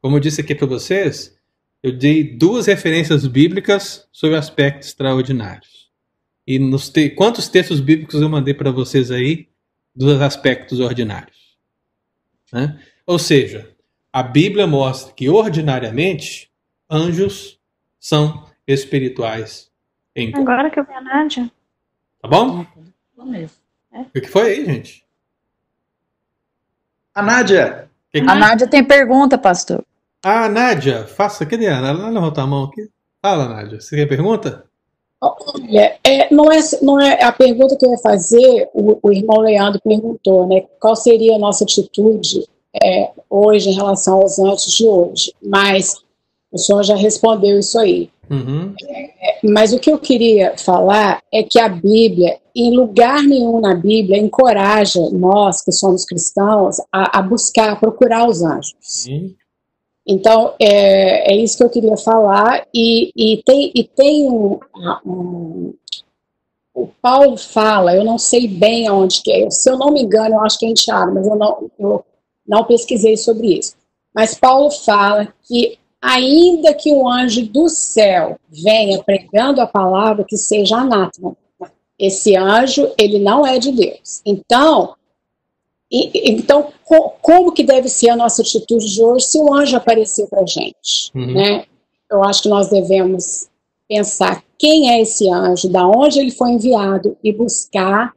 Como 0.00 0.16
eu 0.16 0.20
disse 0.20 0.40
aqui 0.40 0.54
para 0.54 0.66
vocês, 0.66 1.36
eu 1.82 1.92
dei 1.92 2.36
duas 2.36 2.66
referências 2.66 3.26
bíblicas 3.26 4.08
sobre 4.12 4.36
aspectos 4.36 4.88
extraordinários. 4.88 5.88
E 6.46 6.58
nos 6.58 6.88
te... 6.88 7.10
quantos 7.10 7.48
textos 7.48 7.80
bíblicos 7.80 8.20
eu 8.20 8.28
mandei 8.28 8.54
para 8.54 8.70
vocês 8.70 9.10
aí 9.10 9.48
dos 9.94 10.20
aspectos 10.20 10.80
ordinários? 10.80 11.56
Né? 12.52 12.80
Ou 13.06 13.18
seja, 13.18 13.70
a 14.12 14.22
Bíblia 14.22 14.66
mostra 14.66 15.12
que 15.12 15.28
ordinariamente 15.28 16.50
anjos 16.90 17.58
são 18.00 18.48
espirituais. 18.66 19.67
Em... 20.18 20.34
Agora 20.34 20.68
que 20.68 20.80
eu 20.80 20.84
vi 20.84 20.92
a 20.92 21.00
Nádia. 21.00 21.48
Tá 22.20 22.28
bom? 22.28 22.66
É. 23.92 24.00
O 24.00 24.20
que 24.20 24.26
foi 24.26 24.50
aí, 24.50 24.64
gente? 24.64 25.04
A 27.14 27.22
Nádia. 27.22 27.88
Que... 28.10 28.18
A 28.18 28.34
Nádia 28.34 28.66
tem 28.66 28.82
pergunta, 28.82 29.38
pastor. 29.38 29.84
Ah, 30.20 30.48
Nádia, 30.48 31.06
faça. 31.06 31.46
Cadê 31.46 31.66
ela? 31.66 31.90
Ela 31.90 32.08
levantou 32.08 32.42
a 32.42 32.46
mão 32.48 32.64
aqui. 32.64 32.90
Fala, 33.22 33.48
Nádia. 33.48 33.80
Você 33.80 33.94
quer 33.94 34.06
pergunta? 34.06 34.64
Olha, 35.20 35.98
é, 36.02 36.32
não, 36.34 36.50
é, 36.50 36.58
não 36.82 37.00
é 37.00 37.22
a 37.22 37.30
pergunta 37.30 37.76
que 37.76 37.86
eu 37.86 37.90
ia 37.90 37.98
fazer, 37.98 38.68
o, 38.72 38.98
o 39.02 39.12
irmão 39.12 39.38
Leandro 39.38 39.80
perguntou, 39.82 40.46
né? 40.46 40.64
Qual 40.80 40.94
seria 40.94 41.36
a 41.36 41.38
nossa 41.38 41.64
atitude 41.64 42.48
é, 42.82 43.10
hoje 43.28 43.70
em 43.70 43.74
relação 43.74 44.20
aos 44.20 44.38
antes 44.38 44.72
de 44.72 44.86
hoje? 44.86 45.32
Mas 45.42 45.96
o 46.50 46.58
senhor 46.58 46.82
já 46.82 46.96
respondeu 46.96 47.58
isso 47.58 47.78
aí. 47.78 48.10
Uhum. 48.30 48.74
Mas 49.42 49.72
o 49.72 49.78
que 49.78 49.90
eu 49.90 49.98
queria 49.98 50.56
falar 50.58 51.22
é 51.32 51.42
que 51.42 51.58
a 51.58 51.68
Bíblia, 51.68 52.38
em 52.54 52.76
lugar 52.76 53.22
nenhum 53.22 53.60
na 53.60 53.74
Bíblia, 53.74 54.18
encoraja 54.18 55.00
nós 55.12 55.62
que 55.62 55.72
somos 55.72 56.04
cristãos 56.04 56.76
a, 56.92 57.18
a 57.18 57.22
buscar, 57.22 57.72
a 57.72 57.76
procurar 57.76 58.28
os 58.28 58.42
anjos. 58.42 58.74
Sim. 58.80 59.34
Então, 60.06 60.54
é, 60.60 61.32
é 61.32 61.36
isso 61.36 61.58
que 61.58 61.64
eu 61.64 61.70
queria 61.70 61.96
falar. 61.96 62.66
E, 62.74 63.12
e 63.16 63.42
tem, 63.44 63.72
e 63.74 63.84
tem 63.84 64.28
um, 64.28 64.58
um, 65.04 65.74
O 66.74 66.88
Paulo 67.02 67.36
fala, 67.36 67.94
eu 67.94 68.04
não 68.04 68.18
sei 68.18 68.48
bem 68.48 68.86
aonde 68.86 69.20
que 69.22 69.32
é, 69.32 69.50
se 69.50 69.68
eu 69.70 69.76
não 69.76 69.90
me 69.92 70.02
engano, 70.02 70.36
eu 70.36 70.40
acho 70.40 70.58
que 70.58 70.66
é 70.66 70.68
em 70.68 70.74
Tiago, 70.74 71.14
mas 71.14 71.26
eu 71.26 71.36
não, 71.36 71.70
eu 71.78 72.04
não 72.46 72.64
pesquisei 72.64 73.16
sobre 73.16 73.58
isso. 73.58 73.76
Mas 74.14 74.34
Paulo 74.34 74.70
fala 74.70 75.28
que, 75.42 75.78
ainda 76.00 76.74
que 76.74 76.92
o 76.92 77.08
anjo 77.08 77.46
do 77.46 77.68
céu 77.68 78.38
venha 78.48 79.02
pregando 79.02 79.60
a 79.60 79.66
palavra, 79.66 80.24
que 80.24 80.36
seja 80.36 80.76
anátema, 80.76 81.36
esse 81.98 82.36
anjo, 82.36 82.92
ele 82.96 83.18
não 83.18 83.44
é 83.44 83.58
de 83.58 83.72
Deus. 83.72 84.22
Então, 84.24 84.94
e, 85.90 86.30
então, 86.30 86.72
co 86.84 87.10
como 87.22 87.52
que 87.52 87.64
deve 87.64 87.88
ser 87.88 88.10
a 88.10 88.16
nossa 88.16 88.42
atitude 88.42 88.92
de 88.92 89.02
hoje 89.02 89.26
se 89.26 89.40
um 89.40 89.52
anjo 89.52 89.76
aparecer 89.76 90.28
para 90.28 90.42
a 90.42 90.46
gente? 90.46 91.10
Uhum. 91.14 91.34
Né? 91.34 91.64
Eu 92.10 92.22
acho 92.22 92.42
que 92.42 92.48
nós 92.48 92.68
devemos 92.68 93.48
pensar 93.88 94.44
quem 94.58 94.90
é 94.90 95.00
esse 95.00 95.28
anjo, 95.28 95.68
da 95.68 95.86
onde 95.86 96.20
ele 96.20 96.30
foi 96.30 96.50
enviado 96.50 97.16
e 97.24 97.32
buscar 97.32 98.12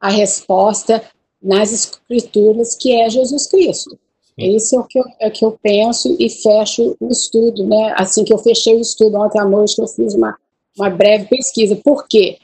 a 0.00 0.08
resposta 0.08 1.02
nas 1.42 1.72
escrituras 1.72 2.74
que 2.76 2.98
é 2.98 3.10
Jesus 3.10 3.46
Cristo. 3.46 3.98
Esse 4.38 4.76
é 4.76 4.80
o 4.80 4.84
que 4.84 4.98
eu, 4.98 5.04
é 5.20 5.30
que 5.30 5.44
eu 5.44 5.58
penso 5.62 6.16
e 6.18 6.28
fecho 6.30 6.96
o 7.00 7.08
estudo, 7.08 7.66
né? 7.66 7.94
Assim 7.96 8.24
que 8.24 8.32
eu 8.32 8.38
fechei 8.38 8.76
o 8.76 8.80
estudo 8.80 9.18
ontem 9.18 9.40
à 9.40 9.44
noite, 9.44 9.76
que 9.76 9.82
eu 9.82 9.88
fiz 9.88 10.14
uma, 10.14 10.36
uma 10.76 10.90
breve 10.90 11.26
pesquisa. 11.26 11.76
Por 11.76 12.06
quê? 12.08 12.38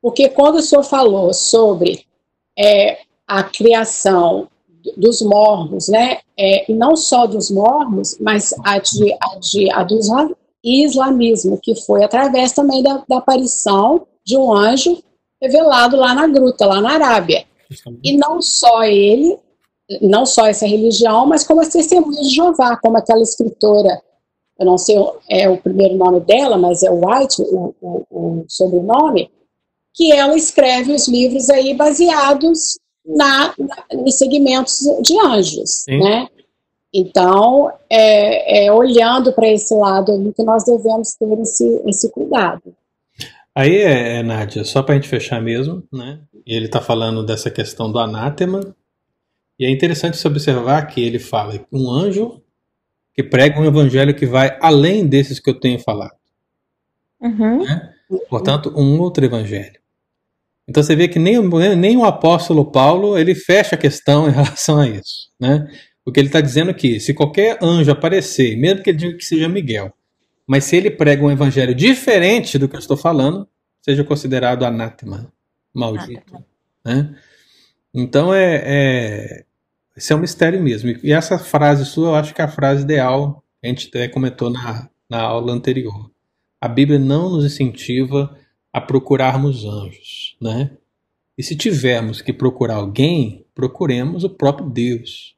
Porque 0.00 0.28
quando 0.28 0.56
o 0.56 0.62
senhor 0.62 0.82
falou 0.82 1.32
sobre 1.34 2.04
é, 2.58 2.98
a 3.26 3.42
criação 3.42 4.48
dos 4.96 5.20
mormos, 5.20 5.88
né? 5.88 6.18
É, 6.38 6.70
e 6.70 6.74
não 6.74 6.96
só 6.96 7.26
dos 7.26 7.50
mormos, 7.50 8.16
mas 8.20 8.54
a, 8.64 8.78
de, 8.78 9.12
a, 9.12 9.38
de, 9.38 9.70
a 9.70 9.82
do 9.82 9.98
islamismo, 10.62 11.58
que 11.60 11.74
foi 11.74 12.04
através 12.04 12.52
também 12.52 12.82
da, 12.82 13.02
da 13.08 13.18
aparição 13.18 14.06
de 14.24 14.36
um 14.36 14.52
anjo 14.52 15.02
revelado 15.40 15.96
lá 15.96 16.14
na 16.14 16.26
gruta, 16.26 16.66
lá 16.66 16.80
na 16.80 16.92
Arábia. 16.92 17.44
E 18.02 18.16
não 18.16 18.40
só 18.40 18.84
ele, 18.84 19.38
não 20.02 20.26
só 20.26 20.46
essa 20.46 20.66
religião, 20.66 21.26
mas 21.26 21.46
como 21.46 21.60
as 21.60 21.68
testemunhas 21.68 22.28
de 22.28 22.34
Jeová, 22.34 22.76
como 22.76 22.96
aquela 22.96 23.22
escritora, 23.22 24.00
eu 24.58 24.66
não 24.66 24.78
sei 24.78 24.96
é 25.28 25.48
o 25.48 25.58
primeiro 25.58 25.96
nome 25.96 26.20
dela, 26.20 26.56
mas 26.56 26.82
é 26.82 26.90
White, 26.90 27.42
o, 27.42 27.74
o, 27.80 28.06
o 28.10 28.44
sobrenome, 28.48 29.30
que 29.94 30.12
ela 30.12 30.36
escreve 30.36 30.92
os 30.92 31.08
livros 31.08 31.48
aí 31.50 31.74
baseados 31.74 32.78
na, 33.04 33.54
na, 33.58 33.84
em 33.92 34.10
segmentos 34.10 34.80
de 35.02 35.18
anjos, 35.20 35.84
Sim. 35.84 35.98
né? 35.98 36.28
Então, 36.92 37.70
é, 37.90 38.66
é 38.66 38.72
olhando 38.72 39.32
para 39.32 39.48
esse 39.48 39.74
lado 39.74 40.12
aí 40.12 40.32
que 40.32 40.42
nós 40.42 40.64
devemos 40.64 41.14
ter 41.14 41.40
esse, 41.40 41.82
esse 41.86 42.10
cuidado. 42.10 42.74
Aí, 43.54 43.76
é, 43.78 44.22
Nádia, 44.22 44.64
só 44.64 44.82
para 44.82 44.94
a 44.94 44.96
gente 44.96 45.08
fechar 45.08 45.40
mesmo, 45.40 45.82
né? 45.92 46.20
Ele 46.46 46.66
está 46.66 46.80
falando 46.80 47.24
dessa 47.24 47.50
questão 47.50 47.90
do 47.90 47.98
anátema. 47.98 48.75
E 49.58 49.64
é 49.64 49.70
interessante 49.70 50.16
se 50.16 50.26
observar 50.26 50.86
que 50.86 51.00
ele 51.00 51.18
fala 51.18 51.64
um 51.72 51.90
anjo 51.90 52.42
que 53.14 53.22
prega 53.22 53.58
um 53.58 53.64
evangelho 53.64 54.14
que 54.14 54.26
vai 54.26 54.58
além 54.60 55.06
desses 55.06 55.40
que 55.40 55.48
eu 55.48 55.58
tenho 55.58 55.78
falado. 55.78 56.16
Uhum. 57.20 57.64
Né? 57.64 57.92
Portanto, 58.28 58.72
um 58.76 59.00
outro 59.00 59.24
evangelho. 59.24 59.80
Então 60.68 60.82
você 60.82 60.94
vê 60.94 61.08
que 61.08 61.18
nem, 61.18 61.36
nem 61.76 61.96
o 61.96 62.04
apóstolo 62.04 62.70
Paulo 62.70 63.16
ele 63.16 63.34
fecha 63.34 63.74
a 63.74 63.78
questão 63.78 64.28
em 64.28 64.32
relação 64.32 64.80
a 64.80 64.88
isso, 64.88 65.30
né? 65.40 65.66
Porque 66.04 66.20
ele 66.20 66.28
está 66.28 66.40
dizendo 66.40 66.74
que 66.74 67.00
se 67.00 67.14
qualquer 67.14 67.58
anjo 67.62 67.90
aparecer, 67.90 68.56
mesmo 68.56 68.82
que 68.82 68.90
ele 68.90 68.98
diga 68.98 69.16
que 69.16 69.24
seja 69.24 69.48
Miguel, 69.48 69.92
mas 70.46 70.64
se 70.64 70.76
ele 70.76 70.90
prega 70.90 71.24
um 71.24 71.30
evangelho 71.30 71.74
diferente 71.74 72.58
do 72.58 72.68
que 72.68 72.76
eu 72.76 72.80
estou 72.80 72.96
falando, 72.96 73.48
seja 73.80 74.04
considerado 74.04 74.64
anátema, 74.64 75.32
maldito, 75.72 76.44
né? 76.84 77.14
Então 77.96 78.32
é, 78.32 78.62
é 78.64 79.46
é 79.96 80.14
um 80.14 80.18
mistério 80.18 80.62
mesmo. 80.62 80.90
E 81.02 81.12
essa 81.12 81.38
frase 81.38 81.86
sua, 81.86 82.10
eu 82.10 82.14
acho 82.14 82.34
que 82.34 82.42
é 82.42 82.44
a 82.44 82.48
frase 82.48 82.82
ideal. 82.82 83.42
A 83.64 83.66
gente 83.66 83.88
até 83.88 84.06
comentou 84.06 84.50
na, 84.50 84.90
na 85.08 85.22
aula 85.22 85.52
anterior. 85.52 86.10
A 86.60 86.68
Bíblia 86.68 86.98
não 86.98 87.30
nos 87.30 87.44
incentiva 87.46 88.36
a 88.72 88.80
procurarmos 88.80 89.64
anjos, 89.64 90.36
né? 90.40 90.70
E 91.38 91.42
se 91.42 91.56
tivermos 91.56 92.20
que 92.20 92.32
procurar 92.32 92.76
alguém, 92.76 93.46
procuremos 93.54 94.24
o 94.24 94.30
próprio 94.30 94.68
Deus. 94.68 95.34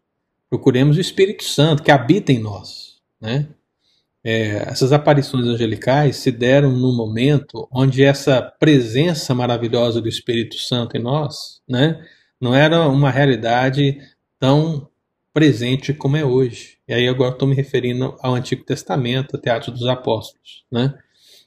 Procuremos 0.51 0.97
o 0.97 1.01
Espírito 1.01 1.45
Santo 1.45 1.83
que 1.83 1.91
habita 1.91 2.33
em 2.33 2.41
nós, 2.41 2.97
né? 3.21 3.49
É, 4.25 4.69
essas 4.69 4.93
aparições 4.93 5.47
angelicais 5.47 6.17
se 6.17 6.33
deram 6.33 6.73
num 6.73 6.95
momento 6.95 7.69
onde 7.71 8.03
essa 8.03 8.43
presença 8.43 9.35
maravilhosa 9.35 10.01
do 10.01 10.09
Espírito 10.09 10.57
Santo 10.57 10.97
em 10.97 11.01
nós, 11.01 11.63
né, 11.69 12.05
não 12.41 12.55
era 12.55 12.89
uma 12.89 13.11
realidade 13.11 13.99
tão 14.39 14.89
presente 15.33 15.93
como 15.93 16.17
é 16.17 16.25
hoje. 16.25 16.79
E 16.89 16.95
aí 16.95 17.09
agora 17.09 17.33
estou 17.33 17.47
me 17.49 17.55
referindo 17.55 18.17
ao 18.21 18.35
Antigo 18.35 18.65
Testamento, 18.65 19.37
ao 19.37 19.43
Teatro 19.43 19.71
dos 19.73 19.87
Apóstolos, 19.87 20.65
né? 20.71 20.95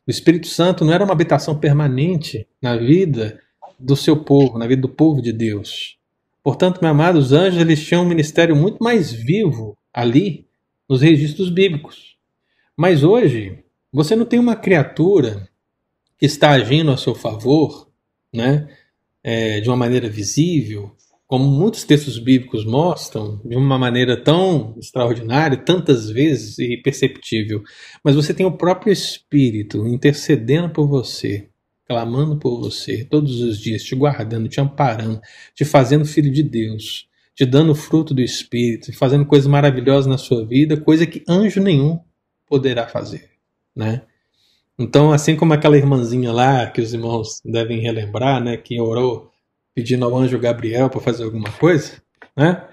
O 0.08 0.12
Espírito 0.12 0.48
Santo 0.48 0.84
não 0.84 0.94
era 0.94 1.04
uma 1.04 1.14
habitação 1.14 1.60
permanente 1.60 2.48
na 2.62 2.76
vida 2.76 3.40
do 3.80 3.96
seu 3.96 4.24
povo, 4.24 4.58
na 4.58 4.68
vida 4.68 4.82
do 4.82 4.90
povo 4.90 5.22
de 5.22 5.32
Deus. 5.32 5.98
Portanto, 6.44 6.80
meu 6.82 6.90
amado, 6.90 7.20
os 7.20 7.32
anjos 7.32 7.62
eles 7.62 7.86
tinham 7.86 8.04
um 8.04 8.08
ministério 8.08 8.56
muito 8.56 8.84
mais 8.84 9.12
vivo 9.12 9.78
ali 9.94 10.48
nos 10.90 11.02
registros 11.02 11.50
bíblicos. 11.50 12.18
Mas 12.76 13.04
hoje, 13.04 13.64
Você 13.94 14.16
não 14.16 14.26
tem 14.26 14.40
uma 14.40 14.56
criatura 14.56 15.50
que 16.18 16.26
está 16.26 16.52
agindo 16.52 16.92
a 16.92 16.98
seu 16.98 17.14
favor, 17.14 17.90
né? 18.34 18.70
É, 19.24 19.60
de 19.60 19.70
uma 19.70 19.78
maneira 19.78 20.10
visível, 20.10 20.96
como 21.32 21.46
muitos 21.46 21.86
textos 21.86 22.20
bíblicos 22.20 22.66
mostram, 22.66 23.42
de 23.46 23.56
uma 23.56 23.80
maneira 23.80 24.22
tão 24.22 24.76
extraordinária, 24.78 25.56
tantas 25.56 26.10
vezes 26.10 26.60
e 26.60 26.76
perceptível, 26.76 27.64
mas 28.04 28.16
você 28.16 28.34
tem 28.34 28.46
o 28.46 28.58
próprio 28.58 28.92
Espírito 28.92 29.88
intercedendo 29.88 30.70
por 30.72 30.88
você, 30.88 31.48
clamando 31.88 32.38
por 32.38 32.60
você 32.60 33.06
todos 33.06 33.40
os 33.40 33.58
dias, 33.60 33.82
te 33.82 33.96
guardando, 33.96 34.50
te 34.50 34.60
amparando, 34.60 35.22
te 35.56 35.64
fazendo 35.64 36.04
filho 36.04 36.30
de 36.30 36.44
Deus, 36.44 37.08
te 37.34 37.46
dando 37.46 37.74
fruto 37.74 38.14
do 38.14 38.22
Espírito, 38.22 38.92
fazendo 38.92 39.26
coisas 39.26 39.48
maravilhosas 39.48 40.08
na 40.08 40.18
sua 40.18 40.46
vida, 40.46 40.76
coisa 40.76 41.06
que 41.06 41.24
anjo 41.30 41.62
nenhum 41.62 41.98
poderá 42.46 42.88
fazer, 42.88 43.30
né? 43.74 44.02
Então, 44.82 45.12
assim 45.12 45.36
como 45.36 45.54
aquela 45.54 45.78
irmãzinha 45.78 46.32
lá, 46.32 46.66
que 46.66 46.82
os 46.82 46.92
irmãos 46.92 47.40
devem 47.46 47.80
relembrar, 47.80 48.44
né, 48.44 48.58
que 48.58 48.82
orou 48.82 49.32
pedindo 49.76 50.04
ao 50.04 50.18
anjo 50.18 50.40
Gabriel 50.40 50.90
para 50.90 51.00
fazer 51.00 51.24
alguma 51.24 51.52
coisa, 51.52 52.02
né? 52.36 52.68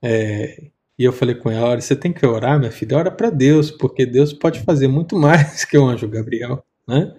É, 0.00 0.68
e 0.96 1.02
eu 1.02 1.12
falei 1.12 1.34
com 1.34 1.50
ela, 1.50 1.70
olha, 1.70 1.80
você 1.80 1.96
tem 1.96 2.12
que 2.12 2.24
orar, 2.24 2.56
minha 2.60 2.70
filha, 2.70 2.96
ora 2.96 3.10
para 3.10 3.30
Deus, 3.30 3.72
porque 3.72 4.06
Deus 4.06 4.32
pode 4.32 4.60
fazer 4.60 4.86
muito 4.86 5.16
mais 5.18 5.64
que 5.64 5.76
o 5.76 5.84
anjo 5.84 6.06
Gabriel, 6.08 6.64
né? 6.86 7.12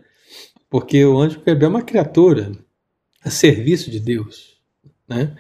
Porque 0.70 1.04
o 1.04 1.20
anjo 1.20 1.42
Gabriel 1.46 1.72
é 1.72 1.76
uma 1.76 1.84
criatura 1.84 2.54
a 3.22 3.30
serviço 3.30 3.92
de 3.92 4.00
Deus, 4.00 4.62
né? 5.10 5.36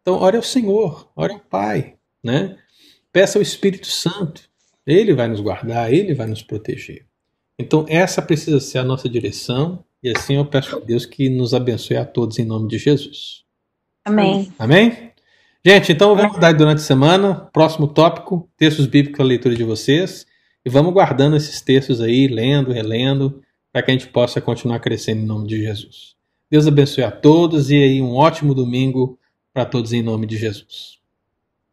Então, 0.00 0.14
ore 0.14 0.38
ao 0.38 0.42
Senhor, 0.42 1.10
ore 1.14 1.34
ao 1.34 1.40
Pai, 1.40 1.96
né? 2.22 2.56
Peça 3.12 3.38
ao 3.38 3.42
Espírito 3.42 3.86
Santo, 3.86 4.48
ele 4.86 5.12
vai 5.12 5.28
nos 5.28 5.40
guardar, 5.40 5.92
ele 5.92 6.14
vai 6.14 6.26
nos 6.26 6.42
proteger. 6.42 7.04
Então, 7.58 7.84
essa 7.88 8.20
precisa 8.20 8.60
ser 8.60 8.78
a 8.78 8.84
nossa 8.84 9.08
direção, 9.08 9.84
e 10.02 10.10
assim 10.10 10.36
eu 10.36 10.44
peço 10.44 10.76
a 10.76 10.80
Deus 10.80 11.06
que 11.06 11.28
nos 11.28 11.54
abençoe 11.54 11.96
a 11.96 12.04
todos 12.04 12.38
em 12.38 12.44
nome 12.44 12.68
de 12.68 12.78
Jesus. 12.78 13.44
Amém. 14.04 14.52
Amém? 14.58 15.12
Gente, 15.64 15.92
então 15.92 16.14
vamos 16.14 16.38
dar 16.38 16.52
durante 16.52 16.78
a 16.78 16.84
semana. 16.84 17.48
Próximo 17.52 17.88
tópico: 17.88 18.46
textos 18.56 18.86
bíblicos 18.86 19.20
a 19.20 19.24
leitura 19.24 19.54
de 19.54 19.64
vocês. 19.64 20.26
E 20.62 20.68
vamos 20.68 20.92
guardando 20.92 21.36
esses 21.36 21.60
textos 21.62 22.00
aí, 22.00 22.26
lendo, 22.26 22.72
relendo, 22.72 23.42
para 23.72 23.82
que 23.82 23.90
a 23.90 23.94
gente 23.94 24.08
possa 24.08 24.40
continuar 24.40 24.78
crescendo 24.80 25.22
em 25.22 25.26
nome 25.26 25.46
de 25.46 25.62
Jesus. 25.62 26.16
Deus 26.50 26.66
abençoe 26.66 27.04
a 27.04 27.10
todos 27.10 27.70
e 27.70 27.76
aí 27.76 28.02
um 28.02 28.14
ótimo 28.14 28.54
domingo 28.54 29.18
para 29.52 29.64
todos 29.64 29.92
em 29.92 30.02
nome 30.02 30.26
de 30.26 30.36
Jesus. 30.36 30.98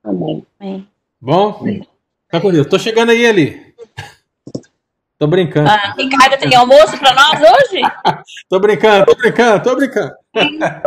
Amém. 0.03 0.45
Amém. 0.59 0.87
Bom? 1.19 1.63
Tá 2.29 2.39
com 2.39 2.51
Deus. 2.51 2.67
Tô 2.67 2.79
chegando 2.79 3.09
aí, 3.09 3.25
ali. 3.25 3.70
Tô 5.22 5.27
brincando. 5.27 5.69
Ah, 5.69 5.93
Ricardo 5.95 6.35
tem 6.39 6.56
almoço 6.56 6.98
para 6.98 7.14
nós 7.14 7.39
hoje? 7.39 7.80
Tô 8.49 8.60
brincando, 8.60 9.06
tô 9.06 9.14
brincando, 9.15 9.64
tô 9.64 9.76
brincando. 9.76 10.11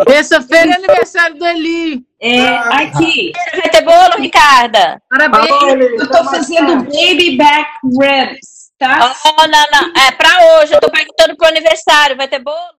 Terça-feira 0.07 0.73
é 0.73 0.75
aniversário 0.75 1.39
do 1.39 1.47
Eli. 1.47 2.05
É, 2.21 2.49
aqui, 2.49 3.31
Vai 3.53 3.71
ter 3.71 3.83
bolo, 3.83 4.17
Ricarda? 4.19 5.01
Parabéns. 5.09 6.01
eu 6.01 6.11
tô 6.11 6.25
fazendo 6.25 6.83
baby 6.83 7.37
back 7.37 7.71
ribs, 7.85 8.73
tá? 8.77 9.15
Oh, 9.25 9.47
não, 9.47 9.67
não. 9.71 10.03
É 10.03 10.11
pra 10.11 10.59
hoje. 10.59 10.75
Eu 10.75 10.81
tô 10.81 10.91
perguntando 10.91 11.37
pro 11.37 11.47
aniversário. 11.47 12.17
Vai 12.17 12.27
ter 12.27 12.41
bolo? 12.41 12.57